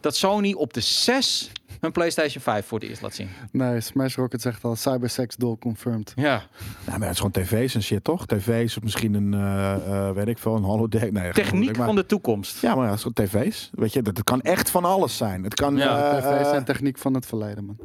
dat 0.00 0.16
Sony 0.16 0.52
op 0.52 0.72
de 0.72 0.80
6 0.80 1.52
hun 1.80 1.92
PlayStation 1.92 2.42
5 2.42 2.66
voor 2.66 2.78
het 2.78 2.88
eerst 2.88 3.02
laat 3.02 3.14
zien? 3.14 3.28
Nee, 3.52 3.80
Smash 3.80 4.16
Rocket 4.16 4.40
zegt 4.40 4.64
al 4.64 4.76
cybersex 4.76 5.36
doll 5.36 5.56
confirmed. 5.60 6.12
Ja, 6.16 6.42
Nou, 6.86 6.98
maar 6.98 7.08
het 7.08 7.18
is 7.18 7.22
gewoon 7.24 7.44
tv's 7.44 7.74
en 7.74 7.82
shit, 7.82 8.04
toch? 8.04 8.26
TV's 8.26 8.76
of 8.76 8.82
misschien 8.82 9.14
een, 9.14 9.34
eh, 9.34 9.74
eh, 10.08 10.14
weet 10.14 10.26
ik 10.28 10.38
veel, 10.38 10.56
een 10.56 10.62
holodeck. 10.62 11.12
Nee, 11.12 11.32
techniek 11.32 11.76
maar- 11.76 11.86
van 11.86 11.94
de 11.94 12.06
toekomst. 12.06 12.60
Ja, 12.60 12.74
maar 12.74 12.84
ja, 12.84 12.90
het 12.90 13.04
is 13.04 13.06
gewoon 13.12 13.26
tv's. 13.28 13.70
Weet 13.72 13.92
je, 13.92 14.02
dat, 14.02 14.14
dat 14.14 14.24
kan 14.24 14.40
echt 14.40 14.70
van 14.70 14.84
alles 14.84 15.16
zijn. 15.16 15.44
Het 15.44 15.54
kan... 15.54 15.76
Ja, 15.76 16.10
eh, 16.12 16.18
TV's 16.18 16.52
en 16.52 16.64
techniek 16.64 16.98
van 16.98 17.14
het 17.14 17.26
verleden, 17.26 17.64
man. 17.64 17.76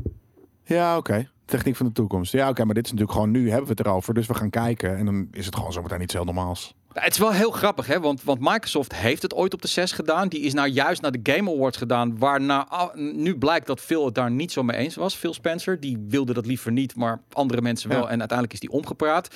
ja, 0.63 0.97
oké. 0.97 1.27
Techniek 1.45 1.75
van 1.75 1.85
de 1.85 1.91
toekomst. 1.91 2.31
Ja, 2.31 2.49
oké, 2.49 2.65
maar 2.65 2.73
dit 2.75 2.85
is 2.85 2.91
natuurlijk 2.91 3.17
gewoon 3.17 3.31
nu 3.33 3.47
hebben 3.49 3.67
we 3.67 3.73
het 3.77 3.85
erover. 3.87 4.13
Dus 4.13 4.27
we 4.27 4.33
gaan 4.33 4.49
kijken 4.49 4.97
en 4.97 5.05
dan 5.05 5.27
is 5.31 5.45
het 5.45 5.55
gewoon 5.55 5.73
zometeen 5.73 6.01
iets 6.01 6.13
heel 6.13 6.23
normaals. 6.23 6.75
Het 6.93 7.11
is 7.13 7.17
wel 7.17 7.31
heel 7.31 7.51
grappig, 7.51 7.87
hè? 7.87 7.99
Want, 7.99 8.23
want 8.23 8.39
Microsoft 8.39 8.95
heeft 8.95 9.21
het 9.21 9.33
ooit 9.33 9.53
op 9.53 9.61
de 9.61 9.67
6 9.67 9.91
gedaan. 9.91 10.27
Die 10.27 10.39
is 10.39 10.53
nou 10.53 10.67
juist 10.67 11.01
naar 11.01 11.11
de 11.11 11.31
Game 11.33 11.51
Awards 11.51 11.77
gedaan. 11.77 12.17
Waarna 12.17 12.91
nu 12.95 13.37
blijkt 13.37 13.67
dat 13.67 13.79
Phil 13.79 14.05
het 14.05 14.15
daar 14.15 14.31
niet 14.31 14.51
zo 14.51 14.63
mee 14.63 14.77
eens 14.77 14.95
was. 14.95 15.15
Phil 15.15 15.33
Spencer, 15.33 15.79
die 15.79 16.05
wilde 16.07 16.33
dat 16.33 16.45
liever 16.45 16.71
niet, 16.71 16.95
maar 16.95 17.21
andere 17.31 17.61
mensen 17.61 17.89
wel. 17.89 18.01
Ja. 18.01 18.09
En 18.09 18.19
uiteindelijk 18.19 18.53
is 18.53 18.59
die 18.59 18.71
omgepraat. 18.71 19.27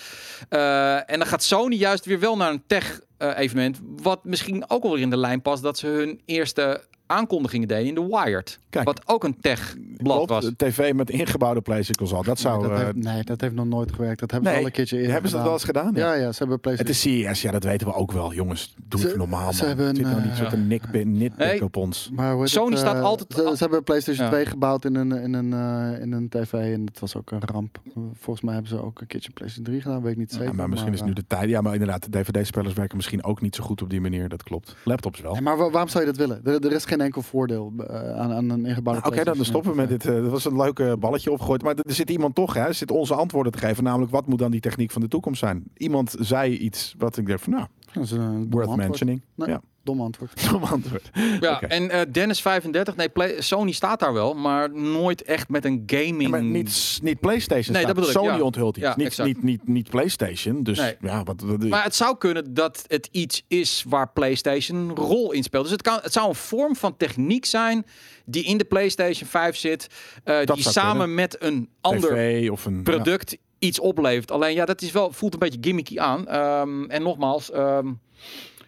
Eh, 0.50 1.12
en 1.12 1.18
dan 1.18 1.28
gaat 1.28 1.44
Sony 1.44 1.76
juist 1.76 2.06
weer 2.06 2.20
wel 2.20 2.38
naar 2.38 2.52
een 2.52 2.64
tech-evenement. 2.68 3.80
wat 3.84 4.24
misschien 4.24 4.70
ook 4.70 4.84
wel 4.84 4.92
weer 4.92 5.02
in 5.02 5.10
de 5.10 5.18
lijn 5.18 5.42
past 5.42 5.64
dat 5.64 5.78
ze 5.78 5.88
hun 5.88 6.22
eerste 6.26 6.82
aankondigingen 7.08 7.68
deden 7.68 7.86
in 7.88 7.96
de 7.96 8.06
Wired. 8.06 8.60
Kijk. 8.70 8.86
wat 8.86 9.02
ook 9.06 9.24
een 9.24 9.38
tech-blad 9.40 10.30
was. 10.30 10.46
een 10.46 10.56
tv 10.56 10.94
met 10.94 11.10
ingebouwde 11.10 11.62
PlayStation 11.62 12.08
console. 12.08 12.24
Dat 12.24 12.40
zou... 12.40 12.60
nee, 12.60 12.70
dat 12.70 12.80
eh, 12.80 12.86
heeft, 12.86 12.96
nee, 12.98 13.24
dat 13.24 13.42
heeft 13.42 13.54
nog 13.56 13.66
nooit 13.66 13.92
gewerkt. 13.92 14.20
Dat 14.20 14.32
hebben 14.32 14.50
ze 14.50 14.56
nee, 14.56 14.64
al 14.66 14.70
een 14.70 14.76
keertje 14.76 14.96
eerder 14.98 15.12
hebben 15.12 15.30
ze 15.30 15.36
dat 15.36 15.46
wel 15.46 15.54
eens 15.54 15.64
gedaan? 15.64 15.92
Ja, 15.96 16.14
ja, 16.14 16.32
ze 16.32 16.38
hebben 16.38 16.50
Het 16.52 16.62
PlayStation. 16.62 17.24
is 17.24 17.32
CES, 17.32 17.42
ja, 17.42 17.52
dat 17.52 17.64
weten 17.64 17.88
we 17.88 17.94
ook 17.94 18.12
wel. 18.12 18.34
Jongens, 18.34 18.76
doe 18.88 19.00
Ze- 19.00 19.08
het 19.08 19.18
normaal, 19.18 19.54
ze 19.54 19.60
man. 19.60 19.68
hebben 19.68 19.96
Zit 19.96 20.06
nou 20.06 20.18
een, 20.18 20.22
niet 20.24 20.32
eh, 20.32 20.38
zo 20.38 20.48
te 20.50 20.58
nik, 20.58 20.82
nitpikken 20.92 21.48
Nee. 21.48 21.64
op 21.64 21.76
ons. 21.76 22.10
Maar 22.14 22.48
Sony 22.48 22.70
het, 22.70 22.80
staat 22.80 22.96
eh, 22.96 23.02
altijd- 23.04 23.34
Ze, 23.34 23.42
ze 23.56 23.64
hebben 23.64 23.84
PlayStation 23.84 24.26
Ja. 24.26 24.32
2 24.32 24.46
gebouwd 24.46 24.86
in 24.86 24.96
een, 24.96 25.12
in, 25.12 25.34
een, 25.34 25.54
eh, 25.54 26.02
in 26.02 26.12
een 26.12 26.30
tv 26.30 26.54
en 26.54 26.86
dat 26.86 27.00
was 27.00 27.16
ook 27.16 27.32
een 27.32 27.42
ramp. 27.46 27.80
Volgens 28.14 28.42
mij 28.46 28.54
hebben 28.54 28.72
ze 28.72 28.84
ook 28.84 29.02
een 29.02 29.08
keertje 29.08 29.32
PlayStation 29.32 29.66
3 29.74 29.82
gedaan, 29.82 30.02
weet 30.02 30.12
ik 30.12 30.18
niet 30.18 30.32
zeker. 30.32 30.46
Ja, 30.48 30.54
maar 30.54 30.70
misschien 30.70 30.94
is 30.94 31.00
eh, 31.00 31.06
nu 31.06 31.14
de 31.14 31.24
tijd. 31.28 31.50
Ja, 31.50 31.62
maar 31.62 31.74
inderdaad, 31.74 32.04
de 32.04 32.10
DVD-spellers 32.10 32.74
werken 32.74 32.96
misschien 32.96 33.24
ook 33.24 33.42
niet 33.42 33.56
zo 33.56 33.64
goed 33.64 33.82
op 33.82 33.90
die 33.90 34.02
manier. 34.02 34.30
Dat 34.30 34.44
klopt. 34.44 34.76
Laptops 34.84 35.22
wel. 35.22 35.32
Nee, 35.34 35.42
maar 35.42 35.58
wa- 35.58 35.70
waarom 35.70 35.90
zou 35.90 36.04
je 36.06 36.10
dat 36.12 36.20
willen? 36.20 36.42
Er, 36.46 36.66
er 36.66 36.72
is 36.72 36.86
geen 36.86 36.97
enkel 37.02 37.22
voordeel 37.22 37.74
eh, 37.78 38.12
aan, 38.20 38.32
aan 38.32 38.50
een 38.50 38.66
ingebouwde 38.66 39.02
Nou, 39.02 39.14
Oké, 39.14 39.24
dan, 39.24 39.36
dan 39.36 39.46
stoppen 39.46 39.72
we 39.72 39.78
met 39.78 39.90
dit. 39.90 40.06
eh, 40.06 40.14
dat 40.22 40.32
was 40.32 40.46
een 40.46 40.56
leuke 40.56 40.96
balletje 41.00 41.32
opgegooid. 41.32 41.64
Maar 41.64 41.76
er 41.76 41.94
zit 41.94 42.10
iemand 42.10 42.36
toch, 42.36 42.54
hè? 42.54 42.62
Er 42.66 42.74
zit 42.74 42.92
onze 42.92 43.14
antwoorden 43.16 43.52
te 43.52 43.58
geven. 43.58 43.84
Namelijk, 43.84 44.12
wat 44.12 44.28
moet 44.28 44.40
dan 44.40 44.52
die 44.52 44.60
techniek 44.62 44.92
van 44.92 45.02
de 45.02 45.08
toekomst 45.08 45.40
zijn? 45.40 45.64
Iemand 45.74 46.16
zei 46.20 46.58
iets 46.58 46.96
wat 46.98 47.18
ik 47.18 47.28
dacht 47.28 47.44
van, 47.44 47.54
nou, 47.54 47.66
worth 47.94 48.68
antwoord. 48.68 48.78
mentioning. 48.78 49.22
Nee. 49.36 49.50
Ja. 49.50 49.62
Dom 49.88 50.02
antwoord. 50.02 50.32
Dom 50.52 50.64
antwoord. 50.64 51.10
Ja, 51.40 51.62
en 51.62 51.90
eh, 51.90 52.02
Dennis 52.12 52.42
35, 52.42 52.96
nee, 52.96 53.10
Play- 53.10 53.42
Sony 53.42 53.72
staat 53.72 54.00
daar 54.00 54.14
wel, 54.14 54.34
maar 54.34 54.72
nooit 54.74 55.22
echt 55.24 55.50
met 55.50 55.66
een 55.66 55.84
gaming. 55.86 56.28
Maar 56.30 56.44
niet, 56.44 57.00
niet 57.02 57.20
PlayStation. 57.20 57.74
Nee, 57.74 57.84
staat. 57.84 57.96
dat 57.96 58.06
bedoel 58.06 58.10
ik, 58.10 58.28
Sony 58.28 58.38
ja. 58.38 58.44
onthult 58.44 58.78
iets. 58.78 58.86
Ja, 58.86 58.94
niet, 58.98 59.18
niet, 59.18 59.44
niet, 59.44 59.68
niet 59.68 59.90
PlayStation. 59.90 60.64
Dus 60.64 60.78
Nee. 60.78 60.96
ja, 61.02 61.24
wat, 61.24 61.42
wat- 61.42 61.64
Maar 61.64 61.84
het 61.84 61.96
zou 61.96 62.18
kunnen 62.18 62.54
dat 62.54 62.84
het 62.88 63.10
iets 63.12 63.44
is 63.48 63.84
waar 63.88 64.10
PlayStation 64.12 64.78
een 64.78 64.96
rol 64.96 65.32
in 65.32 65.44
speelt. 65.44 65.64
Dus 65.64 65.72
het, 65.72 65.82
kan, 65.82 66.00
het 66.02 66.14
zou 66.14 66.28
een 66.30 66.36
vorm 66.36 66.76
van 66.76 66.98
techniek 66.98 67.46
zijn 67.46 67.86
die 68.26 68.44
in 68.44 68.58
de 68.58 68.66
PlayStation 68.66 69.30
5 69.30 69.56
zit, 69.58 69.88
eh, 70.24 70.40
die 70.44 70.62
samen 70.70 70.98
kunnen. 70.98 71.16
met 71.16 71.36
een 71.44 71.70
ander 71.82 72.10
TV 72.10 72.50
of 72.52 72.66
een 72.66 72.84
product 72.84 73.38
iets 73.60 73.80
oplevert. 73.80 74.32
Alleen 74.32 74.54
ja, 74.54 74.66
dat 74.66 74.82
is 74.82 74.92
wel, 74.92 75.12
voelt 75.12 75.34
een 75.34 75.40
beetje 75.40 75.60
gimmicky 75.62 76.00
aan. 76.00 76.28
Ehm, 76.28 76.84
en 76.84 77.02
nogmaals, 77.04 77.52
ehm 77.52 77.88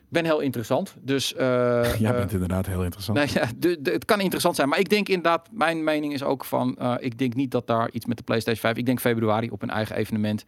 ben 0.09 0.25
heel 0.25 0.39
interessant. 0.39 0.95
Dus 1.01 1.33
eh, 1.33 1.45
Ja, 1.45 1.81
jij 2.05 2.11
eh, 2.11 2.17
bent 2.17 2.31
inderdaad 2.31 2.65
heel 2.65 2.83
interessant. 2.83 3.17
Nee, 3.17 3.27
ja, 3.43 3.49
de, 3.57 3.81
de- 3.81 3.91
het 3.91 4.05
kan 4.05 4.19
interessant 4.19 4.55
zijn. 4.55 4.69
Maar 4.69 4.79
ik 4.79 4.89
denk 4.89 5.07
inderdaad, 5.07 5.47
mijn 5.51 5.83
mening 5.83 6.13
is 6.13 6.23
ook 6.23 6.45
van... 6.45 6.75
eh, 6.77 6.93
ik 6.99 7.17
denk 7.17 7.33
niet 7.33 7.51
dat 7.51 7.67
daar 7.67 7.89
iets 7.91 8.05
met 8.05 8.17
de 8.17 8.23
PlayStation 8.23 8.61
5... 8.61 8.77
Ik 8.77 8.85
denk 8.85 8.99
februari 8.99 9.49
op 9.49 9.61
een 9.61 9.69
eigen 9.69 9.95
evenement. 9.95 10.43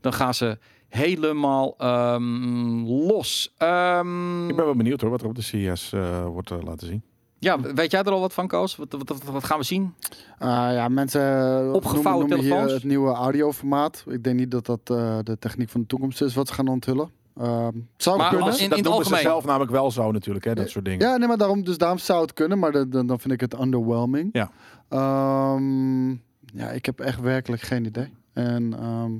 Dan 0.00 0.12
gaan 0.12 0.34
ze 0.34 0.58
helemaal 0.88 1.74
ehm, 1.78 2.84
los. 2.84 3.54
Ehm, 3.58 4.48
Ik 4.48 4.56
ben 4.56 4.64
wel 4.64 4.74
benieuwd 4.74 5.00
hoor, 5.00 5.10
wat 5.10 5.20
er 5.20 5.26
op 5.26 5.34
de 5.34 5.42
CES 5.42 5.92
eh, 5.92 6.24
wordt 6.26 6.50
eh, 6.50 6.62
laten 6.62 6.86
zien. 6.86 7.02
ja, 7.38 7.60
weet 7.60 7.90
jij 7.90 8.02
er 8.02 8.10
al 8.12 8.20
wat 8.20 8.32
van, 8.32 8.46
Koos? 8.46 8.76
Wat, 8.76 8.92
wat, 8.92 9.08
wat, 9.08 9.22
wat 9.24 9.44
gaan 9.44 9.58
we 9.58 9.64
zien? 9.64 9.94
Ah, 10.38 10.48
ja, 10.48 10.88
mensen 10.88 11.20
eh, 11.20 11.72
Opgevouwen 11.72 12.28
noemen, 12.28 12.28
noemen 12.28 12.38
hier 12.38 12.48
telefoons? 12.48 12.72
het 12.72 12.84
nieuwe 12.84 13.12
audioformaat. 13.12 14.04
Ik 14.08 14.24
denk 14.24 14.38
niet 14.38 14.50
dat 14.50 14.66
dat 14.66 14.80
eh, 14.84 15.18
de 15.22 15.38
techniek 15.38 15.68
van 15.68 15.80
de 15.80 15.86
toekomst 15.86 16.22
is 16.22 16.34
wat 16.34 16.48
ze 16.48 16.54
gaan 16.54 16.68
onthullen. 16.68 17.10
Ehm 17.38 17.76
zou 17.96 18.16
Maar 18.18 18.28
kunnen. 18.28 18.46
als 18.46 18.60
in- 18.60 18.68
dat 18.68 18.78
het 18.78 18.86
noemen 18.88 19.06
ze 19.06 19.16
zelf 19.16 19.44
namelijk 19.44 19.70
wel 19.70 19.90
zo 19.90 20.12
natuurlijk, 20.12 20.44
hè, 20.44 20.54
dat 20.54 20.68
soort 20.70 20.84
dingen. 20.84 21.08
Ja, 21.08 21.16
nee, 21.16 21.28
maar 21.28 21.36
daarom, 21.38 21.64
dus 21.64 21.78
daarom 21.78 21.98
zou 21.98 22.20
het 22.22 22.32
kunnen, 22.32 22.58
maar 22.58 22.72
dan, 22.72 23.06
dan 23.06 23.20
vind 23.20 23.32
ik 23.34 23.40
het 23.40 23.60
underwhelming. 23.60 24.28
Ja. 24.32 24.50
Ehm, 24.88 26.10
ja, 26.54 26.70
ik 26.72 26.86
heb 26.86 27.00
echt 27.00 27.20
werkelijk 27.20 27.62
geen 27.62 27.84
idee. 27.84 28.12
En 28.32 28.74
ehm, 28.78 29.12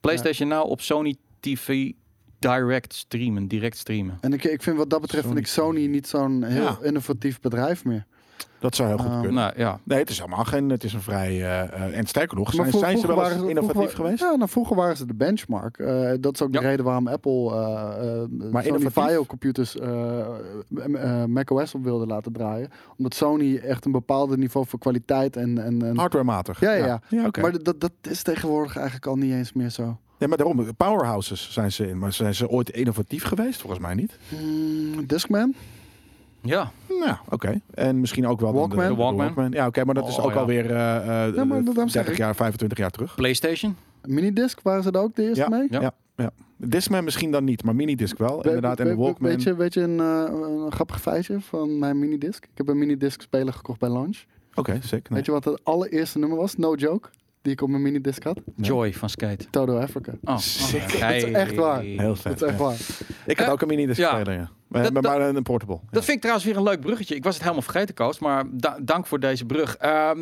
PlayStation 0.00 0.48
Now 0.48 0.70
op 0.70 0.80
Sony 0.80 1.16
TV 1.40 1.90
direct 2.38 2.94
streamen. 2.94 3.46
Direct 3.48 3.76
streamen. 3.76 4.18
En 4.20 4.32
ik, 4.32 4.44
ik 4.44 4.62
vind 4.62 4.76
wat 4.76 4.90
dat 4.90 5.00
betreft 5.00 5.24
Sony 5.24 5.34
vind 5.36 5.46
ik 5.46 5.52
Sony 5.52 5.86
niet 5.86 6.06
zo'n 6.06 6.42
heel 6.42 6.62
Ja. 6.62 6.78
innovatief 6.82 7.40
bedrijf 7.40 7.84
meer. 7.84 8.06
Dat 8.60 8.74
zou 8.74 8.88
heel 8.88 8.98
goed 8.98 9.06
Ehm, 9.06 9.20
kunnen. 9.20 9.34
Nou 9.42 9.52
ja, 9.56 9.78
Nee, 9.82 9.98
het 9.98 10.10
is 10.10 10.18
helemaal 10.18 10.44
geen. 10.44 10.70
Het 10.70 10.84
is 10.84 10.92
een 10.92 11.00
vrij. 11.02 11.28
eh, 11.28 11.62
eh, 11.62 11.98
en 11.98 12.06
sterker 12.06 12.36
nog, 12.38 12.52
zijn, 12.52 12.70
zijn 12.72 12.98
ze 12.98 13.06
wel 13.06 13.24
eens 13.30 13.42
innovatief 13.42 13.70
vroeger- 13.72 13.96
geweest? 13.96 14.20
Ja, 14.20 14.34
nou, 14.34 14.48
vroeger 14.50 14.76
waren 14.76 14.96
ze 14.96 15.06
de 15.06 15.14
benchmark. 15.14 15.78
Eh, 15.78 16.10
dat 16.20 16.34
is 16.34 16.42
ook 16.42 16.54
Ja. 16.54 16.60
de 16.60 16.66
reden 16.66 16.84
waarom 16.84 17.08
Apple 17.08 17.50
eh 17.54 18.22
eh 18.22 18.28
Maar 18.52 18.64
Sony? 18.64 18.90
Vaio 18.90 19.24
computers 19.24 19.76
eh 19.78 20.18
eh, 20.94 21.24
macOS 21.24 21.74
op 21.74 21.84
wilde 21.84 22.06
laten 22.06 22.32
draaien. 22.32 22.68
Omdat 22.96 23.14
Sony 23.14 23.56
echt 23.56 23.84
een 23.84 23.92
bepaald 23.92 24.36
niveau 24.36 24.66
voor 24.66 24.78
kwaliteit 24.78 25.36
en... 25.36 25.64
en, 25.64 25.82
en 25.82 25.96
Hardwarematig. 25.98 26.60
Ja, 26.60 26.72
ja, 26.72 26.86
ja. 26.86 27.00
ja. 27.08 27.30
Maar 27.40 27.62
dat, 27.62 27.80
dat 27.80 27.92
is 28.02 28.22
tegenwoordig 28.22 28.76
eigenlijk 28.76 29.06
al 29.06 29.16
niet 29.16 29.32
eens 29.32 29.52
meer 29.52 29.70
zo. 29.70 29.96
Ja, 30.18 30.26
maar 30.26 30.36
daarom, 30.36 30.74
powerhouses 30.76 31.52
zijn 31.52 31.72
ze 31.72 31.88
in. 31.88 31.98
Maar 31.98 32.12
zijn 32.12 32.34
ze 32.34 32.48
ooit 32.48 32.70
innovatief 32.70 33.24
geweest? 33.24 33.60
Volgens 33.60 33.80
mij 33.82 33.94
niet. 33.94 34.18
Discman? 35.06 35.54
Ja. 36.48 36.70
Nou, 37.04 37.16
oké. 37.28 37.60
En 37.74 38.00
misschien 38.00 38.26
ook 38.26 38.40
wel 38.40 38.52
Walkman? 38.52 38.84
De, 38.84 38.90
De 38.90 38.96
Walkman. 38.96 39.50
Ja, 39.50 39.66
oké, 39.66 39.84
maar 39.84 39.94
dat 39.94 40.08
is 40.08 40.18
Oh, 40.18 40.24
ook 40.24 40.32
ja. 40.32 40.38
alweer 40.38 40.70
eh 40.70 40.96
eh, 41.26 41.34
Ja, 41.34 41.44
maar 41.44 41.58
eh, 41.58 41.64
daarom 41.64 41.88
zeg 41.88 41.92
30 41.92 42.12
ik. 42.12 42.16
jaar, 42.18 42.34
25 42.34 42.78
jaar 42.78 42.90
terug. 42.90 43.14
PlayStation. 43.14 43.76
Minidisc 44.02 44.60
waren 44.62 44.82
ze 44.82 44.90
er 44.90 45.00
ook 45.00 45.14
de 45.14 45.22
eerste 45.22 45.40
Ja, 45.40 45.48
mee? 45.48 45.66
Ja. 45.70 45.80
Ja, 45.80 45.92
ja. 46.16 46.30
Discman 46.56 47.04
misschien 47.04 47.30
dan 47.30 47.44
niet, 47.44 47.64
maar 47.64 47.74
minidisc 47.74 48.18
wel. 48.18 48.38
We- 48.42 48.46
inderdaad, 48.46 48.80
en 48.80 48.86
de 48.86 48.94
Walkman. 48.94 49.30
Weet 49.30 49.42
je, 49.42 49.56
weet 49.56 49.74
je 49.74 49.80
een, 49.80 50.00
eh, 50.00 50.24
een 50.64 50.72
grappig 50.72 51.00
feitje 51.00 51.40
van 51.40 51.78
mijn 51.78 51.98
minidisc? 51.98 52.44
Ik 52.44 52.50
heb 52.54 52.68
een 52.68 52.78
minidisc 52.78 53.20
speler 53.20 53.52
gekocht 53.52 53.78
bij 53.78 53.88
launch. 53.88 54.24
Oké, 54.54 54.72
sick. 54.82 54.90
Nee. 54.90 55.18
Weet 55.18 55.26
je 55.26 55.32
wat 55.32 55.44
het 55.44 55.60
allereerste 55.64 56.18
nummer 56.18 56.38
was? 56.38 56.56
No 56.56 56.74
joke. 56.74 57.08
Die 57.42 57.52
ik 57.52 57.62
op 57.62 57.68
mijn 57.68 57.82
minidisc 57.82 58.22
had? 58.22 58.40
Joy 58.56 58.92
van 58.94 59.08
Skate. 59.08 59.46
Todo 59.50 59.78
Africa. 59.78 60.12
Oh, 60.24 60.36
Sick. 60.38 61.00
Dat 61.00 61.10
is 61.10 61.22
echt 61.24 61.54
waar. 61.54 61.80
Heel 61.82 62.16
vet. 62.16 62.38
Dat 62.38 62.42
is 62.42 62.48
echt 62.48 62.58
ja. 62.58 62.64
waar. 62.64 62.76
Ik 63.26 63.38
had 63.38 63.48
ook 63.48 63.60
een 63.62 63.68
minidisc 63.68 64.00
ja. 64.00 64.14
speler, 64.14 64.32
ja. 64.34 64.48
Maar, 64.68 64.92
Dat- 64.92 65.02
maar, 65.02 65.20
een 65.20 65.42
portable. 65.42 65.78
Dat 65.90 66.04
vind 66.04 66.16
ik 66.16 66.20
trouwens 66.20 66.46
weer 66.46 66.56
een 66.56 66.62
leuk 66.62 66.80
bruggetje. 66.80 67.14
Ik 67.14 67.24
was 67.24 67.32
het 67.34 67.42
helemaal 67.42 67.62
vergeten, 67.64 67.94
Koos, 67.94 68.18
maar 68.18 68.44
da- 68.50 68.76
dank 68.80 69.06
voor 69.06 69.20
deze 69.20 69.44
brug. 69.44 69.76
Ehm, 69.76 70.18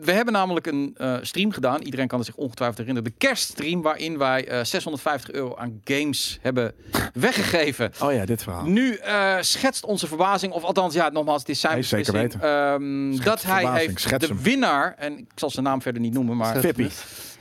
we 0.00 0.12
hebben 0.12 0.32
namelijk 0.34 0.66
een 0.66 0.94
eh, 0.96 1.16
stream 1.22 1.52
gedaan. 1.52 1.80
Iedereen 1.82 2.06
kan 2.06 2.18
er 2.18 2.24
zich 2.24 2.36
ongetwijfeld 2.36 2.78
herinneren. 2.78 3.10
De 3.12 3.26
kerststream, 3.26 3.82
waarin 3.82 4.18
wij 4.18 4.48
eh, 4.48 4.64
650 4.64 5.30
euro 5.34 5.56
aan 5.56 5.80
games 5.84 6.38
hebben 6.40 6.74
weggegeven. 7.12 7.92
Oh 8.02 8.12
ja, 8.12 8.24
dit 8.24 8.42
verhaal. 8.42 8.64
Nu 8.64 8.94
eh, 8.94 9.36
schetst 9.40 9.84
onze 9.84 10.06
verbazing, 10.06 10.52
of 10.52 10.62
althans, 10.62 10.94
ja, 10.94 11.08
nogmaals, 11.08 11.40
het 11.40 11.48
is 11.48 11.60
zijn 11.60 11.74
Nee, 11.74 11.82
zeker 11.82 12.12
beslissing, 12.12 12.42
ehm, 12.42 13.24
dat 13.24 13.42
hij 13.42 13.54
verbazing, 13.60 13.86
heeft 13.88 14.00
schets 14.00 14.26
de 14.26 14.34
hem. 14.34 14.42
winnaar, 14.42 14.94
en 14.98 15.18
ik 15.18 15.26
zal 15.34 15.50
zijn 15.50 15.64
naam 15.64 15.82
verder 15.82 16.00
niet 16.02 16.12
noemen, 16.12 16.36
maar 16.36 16.56
Fippy. 16.58 16.88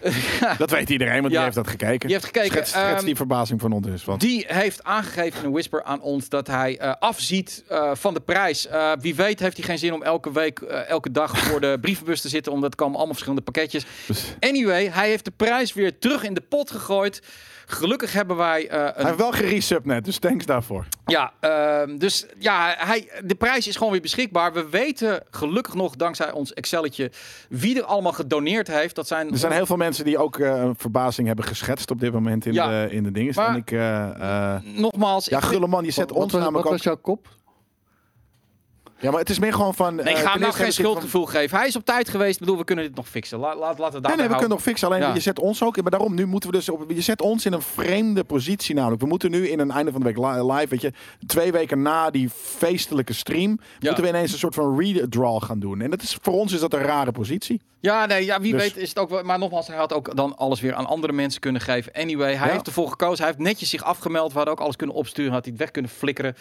Dat 0.57 0.69
weet 0.71 0.89
iedereen, 0.89 1.21
want 1.21 1.25
Ja. 1.25 1.29
die 1.29 1.39
heeft 1.43 1.55
dat 1.55 1.67
gekeken. 1.67 1.99
die 1.99 2.11
heeft 2.11 2.25
gekeken. 2.25 2.51
Schets, 2.51 2.69
schets 2.69 2.95
Ehm, 2.97 3.05
die 3.05 3.15
verbazing 3.15 3.61
van 3.61 3.71
ons 3.71 3.87
is. 3.87 4.05
Want 4.05 4.21
Die 4.21 4.45
heeft 4.47 4.83
aangegeven 4.83 5.39
in 5.39 5.45
een 5.45 5.51
whisper 5.51 5.83
aan 5.83 6.01
ons 6.01 6.29
dat 6.29 6.47
hij 6.47 6.77
eh, 6.77 6.93
afziet 6.99 7.63
eh, 7.67 7.91
van 7.93 8.13
de 8.13 8.19
prijs. 8.19 8.67
Eh, 8.67 8.91
wie 8.99 9.15
weet 9.15 9.39
heeft 9.39 9.57
hij 9.57 9.65
geen 9.65 9.77
zin 9.77 9.93
om 9.93 10.03
elke 10.03 10.31
week, 10.31 10.59
elke 10.87 11.11
dag 11.11 11.37
voor 11.37 11.61
de 11.61 11.77
brievenbus 11.81 12.21
te 12.21 12.29
zitten, 12.29 12.51
omdat 12.51 12.69
er 12.71 12.77
komen 12.77 12.95
allemaal 12.95 13.13
verschillende 13.13 13.51
pakketjes. 13.51 13.85
dus, 14.07 14.23
Anyway, 14.39 14.89
hij 14.89 15.09
heeft 15.09 15.25
de 15.25 15.31
prijs 15.31 15.73
weer 15.73 15.99
terug 15.99 16.23
in 16.23 16.33
de 16.33 16.41
pot 16.49 16.71
gegooid. 16.71 17.21
Gelukkig 17.71 18.13
hebben 18.13 18.35
wij 18.35 18.67
eh, 18.69 18.79
hij 18.79 18.93
een 18.95 19.05
heeft 19.05 19.17
wel 19.17 19.31
geresub 19.31 19.85
net, 19.85 20.05
dus 20.05 20.17
thanks 20.17 20.45
daarvoor. 20.45 20.85
Ja, 21.05 21.31
ehm, 21.39 21.97
dus 21.97 22.25
ja, 22.39 22.75
hij, 22.77 23.09
de 23.23 23.35
prijs 23.35 23.67
is 23.67 23.75
gewoon 23.75 23.91
weer 23.91 24.01
beschikbaar. 24.01 24.53
We 24.53 24.69
weten 24.69 25.23
gelukkig 25.29 25.73
nog, 25.73 25.95
dankzij 25.95 26.31
ons 26.31 26.53
Excelletje, 26.53 27.11
wie 27.49 27.77
er 27.77 27.83
allemaal 27.83 28.11
gedoneerd 28.13 28.67
heeft. 28.67 28.95
Dat 28.95 29.07
zijn, 29.07 29.31
Er 29.31 29.37
zijn 29.37 29.51
heel 29.51 29.65
veel 29.65 29.75
mensen 29.77 30.05
die 30.05 30.17
ook 30.17 30.39
eh, 30.39 30.49
een 30.61 30.75
verbazing 30.77 31.27
hebben 31.27 31.45
geschetst 31.45 31.91
op 31.91 31.99
dit 31.99 32.13
moment 32.13 32.45
in, 32.45 32.53
Ja. 32.53 32.67
de, 32.85 32.91
in 32.91 33.03
de 33.03 33.11
dingen. 33.11 33.33
Maar- 33.35 33.47
en 33.49 33.55
ik, 33.55 33.71
eh, 33.71 34.53
eh, 34.55 34.61
nogmaals. 34.63 35.25
ja, 35.25 35.39
Gulleman, 35.39 35.83
je 35.85 35.91
zet 35.91 36.09
Wat, 36.09 36.17
ons 36.23 36.31
was, 36.31 36.41
namelijk 36.41 36.63
wat 36.63 36.73
ook... 36.73 36.83
was 36.83 36.93
jouw 36.93 36.97
kop? 37.01 37.27
Ja, 39.01 39.11
maar 39.11 39.19
het 39.19 39.29
is 39.29 39.39
meer 39.39 39.53
gewoon 39.53 39.75
van... 39.75 39.95
Nee, 39.95 40.05
eh, 40.05 40.11
ik 40.11 40.17
ga 40.17 40.21
ten 40.23 40.31
hem 40.31 40.41
nou 40.41 40.53
geen 40.53 40.63
van- 40.63 40.71
schuldgevoel 40.73 41.25
geven. 41.25 41.57
Hij 41.57 41.67
is 41.67 41.75
op 41.75 41.85
tijd 41.85 42.09
geweest. 42.09 42.33
Ik 42.33 42.39
bedoel, 42.39 42.57
we 42.57 42.63
kunnen 42.63 42.85
dit 42.85 42.95
nog 42.95 43.07
fixen. 43.07 43.39
Laat, 43.39 43.55
laat, 43.57 43.79
laten 43.79 44.01
we 44.01 44.07
het 44.07 44.07
Nee, 44.07 44.15
nee, 44.15 44.25
we 44.25 44.31
kunnen 44.31 44.49
nog 44.49 44.61
fixen. 44.61 44.87
Alleen 44.87 45.01
Ja. 45.01 45.13
je 45.13 45.19
zet 45.19 45.39
ons 45.39 45.63
ook... 45.63 45.81
Maar 45.81 45.91
daarom, 45.91 46.13
nu 46.15 46.25
moeten 46.25 46.49
we 46.49 46.55
dus... 46.55 46.69
Op, 46.69 46.91
je 46.91 47.01
zet 47.01 47.21
ons 47.21 47.45
in 47.45 47.53
een 47.53 47.61
vreemde 47.61 48.23
positie 48.23 48.75
namelijk. 48.75 49.01
We 49.01 49.07
moeten 49.07 49.31
nu 49.31 49.47
in 49.49 49.59
een 49.59 49.71
einde 49.71 49.91
van 49.91 49.99
de 50.01 50.05
week 50.05 50.17
li- 50.17 50.51
live, 50.53 50.67
weet 50.67 50.81
je... 50.81 50.93
Twee 51.27 51.51
weken 51.51 51.81
na 51.81 52.09
die 52.09 52.29
feestelijke 52.29 53.13
stream... 53.13 53.59
moeten 53.79 54.03
we 54.03 54.09
ineens 54.09 54.31
een 54.31 54.37
soort 54.39 54.55
van 54.55 54.79
redraw 54.79 55.43
gaan 55.43 55.59
doen. 55.59 55.81
En 55.81 55.89
dat 55.89 56.01
is, 56.01 56.17
voor 56.21 56.33
ons 56.33 56.53
is 56.53 56.59
dat 56.59 56.73
een 56.73 56.81
rare 56.81 57.11
positie. 57.11 57.61
Ja, 57.81 58.05
nee, 58.05 58.25
ja, 58.25 58.39
wie 58.41 58.51
Dus- 58.51 58.61
weet 58.61 58.77
is 58.77 58.89
het 58.89 58.99
ook 58.99 59.09
wel. 59.09 59.23
Maar 59.23 59.39
nogmaals, 59.39 59.67
hij 59.67 59.77
had 59.77 59.93
ook 59.93 60.15
dan 60.15 60.37
alles 60.37 60.59
weer 60.61 60.73
aan 60.73 60.85
andere 60.85 61.13
mensen 61.13 61.41
kunnen 61.41 61.61
geven. 61.61 61.91
Anyway, 61.93 62.35
hij 62.35 62.47
Ja. 62.47 62.53
heeft 62.53 62.67
ervoor 62.67 62.89
gekozen. 62.89 63.17
Hij 63.17 63.33
heeft 63.33 63.37
netjes 63.49 63.69
zich 63.69 63.83
afgemeld. 63.83 64.31
We 64.31 64.35
hadden 64.37 64.53
ook 64.53 64.59
alles 64.59 64.75
kunnen 64.75 64.95
opsturen. 64.95 65.31
Had 65.31 65.41
hij 65.43 65.51
het 65.51 65.61
weg 65.61 65.71
kunnen 65.71 65.91
flikkeren. 65.91 66.35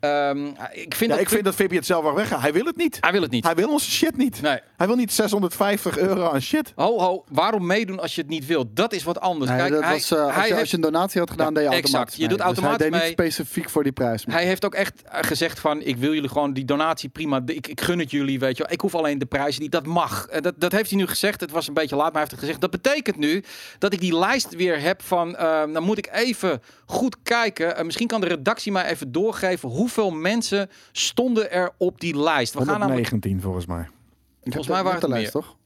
Ehm, 0.00 0.46
ik 0.72 0.94
vind 0.94 1.00
Ja, 1.00 1.06
dat 1.06 1.20
ik 1.20 1.28
vind 1.28 1.44
dat 1.44 1.54
Vippy 1.54 1.74
het 1.74 1.86
zelf 1.86 2.02
wel 2.04 2.14
weggaat. 2.14 2.40
Hij 2.40 2.52
wil 2.52 2.64
het 2.64 2.76
niet. 2.76 2.98
Hij 3.00 3.12
wil 3.12 3.22
het 3.22 3.30
niet. 3.30 3.44
Hij 3.44 3.54
wil 3.54 3.68
onze 3.68 3.90
shit 3.90 4.16
niet. 4.16 4.42
Nee. 4.42 4.58
Hij 4.76 4.86
wil 4.86 4.96
niet 4.96 5.12
650 5.12 5.98
euro 5.98 6.28
aan 6.30 6.40
shit. 6.42 6.72
Ho, 6.76 6.98
ho, 6.98 7.24
waarom 7.28 7.66
meedoen 7.66 8.00
als 8.00 8.14
je 8.14 8.20
het 8.20 8.30
niet 8.30 8.46
wilt? 8.46 8.76
Dat 8.76 8.92
is 8.92 9.02
wat 9.02 9.20
anders. 9.20 9.50
Nee, 9.50 9.58
Kijk, 9.60 9.72
dat 9.72 9.82
hij, 9.82 9.92
was, 9.92 10.10
eh, 10.10 10.24
als, 10.24 10.34
hij 10.34 10.40
je, 10.42 10.48
heeft 10.48 10.60
als 10.60 10.70
je 10.70 10.76
een 10.76 10.82
donatie 10.82 11.20
had 11.20 11.30
gedaan, 11.30 11.46
Ja, 11.46 11.52
deed 11.52 11.62
je 11.62 11.68
exact. 11.68 11.84
automatisch 11.94 12.16
Je 12.16 12.28
doet. 12.28 12.36
Dus 12.36 12.46
automatisch 12.46 12.78
hij 12.80 12.90
deed 12.90 12.98
mee. 13.00 13.08
niet 13.08 13.18
specifiek 13.18 13.70
voor 13.70 13.82
die 13.82 13.92
prijs. 13.92 14.26
mee. 14.26 14.36
Hij 14.36 14.44
heeft 14.46 14.64
ook 14.64 14.74
echt 14.74 15.02
eh, 15.02 15.18
gezegd 15.22 15.60
van, 15.60 15.80
ik 15.82 15.96
wil 15.96 16.14
jullie 16.14 16.28
gewoon 16.28 16.52
die 16.52 16.64
donatie 16.64 17.08
prima, 17.08 17.40
ik, 17.46 17.66
ik 17.66 17.80
gun 17.80 17.98
het 17.98 18.10
jullie, 18.10 18.38
weet 18.38 18.56
je 18.56 18.62
wel. 18.62 18.72
Ik 18.72 18.80
hoef 18.80 18.94
alleen 18.94 19.18
de 19.18 19.26
prijzen 19.26 19.62
niet, 19.62 19.72
dat 19.72 19.86
mag. 19.86 20.26
Eh, 20.26 20.40
Dat, 20.42 20.54
dat 20.56 20.72
heeft 20.72 20.90
hij 20.90 20.98
nu 20.98 21.06
gezegd, 21.06 21.40
het 21.40 21.50
was 21.50 21.68
een 21.68 21.74
beetje 21.74 21.96
laat, 21.96 22.12
maar 22.12 22.12
hij 22.12 22.20
heeft 22.20 22.30
het 22.32 22.40
gezegd. 22.40 22.60
Dat 22.60 22.70
betekent 22.70 23.16
nu 23.16 23.44
dat 23.78 23.92
ik 23.92 24.00
die 24.00 24.18
lijst 24.18 24.54
weer 24.56 24.80
heb 24.80 25.02
van, 25.02 25.36
eh, 25.36 25.62
dan 25.72 25.82
moet 25.82 25.98
ik 25.98 26.08
even 26.12 26.62
goed 26.90 27.16
kijken. 27.22 27.76
Eh, 27.76 27.84
misschien 27.84 28.06
kan 28.06 28.20
de 28.20 28.26
redactie 28.26 28.72
mij 28.72 28.84
even 28.84 29.12
doorgeven 29.12 29.68
hoeveel 29.68 30.10
mensen 30.10 30.70
stonden 30.92 31.50
er 31.50 31.70
op 31.78 32.00
die 32.00 32.16
lijst. 32.18 32.52
We 32.52 32.58
gaan 32.58 32.66
namelijk, 32.66 33.08
119 33.08 33.40
volgens 33.40 33.66
mij. 33.66 33.88
Volgens 34.42 34.66
de- 34.66 34.72
mij 34.72 34.82
waren 34.82 35.00
de 35.00 35.06
het 35.06 35.14
lijst, 35.14 35.32
toch? 35.32 35.56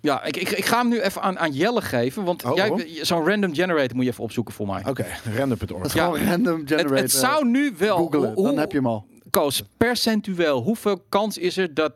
ja, 0.00 0.24
ik, 0.24 0.36
ik, 0.36 0.48
ik 0.48 0.64
ga 0.64 0.78
hem 0.78 0.88
nu 0.88 1.00
even 1.00 1.22
aan, 1.22 1.38
aan 1.38 1.52
Jelle 1.52 1.80
geven, 1.82 2.24
want 2.24 2.44
Oh, 2.44 2.54
jij, 2.56 2.98
zo'n 3.02 3.26
random 3.28 3.54
generator 3.54 3.96
moet 3.96 4.04
je 4.04 4.10
even 4.10 4.24
opzoeken 4.24 4.54
voor 4.54 4.66
mij. 4.66 4.84
Oké, 4.88 5.06
random.org. 5.36 5.68
Dat 5.68 5.84
is 5.86 5.92
Ja. 5.92 6.04
gewoon 6.04 6.28
random 6.28 6.58
Het, 6.60 6.68
generator. 6.68 6.96
het 6.96 7.10
zou 7.12 7.48
nu 7.48 7.74
wel... 7.78 7.96
googlen, 7.96 8.32
hoe- 8.32 8.44
dan 8.46 8.58
heb 8.58 8.70
je 8.72 8.76
hem 8.76 8.86
al. 8.86 9.06
Koos, 9.30 9.62
percentueel, 9.76 10.62
hoeveel 10.62 11.00
kans 11.08 11.38
is 11.38 11.56
er 11.56 11.74
dat 11.74 11.92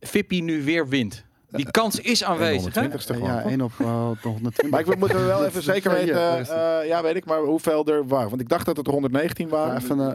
Fippy 0.00 0.40
nu 0.40 0.62
weer 0.64 0.88
wint? 0.88 1.24
Die 1.50 1.70
kans 1.70 2.00
is 2.00 2.24
aanwezig, 2.24 2.74
hè? 2.74 2.88
120ste 2.88 2.96
gewoon. 2.96 3.28
Ja, 3.28 3.42
1 3.42 3.60
op 3.60 3.72
eh, 3.78 4.10
de 4.22 4.28
120. 4.28 4.70
Maar 4.70 4.80
ik 4.80 4.98
moet 4.98 5.12
er 5.12 5.26
wel 5.26 5.44
even 5.46 5.62
zeker 5.62 5.90
weten, 5.90 6.38
eh, 6.38 6.88
ja 6.88 7.02
weet 7.02 7.16
ik, 7.16 7.24
maar 7.24 7.40
hoeveel 7.40 7.86
er 7.86 8.06
waren. 8.06 8.28
Want 8.28 8.40
ik 8.40 8.48
dacht 8.48 8.66
dat 8.66 8.76
het 8.76 8.86
er 8.86 8.92
119 8.92 9.48
waren. 9.48 9.76
Even, 9.76 10.00
eh, 10.00 10.12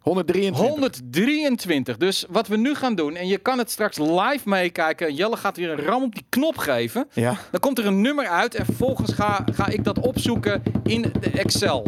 123. 0.00 0.68
123. 0.68 1.96
Dus 1.96 2.26
wat 2.28 2.48
we 2.48 2.56
nu 2.56 2.74
gaan 2.74 2.94
doen, 2.94 3.16
en 3.16 3.26
je 3.26 3.38
kan 3.38 3.58
het 3.58 3.70
straks 3.70 3.98
live 3.98 4.48
meekijken. 4.48 5.14
Jelle 5.14 5.36
gaat 5.36 5.56
weer 5.56 5.70
een 5.70 5.84
ram 5.84 6.02
op 6.02 6.14
die 6.14 6.26
knop 6.28 6.58
geven. 6.58 7.08
Ja. 7.12 7.36
Dan 7.50 7.60
komt 7.60 7.78
er 7.78 7.86
een 7.86 8.00
nummer 8.00 8.26
uit 8.26 8.54
en 8.54 8.64
vervolgens 8.64 9.12
ga, 9.12 9.44
ga 9.52 9.68
ik 9.68 9.84
dat 9.84 9.98
opzoeken 9.98 10.62
in 10.82 11.12
de 11.20 11.30
Excel. 11.30 11.86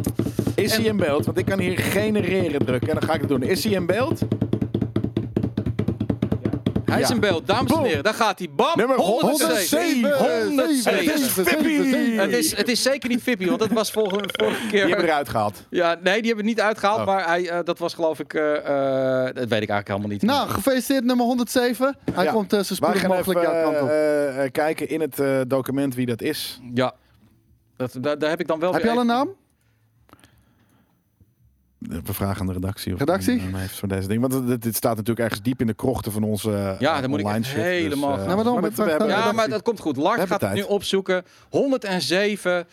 Is 0.54 0.76
hij 0.76 0.84
in 0.84 0.96
beeld? 0.96 1.24
Want 1.24 1.38
ik 1.38 1.44
kan 1.44 1.58
hier 1.58 1.78
genereren 1.78 2.64
drukken 2.66 2.88
en 2.88 2.94
dan 2.94 3.08
ga 3.08 3.14
ik 3.14 3.20
het 3.20 3.28
doen. 3.28 3.42
Is 3.42 3.64
hij 3.64 3.72
in 3.72 3.86
beeld? 3.86 4.20
Hij 6.90 7.00
is 7.00 7.10
in 7.10 7.20
beeld, 7.20 7.46
dames 7.46 7.72
en 7.72 7.82
heren. 7.82 8.02
Daar 8.02 8.14
gaat 8.14 8.38
hij. 8.38 8.48
Bam! 8.56 8.72
Nummer 8.74 8.96
107. 8.96 10.12
107. 10.18 10.96
Het 10.98 11.20
is 11.20 11.28
Fippie. 11.28 12.20
Het 12.20 12.32
is, 12.32 12.56
het 12.56 12.68
is 12.68 12.82
zeker 12.82 13.08
niet 13.08 13.22
Fippie, 13.22 13.46
want 13.46 13.58
dat 13.60 13.70
was 13.70 13.90
vorige, 13.90 14.18
vorige 14.32 14.60
Die 14.68 14.78
hebben 14.78 14.96
we 14.96 15.02
keer. 15.02 15.10
eruit 15.10 15.28
gehaald. 15.28 15.62
Ja, 15.70 15.88
nee, 16.02 16.16
die 16.18 16.26
hebben 16.26 16.44
we 16.44 16.50
niet 16.50 16.60
uitgehaald, 16.60 16.98
Oh. 17.00 17.06
maar 17.06 17.26
hij, 17.26 17.48
eh, 17.48 17.58
dat 17.64 17.78
was 17.78 17.94
geloof 17.94 18.18
ik. 18.20 18.34
eh, 18.34 18.56
eh, 18.56 19.24
dat 19.24 19.34
weet 19.34 19.62
ik 19.62 19.68
eigenlijk 19.68 19.88
helemaal 19.88 20.08
niet. 20.08 20.22
Nou, 20.22 20.48
gefeliciteerd 20.48 21.04
nummer 21.04 21.26
107. 21.26 21.96
Hij 22.12 22.24
Ja. 22.24 22.32
komt 22.32 22.50
zo 22.50 22.62
spoedig 22.74 23.06
mogelijk 23.06 23.42
jouw 23.42 23.62
kant 23.72 23.82
op. 23.82 24.52
kijken 24.52 24.88
in 24.88 25.00
het 25.00 25.18
eh, 25.20 25.40
document 25.46 25.94
wie 25.94 26.06
dat 26.06 26.22
is. 26.22 26.60
Ja. 26.74 26.92
Dat, 27.76 27.94
daar, 28.00 28.18
daar 28.18 28.30
heb 28.30 28.40
ik 28.40 28.46
dan 28.46 28.58
wel 28.60 28.72
Heb 28.72 28.82
je 28.82 28.90
al 28.90 29.00
een 29.00 29.06
naam? 29.06 29.28
We 31.78 32.12
vragen 32.12 32.40
aan 32.40 32.46
de 32.46 32.52
redactie. 32.52 32.92
Of 32.92 32.98
Redactie? 32.98 33.40
een 33.40 33.54
heeft 33.54 33.74
voor 33.78 33.88
deze 33.88 34.08
ding. 34.08 34.20
Want 34.20 34.46
dit, 34.46 34.62
dit 34.62 34.76
staat 34.76 34.96
natuurlijk 34.96 35.18
ergens 35.20 35.42
diep 35.42 35.60
in 35.60 35.66
de 35.66 35.74
krochten 35.74 36.12
van 36.12 36.22
onze 36.22 36.50
eh, 36.52 36.80
Ja, 36.80 37.00
dan 37.00 37.10
moet 37.10 37.20
ik 37.20 37.26
shit. 37.44 37.54
helemaal- 37.54 38.10
eh, 38.18 38.24
Nou, 38.24 38.34
maar 38.34 38.44
dan 38.44 38.60
we 38.60 38.82
hebben- 38.82 39.08
Ja, 39.08 39.32
maar 39.32 39.48
dat 39.48 39.62
komt 39.62 39.80
goed. 39.80 39.96
Lars 39.96 40.22
gaat 40.24 40.40
het 40.40 40.52
nu 40.54 40.62
opzoeken. 40.62 41.24
107. 41.48 42.66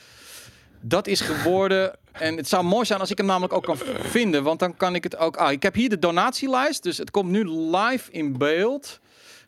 Dat 0.82 1.07
is 1.07 1.22
geworden. 1.22 1.91
En 2.11 2.38
het 2.38 2.48
zou 2.48 2.64
mooi 2.64 2.86
zijn 2.86 2.99
als 2.99 3.11
ik 3.11 3.18
hem 3.18 3.26
namelijk 3.27 3.53
ook 3.53 3.64
kan 3.64 3.77
vinden. 3.99 4.44
Want 4.44 4.60
dan 4.60 4.77
kan 4.77 4.95
ik 4.95 5.03
het 5.03 5.18
ook. 5.18 5.38
Ah, 5.38 5.52
ik 5.52 5.64
heb 5.64 5.73
hier 5.73 5.90
de 5.90 5.99
donatielijst. 5.99 6.84
Dus 6.84 6.98
het 6.98 7.11
komt 7.11 7.30
nu 7.30 7.49
live 7.49 8.11
in 8.11 8.38
beeld. 8.38 8.99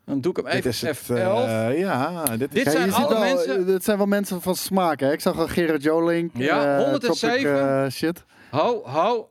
Dan 0.06 0.22
doe 0.22 0.32
ik 0.32 0.38
hem 0.38 0.46
dit 0.46 0.54
even 0.56 0.70
is 0.70 0.82
het, 0.82 0.98
F11. 0.98 1.10
eh, 1.48 1.80
ja, 1.80 2.24
dit 2.38 2.56
is 2.56 2.64
Dit 2.64 2.74
zijn 2.74 2.94
alle 2.94 3.10
wel, 3.10 3.20
mensen- 3.20 3.60
eh, 3.60 3.66
Dit 3.66 3.84
zijn 3.84 3.98
wel 3.98 4.06
mensen 4.06 4.42
van 4.42 4.56
smaak, 4.56 5.00
hè? 5.00 5.12
Ik 5.12 5.22
zag 5.22 5.38
al 5.40 5.48
Gerard 5.48 5.84
Joling. 5.84 6.32
Ja, 6.34 6.78
eh, 6.78 6.84
107. 6.84 7.40
Tropic, 7.42 7.46
eh, 7.62 7.86
shit. 7.90 8.24
Ho, 8.52 8.82
ho. 8.86 9.30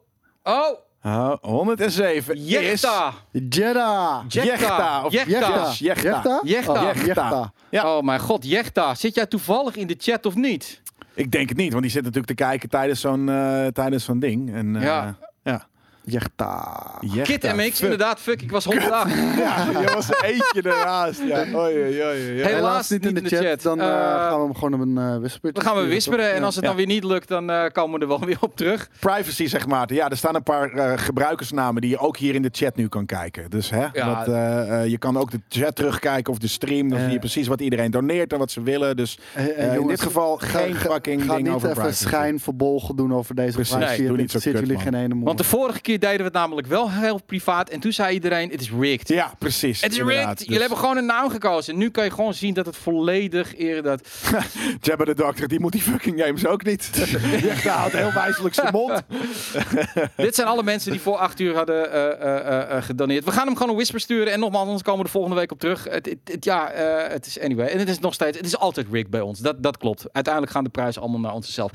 Oh, 0.48 0.78
Ah, 1.02 1.36
107 1.42 2.34
is 2.36 2.50
Jechta. 2.50 3.12
Jeddah. 3.32 4.24
Jechta. 4.28 5.04
Of 5.04 5.12
Jechta. 5.12 5.72
Jechta. 5.78 6.40
Jechta. 6.44 6.92
Jechta. 6.94 7.52
Oh. 7.70 7.84
Oh 7.84 8.02
mijn 8.02 8.20
god, 8.20 8.44
Jechta. 8.48 8.94
Zit 8.94 9.14
jij 9.14 9.26
toevallig 9.26 9.76
in 9.76 9.86
de 9.86 9.96
chat 9.98 10.26
of 10.26 10.34
niet? 10.34 10.82
Ik 11.14 11.30
denk 11.30 11.48
het 11.48 11.58
niet, 11.58 11.70
want 11.70 11.82
die 11.82 11.90
zit 11.92 12.00
natuurlijk 12.02 12.28
te 12.28 12.34
kijken 12.44 12.68
tijdens 12.68 13.00
zo'n 13.00 13.28
eh, 13.28 13.66
tijdens 13.66 14.04
zo'n 14.04 14.18
ding. 14.18 14.54
En, 14.54 14.76
eh, 14.76 14.82
Ja. 14.82 15.16
ja. 15.42 15.66
Jechta. 16.10 16.80
Jechta. 17.00 17.22
Kid 17.22 17.42
MX, 17.56 17.64
Fuck. 17.70 17.80
inderdaad. 17.80 18.20
Fuck, 18.20 18.42
ik 18.42 18.50
was 18.50 18.64
108. 18.64 19.10
Ja, 19.38 19.80
je 19.80 19.90
was 19.94 20.08
er 20.10 20.24
eentje 20.24 20.62
ernaast. 20.62 21.20
Ja. 21.26 21.38
Oei, 21.38 21.54
oei, 21.54 21.76
oei, 21.76 22.02
oei. 22.02 22.42
Helaas 22.42 22.50
Helaas 22.52 22.90
niet 22.90 23.04
in 23.06 23.14
de 23.14 23.28
chat. 23.28 23.62
Dan 23.62 23.80
eh, 23.80 23.86
Eh, 23.86 23.92
gaan 24.02 24.38
we 24.38 24.44
hem 24.44 24.54
gewoon 24.54 24.74
op 24.74 24.80
een 24.80 24.96
uh, 24.98 25.16
wisselpuntje 25.18 25.62
Dan 25.62 25.72
gaan 25.72 25.82
we 25.82 25.88
wisperen. 25.88 26.32
En 26.34 26.44
als 26.44 26.54
het 26.54 26.62
Ja. 26.64 26.68
dan 26.70 26.78
weer 26.78 26.86
niet 26.86 27.04
lukt, 27.04 27.28
dan 27.28 27.50
eh, 27.50 27.64
komen 27.72 27.94
we 27.98 28.00
er 28.04 28.08
wel 28.08 28.24
weer 28.30 28.36
op 28.40 28.56
terug. 28.56 28.88
Privacy, 29.00 29.46
zeg 29.46 29.66
maar. 29.66 29.92
Ja, 29.94 30.08
er 30.10 30.16
staan 30.16 30.34
een 30.34 30.42
paar 30.42 30.72
eh, 30.72 30.92
gebruikersnamen 30.98 31.80
die 31.82 31.90
je 31.90 31.98
ook 31.98 32.16
hier 32.16 32.34
in 32.34 32.42
de 32.42 32.48
chat 32.52 32.76
nu 32.76 32.88
kan 32.88 33.06
kijken. 33.06 33.50
Dus 33.50 33.70
hè, 33.70 33.86
Ja. 33.92 34.14
dat, 34.24 34.34
eh, 34.34 34.80
eh, 34.82 34.90
je 34.90 34.98
kan 34.98 35.16
ook 35.18 35.30
de 35.30 35.40
chat 35.48 35.76
terugkijken 35.76 36.32
of 36.32 36.38
de 36.38 36.48
stream. 36.48 36.88
Dan 36.88 36.98
Eh. 36.98 37.04
zie 37.04 37.12
je 37.12 37.18
precies 37.18 37.46
wat 37.46 37.60
iedereen 37.60 37.90
doneert 37.90 38.32
en 38.32 38.38
wat 38.38 38.50
ze 38.50 38.62
willen. 38.62 38.96
Dus 38.96 39.18
Eh, 39.34 39.44
eh, 39.44 39.66
eh, 39.72 39.74
in 39.80 39.86
dit 39.86 40.00
geval 40.00 40.36
ga- 40.36 40.46
geen 40.58 40.74
ga- 40.74 40.90
fucking 40.90 41.22
Ga 41.24 41.34
ding 41.34 41.46
niet 41.46 41.54
over 41.56 41.68
even 41.70 41.80
privacy. 41.82 42.04
schijn 42.04 42.40
verbolgen 42.40 42.96
doen 42.96 43.14
over 43.14 43.34
deze 43.34 43.52
privacy. 43.58 43.96
doe 43.96 44.06
Het 44.08 44.16
niet 44.16 44.30
zo 44.30 44.38
kut, 44.42 44.58
jullie 44.58 44.78
geen 44.78 44.94
ene 44.94 45.14
moer. 45.14 45.24
Want 45.24 45.38
de 45.38 45.44
vorige 45.44 45.80
keer 45.80 45.95
deden 45.98 46.16
we 46.18 46.24
het 46.24 46.32
namelijk 46.32 46.66
wel 46.66 46.90
heel 46.90 47.20
privaat. 47.26 47.68
En 47.68 47.80
toen 47.80 47.92
zei 47.92 48.14
iedereen, 48.14 48.50
het 48.50 48.60
is 48.60 48.70
rigged. 48.80 49.08
Ja, 49.08 49.32
precies. 49.38 49.80
Het 49.80 49.92
is 49.92 49.98
rigged. 49.98 50.36
Dus 50.38 50.46
Jullie 50.46 50.60
hebben 50.60 50.78
gewoon 50.78 50.96
een 50.96 51.06
naam 51.06 51.30
gekozen. 51.30 51.76
Nu 51.78 51.90
kan 51.90 52.04
je 52.04 52.10
gewoon 52.10 52.34
zien 52.34 52.54
dat 52.54 52.66
het 52.66 52.76
volledig 52.76 53.56
eerder 53.56 53.82
dat... 53.82 54.08
Jabba 54.80 55.04
de 55.04 55.14
Doctor, 55.14 55.48
die 55.48 55.60
moet 55.60 55.72
die 55.72 55.80
fucking 55.82 56.20
games 56.22 56.46
ook 56.46 56.64
niet. 56.64 56.90
Jechta 57.42 57.70
houdt 57.76 57.92
heel 57.94 58.12
wijselijk 58.12 58.54
zijn 58.54 58.72
mond. 58.72 59.02
Dit 60.16 60.34
zijn 60.34 60.46
alle 60.46 60.62
mensen 60.62 60.90
die 60.90 61.00
voor 61.00 61.16
acht 61.16 61.40
uur 61.40 61.54
hadden 61.54 61.92
eh, 62.20 62.82
gedoneerd. 62.82 63.24
We 63.24 63.30
gaan 63.32 63.46
hem 63.46 63.54
gewoon 63.54 63.68
een 63.70 63.74
whisper 63.76 64.00
sturen. 64.00 64.32
En 64.32 64.40
nogmaals, 64.40 64.64
anders 64.64 64.82
komen 64.82 64.98
we 65.00 65.06
de 65.06 65.12
volgende 65.12 65.36
week 65.36 65.52
op 65.52 65.58
terug. 65.60 65.84
Het, 65.84 66.06
het, 66.06 66.18
het- 66.24 66.44
ja, 66.44 66.70
het 67.10 67.26
is 67.26 67.40
anyway. 67.40 67.66
En 67.66 67.78
het 67.78 67.88
is 67.88 67.98
nog 67.98 68.14
steeds, 68.14 68.36
het 68.36 68.46
is 68.46 68.56
altijd 68.58 68.86
rigged 68.90 69.10
bij 69.10 69.20
ons. 69.20 69.38
Dat, 69.38 69.62
dat 69.62 69.76
klopt. 69.76 70.04
Uiteindelijk 70.12 70.52
gaan 70.54 70.64
de 70.64 70.70
prijzen 70.70 71.02
allemaal 71.02 71.20
naar 71.20 71.32
onszelf. 71.32 71.70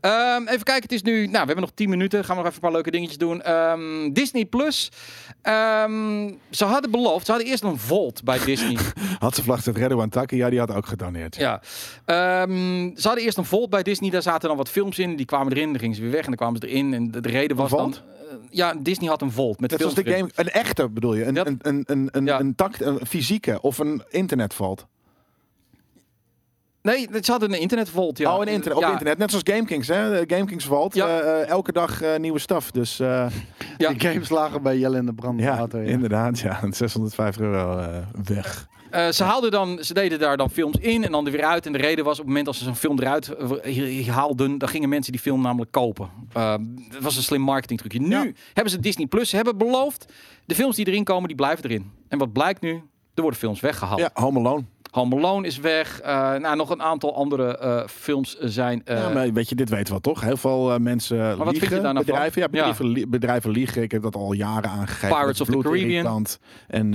Ehm, 0.00 0.42
even 0.46 0.62
kijken, 0.62 0.82
het 0.82 0.92
is 0.92 1.02
nu, 1.02 1.16
nou, 1.20 1.30
we 1.30 1.36
hebben 1.38 1.60
nog 1.60 1.70
10 1.74 1.88
minuten. 1.88 2.24
Gaan 2.24 2.36
we 2.36 2.42
nog 2.42 2.50
even 2.50 2.54
een 2.54 2.60
paar 2.60 2.72
leuke 2.72 2.90
dingetjes 2.90 3.18
doen. 3.18 3.42
Ehm, 3.70 4.12
Disney 4.12 4.44
Plus. 4.44 4.90
Ehm, 5.42 6.30
ze 6.50 6.64
hadden 6.64 6.90
beloofd, 6.90 7.26
ze 7.26 7.32
hadden 7.32 7.50
eerst 7.50 7.62
een 7.62 7.78
Volt 7.78 8.24
bij 8.24 8.38
Disney. 8.44 8.76
Had 9.18 9.34
ze 9.34 9.42
vlag 9.42 9.64
het 9.64 9.76
Redouan 9.76 10.08
Taki, 10.08 10.36
ja, 10.36 10.50
die 10.50 10.58
had 10.58 10.74
ook 10.74 10.86
gedoneerd. 10.86 11.36
Ja. 11.36 11.60
Ehm, 12.04 12.50
ze 12.96 13.02
hadden 13.06 13.24
eerst 13.24 13.38
een 13.38 13.44
Volt 13.44 13.70
bij 13.70 13.82
Disney. 13.82 14.10
Daar 14.10 14.22
zaten 14.22 14.48
dan 14.48 14.56
wat 14.56 14.68
films 14.68 14.98
in. 14.98 15.16
Die 15.16 15.26
kwamen 15.26 15.52
erin, 15.52 15.70
dan 15.70 15.78
gingen 15.78 15.96
ze 15.96 16.02
weer 16.02 16.10
weg 16.10 16.20
en 16.20 16.26
dan 16.26 16.36
kwamen 16.36 16.60
ze 16.60 16.68
erin. 16.68 16.94
En 16.94 17.10
de, 17.10 17.20
de 17.20 17.28
reden 17.28 17.56
was 17.56 17.70
dan... 17.70 17.92
Eh, 17.92 17.98
ja, 18.50 18.74
Disney 18.78 19.08
had 19.08 19.22
een 19.22 19.32
Volt 19.32 19.60
met 19.60 19.74
films 19.74 19.94
de 19.94 20.04
game, 20.04 20.30
een 20.34 20.48
echte 20.50 20.88
bedoel 20.88 21.14
je, 21.14 21.24
een, 21.24 21.34
Ja. 21.34 21.46
een, 21.46 21.58
een, 21.62 21.82
een, 21.86 22.08
een, 22.12 22.24
Ja. 22.26 22.40
een, 22.40 23.06
fysieke 23.06 23.58
of 23.60 23.78
een 23.78 24.02
internetvalt. 24.10 24.86
Nee, 26.82 27.08
ze 27.20 27.30
hadden 27.30 27.52
een 27.52 27.60
internetvolt, 27.60 28.18
ja. 28.18 28.34
Oh, 28.34 28.40
een 28.40 28.48
internet, 28.48 28.76
op 28.78 28.84
ja, 28.84 28.90
internet, 28.90 29.18
net 29.18 29.30
zoals 29.30 29.44
GameKings, 29.50 29.88
hè? 29.88 30.16
GameKings 30.26 30.64
valt 30.64 30.94
Ja. 30.94 31.06
eh, 31.20 31.40
eh, 31.42 31.48
elke 31.48 31.72
dag 31.72 32.02
eh, 32.02 32.18
nieuwe 32.18 32.38
staf. 32.38 32.70
Dus 32.70 33.00
eh, 33.00 33.26
Ja. 33.78 33.92
De 33.92 34.00
games 34.08 34.28
lagen 34.28 34.62
bij 34.62 34.78
Jelle 34.78 34.96
in 34.98 35.06
de 35.06 35.12
brand. 35.14 35.40
ja, 35.40 35.66
ja. 35.72 35.78
inderdaad, 35.78 36.38
ja, 36.38 36.60
605 36.70 37.38
euro 37.38 37.78
eh, 37.78 37.96
weg. 38.24 38.68
Eh, 38.90 39.08
ze 39.08 39.24
haalden 39.24 39.50
dan, 39.50 39.78
ze 39.84 39.94
deden 39.94 40.18
daar 40.18 40.36
dan 40.36 40.50
films 40.50 40.76
in 40.78 41.04
en 41.04 41.12
dan 41.12 41.26
er 41.26 41.32
weer 41.32 41.44
uit. 41.44 41.66
En 41.66 41.72
de 41.72 41.78
reden 41.78 42.04
was 42.04 42.12
op 42.12 42.18
het 42.18 42.26
moment 42.28 42.46
als 42.46 42.58
ze 42.58 42.64
zo'n 42.64 42.76
film 42.76 42.98
eruit 43.00 43.30
haalden, 44.06 44.58
dan 44.58 44.68
gingen 44.68 44.88
mensen 44.88 45.12
die 45.12 45.20
film 45.20 45.40
namelijk 45.42 45.70
kopen. 45.70 46.10
Dat 46.32 46.60
was 47.00 47.16
een 47.16 47.22
slim 47.22 47.40
marketing 47.40 47.78
trucje. 47.80 48.00
Nu 48.00 48.08
Ja. 48.24 48.32
hebben 48.52 48.72
ze 48.72 48.80
Disney 48.80 49.06
Plus, 49.06 49.32
hebben 49.32 49.58
beloofd, 49.58 50.12
de 50.44 50.54
films 50.54 50.76
die 50.76 50.86
erin 50.86 51.04
komen, 51.04 51.26
die 51.28 51.36
blijven 51.36 51.64
erin. 51.64 51.90
En 52.08 52.18
wat 52.18 52.32
blijkt 52.32 52.60
nu? 52.60 52.70
Er 53.14 53.22
worden 53.22 53.38
films 53.40 53.60
weggehaald. 53.60 54.00
Ja, 54.00 54.10
Home 54.14 54.38
Alone. 54.38 54.64
Home 54.92 55.16
Alone 55.16 55.46
is 55.46 55.58
weg. 55.58 56.00
Eh, 56.00 56.34
nou, 56.34 56.56
nog 56.56 56.70
een 56.70 56.82
aantal 56.82 57.14
andere 57.16 57.58
eh, 57.58 57.86
films 57.86 58.38
zijn. 58.38 58.82
eh, 58.84 58.96
ja, 58.96 59.08
maar 59.08 59.32
weet 59.32 59.48
je, 59.48 59.54
dit 59.54 59.68
weten 59.68 59.94
we 59.94 60.00
toch? 60.00 60.20
Heel 60.20 60.36
veel 60.36 60.78
mensen 60.78 61.18
wat 61.18 61.36
vind 61.36 61.54
je 61.54 61.60
liegen, 61.60 61.82
daar 61.82 61.92
nou 61.92 62.04
bedrijven, 62.06 62.40
ja, 62.42 62.46
Ja. 62.50 62.50
bedrijven, 62.50 62.86
li- 62.86 63.06
bedrijven 63.08 63.50
liegen. 63.50 63.82
Ik 63.82 63.90
heb 63.92 64.02
dat 64.02 64.14
al 64.14 64.32
jaren 64.32 64.70
aangegeven. 64.70 65.08
Pirates 65.16 65.40
of 65.40 65.46
the 65.48 65.58
Caribbean. 65.58 66.26
En 66.68 66.92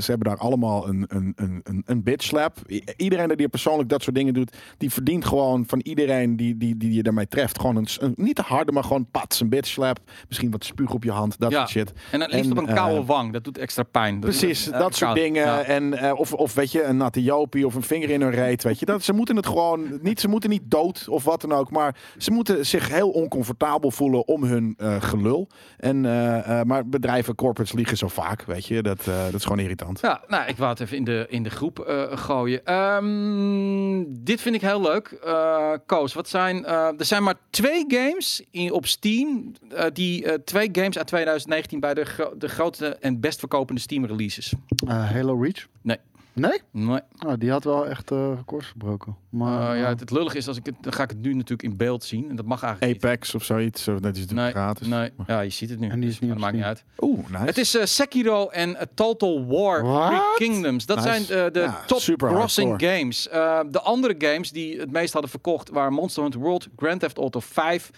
ze 0.00 0.10
hebben 0.10 0.28
daar 0.28 0.38
allemaal 0.38 0.88
een, 0.88 1.04
een, 1.08 1.32
een, 1.36 1.60
een, 1.64 1.82
een 1.86 2.02
bitch 2.02 2.24
slap. 2.24 2.56
Iedereen 2.96 3.28
die 3.36 3.48
persoonlijk 3.48 3.88
dat 3.88 4.02
soort 4.02 4.16
dingen 4.16 4.34
doet, 4.34 4.56
die 4.78 4.90
verdient 4.92 5.24
gewoon 5.24 5.64
van 5.66 5.80
iedereen 5.80 6.36
die, 6.36 6.56
die, 6.56 6.76
die 6.76 6.92
je 6.92 7.02
daarmee 7.02 7.28
treft. 7.28 7.60
Gewoon 7.60 7.76
een, 7.76 8.12
niet 8.16 8.34
te 8.36 8.42
harde, 8.42 8.72
maar 8.72 8.84
gewoon 8.84 9.06
pats, 9.10 9.40
een 9.40 9.48
bitch 9.48 9.68
slap. 9.68 9.98
Misschien 10.28 10.50
wat 10.50 10.64
spuug 10.64 10.92
op 10.92 11.04
je 11.04 11.10
hand, 11.12 11.38
dat 11.38 11.50
Ja. 11.50 11.56
soort 11.58 11.70
shit. 11.70 11.92
en 12.10 12.18
dan 12.18 12.28
liefst 12.28 12.50
en, 12.50 12.58
op 12.58 12.68
een 12.68 12.74
koude 12.74 13.04
wang. 13.04 13.32
Dat 13.32 13.44
doet 13.44 13.58
extra 13.58 13.82
pijn. 13.82 14.20
Precies, 14.20 14.64
dat 14.64 14.94
soort 14.96 15.14
dingen. 15.14 15.44
Ja. 15.46 15.62
En, 15.62 16.14
of, 16.16 16.32
of 16.32 16.54
weet 16.54 16.72
je, 16.72 16.82
een 16.88 16.96
natte 16.96 17.22
jopie 17.22 17.66
of 17.66 17.74
een 17.74 17.82
vinger 17.82 18.10
in 18.10 18.20
hun 18.20 18.30
reet. 18.30 18.62
Weet 18.62 18.78
je, 18.78 18.86
dat, 18.86 19.02
ze 19.02 19.12
moeten 19.12 19.36
het 19.36 19.46
gewoon 19.46 19.98
niet, 20.02 20.20
ze 20.20 20.28
moeten 20.28 20.50
niet 20.50 20.62
dood 20.64 21.08
of 21.08 21.24
wat 21.24 21.40
dan 21.40 21.52
ook. 21.52 21.70
Maar 21.70 21.96
ze 22.18 22.30
moeten 22.30 22.66
zich 22.66 22.88
heel 22.88 23.10
oncomfortabel 23.10 23.90
voelen 23.90 24.26
om 24.28 24.42
hun 24.44 24.74
eh, 24.78 25.02
gelul. 25.02 25.48
En, 25.78 26.04
eh, 26.04 26.60
eh, 26.60 26.66
maar 26.66 26.88
bedrijven, 26.88 27.34
corporates 27.34 27.72
liegen 27.76 27.96
zo 27.96 28.08
vaak. 28.08 28.42
Weet 28.44 28.66
je, 28.66 28.82
dat, 28.82 29.06
eh, 29.06 29.24
dat 29.24 29.34
is 29.34 29.42
gewoon 29.42 29.58
irritant. 29.58 30.00
Ja, 30.00 30.22
nou, 30.28 30.48
ik 30.48 30.56
wou 30.56 30.70
het 30.70 30.80
even 30.80 30.96
in 30.96 31.04
de, 31.04 31.26
in 31.28 31.42
de 31.42 31.50
groep 31.50 31.78
eh, 31.78 32.16
gooien. 32.16 32.64
Ehm, 32.64 34.04
dit 34.08 34.40
vind 34.40 34.54
ik 34.54 34.60
heel 34.60 34.80
leuk. 34.80 35.08
Eh 35.24 35.72
Koos, 35.86 36.14
wat 36.14 36.28
zijn... 36.28 36.64
eh, 36.64 36.74
er 36.98 37.04
zijn 37.04 37.22
maar 37.22 37.34
twee 37.50 37.84
games 37.88 38.42
in, 38.50 38.72
op 38.72 38.86
Steam. 38.86 39.52
eh, 39.70 39.84
die 39.92 40.24
eh, 40.24 40.34
twee 40.44 40.68
games 40.72 40.98
uit 40.98 41.06
2019 41.06 41.80
bij 41.80 41.94
de, 41.94 42.04
gro- 42.04 42.32
de 42.38 42.48
grootste 42.48 42.86
en 42.96 43.20
best 43.20 43.38
verkopende 43.38 43.80
Steam 43.80 44.04
releases. 44.04 44.52
Eh, 44.88 45.10
Halo 45.10 45.40
Reach? 45.40 45.66
Nee. 45.82 45.96
Nee? 46.34 46.60
Nee. 46.70 47.00
Nou, 47.18 47.38
die 47.38 47.50
had 47.50 47.64
wel 47.64 47.86
echt 47.88 48.10
eh 48.10 48.32
records 48.36 48.66
verbroken. 48.66 49.16
Maar, 49.30 49.72
Eh, 49.74 49.80
ja, 49.80 49.88
het, 49.88 50.00
het 50.00 50.10
lullig 50.10 50.34
is, 50.34 50.48
als 50.48 50.56
ik 50.56 50.66
het, 50.66 50.74
dan 50.80 50.92
ga 50.92 51.02
ik 51.02 51.10
het 51.10 51.20
nu 51.22 51.32
natuurlijk 51.34 51.62
in 51.62 51.76
beeld 51.76 52.04
zien. 52.04 52.28
En 52.30 52.36
dat 52.36 52.44
mag 52.44 52.62
eigenlijk 52.62 52.92
niet. 52.92 53.04
Apex 53.04 53.34
of 53.34 53.44
zoiets, 53.44 53.88
of 53.88 53.98
dat 54.00 54.16
is 54.16 54.20
natuurlijk 54.20 54.40
Nee, 54.54 54.62
gratis. 54.64 54.86
nee. 54.86 55.10
Ja, 55.26 55.40
je 55.40 55.50
ziet 55.50 55.70
het 55.70 55.78
nu. 55.80 55.88
En 55.88 56.00
die 56.00 56.08
is 56.10 56.18
niet 56.18 56.30
dat 56.30 56.38
maakt 56.38 56.54
niet 56.54 56.62
uit. 56.64 56.84
Oeh, 57.00 57.18
nice. 57.30 57.44
Het 57.44 57.58
is 57.58 57.76
eh, 57.76 57.84
Sekiro 57.84 58.48
en 58.48 58.76
eh, 58.76 58.86
Total 58.94 59.46
War 59.46 59.82
What? 59.84 60.06
Three 60.36 60.48
Kingdoms. 60.48 60.86
Dat 60.86 60.96
Nice. 61.04 61.08
zijn 61.08 61.22
eh, 61.46 61.52
de 61.52 61.60
Ja, 61.60 61.82
top 61.86 62.20
hardcore. 62.20 62.74
games. 62.98 63.28
Eh, 63.28 63.60
de 63.70 63.80
andere 63.80 64.14
games 64.18 64.50
die 64.50 64.80
het 64.80 64.90
meest 64.92 65.12
hadden 65.12 65.30
verkocht 65.30 65.70
waren 65.70 65.92
Monster 65.92 66.22
Hunter 66.22 66.40
World, 66.40 66.68
Grand 66.76 67.00
Theft 67.00 67.18
Auto 67.18 67.40
5, 67.40 67.90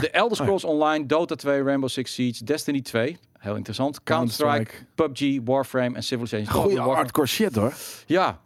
The 0.00 0.10
Elder 0.10 0.36
Scrolls 0.40 0.64
Online, 0.64 1.06
Dota 1.06 1.34
2, 1.34 1.62
Rainbow 1.62 1.88
Six 1.88 2.14
Siege, 2.14 2.44
Destiny 2.44 2.80
2. 2.80 3.18
Heel 3.40 3.56
interessant. 3.56 4.02
Counter-Strike, 4.02 4.72
PUBG, 4.94 5.38
Warframe 5.44 5.96
en 5.96 6.02
Civilization. 6.02 6.46
Goeie 6.46 6.74
Warframe. 6.76 6.96
hardcore 6.96 7.26
shit 7.26 7.54
hoor. 7.54 7.72
Ja. 8.06 8.40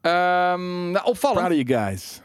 Ehm, 0.00 0.90
nou, 0.90 1.04
opvallend 1.06 1.46
Proud 1.46 1.68
you 1.68 1.84
guys. 1.86 2.20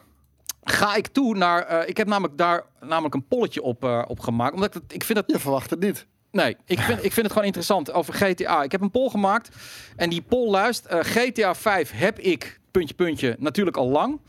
ga 0.63 0.95
ik 0.95 1.07
toe 1.07 1.35
naar... 1.37 1.61
eh, 1.63 1.89
ik 1.89 1.97
heb 1.97 2.07
namelijk 2.07 2.37
daar 2.37 2.63
namelijk 2.79 3.13
een 3.13 3.27
polletje 3.27 3.61
op, 3.61 3.83
eh, 3.83 4.01
op 4.07 4.19
gemaakt. 4.19 4.53
Omdat 4.53 4.75
ik, 4.87 5.03
vind 5.03 5.17
het 5.17 5.31
Je 5.31 5.39
verwacht 5.39 5.69
het 5.69 5.79
niet. 5.79 6.05
Nee, 6.31 6.57
ik 6.65 6.79
vind, 6.79 6.97
ik 7.03 7.11
vind 7.11 7.15
het 7.15 7.31
gewoon 7.31 7.43
interessant 7.45 7.91
over 7.91 8.13
GTA. 8.13 8.63
Ik 8.63 8.71
heb 8.71 8.81
een 8.81 8.91
poll 8.91 9.09
gemaakt 9.09 9.55
en 9.95 10.09
die 10.09 10.21
poll 10.21 10.49
luistert. 10.49 10.93
eh, 10.93 10.99
GTA 11.23 11.55
5 11.55 11.91
heb 11.91 12.19
ik, 12.19 12.59
puntje, 12.71 12.93
puntje, 12.95 13.35
natuurlijk 13.39 13.77
al 13.77 13.89
lang. 13.89 14.19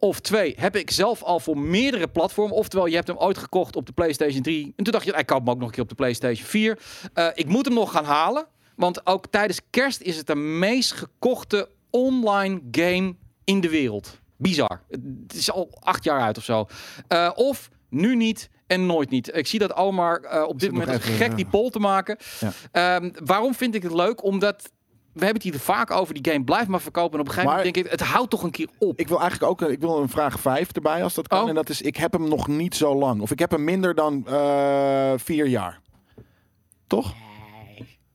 Of 0.00 0.20
twee, 0.20 0.54
heb 0.58 0.76
ik 0.76 0.90
zelf 0.90 1.22
al 1.22 1.40
voor 1.40 1.58
meerdere 1.58 2.08
platformen. 2.08 2.56
Oftewel, 2.56 2.86
je 2.86 2.94
hebt 2.94 3.08
hem 3.08 3.16
ooit 3.16 3.38
gekocht 3.38 3.76
op 3.76 3.86
de 3.86 3.92
PlayStation 3.92 4.42
3. 4.42 4.72
En 4.76 4.84
toen 4.84 4.92
dacht 4.92 5.04
je, 5.04 5.12
ik 5.12 5.26
koop 5.26 5.38
hem 5.38 5.50
ook 5.50 5.58
nog 5.58 5.66
een 5.66 5.74
keer 5.74 5.82
op 5.82 5.88
de 5.88 5.94
PlayStation 5.94 6.46
4. 6.46 6.78
Eh, 7.14 7.26
ik 7.34 7.46
moet 7.46 7.64
hem 7.64 7.74
nog 7.74 7.90
gaan 7.92 8.04
halen. 8.04 8.46
Want 8.76 9.06
ook 9.06 9.26
tijdens 9.26 9.60
kerst 9.70 10.00
is 10.00 10.16
het 10.16 10.26
de 10.26 10.34
meest 10.34 10.92
gekochte 10.92 11.68
online 11.90 12.60
game 12.70 13.14
in 13.44 13.60
de 13.60 13.68
wereld. 13.68 14.20
Bizar. 14.36 14.82
Het 14.88 15.34
is 15.34 15.50
al 15.50 15.68
acht 15.80 16.04
jaar 16.04 16.20
uit 16.20 16.38
of 16.38 16.44
zo. 16.44 16.66
Eh, 17.08 17.30
of 17.34 17.70
nu 17.88 18.16
niet 18.16 18.50
en 18.66 18.86
nooit 18.86 19.10
niet. 19.10 19.36
Ik 19.36 19.46
zie 19.46 19.58
dat 19.58 19.76
Omar 19.76 20.20
eh, 20.20 20.42
op 20.42 20.60
dit 20.60 20.72
moment 20.72 20.90
even, 20.90 21.12
gek 21.12 21.36
die 21.36 21.46
poll 21.46 21.70
te 21.70 21.78
maken. 21.78 22.16
Ja. 22.40 22.52
Ehm, 22.72 23.10
waarom 23.24 23.54
vind 23.54 23.74
ik 23.74 23.82
het 23.82 23.92
leuk? 23.92 24.24
Omdat 24.24 24.70
we 25.12 25.24
hebben 25.24 25.42
het 25.42 25.52
hier 25.52 25.60
vaak 25.60 25.90
over. 25.90 26.14
Die 26.22 26.32
game 26.32 26.44
blijft 26.44 26.68
maar 26.68 26.80
verkopen. 26.80 27.14
En 27.14 27.20
op 27.20 27.26
een 27.26 27.32
gegeven 27.32 27.54
Maar- 27.54 27.64
moment 27.64 27.74
denk 27.74 27.86
ik, 27.86 28.00
het 28.00 28.08
houdt 28.10 28.30
toch 28.30 28.42
een 28.42 28.50
keer 28.50 28.68
op. 28.78 28.98
Ik 28.98 29.08
wil 29.08 29.20
eigenlijk 29.20 29.50
ook 29.50 29.70
ik 29.70 29.80
wil 29.80 29.98
een 29.98 30.08
vraag 30.08 30.40
5 30.40 30.72
erbij 30.72 31.02
als 31.02 31.14
dat 31.14 31.28
kan. 31.28 31.42
Oh. 31.42 31.48
En 31.48 31.54
dat 31.54 31.68
is, 31.68 31.82
ik 31.82 31.96
heb 31.96 32.12
hem 32.12 32.28
nog 32.28 32.48
niet 32.48 32.74
zo 32.74 32.94
lang. 32.94 33.20
Of 33.20 33.30
ik 33.30 33.38
heb 33.38 33.50
hem 33.50 33.64
minder 33.64 33.94
dan 33.94 34.26
eh, 34.26 35.12
vier 35.16 35.46
jaar. 35.46 35.80
Toch? 36.86 37.12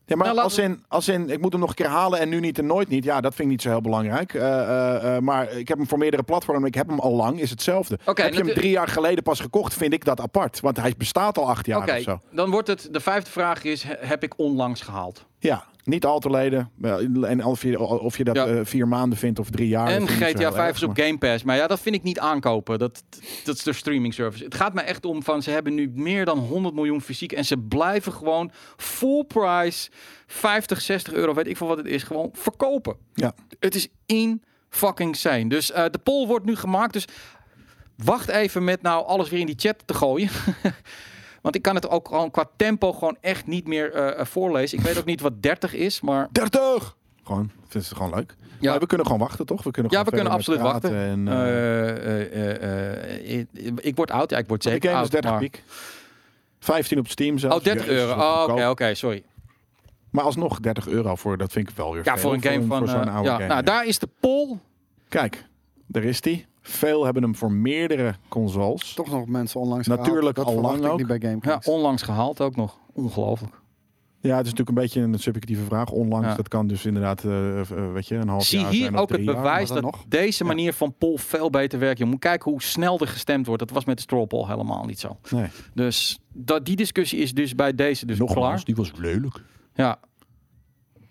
Ja, 0.07 0.15
maar 0.15 0.27
Nou, 0.27 0.39
als, 0.39 0.57
in, 0.57 0.83
als 0.87 1.07
in, 1.07 1.29
ik 1.29 1.41
moet 1.41 1.51
hem 1.51 1.59
nog 1.61 1.69
een 1.69 1.75
keer 1.75 1.87
halen 1.87 2.19
en 2.19 2.29
nu 2.29 2.39
niet 2.39 2.57
en 2.59 2.65
nooit 2.65 2.87
niet. 2.89 3.03
Ja, 3.03 3.21
dat 3.21 3.35
vind 3.35 3.47
ik 3.47 3.53
niet 3.53 3.61
zo 3.61 3.69
heel 3.69 3.81
belangrijk. 3.81 4.33
Eh, 4.33 5.15
eh, 5.15 5.21
maar 5.21 5.51
ik 5.51 5.67
heb 5.67 5.77
hem 5.77 5.87
voor 5.87 5.97
meerdere 5.97 6.23
platformen. 6.23 6.67
Ik 6.67 6.75
heb 6.75 6.87
hem 6.87 6.99
al 6.99 7.11
lang, 7.15 7.39
is 7.39 7.49
hetzelfde. 7.49 7.99
Oké, 8.05 8.21
heb 8.21 8.33
je 8.33 8.43
hem 8.43 8.53
drie 8.53 8.69
jaar 8.69 8.87
geleden 8.87 9.23
pas 9.23 9.39
gekocht, 9.39 9.73
vind 9.73 9.93
ik 9.93 10.05
dat 10.05 10.19
apart. 10.21 10.59
Want 10.59 10.77
hij 10.77 10.93
bestaat 10.97 11.37
al 11.37 11.49
acht 11.49 11.65
jaar 11.65 11.81
Oké, 11.81 11.95
of 11.95 12.01
zo. 12.01 12.19
dan 12.31 12.49
wordt 12.49 12.67
het, 12.67 12.87
de 12.91 12.99
vijfde 12.99 13.31
vraag 13.31 13.63
is, 13.63 13.83
he- 13.83 13.95
heb 13.99 14.23
ik 14.23 14.33
onlangs 14.39 14.81
gehaald? 14.81 15.25
Ja, 15.39 15.63
niet 15.85 16.05
al 16.05 16.19
te 16.19 16.29
leden. 16.29 16.71
En 17.21 17.45
of 17.45 17.61
je, 17.61 17.79
of 17.79 18.17
je 18.17 18.23
dat 18.23 18.35
Ja. 18.35 18.45
eh, 18.47 18.59
vier 18.63 18.87
maanden 18.87 19.17
vindt 19.17 19.39
of 19.39 19.49
drie 19.49 19.67
jaar. 19.67 19.87
en 19.87 20.07
GTA 20.07 20.39
heel 20.39 20.51
5 20.51 20.57
erg, 20.67 20.75
is 20.75 20.83
op 20.83 20.97
Game 20.97 21.17
Pass. 21.17 21.43
Maar 21.43 21.55
ja, 21.55 21.67
dat 21.67 21.79
vind 21.79 21.95
ik 21.95 22.03
niet 22.03 22.19
aankopen. 22.19 22.79
Dat, 22.79 23.03
dat 23.43 23.55
is 23.55 23.63
de 23.63 23.73
streaming 23.73 24.13
service. 24.13 24.43
Het 24.43 24.55
gaat 24.55 24.73
me 24.73 24.81
echt 24.81 25.05
om 25.05 25.23
van, 25.23 25.41
ze 25.43 25.51
hebben 25.51 25.73
nu 25.73 25.91
meer 25.93 26.25
dan 26.25 26.37
100 26.39 26.75
miljoen 26.75 27.01
fysiek. 27.01 27.31
En 27.31 27.45
ze 27.45 27.57
blijven 27.57 28.11
gewoon 28.11 28.51
full 28.77 29.23
price, 29.23 29.89
50, 30.27 30.81
60 30.81 31.13
euro, 31.13 31.33
weet 31.33 31.47
ik 31.47 31.57
veel 31.57 31.67
wat 31.67 31.77
het 31.77 31.87
is, 31.87 32.03
gewoon 32.03 32.29
verkopen. 32.33 32.95
Ja. 33.13 33.33
Het 33.59 33.75
is 33.75 33.87
in 34.05 34.43
fucking 34.69 35.15
zijn. 35.15 35.47
Dus 35.47 35.71
eh, 35.71 35.85
de 35.91 35.99
poll 35.99 36.27
wordt 36.27 36.45
nu 36.45 36.55
gemaakt. 36.55 36.93
Dus 36.93 37.07
wacht 37.95 38.27
even 38.29 38.63
met 38.63 38.81
nou 38.81 39.05
alles 39.05 39.29
weer 39.29 39.39
in 39.39 39.45
die 39.45 39.55
chat 39.59 39.75
te 39.85 39.93
gooien. 39.93 40.29
Want 41.45 41.57
ik 41.57 41.63
kan 41.63 41.75
het 41.75 41.89
ook 41.89 42.07
gewoon 42.07 42.31
qua 42.31 42.49
tempo 42.55 42.93
gewoon 42.93 43.17
echt 43.21 43.47
niet 43.47 43.67
meer 43.67 43.93
eh, 43.93 44.19
eh, 44.19 44.25
voorlezen. 44.25 44.77
Ik 44.77 44.83
weet 44.83 44.97
ook 44.97 45.05
niet 45.05 45.21
wat 45.21 45.41
30 45.41 45.73
is, 45.73 46.01
maar 46.01 46.27
30! 46.31 46.95
Gewoon, 47.23 47.51
vind 47.67 47.87
het 47.87 47.97
gewoon 47.97 48.13
leuk. 48.15 48.35
Ja. 48.59 48.71
Maar 48.71 48.79
we 48.79 48.85
kunnen 48.85 49.05
gewoon 49.05 49.21
wachten, 49.21 49.45
toch? 49.45 49.63
We 49.63 49.71
kunnen 49.71 49.91
Ja, 49.91 50.03
we 50.03 50.11
kunnen 50.11 50.31
absoluut 50.31 50.61
wachten. 50.61 50.95
En, 50.95 51.27
uh, 51.27 51.89
Eh, 53.39 53.45
ik 53.75 53.95
word 53.95 54.11
oud, 54.11 54.29
ja, 54.29 54.37
ik 54.37 54.47
word 54.47 54.63
zeker 54.63 54.81
game 54.81 54.95
oud. 54.95 55.05
is 55.05 55.11
30 55.11 55.31
maar... 55.31 55.39
piek. 55.39 55.63
15 56.59 56.99
op 56.99 57.07
Steam 57.07 57.37
zelfs. 57.37 57.55
Oh, 57.55 57.63
30 57.63 57.85
Jezus, 57.85 57.99
euro. 57.99 58.13
Oh, 58.53 58.69
Oké, 58.69 58.93
sorry. 58.93 59.23
Maar 60.09 60.23
alsnog 60.23 60.59
30 60.59 60.87
euro 60.87 61.15
voor, 61.15 61.37
dat 61.37 61.51
vind 61.51 61.69
ik 61.69 61.75
wel 61.75 61.93
weer 61.93 62.05
Ja, 62.05 62.11
veel 62.11 62.21
voor 62.21 62.33
een 62.33 62.41
game 62.41 62.65
van... 62.65 62.77
voor 62.77 62.87
zo'n 62.87 63.09
oude 63.09 63.29
ja, 63.29 63.35
game. 63.35 63.47
nou, 63.47 63.59
ja. 63.59 63.61
daar 63.61 63.85
is 63.85 63.99
de 63.99 64.09
poll. 64.19 64.57
Kijk, 65.09 65.45
daar 65.87 66.03
is 66.03 66.21
die. 66.21 66.45
Veel 66.67 67.03
hebben 67.03 67.23
hem 67.23 67.35
voor 67.35 67.51
meerdere 67.51 68.15
consoles. 68.27 68.93
Toch 68.93 69.09
nog 69.11 69.25
mensen 69.27 69.59
onlangs 69.59 69.87
Natuurlijk 69.87 70.37
gehaald. 70.37 70.55
al 70.55 70.61
Dat 70.61 70.71
lang 70.71 70.85
ook. 70.91 70.97
niet 70.97 71.07
bij 71.07 71.17
Ja, 71.21 71.27
GameKings. 71.27 71.67
onlangs 71.67 72.01
gehaald 72.01 72.41
ook 72.41 72.55
nog. 72.55 72.77
Ongelooflijk. 72.93 73.53
Ja, 74.19 74.35
het 74.37 74.45
is 74.45 74.51
natuurlijk 74.51 74.77
een 74.77 74.83
beetje 74.83 75.01
een 75.01 75.19
subjectieve 75.19 75.63
vraag. 75.63 75.89
Onlangs, 75.91 76.27
Ja. 76.27 76.35
dat 76.35 76.47
kan 76.47 76.67
dus 76.67 76.85
inderdaad, 76.85 77.23
eh, 77.23 77.59
eh, 77.59 77.67
weet 77.93 78.07
je, 78.07 78.15
een 78.15 78.27
half 78.27 78.43
Zie 78.43 78.59
jaar 78.59 78.69
hier 78.71 78.81
zijn 78.81 78.93
of 78.95 78.99
ook 78.99 79.09
het 79.09 79.23
jaar. 79.23 79.35
bewijs 79.35 79.69
dat 79.69 79.81
nog. 79.81 80.03
deze 80.07 80.43
Ja. 80.43 80.49
manier 80.49 80.73
van 80.73 80.93
poll 80.97 81.17
veel 81.17 81.49
beter 81.49 81.79
werkt. 81.79 81.97
Je 81.97 82.05
moet 82.05 82.19
kijken 82.19 82.51
hoe 82.51 82.61
snel 82.61 82.99
er 82.99 83.07
gestemd 83.07 83.45
wordt. 83.45 83.61
Dat 83.61 83.71
was 83.71 83.85
met 83.85 83.95
de 83.95 84.01
straw 84.01 84.27
poll 84.27 84.47
helemaal 84.47 84.85
niet 84.85 84.99
zo. 84.99 85.17
Nee, 85.29 85.47
Dus 85.73 86.19
dat, 86.33 86.65
die 86.65 86.75
discussie 86.75 87.19
is 87.19 87.33
dus 87.33 87.55
bij 87.55 87.75
deze 87.75 88.05
dus 88.05 88.17
klaar. 88.17 88.29
nogmaals, 88.29 88.65
die 88.65 88.75
was 88.75 88.91
lelijk. 88.95 89.41
Ja. 89.73 89.99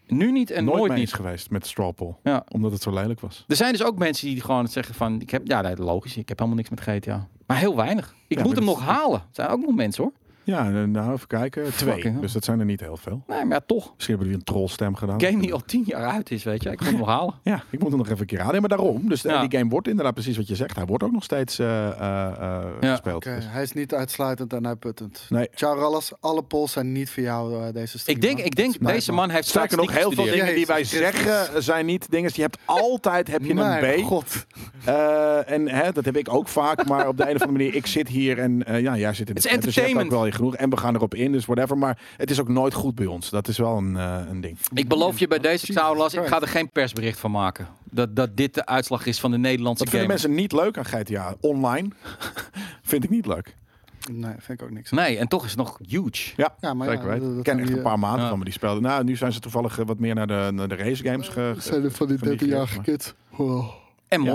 Nu 0.07 0.33
niet 0.33 0.51
en 0.51 0.65
Nooit 0.65 0.77
nooit, 0.79 0.91
mee 0.93 1.01
niet. 1.01 1.13
geweest 1.13 1.51
met 1.51 1.63
de 1.63 1.69
straw 1.69 1.95
poll. 1.95 2.15
Ja. 2.23 2.45
Omdat 2.49 2.73
het 2.73 2.83
zo 2.83 2.91
lelijk 2.91 3.21
was. 3.21 3.45
Er 3.49 3.57
zijn 3.57 3.73
dus 3.73 3.85
ook 3.85 3.99
mensen 3.99 4.27
die 4.29 4.41
gewoon 4.41 4.69
zeggen 4.69 4.95
van, 4.95 5.21
ik 5.21 5.31
heb, 5.31 5.47
ja, 5.47 5.61
nee, 5.61 5.77
logisch, 5.77 6.17
ik 6.17 6.29
heb 6.29 6.39
helemaal 6.39 6.59
niks 6.59 6.71
met 6.71 6.81
GTA. 6.81 7.29
Maar 7.47 7.57
heel 7.57 7.77
weinig. 7.77 8.15
Ik 8.29 8.37
Ja, 8.39 8.45
moet 8.45 8.57
hem 8.57 8.65
nog 8.65 8.81
halen. 8.81 9.19
Er 9.21 9.27
zijn 9.31 9.49
ook 9.49 9.61
nog 9.61 9.75
mensen 9.75 10.03
hoor. 10.03 10.13
Ja, 10.45 10.67
eh, 10.67 10.83
nou 10.83 11.13
even 11.13 11.27
kijken. 11.27 11.73
Twee. 11.73 11.93
Fucking. 11.95 12.21
Dus 12.21 12.33
dat 12.33 12.45
zijn 12.45 12.59
er 12.59 12.65
niet 12.65 12.81
heel 12.81 12.97
veel. 12.97 13.23
Nee, 13.27 13.45
maar 13.45 13.57
ja, 13.57 13.63
toch. 13.67 13.93
Misschien 13.95 14.15
hebben 14.17 14.33
we 14.35 14.39
een 14.39 14.45
trollstem 14.45 14.95
gedaan. 14.97 15.21
Game 15.21 15.41
die 15.41 15.53
al 15.53 15.63
tien 15.67 15.83
jaar 15.87 16.11
uit 16.11 16.31
is, 16.31 16.43
weet 16.45 16.63
je. 16.63 16.71
Ik 16.71 16.81
moet 16.81 16.89
hem 16.89 16.99
nog 16.99 17.09
halen. 17.09 17.35
Ja, 17.43 17.63
ik 17.71 17.79
moet 17.79 17.89
hem 17.89 17.99
nog 17.99 18.07
even 18.09 18.21
een 18.21 18.27
keer 18.27 18.41
halen. 18.41 18.61
Maar 18.61 18.69
daarom. 18.69 19.09
Dus 19.09 19.25
eh, 19.25 19.33
Ja. 19.33 19.47
die 19.47 19.59
game 19.59 19.71
wordt 19.71 19.89
inderdaad 19.89 20.15
precies 20.15 20.37
wat 20.37 20.49
je 20.49 20.55
zegt. 20.55 20.77
Hij 20.77 20.85
wordt 20.85 21.03
ook 21.03 21.13
nog 21.13 21.25
steeds 21.25 21.59
eh, 21.59 21.67
Ja. 21.67 22.65
gespeeld. 22.81 23.17
Oké, 23.27 23.35
Dus- 23.35 23.45
hij 23.49 23.63
is 23.63 23.73
niet 23.73 23.95
uitsluitend 23.95 24.53
en 24.53 24.67
uitputtend. 24.67 25.27
nee. 25.29 25.49
Ciao 25.55 25.79
Rallas, 25.79 26.13
alle 26.21 26.43
polls 26.43 26.73
zijn 26.73 26.93
niet 26.93 27.11
voor 27.11 27.23
jou 27.23 27.73
deze 27.73 27.99
stream. 27.99 28.17
Ik 28.19 28.23
denk, 28.23 28.39
ik 28.39 28.57
denk 28.57 28.81
Nee, 28.81 28.93
deze 28.93 29.13
man 29.13 29.31
heeft 29.31 29.49
Sterker 29.49 29.77
nog, 29.77 29.93
heel 29.99 30.13
veel 30.13 30.25
dingen 30.25 30.55
die 30.55 30.67
wij 30.67 30.85
zeggen 30.85 31.63
zijn 31.63 31.87
niet 31.87 32.11
dingen. 32.11 32.31
Je 32.35 32.43
hebt 32.43 32.59
altijd 32.65 33.29
heb 33.31 33.43
je 33.45 33.55
een 33.55 34.01
B. 34.03 34.05
god. 34.05 34.47
Eh, 34.85 35.51
en 35.51 35.69
hè, 35.69 35.93
dat 35.93 36.05
heb 36.05 36.17
ik 36.17 36.35
ook 36.35 36.49
vaak. 36.49 36.87
Maar 36.87 37.09
op 37.09 37.17
de 37.17 37.23
een 37.23 37.35
of 37.35 37.41
andere 37.43 37.59
manier, 37.59 37.75
ik 37.75 37.87
zit 37.87 38.09
hier 38.09 38.39
en 38.39 38.63
ja, 38.81 38.97
jij 38.97 39.15
zit 39.15 39.29
in 39.29 39.35
de 39.35 39.41
Het 39.41 39.45
is 39.45 39.51
chat, 39.51 39.63
dus 39.63 39.75
genoeg. 40.35 40.57
En 40.57 40.71
we 40.71 40.77
gaan 40.77 40.95
erop 40.95 41.15
in, 41.15 41.33
dus 41.33 41.45
whatever. 41.47 41.79
Maar 41.79 41.99
het 42.17 42.31
is 42.31 42.41
ook 42.41 42.49
nooit 42.49 42.75
goed 42.75 42.95
bij 42.95 43.07
ons. 43.07 43.31
Dat 43.31 43.49
is 43.49 43.59
wel 43.59 43.77
een, 43.77 43.97
eh, 43.97 44.21
een 44.31 44.41
ding. 44.41 44.59
Ik 44.75 44.89
beloof 44.89 45.19
je 45.19 45.29
bij 45.29 45.39
deze 45.39 45.73
Saulas, 45.73 46.15
ik 46.15 46.27
ga 46.27 46.41
er 46.41 46.49
geen 46.49 46.71
persbericht 46.71 47.19
van 47.19 47.31
maken. 47.31 47.69
Dat, 47.91 48.17
dat 48.17 48.37
dit 48.37 48.55
de 48.55 48.67
uitslag 48.67 49.07
is 49.07 49.21
van 49.21 49.31
de 49.31 49.39
Nederlandse 49.39 49.85
Wat 49.85 49.93
vinden 49.93 50.11
gamer. 50.19 50.29
mensen 50.31 50.43
niet 50.43 50.53
leuk 50.63 50.79
aan 50.79 50.85
GTA? 50.85 51.35
Online? 51.41 51.89
Vind 52.83 53.05
ik 53.05 53.11
niet 53.11 53.27
leuk. 53.27 53.55
Nee, 54.13 54.33
vind 54.39 54.61
ik 54.61 54.67
ook 54.67 54.73
niks. 54.73 54.91
Nee, 54.91 55.19
en 55.19 55.29
toch 55.29 55.45
is 55.45 55.51
het 55.51 55.59
nog 55.59 55.79
huge. 55.89 56.33
Ja, 56.37 56.55
Ja, 56.61 56.75
maar 56.75 56.89
zeker 56.89 57.05
ja, 57.05 57.09
weten. 57.11 57.21
dat- 57.29 57.31
Ik 57.31 57.35
dat 57.37 57.45
ken 57.45 57.59
echt 57.59 57.69
die, 57.69 57.77
een 57.77 57.83
paar 57.83 57.99
maanden 57.99 58.23
ja. 58.23 58.29
van 58.29 58.39
me 58.39 58.45
die 58.45 58.53
speelden. 58.53 58.83
Nou, 58.83 59.05
nu 59.05 59.17
zijn 59.17 59.33
ze 59.33 59.41
toevallig 59.41 59.79
eh, 59.79 59.87
wat 59.87 59.99
meer 59.99 60.15
naar 60.15 60.27
de, 60.27 60.49
naar 60.53 60.69
de 60.69 60.75
race 60.75 61.03
games 61.05 61.29
ge- 61.29 61.53
Dat 61.55 61.65
zijn 61.65 61.85
er 61.85 61.91
van 61.91 62.07
die 62.07 62.19
Van 62.19 62.29
die 62.29 62.39
13-jarige 62.39 62.75
maar- 62.75 62.85
kids. 62.85 63.15
En 64.09 64.23
Ja. 64.23 64.33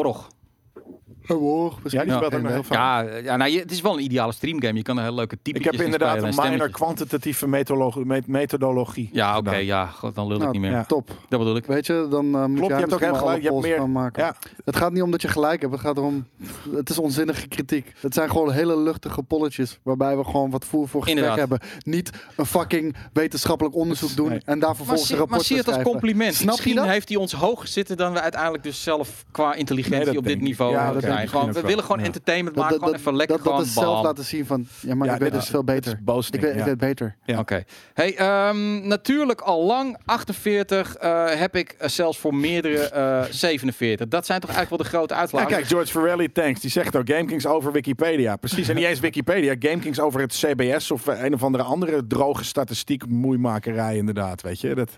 Hoor, 1.38 1.74
Ja, 1.84 2.04
die 2.04 2.14
speelt 2.14 2.34
ook 2.36 2.42
nog 2.42 2.52
heel 2.52 2.64
vaak. 2.64 2.78
Ja, 2.78 3.18
ja 3.18 3.36
nou, 3.38 3.52
je- 3.52 3.60
het 3.60 3.72
is 3.72 3.82
wel 3.82 3.94
een 3.98 4.04
ideale 4.04 4.32
streamgame. 4.32 4.74
Je 4.78 4.82
kan 4.84 4.98
een 4.98 5.04
heel 5.04 5.14
leuke 5.14 5.38
type 5.42 5.58
Ik 5.60 5.64
heb 5.66 5.74
inderdaad 5.74 6.24
een 6.24 6.50
minor 6.52 6.70
kwantitatieve 6.70 7.48
methodologie. 7.48 8.06
met- 8.06 8.28
methodologie 8.28 9.10
Ja, 9.14 9.38
oké, 9.38 9.56
ja, 9.56 9.86
god, 9.86 10.16
dan 10.16 10.26
lul 10.28 10.36
ik 10.36 10.42
Nou, 10.42 10.52
niet 10.52 10.62
meer. 10.62 10.72
ja. 10.72 10.84
Top. 10.84 11.08
Dat 11.30 11.40
bedoel 11.40 11.56
ik. 11.56 11.66
Weet 11.66 11.86
je, 11.86 12.08
dan 12.10 12.26
eh, 12.36 12.46
moet 12.46 12.46
Klopt, 12.46 12.60
je 12.60 12.68
jij 12.68 12.80
hebt 12.80 12.94
ook 12.94 13.00
misschien 13.00 13.08
alle 13.10 13.18
gelijk. 13.18 13.42
Je 13.42 13.50
hebt 13.50 13.62
meer- 13.62 13.90
maken. 13.90 14.24
Ja, 14.24 14.36
Het 14.66 14.76
gaat 14.76 14.92
niet 14.92 15.02
om 15.02 15.12
dat 15.12 15.22
je 15.22 15.28
gelijk 15.28 15.62
hebt. 15.62 15.74
Het 15.74 15.82
gaat 15.82 15.98
erom, 15.98 16.28
het 16.76 16.90
is 16.90 16.98
onzinnige 17.00 17.48
kritiek. 17.48 17.94
Het 18.00 18.14
zijn 18.14 18.30
gewoon 18.30 18.52
hele 18.52 18.78
luchtige 18.78 19.24
polletjes. 19.24 19.80
Waarbij 19.84 20.18
we 20.18 20.24
gewoon 20.24 20.50
wat 20.50 20.66
voer 20.66 20.88
voor 20.88 21.04
gesprek 21.04 21.36
hebben. 21.36 21.60
Niet 21.86 22.12
een 22.36 22.46
fucking 22.46 22.96
wetenschappelijk 23.14 23.76
onderzoek 23.76 24.16
doen. 24.16 24.30
Nee. 24.30 24.42
En 24.46 24.60
daar 24.60 24.76
vervolgens 24.76 25.10
een 25.10 25.26
maar 25.30 25.42
zie 25.42 25.58
het 25.58 25.68
als 25.68 25.82
compliment. 25.84 26.34
Snap 26.34 26.46
je 26.46 26.52
Misschien 26.52 26.76
dat? 26.76 26.86
heeft 26.86 27.10
hij 27.10 27.18
ons 27.18 27.34
hoger 27.34 27.68
zitten 27.68 27.98
dan 27.98 28.14
we 28.14 28.22
uiteindelijk 28.22 28.64
dus 28.64 28.84
zelf 28.84 29.26
qua 29.32 29.54
intelligentie 29.54 30.18
op 30.18 30.24
dit 30.26 30.42
niveau 30.42 30.72
Ja, 30.72 30.94
eh, 31.26 31.32
dat 31.32 31.40
Gewoon, 31.42 31.54
we 31.54 31.68
willen 31.68 31.84
gewoon 31.84 32.00
entertainment 32.00 32.56
Dat, 32.56 32.64
maken. 32.64 32.80
dat, 32.80 32.90
gewoon 32.90 33.00
even 33.02 33.16
lekker 33.16 33.36
dat, 33.36 33.46
dat 33.46 33.54
gewoon 33.54 33.68
is 33.68 33.74
zelf 33.74 34.04
laten 34.04 34.24
zien 34.24 34.46
van, 34.46 34.68
ja, 34.80 34.96
maar 34.96 35.08
Ja, 35.08 35.14
ik 35.14 35.20
weet 35.20 35.28
dit 35.30 35.38
dus 35.40 35.44
is- 35.48 35.54
veel 35.54 35.64
beter. 35.64 36.00
Ik 36.32 36.42
weet, 36.42 36.64
weet 36.64 36.78
beter. 36.78 37.16
Ja. 37.26 37.40
Oké. 37.40 37.64
Hey, 37.94 38.16
ehm, 38.18 38.88
natuurlijk 38.88 39.42
al 39.42 39.64
lang 39.66 39.98
48 40.06 40.96
eh, 40.96 41.26
heb 41.34 41.56
ik 41.56 41.76
eh, 41.78 41.88
zelfs 41.90 42.18
voor 42.18 42.36
meerdere 42.36 42.78
eh 42.90 43.24
47. 43.30 44.08
Dat 44.08 44.26
zijn 44.26 44.40
toch 44.40 44.50
eigenlijk 44.50 44.84
wel 44.84 44.92
de 44.92 44.98
grote 44.98 45.14
Ja, 45.14 45.20
uitslagen. 45.20 45.48
kijk, 45.50 45.66
George 45.68 45.92
Farrelly, 45.92 46.28
thanks. 46.30 46.60
Die 46.60 46.70
zegt 46.72 46.96
ook 46.96 47.10
GameKings 47.10 47.46
over 47.46 47.72
Wikipedia. 47.72 48.36
Precies, 48.36 48.68
en 48.70 48.76
niet 48.76 48.86
eens 48.86 49.00
Wikipedia. 49.00 49.56
GameKings 49.60 50.00
over 50.00 50.22
het 50.22 50.34
CBS 50.34 50.92
of 50.92 51.08
eh, 51.08 51.24
een 51.24 51.34
of 51.34 51.44
andere 51.44 51.64
andere 51.64 52.08
droge 52.08 52.44
statistiek 52.44 53.08
moeimakerij 53.08 53.98
inderdaad, 53.98 54.42
weet 54.42 54.62
je. 54.62 54.76
Dat 54.76 54.90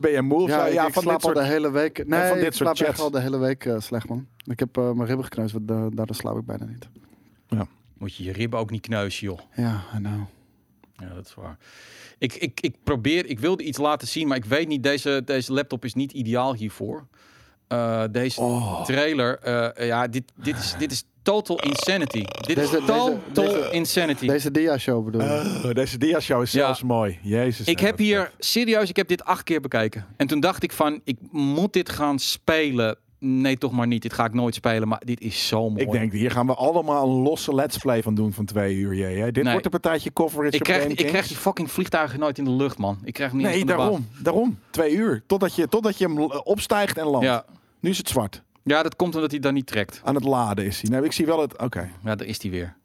bij 0.00 0.16
een 0.16 0.24
move. 0.24 0.50
Ja, 0.52 0.66
Ja, 0.66 0.90
van 0.90 1.02
slaap 1.02 1.14
dit 1.14 1.22
soort... 1.22 1.36
al 1.36 1.42
de 1.42 1.48
hele 1.48 1.70
week. 1.70 2.06
Nee, 2.06 2.28
van 2.28 2.36
dit 2.38 2.46
ik 2.46 2.52
soort 2.52 2.78
chats. 2.78 3.00
al 3.00 3.10
de 3.10 3.20
hele 3.20 3.38
week 3.38 3.64
eh, 3.64 3.74
slecht, 3.78 4.08
man. 4.08 4.26
Ik 4.46 4.58
heb 4.58 4.76
eh, 4.76 4.90
mijn 4.92 5.08
ribben 5.08 5.24
gekneusd, 5.24 5.52
want 5.52 5.68
da- 5.68 5.88
daardoor 5.88 6.16
slaap 6.16 6.36
ik 6.38 6.44
bijna 6.46 6.64
niet. 6.64 6.88
Moet 7.98 8.14
je 8.14 8.24
je 8.24 8.32
ribben 8.32 8.58
ook 8.58 8.70
niet 8.70 8.80
kneuzen, 8.80 9.26
joh. 9.26 9.38
Ja, 9.54 9.84
I 9.94 9.98
know. 9.98 10.20
Ja, 10.96 11.14
dat 11.14 11.26
is 11.26 11.34
waar. 11.34 11.58
Ik, 12.18 12.34
ik, 12.34 12.60
ik 12.60 12.74
probeer, 12.84 13.26
ik 13.26 13.38
wilde 13.40 13.62
iets 13.62 13.78
laten 13.78 14.08
zien, 14.08 14.28
maar 14.28 14.36
ik 14.36 14.44
weet 14.44 14.68
niet, 14.68 14.82
deze, 14.82 15.22
deze 15.24 15.52
laptop 15.52 15.84
is 15.84 15.94
niet 15.94 16.12
ideaal 16.12 16.54
hiervoor. 16.54 17.06
Eh, 17.68 18.04
deze 18.10 18.40
Oh. 18.40 18.84
trailer, 18.84 19.38
eh, 19.38 19.86
ja, 19.86 20.06
dit, 20.08 20.22
dit, 20.34 20.56
is, 20.58 20.74
dit 20.78 20.92
is 20.92 21.04
total 21.22 21.60
insanity. 21.62 22.24
Dit 22.24 22.46
Deze- 22.56 22.60
is 22.60 22.68
total 22.70 23.18
deze- 23.32 23.68
insanity. 23.72 24.26
Deze 24.26 24.50
dia-show 24.50 25.04
bedoel 25.04 25.22
je? 25.22 25.60
Oh, 25.64 25.72
deze 25.74 25.98
dia-show 25.98 26.42
is 26.42 26.52
Ja. 26.52 26.58
zelfs 26.64 26.82
mooi. 26.82 27.18
Jezus. 27.22 27.66
ik 27.66 27.78
heb 27.80 27.98
hier, 27.98 28.32
serieus, 28.38 28.88
ik 28.88 28.96
heb 28.96 29.08
dit 29.08 29.24
acht 29.24 29.42
keer 29.42 29.60
bekeken. 29.60 30.06
En 30.16 30.26
toen 30.26 30.40
dacht 30.40 30.62
ik 30.62 30.72
van, 30.72 31.00
ik 31.04 31.16
moet 31.30 31.72
dit 31.72 31.88
gaan 31.88 32.18
spelen. 32.18 32.96
Nee, 33.18 33.56
toch 33.58 33.72
maar 33.72 33.86
niet. 33.86 34.02
Dit 34.02 34.12
ga 34.12 34.24
ik 34.24 34.32
nooit 34.34 34.54
spelen, 34.54 34.88
maar 34.88 35.02
dit 35.04 35.20
is 35.20 35.46
zo 35.48 35.70
mooi. 35.70 35.82
Ik 35.82 35.90
denk, 35.90 36.12
hier 36.12 36.30
gaan 36.30 36.46
we 36.46 36.54
allemaal 36.54 37.08
een 37.08 37.22
losse 37.22 37.54
let's 37.54 37.76
play 37.76 38.02
van 38.02 38.14
doen 38.14 38.32
van 38.32 38.44
twee 38.44 38.74
uur. 38.76 38.94
Jee, 38.94 39.18
hè. 39.18 39.32
Dit 39.32 39.42
Nee. 39.42 39.50
wordt 39.52 39.64
een 39.64 39.80
partijtje 39.80 40.12
coverage 40.12 40.56
ik 40.56 40.62
krijg, 40.62 40.84
ik 40.84 41.06
krijg 41.06 41.26
die 41.26 41.36
fucking 41.36 41.70
vliegtuigen 41.70 42.18
nooit 42.20 42.38
in 42.38 42.44
de 42.44 42.50
lucht, 42.50 42.78
man. 42.78 42.98
Ik 43.04 43.12
krijg 43.14 43.32
niet 43.32 43.42
Nee, 43.46 43.64
daarom. 43.64 44.06
Daarom. 44.22 44.58
Twee 44.70 44.92
uur. 44.94 45.22
Totdat 45.26 45.54
je, 45.54 45.68
totdat 45.68 45.98
je 45.98 46.04
hem 46.04 46.18
eh, 46.18 46.40
opstijgt 46.44 46.98
en 46.98 47.06
landt. 47.06 47.26
Ja. 47.26 47.44
Nu 47.80 47.90
is 47.90 47.98
het 47.98 48.08
zwart. 48.08 48.42
Ja, 48.62 48.82
dat 48.82 48.96
komt 48.96 49.14
omdat 49.14 49.30
hij 49.30 49.40
dan 49.40 49.54
niet 49.54 49.66
trekt. 49.66 50.00
Aan 50.04 50.14
het 50.14 50.24
laden 50.24 50.64
is 50.64 50.80
hij. 50.80 50.90
Nee, 50.90 51.02
ik 51.02 51.12
zie 51.12 51.26
wel 51.26 51.40
het... 51.40 51.58
Oké. 51.58 51.90
Ja, 52.04 52.14
daar 52.14 52.26
is 52.26 52.42
hij 52.42 52.50
weer. 52.50 52.76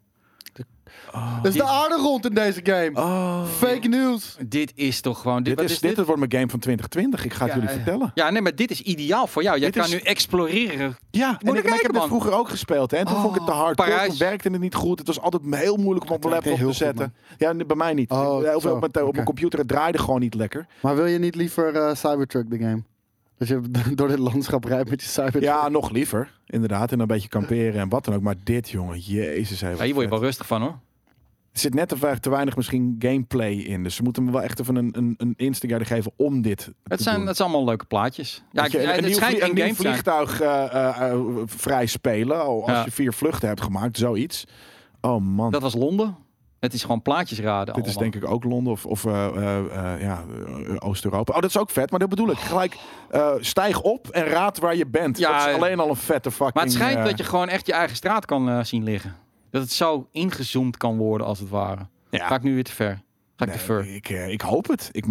Dat 1.42 1.52
is 1.52 1.54
de 1.54 1.64
aarde 1.64 1.94
rond 1.94 2.24
in 2.26 2.34
deze 2.34 2.60
game. 2.62 2.90
Oh. 2.94 3.44
Fake 3.44 3.88
news. 3.88 4.36
Dit 4.46 4.72
is 4.74 5.00
toch 5.00 5.20
gewoon... 5.20 5.42
Dit, 5.42 5.56
Dit, 5.56 5.64
is, 5.66 5.72
is 5.72 5.78
dit, 5.80 5.96
wordt 5.96 6.16
mijn 6.18 6.32
game 6.32 6.48
van 6.48 6.58
2020. 6.58 7.24
Ik 7.24 7.32
ga 7.32 7.44
het 7.44 7.54
Ja, 7.54 7.60
jullie 7.60 7.74
eh, 7.76 7.82
vertellen. 7.82 8.10
Ja, 8.14 8.30
nee, 8.30 8.42
maar 8.42 8.54
dit 8.54 8.70
is 8.70 8.80
ideaal 8.82 9.26
voor 9.26 9.42
jou. 9.42 9.58
Jij 9.58 9.70
Dit 9.70 9.76
kan 9.82 9.84
is- 9.92 9.92
nu 9.92 9.98
exploreren. 10.00 10.96
Ja, 11.10 11.38
en 11.40 11.54
ik 11.54 11.64
ik, 11.64 11.70
heb 11.72 11.80
dit 11.82 11.92
man. 11.92 12.06
vroeger 12.06 12.32
ook 12.32 12.48
gespeeld. 12.48 12.90
Hè? 12.90 12.96
En 12.96 13.04
toen 13.06 13.14
Oh, 13.14 13.20
vond 13.22 13.34
ik 13.34 13.40
het 13.40 13.50
te 13.50 13.56
hard. 13.56 13.76
Parijs. 13.76 14.08
Toen 14.08 14.18
werkte 14.18 14.48
het 14.50 14.60
niet 14.60 14.74
goed. 14.74 14.98
Het 14.98 15.06
was 15.06 15.20
altijd 15.20 15.42
heel 15.50 15.76
moeilijk 15.76 16.06
om 16.06 16.12
op 16.12 16.22
mijn 16.22 16.34
laptop 16.34 16.58
te 16.68 16.72
zetten. 16.72 17.14
ja, 17.38 17.54
bij 17.54 17.76
mij 17.76 17.94
niet. 17.94 18.10
Oh, 18.10 18.40
zo. 18.60 18.74
op, 18.74 18.90
mijn, 18.92 19.08
mijn 19.12 19.24
computer, 19.24 19.58
het 19.58 19.68
draaide 19.68 19.98
gewoon 19.98 20.20
niet 20.20 20.34
lekker. 20.34 20.66
Maar 20.80 20.94
wil 20.96 21.06
je 21.06 21.18
niet 21.18 21.34
liever 21.34 21.74
eh, 21.76 21.94
Cybertruck 21.94 22.50
de 22.50 22.58
game? 22.58 22.82
Dat 23.48 23.48
je 23.48 23.94
door 23.94 24.08
dit 24.08 24.18
landschap 24.18 24.64
rijdt 24.64 24.90
met 24.90 25.02
je 25.02 25.08
Cybertruck. 25.08 25.42
Ja, 25.42 25.68
nog 25.68 25.90
liever. 25.90 26.32
Inderdaad. 26.46 26.92
En 26.92 27.00
een 27.00 27.06
beetje 27.06 27.28
kamperen 27.28 27.80
en 27.80 27.88
wat 27.88 28.04
dan 28.04 28.14
ook. 28.14 28.22
Maar 28.22 28.34
dit, 28.42 28.68
jongen. 28.68 28.98
Jezus. 28.98 29.60
Wat 29.60 29.78
Ja, 29.78 29.84
hier 29.84 29.94
word 29.94 30.04
je 30.04 30.10
wel 30.10 30.20
rustig 30.20 30.46
van 30.46 30.60
hoor. 30.60 30.78
Er 31.52 31.58
zit 31.60 31.74
net 31.74 31.88
te, 31.88 31.98
weinig- 31.98 32.20
te 32.20 32.30
weinig 32.30 32.56
misschien 32.56 32.96
gameplay 32.98 33.52
in. 33.52 33.82
Dus 33.82 33.94
ze 33.94 34.02
moeten 34.02 34.24
me 34.24 34.30
wel 34.32 34.42
echt 34.42 34.60
even 34.60 34.76
een, 34.76 34.90
een, 34.98 35.14
een 35.18 35.34
instigator 35.36 35.86
geven 35.86 36.12
om 36.16 36.42
dit 36.42 36.70
Het 36.84 36.96
te 36.98 37.02
zijn, 37.02 37.16
doen. 37.16 37.26
het 37.26 37.36
zijn 37.36 37.48
allemaal 37.48 37.66
leuke 37.66 37.84
plaatjes. 37.84 38.42
Ja, 38.52 38.64
je, 38.70 38.80
ja, 38.80 38.96
een 38.98 39.04
het 39.04 39.14
schijnt 39.14 39.40
een 39.42 39.54
nieuw 39.54 39.74
vliegtuig 39.74 40.40
eh, 40.40 40.64
eh, 40.64 41.10
eh, 41.12 41.20
vrij 41.44 41.86
spelen. 41.86 42.42
Al 42.42 42.62
als 42.62 42.70
Ja. 42.70 42.84
je 42.84 42.90
vier 42.90 43.12
vluchten 43.12 43.48
hebt 43.48 43.60
gemaakt, 43.62 43.98
zoiets. 43.98 44.44
Oh 45.00 45.20
man. 45.24 45.50
Dat 45.50 45.62
was 45.62 45.74
Londen. 45.74 46.16
Het 46.62 46.72
is 46.72 46.82
gewoon 46.82 47.02
plaatjes 47.02 47.40
raden. 47.40 47.74
Dit 47.74 47.86
is 47.86 47.96
denk 47.96 48.14
ik 48.14 48.26
ook 48.30 48.44
Londen 48.44 48.72
of, 48.72 48.86
of 48.86 49.04
eh, 49.04 49.26
eh, 49.26 49.94
eh, 49.94 50.00
ja, 50.00 50.24
Oost-Europa. 50.78 51.34
Oh, 51.34 51.40
dat 51.40 51.50
is 51.50 51.56
ook 51.58 51.70
vet, 51.70 51.90
maar 51.90 51.98
dat 52.00 52.08
bedoel 52.08 52.30
ik. 52.30 52.38
Gelijk 52.38 52.76
eh, 53.10 53.32
stijg 53.40 53.80
op 53.80 54.08
en 54.08 54.24
raad 54.24 54.58
waar 54.58 54.76
je 54.76 54.86
bent. 54.86 55.18
Ja, 55.18 55.38
dat 55.38 55.48
is 55.48 55.54
alleen 55.54 55.80
al 55.80 55.88
een 55.88 55.96
vette 55.96 56.30
fucking... 56.30 56.54
Maar 56.54 56.62
het 56.64 56.72
schijnt 56.72 57.04
dat 57.04 57.18
je 57.18 57.24
gewoon 57.24 57.48
echt 57.48 57.66
je 57.66 57.72
eigen 57.72 57.96
straat 57.96 58.24
kan 58.24 58.66
zien 58.66 58.84
liggen. 58.84 59.16
Dat 59.50 59.62
het 59.62 59.72
zo 59.72 60.08
ingezoomd 60.12 60.76
kan 60.76 60.96
worden 60.96 61.26
als 61.26 61.38
het 61.38 61.48
ware. 61.48 61.86
Ja. 62.10 62.26
Ga 62.26 62.34
ik 62.34 62.42
nu 62.42 62.54
weer 62.54 62.64
te 62.64 62.72
ver? 62.72 63.02
Ga 63.36 63.44
ik 63.44 63.46
Nee, 63.48 63.58
te 63.58 63.64
ver? 63.64 63.94
ik, 63.94 64.08
ik 64.08 64.40
hoop 64.40 64.68
het. 64.68 64.88
Ik, 64.92 65.06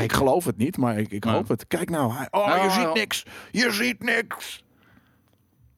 ik, 0.00 0.12
geloof 0.12 0.44
het 0.44 0.56
niet, 0.56 0.76
maar 0.76 0.98
ik, 0.98 1.10
ik 1.12 1.24
hoop 1.24 1.48
het. 1.48 1.66
Kijk 1.66 1.90
nou. 1.90 2.12
oh, 2.30 2.46
Nou, 2.46 2.64
je 2.64 2.70
ziet 2.70 2.94
niks. 2.94 3.24
Je 3.50 3.72
ziet 3.72 4.02
niks. 4.02 4.64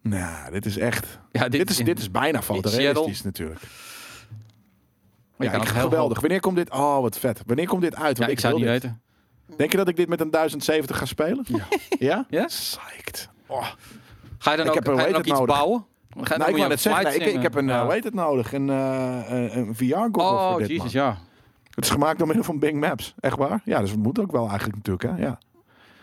Nou, 0.03 0.51
dit 0.51 0.67
is 0.67 0.79
echt... 0.79 1.19
Ja, 1.33 1.49
Dit, 1.49 1.71
is, 1.71 1.79
in- 1.79 1.85
dit 1.85 1.99
is 1.99 2.11
bijna 2.11 2.43
fotorealistisch 2.43 3.23
natuurlijk. 3.23 3.61
Maar 5.37 5.47
Ja, 5.47 5.53
kan 5.53 5.63
ik, 5.63 5.69
geweldig. 5.69 5.99
hoog- 6.09 6.21
Wanneer 6.21 6.41
komt 6.41 6.57
dit? 6.57 6.71
Oh, 6.71 7.01
wat 7.01 7.19
vet. 7.19 7.43
Wanneer 7.47 7.67
komt 7.67 7.83
dit 7.83 7.97
uit? 7.97 8.17
Ja, 8.17 8.23
Want 8.23 8.31
ik 8.37 8.41
zou 8.41 8.55
het 8.55 8.63
niet 8.63 8.73
dit. 8.73 8.83
weten. 8.83 9.03
Denk 9.57 9.71
je 9.71 9.77
dat 9.77 9.89
ik 9.89 9.97
dit 9.97 10.09
met 10.09 10.21
een 10.21 10.31
1070 10.31 10.99
ga 10.99 11.05
spelen? 11.05 11.45
Ja. 11.49 11.59
Ja? 12.09 12.25
Ja? 12.29 12.45
Psyched. 12.45 13.29
Oh. 13.47 13.67
Ga 14.39 14.51
je 14.51 14.57
dan 14.57 14.67
Ik 14.67 14.73
ook, 14.73 14.79
heb 14.79 14.87
een 14.87 15.01
ook 15.01 15.07
iets 15.09 15.17
het 15.17 15.27
nodig? 15.27 15.47
bouwen? 15.57 15.85
Ga, 16.21 16.37
Nou, 16.37 16.51
ik 16.51 16.57
je 16.57 16.63
zeggen, 16.63 16.79
flight 16.79 17.19
nee, 17.19 17.29
ik, 17.29 17.35
ik 17.37 17.43
heb 17.43 17.55
een, 17.55 17.59
simmen. 17.59 17.75
eh, 17.75 17.81
Ja. 17.81 17.85
hoe 17.85 17.93
heet 17.95 18.05
het 18.05 18.15
nodig? 18.15 18.53
Een, 18.53 18.71
eh, 18.71 19.57
een, 19.57 19.75
VR-goggle 19.75 20.23
Oh, 20.23 20.51
voor 20.51 20.59
dit, 20.61 20.69
jezus, 20.69 20.93
ja. 20.93 21.17
Het 21.75 21.85
is 21.85 21.91
gemaakt 21.91 22.19
door 22.19 22.27
middel 22.27 22.45
van 22.45 22.59
Bing 22.59 22.81
Maps. 22.81 23.15
Echt 23.21 23.37
waar? 23.37 23.61
Ja, 23.65 23.81
dus 23.81 23.91
het 23.91 24.03
moet 24.03 24.21
ook 24.21 24.33
wel 24.33 24.49
eigenlijk 24.49 24.77
natuurlijk, 24.77 25.19
hè? 25.19 25.25
Ja. 25.27 25.39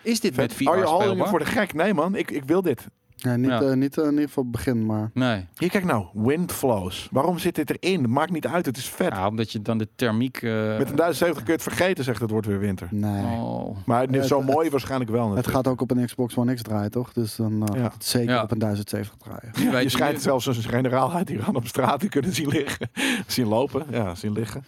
Is 0.02 0.20
dit 0.20 0.34
Vet. 0.34 0.48
met 0.48 0.54
VR 0.58 0.70
Oh, 0.70 0.78
je 0.78 0.86
speelbaar? 1.04 1.28
voor 1.28 1.40
de 1.40 1.46
gek? 1.46 1.74
Nee, 1.74 1.94
man. 1.94 2.16
Ik, 2.16 2.32
ik 2.32 2.44
wil 2.44 2.62
dit. 2.62 2.88
Ja, 3.24 3.36
niet, 3.36 3.50
Ja. 3.50 3.62
eh, 3.62 3.74
niet 3.74 3.98
eh, 3.98 4.04
in 4.04 4.10
ieder 4.12 4.28
geval 4.28 4.50
begin, 4.50 4.86
maar... 4.86 5.12
Nee. 5.14 5.46
Hier, 5.58 5.70
kijk 5.70 5.84
nou. 5.86 6.06
Windflows. 6.14 7.08
Waarom 7.12 7.38
zit 7.40 7.56
dit 7.56 7.70
erin? 7.82 8.10
Maakt 8.12 8.32
niet 8.32 8.48
uit. 8.48 8.66
Het 8.66 8.78
is 8.78 8.90
vet. 8.90 9.12
Ja, 9.14 9.28
omdat 9.28 9.52
je 9.52 9.62
dan 9.62 9.78
de 9.78 9.88
thermiek... 9.96 10.42
eh, 10.42 10.52
Met 10.78 10.90
een 10.90 10.96
1070 10.96 11.36
kun 11.36 11.46
je 11.46 11.52
het 11.52 11.62
vergeten, 11.62 12.04
zegt 12.04 12.22
het 12.22 12.30
wordt 12.30 12.48
weer 12.48 12.60
winter. 12.60 12.88
Nee. 12.92 13.24
Oh. 13.26 13.78
Maar 13.86 14.02
het 14.02 14.16
is 14.16 14.28
zo 14.28 14.38
het- 14.42 14.50
mooi 14.54 14.70
waarschijnlijk 14.70 15.12
wel. 15.12 15.36
Het 15.36 15.48
gaat 15.48 15.68
ook 15.68 15.82
op 15.82 15.92
een 15.92 16.06
Xbox 16.06 16.38
One 16.38 16.54
X 16.54 16.62
draaien, 16.62 16.92
toch? 16.92 17.14
Dus 17.14 17.36
dan 17.36 17.68
eh, 17.68 17.76
Ja. 17.76 17.82
gaat 17.84 17.94
het 17.94 18.06
zeker 18.06 18.34
Ja. 18.34 18.42
op 18.44 18.52
een 18.52 18.60
1070 18.60 19.16
draaien. 19.18 19.78
Je 19.78 19.84
je 19.84 19.90
schijnt 19.90 20.16
nu- 20.16 20.22
zelfs 20.22 20.46
een 20.46 20.54
generaal 20.56 21.12
uit 21.14 21.30
Iran 21.30 21.56
op 21.56 21.68
straat 21.68 22.00
te 22.00 22.10
kunnen 22.10 22.34
zien 22.34 22.48
liggen. 22.48 22.90
zien 23.28 23.48
lopen. 23.48 23.86
Ja, 23.90 24.16
zien 24.16 24.32
liggen. 24.34 24.64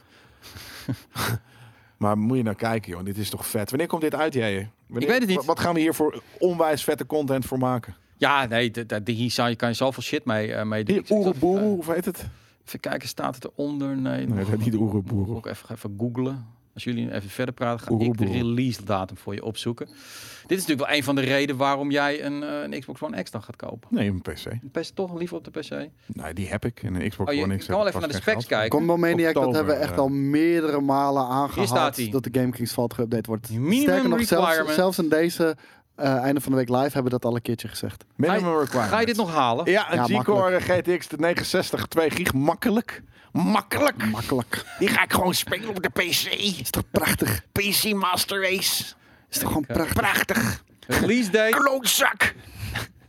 maar 1.98 2.18
moet 2.18 2.38
je 2.38 2.44
nou 2.44 2.56
kijken, 2.56 2.92
joh. 2.92 3.04
Dit 3.06 3.18
is 3.18 3.30
toch 3.30 3.48
vet. 3.48 3.70
Wanneer 3.70 3.88
komt 3.88 4.02
dit 4.02 4.16
uit, 4.16 4.34
jij? 4.34 4.70
Ik 4.90 5.08
weet 5.08 5.20
het 5.20 5.28
niet. 5.28 5.46
Wat 5.46 5.60
gaan 5.60 5.74
we 5.74 5.80
hier 5.80 5.94
voor 5.94 6.22
onwijs 6.40 6.84
vette 6.84 7.06
content 7.06 7.46
voor 7.46 7.58
maken? 7.58 7.96
Ja, 8.18 8.46
nee, 8.46 8.72
de, 8.72 8.86
de, 8.86 9.04
de- 9.04 9.12
hier 9.12 9.32
zou 9.32 9.50
je, 9.50 9.56
kan 9.56 9.70
je 9.70 9.76
zoveel 9.76 10.04
shit 10.04 10.26
mee, 10.26 10.54
eh 10.54 10.66
mee 10.66 10.84
doen. 10.84 10.96
Ik 10.98 11.10
Oeroboeroe, 11.10 11.80
eh, 11.80 11.86
hoe 11.86 11.94
heet 11.94 12.06
het? 12.06 12.26
Even 12.68 12.80
kijken, 12.80 13.08
staat 13.08 13.36
het 13.36 13.44
eronder? 13.56 13.98
Nee, 13.98 14.28
Nee, 14.28 14.38
dat 14.38 14.48
heet 14.48 14.58
niet 14.60 14.74
Moet 14.74 14.82
Oeroboeroe. 14.82 15.38
ik 15.38 15.46
even, 15.46 15.76
even 15.76 15.96
googlen. 15.98 16.54
Als 16.74 16.84
jullie 16.84 17.14
even 17.14 17.30
verder 17.30 17.54
praten, 17.54 17.88
ga 17.88 18.06
ik 18.06 18.18
de 18.18 18.26
release 18.26 18.84
datum 18.86 19.18
voor 19.18 19.34
je 19.34 19.44
opzoeken. 19.44 19.86
Dit 20.48 20.58
is 20.58 20.66
natuurlijk 20.66 20.88
wel 20.88 20.98
een 20.98 21.04
van 21.04 21.16
de 21.16 21.22
redenen 21.22 21.58
waarom 21.58 21.92
jij 21.92 22.24
een, 22.26 22.44
eh, 22.44 22.62
een 22.62 22.80
Xbox 22.80 23.02
One 23.02 23.24
X 23.24 23.32
dan 23.32 23.44
gaat 23.44 23.56
kopen. 23.56 23.88
Nee, 23.92 24.10
een 24.10 24.22
PC. 24.22 24.46
Een 24.46 24.70
PC 24.72 24.84
toch 24.94 25.18
liever 25.18 25.38
op 25.38 25.44
de 25.44 25.60
PC? 25.60 25.70
Nee, 26.08 26.34
die 26.34 26.48
heb 26.48 26.66
ik. 26.66 26.84
En 26.84 26.96
een 27.02 27.10
Xbox 27.10 27.30
Oh, 27.32 27.36
je 27.38 27.44
One 27.44 27.58
X. 27.58 27.66
kan 27.66 27.78
wel 27.78 27.88
even 27.88 28.00
ik 28.02 28.06
naar 28.06 28.16
de 28.16 28.22
specs 28.22 28.46
kijken. 28.46 28.70
Combo 28.70 28.98
Maniac, 28.98 29.34
dat 29.34 29.54
hebben 29.56 29.76
we 29.76 29.82
echt 29.82 29.98
al 29.98 30.08
meerdere 30.08 30.82
malen 30.82 31.24
Hier 31.26 31.32
aangehaald. 31.32 31.68
staat 31.68 31.96
hij. 31.96 32.10
Dat 32.10 32.24
de 32.24 32.40
Game 32.40 32.52
Kings 32.52 32.72
valt 32.74 32.94
geüpdate 33.02 33.22
wordt. 33.28 33.50
Minimum 33.50 33.82
Sterker 33.82 34.10
nog, 34.66 34.72
zelfs, 34.74 34.98
in 34.98 35.10
deze 35.10 35.56
einde 35.96 36.42
van 36.42 36.52
de 36.52 36.58
week 36.58 36.70
live 36.70 36.82
hebben 36.84 37.04
we 37.04 37.10
dat 37.10 37.26
al 37.26 37.36
een 37.36 37.42
keertje 37.42 37.68
gezegd. 37.68 38.06
Minimum 38.16 38.44
Ga 38.44 38.50
je- 38.52 38.58
requirement. 38.60 38.90
Ga 38.92 39.00
je 39.00 39.06
dit 39.06 39.16
nog 39.16 39.34
halen? 39.34 39.72
Ja, 39.72 39.92
een 39.94 40.08
Ja, 40.14 40.20
G-Core 40.22 40.60
GTX 40.60 41.08
960 41.18 41.86
2 41.86 42.10
gig. 42.10 42.34
Makkelijk. 42.34 43.02
Makkelijk. 43.32 44.06
Makkelijk. 44.12 44.66
Die 44.80 44.88
ga 44.88 45.04
ik 45.04 45.14
gewoon 45.14 45.34
spelen 45.34 45.70
op 45.70 45.82
de 45.84 45.90
PC. 45.90 46.26
Is 46.60 46.70
toch 46.70 46.84
prachtig? 46.92 47.42
PC 47.52 47.94
Master 47.94 48.42
Race. 48.42 48.84
Is 49.30 49.38
toch 49.38 49.48
gewoon 49.48 49.66
prachtig? 49.66 49.94
Prachtig. 49.94 50.64
Release 50.88 51.30
date 51.32 51.50
Klootzak. 51.58 52.34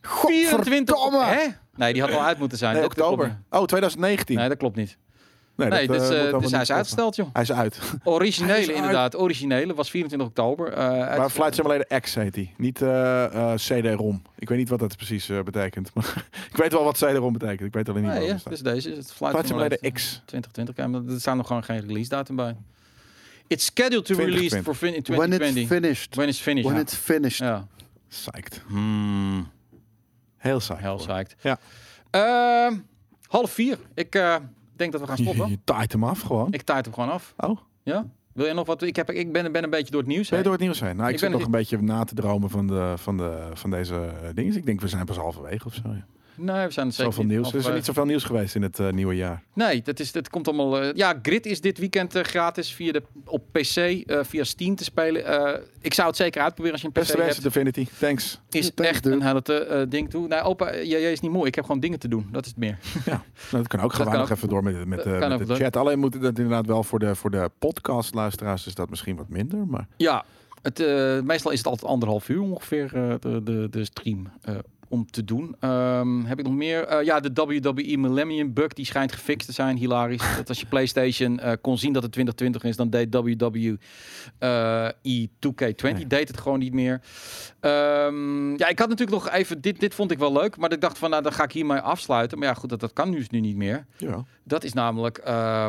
24... 0.02 0.96
Godverdomme! 0.96 1.24
Hè? 1.24 1.46
Nee, 1.74 1.92
die 1.92 2.02
had 2.02 2.12
al 2.12 2.22
uit 2.24 2.38
moeten 2.38 2.58
zijn. 2.58 2.74
Nee, 2.74 2.84
oktober. 2.84 3.38
Oh, 3.50 3.64
2019. 3.64 4.24
niet. 4.28 4.38
Nee, 4.38 4.48
dat 4.48 4.58
klopt 4.58 4.76
niet. 4.76 4.96
Nee, 5.56 5.68
Nee, 5.68 5.86
dat, 5.86 5.98
dus, 5.98 6.08
eh, 6.08 6.28
eh, 6.28 6.38
dus 6.40 6.50
hij 6.50 6.60
is 6.60 6.72
uitgesteld, 6.72 7.16
joh. 7.16 7.28
Hij 7.32 7.42
is 7.42 7.52
uit. 7.52 7.78
Originele, 8.04 8.58
is 8.60 8.66
uit. 8.68 8.76
inderdaad. 8.76 9.16
Originele 9.16 9.74
was 9.74 9.90
24 9.90 10.28
oktober. 10.28 10.72
eh, 10.72 10.76
Maar 10.88 11.08
uit- 11.08 11.32
Flight 11.32 11.54
Simulator 11.54 12.00
X 12.00 12.14
heet 12.14 12.34
hij. 12.34 12.54
Niet 12.56 12.82
eh, 12.82 13.24
eh, 13.24 13.54
CD-ROM. 13.54 14.22
Ik 14.38 14.48
weet 14.48 14.58
niet 14.58 14.68
wat 14.68 14.78
dat 14.78 14.96
precies 14.96 15.28
eh, 15.28 15.42
betekent. 15.42 15.90
Maar 15.94 16.24
ik 16.50 16.56
weet 16.56 16.72
wel 16.72 16.84
wat 16.84 16.96
CD-ROM 16.96 17.32
betekent. 17.32 17.60
Ik 17.60 17.72
weet 17.72 17.88
alleen 17.88 18.02
niet 18.02 18.10
Nee, 18.12 18.20
wat 18.20 18.28
ja, 18.28 18.38
staat. 18.38 18.52
dus 18.52 18.60
deze 18.62 18.90
is 18.90 18.96
het 18.96 19.12
Flight, 19.12 19.30
Flight 19.34 19.46
Simulator 19.46 19.78
Simulator 19.78 20.00
X. 20.00 20.22
2020. 20.24 20.76
Ja, 20.76 20.86
maar 20.86 21.14
er 21.14 21.20
staat 21.20 21.36
nog 21.36 21.46
gewoon 21.46 21.64
geen 21.64 21.80
release 21.86 22.08
datum 22.08 22.36
bij. 22.36 22.56
It's 23.46 23.64
scheduled 23.64 24.04
to 24.04 24.14
2020. 24.14 24.34
release 24.34 24.62
for 24.62 24.74
fin 24.74 24.94
in 24.94 25.16
When 25.16 25.32
it's 25.32 25.36
2020. 25.36 25.66
finished. 25.68 26.14
When 26.14 26.28
it's 26.28 26.40
finished. 26.40 26.64
When 26.68 26.76
ja. 26.76 26.82
it's 26.82 26.94
finished. 26.94 27.38
Ja. 27.38 27.66
Psyched. 28.08 28.62
Hmm, 28.66 29.48
Heel 30.36 30.60
saai. 30.60 30.80
heel 30.80 30.96
psyched. 30.96 31.34
Ja. 31.40 31.58
Ehm, 32.10 32.76
half 33.28 33.50
vier. 33.50 33.78
Ik 33.94 34.14
eh, 34.14 34.36
denk 34.78 34.92
dat 34.92 35.00
we 35.00 35.06
gaan 35.06 35.16
stoppen. 35.16 35.48
je 35.48 35.58
taait 35.64 35.92
hem 35.92 36.04
af 36.04 36.20
gewoon. 36.20 36.52
Ik 36.52 36.62
tijd 36.62 36.84
hem 36.84 36.94
gewoon 36.94 37.10
af. 37.10 37.34
Oh, 37.36 37.58
Ja? 37.82 38.06
Wil 38.32 38.46
je 38.46 38.52
nog 38.52 38.66
wat? 38.66 38.82
Ik, 38.82 38.96
heb, 38.96 39.10
ik 39.10 39.32
ben, 39.32 39.52
ben 39.52 39.64
een 39.64 39.70
beetje 39.70 39.90
door 39.90 40.00
het 40.00 40.10
nieuws. 40.10 40.28
ben 40.28 40.38
je 40.38 40.44
heen. 40.44 40.44
door 40.44 40.52
het 40.52 40.62
nieuws 40.62 40.80
heen? 40.80 40.96
Nou, 40.96 41.08
ik, 41.08 41.14
Ik 41.14 41.20
zit 41.20 41.28
ben 41.28 41.38
nog 41.38 41.46
een 41.46 41.52
beetje 41.52 41.82
na 41.82 42.04
te 42.04 42.14
dromen 42.14 42.50
van, 42.50 42.66
de, 42.66 42.94
van, 42.96 43.16
de, 43.16 43.48
van 43.54 43.70
deze 43.70 44.12
dingen. 44.34 44.56
Ik 44.56 44.66
denk, 44.66 44.80
we 44.80 44.88
zijn 44.88 45.04
pas 45.04 45.16
halverwege 45.16 45.66
of 45.66 45.74
zo. 45.74 45.82
Ja. 45.84 46.06
Nee, 46.36 46.66
we 46.66 46.72
zijn 46.72 46.86
het 46.86 46.94
zeker 46.94 47.12
Zoveel 47.12 47.24
niet 47.28 47.32
nieuws. 47.32 47.48
Er 47.52 47.54
is 47.58 47.64
er 47.64 47.70
halverwege. 47.70 47.74
niet 47.76 47.84
zoveel 47.84 48.04
nieuws 48.04 48.24
geweest 48.24 48.54
in 48.54 48.62
het 48.62 48.78
eh, 48.78 48.90
nieuwe 48.92 49.14
jaar. 49.16 49.42
Nee, 49.54 49.82
dat, 49.82 50.00
is, 50.00 50.12
dat 50.12 50.28
komt 50.30 50.48
allemaal. 50.48 50.80
eh, 50.82 50.92
ja, 50.94 51.18
Grid 51.22 51.46
is 51.46 51.60
dit 51.60 51.78
weekend 51.78 52.14
eh, 52.14 52.22
gratis 52.22 52.74
via 52.74 52.92
de, 52.92 53.02
op 53.24 53.42
PC, 53.52 53.76
eh, 53.76 54.18
via 54.22 54.44
Steam 54.44 54.74
te 54.74 54.84
spelen. 54.84 55.24
Eh, 55.26 55.60
ik 55.80 55.94
zou 55.94 56.08
het 56.08 56.16
zeker 56.16 56.40
uitproberen 56.42 56.72
als 56.72 56.80
je 56.80 56.86
een 56.86 56.92
PC 56.92 56.98
Beste 57.00 57.16
wensen, 57.16 57.42
hebt. 57.42 57.54
Divinity. 57.54 57.86
Thanks. 58.00 58.40
Is 58.50 58.70
Thanks, 58.74 58.90
echt 58.92 59.02
dude. 59.02 59.16
een 59.16 59.22
hele 59.22 59.42
te, 59.42 59.54
eh, 59.54 59.82
ding 59.88 60.10
toe. 60.10 60.28
Nee, 60.28 60.40
opa, 60.40 60.74
jij, 60.82 61.12
is 61.12 61.20
niet 61.20 61.30
mooi. 61.32 61.46
Ik 61.48 61.54
heb 61.54 61.64
gewoon 61.64 61.80
dingen 61.80 61.98
te 61.98 62.08
doen. 62.08 62.28
Dat 62.32 62.42
is 62.44 62.48
het 62.50 62.58
meer. 62.58 62.78
Nou, 63.06 63.20
dat 63.50 63.66
kan 63.68 63.80
ook. 63.80 63.92
Gaan 63.92 64.10
we 64.10 64.16
nog 64.16 64.30
even 64.30 64.48
door 64.48 64.62
met, 64.62 64.84
met, 64.86 64.98
eh, 65.04 65.38
de 65.38 65.44
door. 65.44 65.56
chat. 65.56 65.76
Alleen 65.76 65.98
moet 65.98 66.12
dat 66.22 66.38
inderdaad 66.38 66.66
wel 66.66 66.82
voor 66.82 66.98
de, 66.98 67.14
voor 67.14 67.30
de 67.30 67.50
podcastluisteraars 67.58 68.66
is 68.66 68.74
dat 68.74 68.90
misschien 68.90 69.16
wat 69.16 69.28
minder. 69.28 69.66
Maar 69.66 69.86
Ja, 69.96 70.24
het, 70.62 70.80
eh, 70.80 71.20
meestal 71.20 71.50
is 71.50 71.58
het 71.58 71.66
altijd 71.66 71.90
anderhalf 71.90 72.28
uur 72.28 72.40
ongeveer 72.40 72.90
eh, 72.94 73.14
de, 73.20 73.42
de, 73.42 73.66
de 73.70 73.84
stream 73.84 74.28
eh, 74.42 74.54
om 74.88 75.10
te 75.10 75.24
doen. 75.24 75.56
Ehm, 75.60 76.24
heb 76.24 76.38
ik 76.38 76.44
nog 76.44 76.54
meer? 76.54 76.84
Eh, 76.86 77.04
ja, 77.04 77.20
de 77.20 77.30
WWE 77.32 77.96
Millennium 77.96 78.52
Bug 78.52 78.72
die 78.72 78.84
schijnt 78.84 79.12
gefixt 79.12 79.46
te 79.46 79.52
zijn. 79.52 79.76
Hilarisch. 79.76 80.34
dat 80.36 80.48
als 80.48 80.60
je 80.60 80.66
PlayStation 80.66 81.38
eh, 81.38 81.52
kon 81.60 81.78
zien 81.78 81.92
dat 81.92 82.02
het 82.02 82.12
2020 82.12 82.64
is, 82.64 82.76
dan 82.76 82.90
deed 82.90 83.14
WWE 83.14 83.78
E2K20 84.98 85.82
Nee. 85.82 86.06
deed 86.06 86.28
het 86.28 86.40
gewoon 86.40 86.58
niet 86.58 86.72
meer. 86.72 87.00
Ehm, 87.60 88.50
ja, 88.56 88.68
ik 88.68 88.78
had 88.78 88.88
natuurlijk 88.88 89.24
nog 89.24 89.30
even 89.30 89.60
dit. 89.60 89.80
Dit 89.80 89.94
vond 89.94 90.10
ik 90.10 90.18
wel 90.18 90.32
leuk, 90.32 90.56
maar 90.56 90.72
ik 90.72 90.80
dacht 90.80 90.98
van, 90.98 91.10
nou, 91.10 91.22
dan 91.22 91.32
ga 91.32 91.44
ik 91.44 91.52
hiermee 91.52 91.78
afsluiten. 91.78 92.38
Maar 92.38 92.48
ja, 92.48 92.54
goed, 92.54 92.68
dat, 92.70 92.80
dat 92.80 92.92
kan 92.92 93.10
nu, 93.10 93.24
nu 93.30 93.40
niet 93.40 93.56
meer. 93.56 93.86
ja. 93.96 94.24
Dat 94.44 94.64
is 94.64 94.72
namelijk 94.72 95.18
eh, 95.18 95.66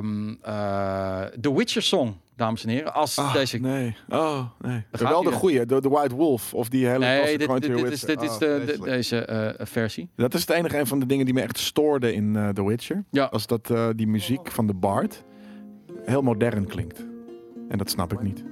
The 1.41 1.53
Witcher 1.55 1.81
Song, 1.81 2.15
dames 2.37 2.63
en 2.63 2.69
heren. 2.69 2.93
Als 2.93 3.17
Ah, 3.17 3.33
deze 3.33 3.57
nee. 3.57 3.95
Oh, 4.09 4.43
nee. 4.61 4.85
wel 4.91 5.23
de 5.23 5.31
goede, 5.31 5.65
de, 5.65 5.81
de 5.81 5.89
White 5.89 6.15
Wolf. 6.15 6.53
Of 6.53 6.69
die 6.69 6.85
hele 6.87 6.99
Nee, 6.99 7.37
dit, 7.37 7.47
dit, 7.49 7.61
dit 7.61 7.91
is, 7.91 7.99
dit 8.01 8.21
is 8.21 8.29
Oh, 8.29 8.39
de, 8.39 8.77
deze 8.83 9.25
eh, 9.25 9.65
versie. 9.65 10.09
Dat 10.15 10.33
is 10.33 10.41
het 10.41 10.49
enige 10.49 10.77
een 10.79 10.87
van 10.87 10.99
de 10.99 11.05
dingen 11.05 11.25
die 11.25 11.33
me 11.33 11.41
echt 11.41 11.57
stoorde 11.59 12.13
in 12.13 12.35
eh, 12.35 12.49
The 12.49 12.65
Witcher. 12.67 13.03
Ja. 13.11 13.23
Als 13.25 13.47
dat 13.47 13.69
eh, 13.69 13.87
die 13.95 14.07
muziek 14.07 14.51
van 14.51 14.67
de 14.67 14.73
Bard 14.73 15.23
heel 16.05 16.21
modern 16.21 16.67
klinkt. 16.67 17.05
En 17.69 17.77
dat 17.77 17.89
snap 17.89 18.13
ik 18.13 18.21
niet. 18.21 18.43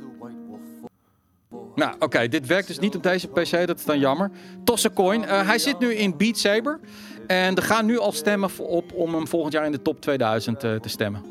Nou, 1.75 1.95
oké, 1.99 2.27
dit 2.27 2.45
werkt 2.47 2.67
dus 2.67 2.79
niet 2.79 2.95
op 2.95 3.03
deze 3.03 3.27
PC, 3.27 3.67
dat 3.67 3.77
is 3.79 3.85
dan 3.85 3.99
jammer. 3.99 4.31
Tossencoin, 4.63 5.25
eh 5.25 5.47
hij 5.47 5.59
zit 5.59 5.79
nu 5.79 5.93
in 5.93 6.17
Beat 6.17 6.37
Saber. 6.37 6.79
En 7.27 7.55
er 7.55 7.63
gaan 7.63 7.85
nu 7.85 7.97
al 7.99 8.11
stemmen 8.11 8.49
voor- 8.49 8.67
op 8.67 8.93
om 8.93 9.13
hem 9.13 9.27
volgend 9.27 9.53
jaar 9.53 9.65
in 9.65 9.71
de 9.71 9.81
top 9.81 10.01
2000 10.01 10.63
eh, 10.63 10.75
te 10.75 10.89
stemmen. 10.89 11.21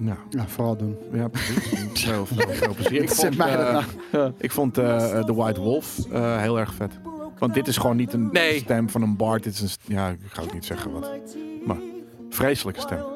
Nou, 0.00 0.18
Ja, 0.30 0.46
vooral 0.48 0.76
doen. 0.76 0.96
ja, 1.12 1.28
precies. 1.28 2.04
Veel, 2.04 2.26
veel, 2.36 2.48
veel 2.54 2.74
plezier. 2.74 3.02
Ik 3.02 3.08
Zet 3.10 3.34
vond, 3.34 3.48
eh, 3.48 3.82
nou. 4.12 4.32
ik 4.38 4.50
vond 4.52 4.78
eh, 4.78 5.18
The 5.24 5.34
White 5.34 5.60
Wolf 5.60 5.98
eh, 6.12 6.40
heel 6.40 6.58
erg 6.58 6.74
vet. 6.74 6.98
Want 7.38 7.54
dit 7.54 7.68
is 7.68 7.76
gewoon 7.76 7.96
niet 7.96 8.12
een 8.12 8.28
Nee. 8.32 8.58
stem 8.58 8.90
van 8.90 9.02
een 9.02 9.16
Bart. 9.16 9.42
Dit 9.42 9.52
is 9.52 9.60
een, 9.60 9.94
ja, 9.94 10.08
ik 10.08 10.18
ga 10.28 10.42
ook 10.42 10.52
niet 10.52 10.64
zeggen 10.64 10.92
wat. 10.92 11.10
Maar 11.66 11.76
vreselijke 12.30 12.80
stem. 12.80 12.98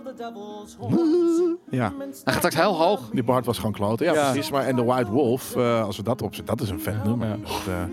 Ja, 1.70 1.92
Hij 1.98 2.06
gaat 2.24 2.34
straks 2.36 2.54
heel 2.56 2.76
hoog. 2.76 3.09
die 3.12 3.22
Bart 3.22 3.46
was 3.46 3.56
gewoon 3.56 3.72
kloten. 3.72 4.06
Ja, 4.06 4.12
Ja. 4.14 4.30
precies. 4.30 4.50
Maar 4.50 4.64
en 4.64 4.76
The 4.76 4.84
White 4.84 5.10
Wolf, 5.10 5.56
eh, 5.56 5.84
als 5.84 5.96
we 5.96 6.02
dat 6.02 6.22
opzetten, 6.22 6.56
dat 6.56 6.64
is 6.66 6.70
een 6.72 6.80
vet 6.80 7.04
nummer. 7.04 7.28
Ja. 7.28 7.36
Dat, 7.36 7.88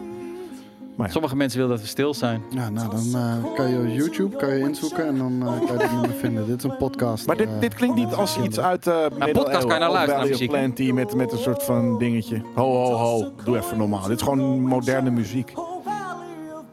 Sommige 1.08 1.36
mensen 1.36 1.60
willen 1.60 1.76
dat 1.76 1.84
we 1.84 1.90
stil 1.92 2.14
zijn. 2.14 2.42
Ja, 2.50 2.70
nou 2.70 2.90
dan 2.90 3.22
eh, 3.22 3.56
kan 3.56 3.70
je 3.70 3.78
op 3.78 3.88
YouTube 3.88 4.36
kan 4.36 4.50
je 4.50 4.60
inzoeken 4.60 5.08
en 5.08 5.18
dan 5.18 5.42
eh, 5.42 5.48
kan 5.48 5.74
je 5.74 5.78
dit 5.78 5.92
nummer 5.92 6.14
vinden. 6.20 6.48
Dit 6.48 6.58
is 6.58 6.64
een 6.64 6.78
podcast. 6.78 7.28
maar 7.28 7.38
dit, 7.38 7.48
eh, 7.48 7.60
dit 7.60 7.74
klinkt 7.74 7.96
niet 7.96 8.14
als 8.14 8.38
iets 8.38 8.60
uit 8.60 8.88
uh, 8.88 9.06
podcast 9.32 9.66
kan 9.66 9.74
je 9.74 9.80
naar 9.80 9.92
luisteren, 9.92 10.20
naar 10.20 10.30
muziek. 10.30 10.50
Plenty 10.50 10.92
met, 10.92 11.16
met 11.16 11.32
een 11.32 11.38
soort 11.38 11.64
van 11.64 11.98
dingetje. 11.98 12.42
Ho, 12.56 12.64
ho, 12.64 12.94
ho. 12.94 13.32
Doe 13.44 13.58
even 13.58 13.78
normaal. 13.78 14.08
Dit 14.08 14.18
is 14.18 14.22
gewoon 14.24 14.62
moderne 14.62 15.10
muziek. 15.10 15.54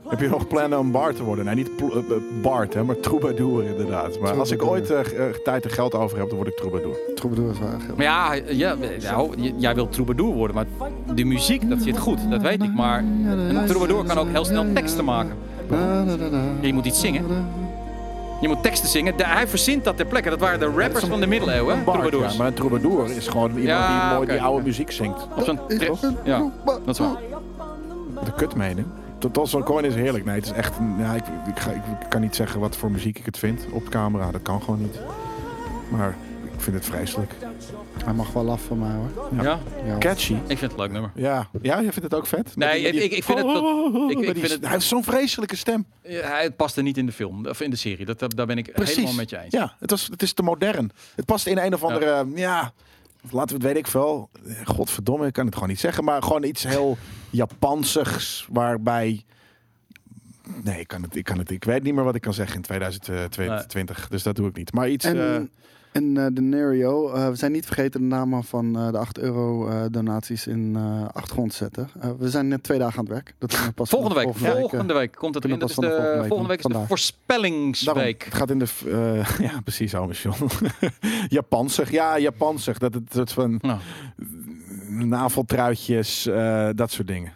Heb 0.09 0.21
je 0.21 0.29
nog 0.29 0.47
plannen 0.49 0.79
om 0.79 0.91
bar 0.91 1.15
te 1.15 1.23
worden? 1.23 1.45
Nee, 1.45 1.55
niet 1.55 1.71
Bart, 2.43 2.75
hè, 2.75 2.85
maar 2.85 3.01
troubadour 3.01 3.65
inderdaad. 3.65 4.19
Maar 4.21 4.39
als 4.39 4.51
ik 4.51 4.63
ooit 4.65 4.91
eh, 4.91 5.01
tijd 5.45 5.65
en 5.65 5.71
geld 5.71 5.95
over 5.95 6.19
heb, 6.19 6.27
dan 6.29 6.37
word 6.37 6.49
ik 6.49 6.57
troubadour. 6.57 6.97
Troubadour 7.15 7.51
is 7.51 7.59
heel- 7.59 7.69
Maar 7.97 8.05
ja, 8.05 8.35
ja, 8.49 8.77
nou, 9.03 9.35
jij 9.57 9.75
wilt 9.75 9.93
troubadour 9.93 10.35
worden, 10.35 10.57
maar 10.57 10.67
de 11.15 11.25
muziek, 11.25 11.69
dat 11.69 11.79
zit 11.83 11.99
goed. 11.99 12.31
Dat 12.31 12.43
weet 12.43 12.63
ik. 12.63 12.75
Maar 12.75 12.99
een 13.27 13.67
troubadour 13.67 14.05
kan 14.05 14.19
ook 14.19 14.29
heel 14.29 14.45
snel 14.45 14.65
teksten 14.75 15.05
maken. 15.05 15.33
Je 16.61 16.73
moet 16.73 16.87
iets 16.87 17.01
zingen. 17.01 17.25
Je 18.41 18.49
moet 18.49 18.63
teksten 18.63 18.89
zingen. 18.89 19.17
De- 19.17 19.27
hij 19.27 19.49
verzint 19.49 19.85
dat 19.85 19.97
ter 19.97 20.07
plekke. 20.07 20.31
Dat 20.31 20.41
waren 20.41 20.59
de 20.61 20.67
rappers 20.83 21.05
van 21.05 21.21
de 21.21 21.27
middeleeuwen, 21.27 21.85
troubadours. 21.85 22.33
ja, 22.33 22.39
maar 22.39 22.47
een 22.47 22.55
troubadour 22.55 23.11
is 23.11 23.29
gewoon 23.29 23.49
iemand 23.51 23.67
Ja, 23.67 24.09
die, 24.09 24.17
mooi, 24.17 24.29
die 24.29 24.43
oude 24.43 24.65
muziek 24.65 24.91
zingt. 24.91 25.27
Op 25.37 25.45
zo'n 25.45 25.59
Ja, 26.25 26.51
dat 26.65 26.95
is 26.95 26.99
waar. 26.99 27.17
De 28.25 28.33
kutmening. 28.37 28.87
Tot 29.19 29.49
zo'n 29.49 29.63
coin 29.65 29.85
is 29.85 29.95
heerlijk. 29.95 30.25
Nee, 30.25 30.35
het 30.35 30.45
is 30.45 30.51
echt... 30.53 30.75
Ja, 30.99 31.15
ik, 31.15 31.25
ik, 31.47 31.59
ga, 31.59 31.71
ik 31.71 31.81
kan 32.09 32.21
niet 32.21 32.37
zeggen 32.37 32.61
wat 32.61 32.77
voor 32.77 32.91
muziek 32.91 33.19
ik 33.19 33.25
het 33.27 33.39
vind 33.39 33.67
op 33.71 33.89
camera. 33.89 34.31
Dat 34.31 34.43
kan 34.43 34.63
gewoon 34.63 34.81
niet. 34.81 34.99
Maar 35.91 36.17
ik 36.55 36.61
vind 36.61 36.77
het 36.77 36.85
vreselijk. 36.85 37.33
Hij 38.05 38.13
mag 38.15 38.33
wel 38.33 38.51
af 38.51 38.63
van 38.63 38.79
mij 38.79 38.91
hoor. 38.95 39.11
Ja. 39.37 39.43
Ja, 39.43 39.59
Ja. 39.87 39.99
Catchy. 39.99 40.33
ik 40.33 40.59
vind 40.59 40.61
het 40.61 40.71
een 40.73 40.79
leuk 40.79 40.91
nummer. 40.93 41.11
Ja, 41.15 41.49
ja, 41.63 41.77
je 41.79 41.93
vindt 41.93 42.03
het 42.03 42.15
ook 42.15 42.27
vet? 42.27 42.57
Nee, 42.57 42.93
die- 42.93 43.03
ik- 43.03 43.13
ik 43.13 43.25
vind 43.25 43.39
het 43.39 43.47
tot- 43.49 44.11
ik- 44.11 44.19
ik 44.19 44.27
met 44.27 44.35
die- 44.35 44.35
vind 44.35 44.53
het- 44.53 44.61
Hij 44.63 44.71
heeft 44.71 44.85
zo'n 44.87 45.05
vreselijke 45.05 45.57
stem. 45.57 45.87
Ja, 46.03 46.21
Hij 46.29 46.51
paste 46.51 46.83
niet 46.83 46.97
in 46.99 47.07
de 47.07 47.13
film, 47.13 47.47
of 47.47 47.61
in 47.61 47.71
de 47.71 47.77
serie. 47.77 48.07
Dat, 48.07 48.19
dat- 48.19 48.37
daar 48.37 48.47
ben 48.47 48.59
ik 48.59 48.71
helemaal 48.73 49.13
met 49.15 49.31
je 49.31 49.39
eens. 49.39 49.53
Ja, 49.55 49.75
het, 49.79 49.91
was, 49.91 50.07
het 50.11 50.23
is 50.23 50.33
te 50.33 50.43
modern. 50.43 50.91
Het 51.17 51.25
past 51.25 51.47
in 51.47 51.59
een 51.59 51.75
of 51.75 51.85
andere, 51.85 52.27
ja, 52.35 52.73
laten 53.31 53.49
we 53.49 53.55
het 53.55 53.63
weet 53.73 53.77
ik 53.77 53.87
veel. 53.87 54.29
Godverdomme, 54.65 55.27
ik 55.27 55.33
kan 55.33 55.45
het 55.45 55.55
gewoon 55.55 55.69
niet 55.69 55.81
zeggen. 55.81 56.05
Maar 56.05 56.23
gewoon 56.23 56.43
iets 56.45 56.63
heel 56.67 56.97
Japansigs, 57.37 58.47
waarbij... 58.51 59.25
Nee, 60.63 60.81
ik, 60.81 60.89
kan 60.89 61.03
het, 61.03 61.17
ik, 61.17 61.25
kan 61.25 61.39
het, 61.39 61.51
ik 61.51 61.65
weet 61.65 61.83
niet 61.83 61.95
meer 61.95 62.05
wat 62.05 62.15
ik 62.15 62.21
kan 62.21 62.35
zeggen 62.35 62.57
in 62.57 62.63
2020. 62.63 64.09
Dus 64.09 64.23
dat 64.23 64.37
doe 64.37 64.49
ik 64.49 64.57
niet. 64.57 64.73
Maar 64.73 64.89
iets... 64.89 65.05
En, 65.05 65.17
eh, 65.17 65.41
en 65.93 66.17
eh, 66.17 66.27
de 66.33 66.41
Nerio, 66.41 67.13
eh, 67.13 67.29
we 67.29 67.37
zijn 67.37 67.53
niet 67.53 67.67
vergeten 67.67 68.01
de 68.01 68.07
namen 68.07 68.45
van 68.45 68.77
eh, 68.79 68.91
de 68.91 68.99
8 68.99 69.19
euro 69.19 69.69
eh, 69.69 69.85
donaties 69.91 70.47
in 70.47 70.77
eh 70.77 71.09
achtergrond 71.13 71.55
zetten. 71.55 71.89
Eh, 72.01 72.11
we 72.19 72.31
zijn 72.31 72.49
net 72.49 72.63
twee 72.63 72.79
dagen 72.79 72.99
aan 72.99 73.05
het 73.05 73.13
werk. 73.13 73.35
Dat 73.39 73.71
pas 73.75 73.89
Volgende 73.91 74.15
week, 74.15 74.25
volgende 74.25 74.59
volgende 74.61 74.93
week, 74.93 75.03
week 75.03 75.13
komt 75.15 75.35
het 75.35 75.45
in. 75.45 75.59
Dat 75.59 75.69
is 75.71 75.75
de, 75.75 75.81
vanaf 75.83 76.27
volgende 76.27 76.49
week 76.49 76.59
is 76.59 76.63
de 76.65 76.73
vandaag. 76.73 76.73
Daarom, 76.73 76.87
voorspellingsweek. 76.87 78.25
het 78.25 78.35
gaat 78.35 78.51
in 78.51 78.59
de... 78.59 78.67
eh, 78.87 79.39
ja, 79.49 79.61
precies, 79.61 79.91
John. 80.23 80.47
Japansig. 81.29 81.91
Ja, 81.91 82.19
Japansig. 82.19 82.79
Dat 82.79 82.95
het 82.95 83.13
soort 83.15 83.33
van 83.33 83.59
Nou. 83.63 83.79
Naveltruitjes, 85.05 86.27
eh, 86.27 86.69
dat 86.75 86.91
soort 86.91 87.07
dingen. 87.09 87.33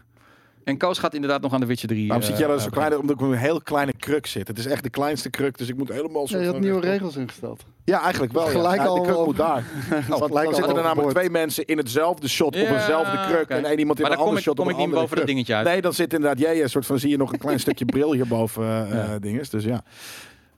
En 0.64 0.76
Koos 0.78 0.98
gaat 0.98 1.14
inderdaad 1.14 1.40
nog 1.42 1.52
aan 1.52 1.60
de 1.60 1.66
Witcher 1.66 1.88
3. 1.88 2.06
Waarom 2.06 2.22
eh, 2.24 2.28
zit 2.30 2.38
jij 2.38 2.46
dan 2.48 2.56
eh, 2.56 2.62
zo 2.62 2.68
beginnen. 2.68 2.90
klein? 2.90 3.10
Omdat 3.10 3.20
ik 3.20 3.30
met 3.30 3.38
een 3.40 3.44
heel 3.46 3.60
kleine 3.62 3.92
kruk 3.92 4.26
zit. 4.26 4.48
Het 4.48 4.58
is 4.58 4.66
echt 4.66 4.82
de 4.82 4.90
kleinste 4.90 5.30
kruk, 5.30 5.58
dus 5.58 5.68
ik 5.68 5.76
moet 5.76 5.88
helemaal 5.88 6.26
zo. 6.28 6.36
Ja, 6.36 6.42
je 6.42 6.50
had 6.50 6.60
nieuwe 6.60 6.80
regels 6.80 7.16
ingesteld. 7.16 7.64
Ja, 7.84 8.02
eigenlijk 8.02 8.32
wel. 8.32 8.46
Gelijk 8.46 8.76
ja. 8.76 8.82
Ja, 8.82 8.88
al 8.88 8.94
de 8.94 9.02
kruk 9.02 9.16
op- 9.16 9.26
moet 9.26 9.36
daar. 9.36 9.64
Want 10.08 10.32
dan 10.32 10.54
zitten 10.54 10.76
er 10.76 10.82
namelijk 10.82 11.10
twee 11.14 11.30
mensen 11.30 11.64
in 11.64 11.76
hetzelfde 11.78 12.28
shot 12.28 12.46
op 12.56 12.66
eenzelfde 12.68 13.18
kruk. 13.28 13.48
En 13.48 13.64
één 13.64 13.78
iemand 13.78 13.98
in 13.98 14.02
Maar 14.02 14.10
een 14.12 14.16
dan 14.18 14.26
kom 14.26 14.26
ander 14.26 14.38
ik, 14.38 14.42
shot 14.44 14.56
kom 14.56 14.64
op 14.64 14.70
ik 14.70 14.76
een 14.76 14.82
niet 14.82 14.94
andere 14.94 15.02
boven 15.02 15.16
dat 15.16 15.26
dingetje 15.26 15.54
uit. 15.54 15.66
Nee, 15.66 15.80
dan 15.80 15.92
zit 15.92 16.12
inderdaad 16.12 16.38
jij 16.38 16.62
een 16.62 16.70
soort 16.70 16.86
van 16.86 16.98
zie 16.98 17.10
je 17.10 17.16
nog 17.16 17.32
een 17.32 17.38
klein 17.38 17.60
stukje 17.66 17.84
bril 17.84 18.12
hierboven 18.12 18.64
eh 18.90 18.92
Ja. 19.08 19.18
dinges. 19.18 19.50
Dus 19.50 19.64
ja. 19.64 19.82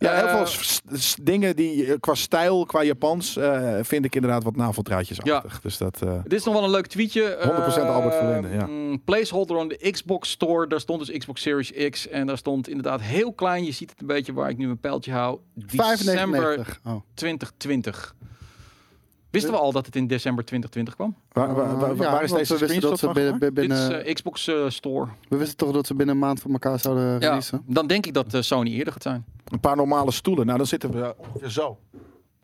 Ja, 0.03 0.15
heel 0.17 0.27
Eh, 0.27 0.47
veel 0.47 0.47
s- 0.99 1.17
dingen 1.23 1.57
die 1.57 1.87
eh, 1.87 1.95
qua 2.01 2.15
stijl, 2.15 2.67
qua 2.67 2.83
Japans, 2.83 3.37
eh, 3.37 3.79
vind 3.83 4.05
ik 4.05 4.15
inderdaad 4.15 4.43
wat 4.43 4.57
naveltruitjesachtig. 4.57 5.61
Dus 5.61 5.77
dat. 5.79 6.03
eh, 6.03 6.19
Dit 6.23 6.33
is 6.39 6.45
nog 6.45 6.55
wel 6.55 6.65
een 6.65 6.71
leuk 6.71 6.87
tweetje. 6.87 7.37
100% 7.43 7.89
Albert 7.89 8.15
Verlinde, 8.15 8.49
ja. 8.49 8.67
mm, 8.67 9.03
Placeholder 9.05 9.57
on 9.57 9.69
de 9.69 9.91
Xbox 9.91 10.31
Store. 10.31 10.67
Daar 10.67 10.81
stond 10.81 11.07
dus 11.07 11.19
Xbox 11.19 11.43
Series 11.43 11.73
X. 11.91 12.09
En 12.09 12.27
daar 12.27 12.39
stond 12.39 12.69
inderdaad 12.69 13.01
heel 13.01 13.33
klein. 13.33 13.65
Je 13.65 13.73
ziet 13.73 13.91
het 13.91 14.01
een 14.01 14.07
beetje 14.07 14.33
waar 14.33 14.51
ik 14.51 14.57
nu 14.59 14.65
mijn 14.67 14.81
pijltje 14.81 15.13
hou. 15.13 15.39
December 15.55 16.55
5,99. 16.67 16.81
Oh. 16.85 17.01
2020. 17.15 18.15
Wisten 19.33 19.53
we 19.53 19.59
al 19.59 19.73
dat 19.73 19.87
het 19.87 19.97
in 19.97 20.07
december 20.07 20.45
2020 20.45 20.95
kwam? 20.95 21.15
waar, 21.33 21.55
waar, 21.55 21.79
waar- 21.79 21.97
ja, 21.97 22.13
waar 22.13 22.23
is 22.23 22.31
deze 22.33 22.53
we 22.55 22.59
wisten 22.67 22.81
dat 22.81 22.99
ze 22.99 23.11
binnen, 23.13 23.39
binnen, 23.39 23.55
Dit 23.89 24.01
is 24.01 24.05
eh, 24.07 24.15
Xbox 24.15 24.47
eh, 24.49 24.55
Store. 24.69 25.07
We 25.29 25.37
wisten 25.37 25.57
toch 25.57 25.73
dat 25.73 25.87
ze 25.87 25.95
binnen 25.95 26.15
een 26.15 26.21
maand 26.21 26.41
van 26.41 26.53
elkaar 26.53 26.79
zouden 26.79 27.05
Ja, 27.13 27.19
releasen? 27.19 27.63
dan 27.67 27.87
denk 27.87 28.07
ik 28.07 28.15
dat 28.15 28.35
eh, 28.35 28.41
Sony 28.41 28.71
eerder 28.71 28.93
gaat 28.93 29.03
zijn. 29.03 29.25
Een 29.45 29.61
paar 29.61 29.77
normale 29.77 30.11
stoelen. 30.11 30.47
Nou, 30.47 30.59
dan 30.59 30.67
zitten 30.67 30.91
we 30.91 31.15
ongeveer 31.19 31.51
zo. 31.51 31.79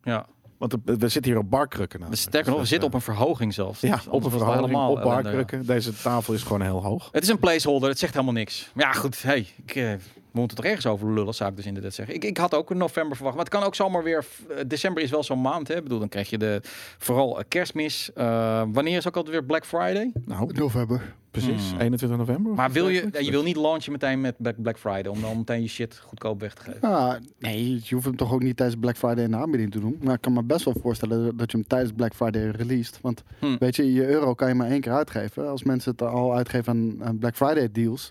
Ja. 0.02 0.26
Want 0.58 0.74
we- 0.84 1.08
zitten 1.08 1.30
hier 1.32 1.40
op 1.40 1.50
barkrukken. 1.50 1.98
Nou. 1.98 2.10
Dus 2.10 2.20
sterker 2.20 2.50
nog, 2.50 2.60
we 2.60 2.66
zitten 2.66 2.88
op 2.88 2.94
een 2.94 3.00
verhoging 3.00 3.54
zelfs. 3.54 3.80
Ja, 3.80 3.94
Dus 3.96 4.06
op 4.08 4.24
een 4.24 4.30
verhouding, 4.30 4.66
helemaal 4.66 4.90
op 4.90 4.96
ellende, 4.98 5.16
ja. 5.16 5.22
barkrukken. 5.22 5.66
Deze 5.66 5.92
tafel 6.02 6.34
is 6.34 6.42
gewoon 6.42 6.62
heel 6.62 6.82
hoog. 6.82 7.08
Het 7.12 7.22
is 7.22 7.28
een 7.28 7.38
placeholder, 7.38 7.88
het 7.88 7.98
zegt 7.98 8.12
helemaal 8.12 8.34
niks. 8.34 8.70
Maar 8.74 8.84
ja, 8.84 8.92
goed, 8.92 9.22
hey, 9.22 9.46
ik, 9.64 9.74
eh, 9.74 9.92
we 10.32 10.38
moeten 10.38 10.56
toch 10.56 10.66
ergens 10.66 10.86
over 10.86 11.12
lullen, 11.12 11.34
zou 11.34 11.50
ik 11.50 11.56
dus 11.56 11.66
inderdaad 11.66 11.94
zeggen. 11.94 12.14
Ik, 12.14 12.24
ik 12.24 12.36
had 12.36 12.54
ook 12.54 12.70
een 12.70 12.76
november 12.76 13.16
verwacht, 13.16 13.36
maar 13.36 13.44
het 13.44 13.54
kan 13.54 13.62
ook 13.62 13.74
zomaar 13.74 14.02
weer... 14.02 14.24
eh, 14.48 14.56
december 14.66 15.02
is 15.02 15.10
wel 15.10 15.22
zo'n 15.22 15.40
maand, 15.40 15.68
hè. 15.68 15.76
Ik 15.76 15.82
bedoel, 15.82 15.98
dan 15.98 16.08
krijg 16.08 16.30
je 16.30 16.38
de, 16.38 16.60
vooral 16.98 17.38
eh, 17.38 17.44
kerstmis. 17.48 18.10
Eh, 18.14 18.62
wanneer 18.72 18.96
is 18.96 19.06
ook 19.08 19.16
altijd 19.16 19.34
weer 19.34 19.44
Black 19.44 19.66
Friday? 19.66 20.12
Nou, 20.24 20.52
November. 20.52 21.14
precies. 21.30 21.70
Hmm. 21.70 21.80
21 21.80 22.18
november. 22.18 22.52
Maar 22.54 22.70
wil 22.72 22.88
je, 22.88 23.08
je 23.20 23.30
wil 23.30 23.42
niet 23.42 23.56
launchen 23.56 23.92
meteen 23.92 24.20
met 24.20 24.34
Black, 24.38 24.62
Black 24.62 24.78
Friday, 24.78 25.06
om 25.12 25.20
dan 25.20 25.36
meteen 25.36 25.62
je 25.62 25.68
shit 25.68 25.98
goedkoop 26.06 26.40
weg 26.40 26.54
te 26.54 26.62
geven. 26.62 26.80
Ah, 26.82 27.14
nee, 27.38 27.80
je 27.84 27.94
hoeft 27.94 28.06
hem 28.06 28.16
toch 28.16 28.32
ook 28.32 28.42
niet 28.42 28.56
tijdens 28.56 28.80
Black 28.80 28.96
Friday 28.96 29.24
in 29.24 29.30
de 29.30 29.36
aanbieding 29.36 29.70
te 29.72 29.80
doen. 29.80 29.98
Maar 30.02 30.14
ik 30.14 30.20
kan 30.20 30.32
me 30.32 30.42
best 30.42 30.64
wel 30.64 30.74
voorstellen 30.82 31.36
dat 31.36 31.50
je 31.50 31.56
hem 31.56 31.66
tijdens 31.66 31.92
Black 31.92 32.14
Friday 32.14 32.48
released. 32.50 32.98
Want 33.02 33.22
Hm. 33.40 33.56
weet 33.58 33.76
je, 33.76 33.92
je 33.92 34.06
euro 34.08 34.34
kan 34.34 34.48
je 34.48 34.54
maar 34.54 34.70
één 34.70 34.80
keer 34.80 34.92
uitgeven. 34.92 35.48
Als 35.48 35.62
mensen 35.62 35.90
het 35.92 36.02
al 36.02 36.34
uitgeven 36.34 36.72
aan, 36.72 37.04
aan 37.08 37.18
Black 37.18 37.36
Friday 37.36 37.68
deals, 37.72 38.10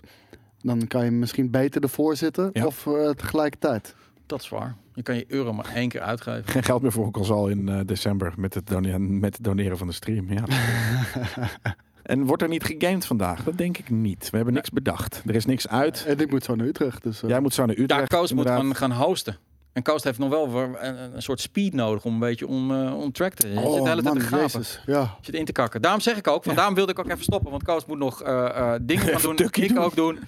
dan 0.62 0.86
kan 0.86 1.04
je 1.04 1.10
misschien 1.10 1.50
beter 1.50 1.82
ervoor 1.82 2.16
zitten 2.16 2.50
Ja. 2.52 2.66
of 2.66 2.86
eh, 2.86 3.10
tegelijkertijd. 3.10 3.94
Dat 4.26 4.40
is 4.40 4.48
waar. 4.48 4.76
Je 4.94 5.02
kan 5.02 5.16
je 5.16 5.24
euro 5.28 5.52
maar 5.52 5.74
één 5.74 5.88
keer 5.88 6.00
uitgeven. 6.00 6.48
Geen 6.48 6.62
geld 6.62 6.82
meer 6.82 6.92
voor 6.92 7.04
een 7.06 7.12
console 7.12 7.50
in 7.50 7.68
eh, 7.68 7.80
december 7.86 8.32
met 8.36 8.54
het, 8.54 8.66
doneren, 8.66 9.18
met 9.18 9.34
het 9.36 9.44
doneren 9.44 9.78
van 9.78 9.86
de 9.86 9.92
stream. 9.92 10.32
Ja. 10.32 10.42
en 12.02 12.24
wordt 12.24 12.42
er 12.42 12.48
niet 12.48 12.64
gegamed 12.64 13.06
vandaag? 13.06 13.44
Dat 13.44 13.58
denk 13.58 13.78
ik 13.78 13.90
niet. 13.90 14.30
We 14.30 14.36
hebben 14.36 14.54
niks 14.54 14.70
bedacht. 14.70 15.22
Er 15.26 15.34
is 15.34 15.44
niks 15.44 15.68
uit. 15.68 16.04
En 16.06 16.18
ik 16.18 16.30
moet 16.30 16.44
zo 16.44 16.54
naar 16.54 16.66
Utrecht. 16.66 17.02
Dus, 17.02 17.22
eh, 17.22 17.28
Jij 17.28 17.40
moet 17.40 17.54
zo 17.54 17.66
naar 17.66 17.76
Utrecht. 17.78 18.10
Ja, 18.10 18.18
Koos 18.18 18.32
moet 18.32 18.46
inderdaad. 18.46 18.76
gaan, 18.76 18.90
gaan 18.90 18.92
hosten. 19.06 19.36
En 19.78 19.84
Koos 19.84 20.04
heeft 20.04 20.18
nog 20.18 20.30
wel 20.30 20.54
een, 20.54 21.14
een 21.14 21.22
soort 21.22 21.40
speed 21.40 21.72
nodig 21.74 22.04
om 22.04 22.12
een 22.12 22.18
beetje 22.18 22.46
on, 22.46 22.70
eh 22.70 22.98
on 22.98 23.12
track 23.12 23.34
te... 23.34 23.48
Je 23.48 23.54
zit 23.54 23.62
de 23.62 23.68
hele 23.70 23.82
tijd 23.84 23.98
Oh, 23.98 24.04
man, 24.04 24.14
te 24.18 24.20
gapen. 24.20 24.38
jezus. 24.40 24.80
Ja. 24.86 25.16
zit 25.20 25.34
in 25.34 25.44
te 25.44 25.52
kakken. 25.52 25.82
Daarom 25.82 26.00
zeg 26.00 26.16
ik 26.16 26.26
ook, 26.26 26.44
van, 26.44 26.54
daarom 26.54 26.74
wilde 26.74 26.92
ik 26.92 26.98
ook 26.98 27.08
even 27.08 27.22
stoppen. 27.22 27.50
Want 27.50 27.62
Koos 27.62 27.86
moet 27.86 27.98
nog 27.98 28.22
eh, 28.22 28.44
eh, 28.46 28.74
dingen 28.82 29.18
gaan 29.18 29.36
doen. 29.36 29.48
Ik 29.52 29.68
doen. 29.68 29.78
ook 29.78 29.94
doen. 29.94 30.18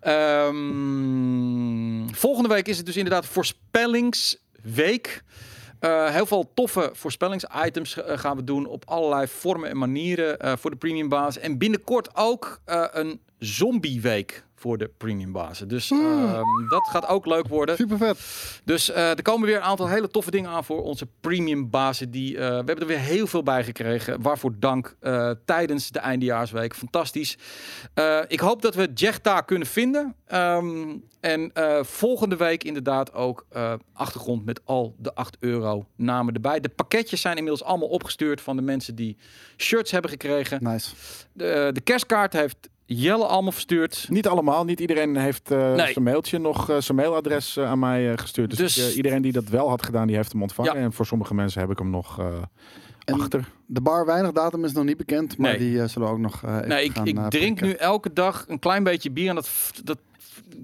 Ehm, 0.00 2.08
volgende 2.14 2.48
week 2.48 2.68
is 2.68 2.76
het 2.76 2.86
dus 2.86 2.96
inderdaad 2.96 3.26
voorspellingsweek. 3.26 5.22
Heel 6.10 6.26
veel 6.26 6.50
toffe 6.54 6.90
voorspellingsitems 6.92 7.96
gaan 8.06 8.36
we 8.36 8.44
doen 8.44 8.66
op 8.66 8.82
allerlei 8.86 9.26
vormen 9.26 9.70
en 9.70 9.78
manieren 9.78 10.58
voor 10.58 10.70
de 10.70 10.76
premium 10.76 11.08
baas. 11.08 11.38
En 11.38 11.58
binnenkort 11.58 12.08
ook 12.16 12.60
een 12.92 13.20
zombieweek 13.38 14.43
voor 14.64 14.78
de 14.78 14.90
premium 14.96 15.32
bazen. 15.32 15.68
Dus 15.68 15.88
Hmm. 15.88 16.24
ehm, 16.24 16.68
dat 16.68 16.88
gaat 16.88 17.06
ook 17.08 17.26
leuk 17.26 17.48
worden. 17.48 17.76
Super 17.76 17.96
vet. 17.98 18.18
Dus 18.64 18.90
eh, 18.90 19.10
er 19.10 19.22
komen 19.22 19.46
weer 19.46 19.56
een 19.56 19.62
aantal 19.62 19.88
hele 19.88 20.08
toffe 20.08 20.30
dingen 20.30 20.50
aan 20.50 20.64
voor 20.64 20.82
onze 20.82 21.06
premium 21.20 21.70
bazen. 21.70 22.10
Die, 22.10 22.34
eh, 22.38 22.48
we 22.48 22.54
hebben 22.54 22.80
er 22.80 22.86
weer 22.86 22.98
heel 22.98 23.26
veel 23.26 23.42
bij 23.42 23.64
gekregen. 23.64 24.22
Waarvoor 24.22 24.54
dank 24.58 24.96
eh, 25.00 25.30
tijdens 25.44 25.90
de 25.90 25.98
eindejaarsweek. 25.98 26.74
Fantastisch. 26.74 27.38
Ik 28.28 28.40
hoop 28.40 28.62
dat 28.62 28.74
we 28.74 28.90
Jechta 28.94 29.40
kunnen 29.40 29.68
vinden. 29.68 30.14
Ehm, 30.26 30.96
en 31.20 31.50
volgende 31.82 32.36
week 32.36 32.64
inderdaad 32.64 33.12
ook 33.12 33.46
achtergrond 33.92 34.44
met 34.44 34.60
al 34.64 34.94
de 34.98 35.14
8 35.14 35.36
euro 35.40 35.86
namen 35.96 36.34
erbij. 36.34 36.60
De 36.60 36.68
pakketjes 36.68 37.20
zijn 37.20 37.36
inmiddels 37.36 37.64
allemaal 37.64 37.88
opgestuurd 37.88 38.40
van 38.40 38.56
de 38.56 38.62
mensen 38.62 38.94
die 38.94 39.16
shirts 39.56 39.90
hebben 39.90 40.10
gekregen. 40.10 40.58
Nice. 40.62 40.94
De, 41.32 41.70
de 41.72 41.80
kerstkaart 41.80 42.32
heeft 42.32 42.68
Jelle 42.86 43.24
allemaal 43.26 43.52
verstuurd. 43.52 44.06
Niet 44.10 44.26
allemaal, 44.28 44.64
niet 44.64 44.80
iedereen 44.80 45.16
heeft 45.16 45.50
eh, 45.50 45.74
Nee. 45.74 45.92
zijn 45.92 46.04
mailtje 46.04 46.38
nog, 46.38 46.70
eh, 46.70 46.76
zijn 46.80 46.96
mailadres 46.96 47.56
eh, 47.56 47.70
aan 47.70 47.78
mij 47.78 48.16
gestuurd. 48.18 48.56
Dus, 48.56 48.74
Dus- 48.74 48.96
iedereen 48.96 49.22
die 49.22 49.32
dat 49.32 49.44
wel 49.48 49.68
had 49.68 49.84
gedaan, 49.84 50.06
die 50.06 50.16
heeft 50.16 50.32
hem 50.32 50.42
ontvangen. 50.42 50.74
Ja. 50.74 50.80
En 50.80 50.92
voor 50.92 51.06
sommige 51.06 51.34
mensen 51.34 51.60
heb 51.60 51.70
ik 51.70 51.78
hem 51.78 51.90
nog 51.90 52.18
eh, 52.18 52.26
En- 53.04 53.14
achter. 53.20 53.48
De 53.66 53.80
bar 53.80 54.06
weinig 54.06 54.32
datum 54.32 54.64
is 54.64 54.72
nog 54.72 54.84
niet 54.84 54.96
bekend, 54.96 55.38
maar 55.38 55.50
Nee. 55.50 55.58
die 55.58 55.86
zullen 55.86 56.08
we 56.08 56.14
ook 56.14 56.20
nog 56.20 56.42
eh, 56.44 56.54
even 56.56 56.68
Nee, 56.68 56.84
ik, 56.84 56.92
gaan, 56.92 57.06
ik 57.06 57.14
drink 57.14 57.30
prikken. 57.30 57.66
nu 57.66 57.72
elke 57.72 58.12
dag 58.12 58.44
een 58.48 58.58
klein 58.58 58.82
beetje 58.84 59.10
bier. 59.10 59.28
En 59.28 59.34
dat, 59.34 59.50
dat 59.84 59.98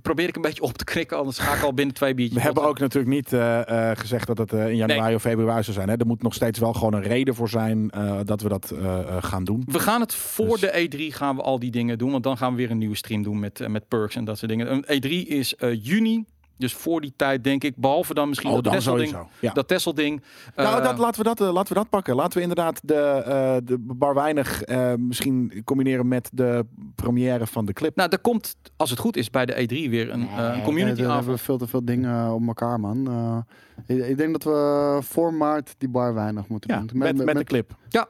probeer 0.03 0.29
ik 0.29 0.37
een 0.37 0.43
beetje 0.43 0.63
op 0.63 0.79
te 0.79 0.85
krikken. 0.85 1.17
Anders 1.19 1.39
ga 1.39 1.55
ik 1.55 1.63
al 1.63 1.75
binnen 1.75 1.95
twee 1.95 2.15
biertjes. 2.15 2.39
We 2.39 2.45
hebben 2.45 2.63
ook 2.65 2.79
natuurlijk 2.79 3.15
niet 3.15 3.33
eh, 3.33 3.91
eh, 3.91 3.99
gezegd 3.99 4.27
dat 4.27 4.39
het 4.39 4.53
eh, 4.53 4.69
in 4.69 4.77
januari 4.77 5.15
of 5.15 5.23
februari 5.23 5.63
zou 5.63 5.77
zijn. 5.77 5.89
Hè. 5.89 5.97
Er 5.97 6.07
moet 6.07 6.23
nog 6.23 6.35
steeds 6.35 6.59
wel 6.59 6.73
gewoon 6.73 6.95
een 6.95 7.03
reden 7.03 7.35
voor 7.35 7.49
zijn 7.49 7.89
dat 8.25 8.41
we 8.41 8.49
dat 8.49 8.75
gaan 9.21 9.45
doen. 9.45 9.63
We 9.67 9.79
gaan 9.79 10.01
het 10.01 10.15
voor 10.15 10.59
Dus- 10.59 10.61
de 10.61 10.89
E3 10.89 11.15
gaan 11.15 11.37
we 11.37 11.43
al 11.43 11.59
die 11.59 11.71
dingen 11.71 11.99
doen. 11.99 12.11
Want 12.11 12.23
dan 12.23 12.37
gaan 12.37 12.51
we 12.51 12.57
weer 12.57 12.71
een 12.71 12.79
nieuwe 12.79 12.97
stream 12.97 13.23
doen 13.23 13.39
met, 13.39 13.69
met 13.69 13.89
perks 13.89 14.17
en 14.17 14.25
dat 14.25 14.39
soort 14.39 14.51
dingen. 14.51 14.73
Een 14.73 14.85
E3 14.85 15.29
is 15.29 15.55
eh, 15.57 15.85
juni. 15.85 16.25
Dus 16.61 16.75
voor 16.75 17.01
die 17.01 17.13
tijd 17.17 17.45
denk 17.45 17.65
ik. 17.65 17.77
Behalve 17.77 18.15
dan 18.15 18.29
misschien 18.29 18.51
Oh, 18.51 18.63
dat 18.63 18.83
sowieso. 18.83 19.29
Ja. 19.41 19.53
Dat 19.53 19.69
Tesla-ding. 19.69 20.23
nou, 20.57 20.79
Eh, 20.79 20.85
dat, 20.85 20.99
laten, 20.99 21.23
we 21.23 21.29
dat, 21.29 21.41
eh, 21.41 21.53
laten 21.53 21.73
we 21.73 21.79
dat 21.79 21.89
pakken. 21.89 22.15
Laten 22.15 22.33
we 22.37 22.41
inderdaad 22.41 22.81
de, 22.83 22.95
eh, 22.95 23.57
de 23.65 23.79
bar 23.79 24.15
weinig 24.15 24.63
eh, 24.63 24.95
misschien 24.95 25.63
combineren 25.65 26.09
met 26.09 26.31
de 26.33 26.65
première 26.95 27.47
van 27.47 27.65
de 27.65 27.73
clip. 27.73 27.97
nou, 27.97 28.09
er 28.11 28.19
komt, 28.21 28.57
als 28.77 28.91
het 28.91 28.99
goed 28.99 29.17
is, 29.17 29.31
bij 29.31 29.47
de 29.47 29.53
E3 29.63 29.91
weer 29.91 30.11
een, 30.11 30.21
een 30.39 30.51
Nee, 30.53 30.63
community 30.63 31.03
daar 31.03 31.15
hebben 31.15 31.33
we 31.35 31.39
veel 31.39 31.59
te 31.59 31.67
veel 31.67 31.85
dingen 31.85 32.33
op 32.33 32.47
elkaar, 32.47 32.81
man. 32.81 33.09
Eh, 33.87 33.97
ik, 33.97 34.07
ik 34.07 34.17
denk 34.17 34.33
dat 34.33 34.45
we 34.45 34.99
voor 35.03 35.35
maart 35.35 35.75
die 35.79 35.89
bar 35.89 36.15
weinig 36.15 36.49
moeten 36.49 36.71
Ja, 36.75 36.79
doen. 36.79 36.99
met, 36.99 37.25
met, 37.25 37.37
de 37.37 37.45
clip. 37.45 37.77
ja, 37.89 38.09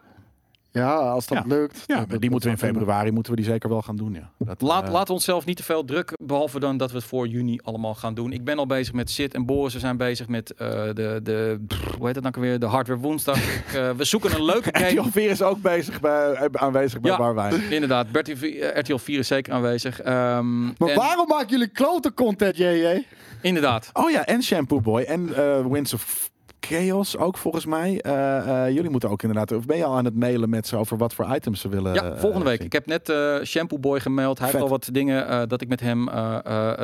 als 0.79 1.27
dat 1.27 1.39
Ja. 1.39 1.45
lukt. 1.47 1.85
Ja, 1.87 1.97
dat- 1.99 2.11
dat- 2.11 2.21
die 2.21 2.31
moeten 2.31 2.51
we 2.51 2.55
in 2.57 2.61
dat 2.61 2.71
februari 2.71 3.11
moeten 3.11 3.33
we 3.35 3.41
die 3.41 3.51
zeker 3.51 3.69
wel 3.69 3.83
gaan 3.83 3.97
doen. 3.97 4.13
Ja. 4.15 4.31
Dat, 4.39 4.61
Laat, 4.61 4.85
eh, 4.87 4.91
laten 4.93 5.07
we 5.07 5.13
onszelf 5.13 5.45
niet 5.45 5.57
te 5.57 5.63
veel 5.63 5.85
druk, 5.85 6.13
behalve 6.23 6.61
dan 6.61 6.77
dat 6.77 6.91
we 6.91 6.97
het 6.97 7.07
voor 7.07 7.27
juni 7.27 7.59
allemaal 7.63 7.95
gaan 7.95 8.15
doen. 8.15 8.33
Ik 8.33 8.45
ben 8.45 8.59
al 8.59 8.67
bezig 8.67 8.95
met 8.95 9.11
Sid 9.11 9.35
en 9.35 9.47
Boris. 9.47 9.73
We 9.73 9.79
zijn 9.79 9.97
bezig 9.97 10.29
met 10.29 10.51
eh, 10.55 10.69
de, 10.95 11.21
de, 11.23 11.61
pff, 11.67 11.95
hoe 11.97 12.07
heet 12.07 12.15
het 12.15 12.25
dan 12.33 12.43
weer, 12.43 12.59
de 12.59 12.67
Hardware 12.67 13.01
Woensdag. 13.01 13.37
Eh, 13.75 13.91
we 13.91 14.05
zoeken 14.05 14.35
een 14.35 14.45
leuke 14.45 14.69
RTL 14.79 14.97
game. 14.97 15.11
4 15.11 15.31
is 15.31 15.43
ook 15.43 15.61
bezig 15.63 16.01
bij, 16.01 16.33
eh, 16.33 16.45
aanwezig 16.53 17.01
bij 17.01 17.11
Ja. 17.11 17.17
Bar 17.17 17.35
Weinig. 17.35 17.71
Inderdaad, 17.71 18.11
Bertie, 18.13 18.61
eh, 18.61 18.79
RTL 18.81 18.97
4 18.97 19.19
is 19.19 19.27
zeker 19.27 19.53
aanwezig. 19.53 20.01
Ehm, 20.01 20.61
Maar 20.65 20.89
en- 20.89 20.97
waarom 20.97 21.27
maken 21.29 21.49
jullie 21.49 21.69
klote 21.69 22.15
content, 22.15 22.57
JJ? 22.57 23.05
Inderdaad. 23.43 23.91
Oh 23.93 24.11
ja, 24.11 24.27
en 24.27 24.43
Shampoo 24.43 24.81
Boy 24.81 25.03
en 25.03 25.35
eh 25.35 25.67
Winds 25.67 25.95
of 25.95 26.30
Chaos 26.61 27.17
ook 27.17 27.37
volgens 27.37 27.67
mij. 27.67 28.01
Eh, 28.01 28.65
eh, 28.67 28.75
jullie 28.75 28.91
moeten 28.91 29.11
ook 29.11 29.23
inderdaad. 29.23 29.53
Of 29.53 29.67
ben 29.67 29.77
je 29.77 29.85
al 29.85 29.97
aan 29.97 30.05
het 30.05 30.15
mailen 30.15 30.49
met 30.51 30.67
ze 30.67 30.77
over 30.77 30.97
wat 30.97 31.15
voor 31.15 31.35
items 31.35 31.61
ze 31.61 31.69
willen? 31.69 31.95
Ja, 31.95 32.03
eh, 32.03 32.19
volgende 32.19 32.45
week. 32.45 32.57
zien? 32.57 32.67
Ik 32.67 32.73
heb 32.73 32.87
net 32.87 33.13
Shampoo 33.47 33.79
Boy 33.79 34.01
gemaild. 34.01 34.39
Hij 34.39 34.49
Vet. 34.49 34.57
heeft 34.61 34.71
al 34.71 34.79
wat 34.79 34.89
dingen 34.93 35.49
dat 35.49 35.61
ik 35.61 35.69
met 35.69 35.81
hem 35.81 36.05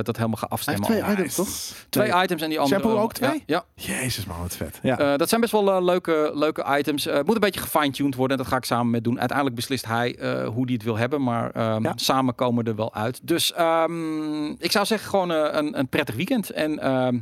dat 0.03 0.17
helemaal 0.17 0.37
ga 0.37 0.41
Hij 0.41 0.49
afstemmen. 0.49 0.93
heeft 0.93 1.03
twee 1.05 1.15
items, 1.15 1.35
toch? 1.35 1.49
Twee 1.89 2.23
items 2.23 2.43
en 2.43 2.49
die 2.49 2.61
andere... 2.61 2.81
Shampoo 2.81 3.01
ook 3.03 3.13
twee? 3.13 3.43
Ja. 3.47 3.65
ja. 3.75 3.95
Jezus 3.95 4.27
man, 4.27 4.41
wat 4.41 4.57
vet. 4.57 4.79
Ja. 4.83 5.17
Dat 5.17 5.29
zijn 5.29 5.41
best 5.41 5.53
wel 5.53 5.85
leuke, 5.85 6.31
leuke 6.35 6.77
items. 6.79 7.05
Het 7.05 7.27
moet 7.27 7.35
een 7.35 7.41
beetje 7.41 7.61
gefine-tuned 7.61 8.15
worden. 8.15 8.37
En 8.37 8.43
dat 8.43 8.53
ga 8.53 8.59
ik 8.59 8.65
samen 8.65 8.91
met 8.91 9.05
doen. 9.05 9.19
Uiteindelijk 9.19 9.57
beslist 9.57 9.87
hij 9.87 10.17
hoe 10.55 10.65
hij 10.65 10.73
het 10.73 10.83
wil 10.83 10.97
hebben. 10.97 11.23
Maar 11.23 11.51
ehm, 11.51 11.83
Ja. 11.83 11.93
samen 11.97 12.35
komen 12.35 12.65
we 12.65 12.71
er 12.71 12.77
wel 12.77 12.95
uit. 12.95 13.21
Dus 13.27 13.53
ehm, 13.53 14.47
ik 14.51 14.71
zou 14.73 14.87
zeggen 14.87 15.09
gewoon 15.11 15.31
een, 15.31 15.79
een 15.79 15.89
prettig 15.89 16.15
weekend. 16.15 16.51
En 16.51 16.79
ehm, 16.79 17.19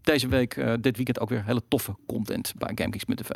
deze 0.00 0.28
week, 0.28 0.56
eh, 0.56 0.72
dit 0.80 0.96
weekend 0.96 1.20
ook 1.20 1.28
weer 1.28 1.44
hele 1.44 1.62
toffe 1.68 1.96
content 2.06 2.52
bij 2.58 2.72
GameKings.tv. 2.74 3.30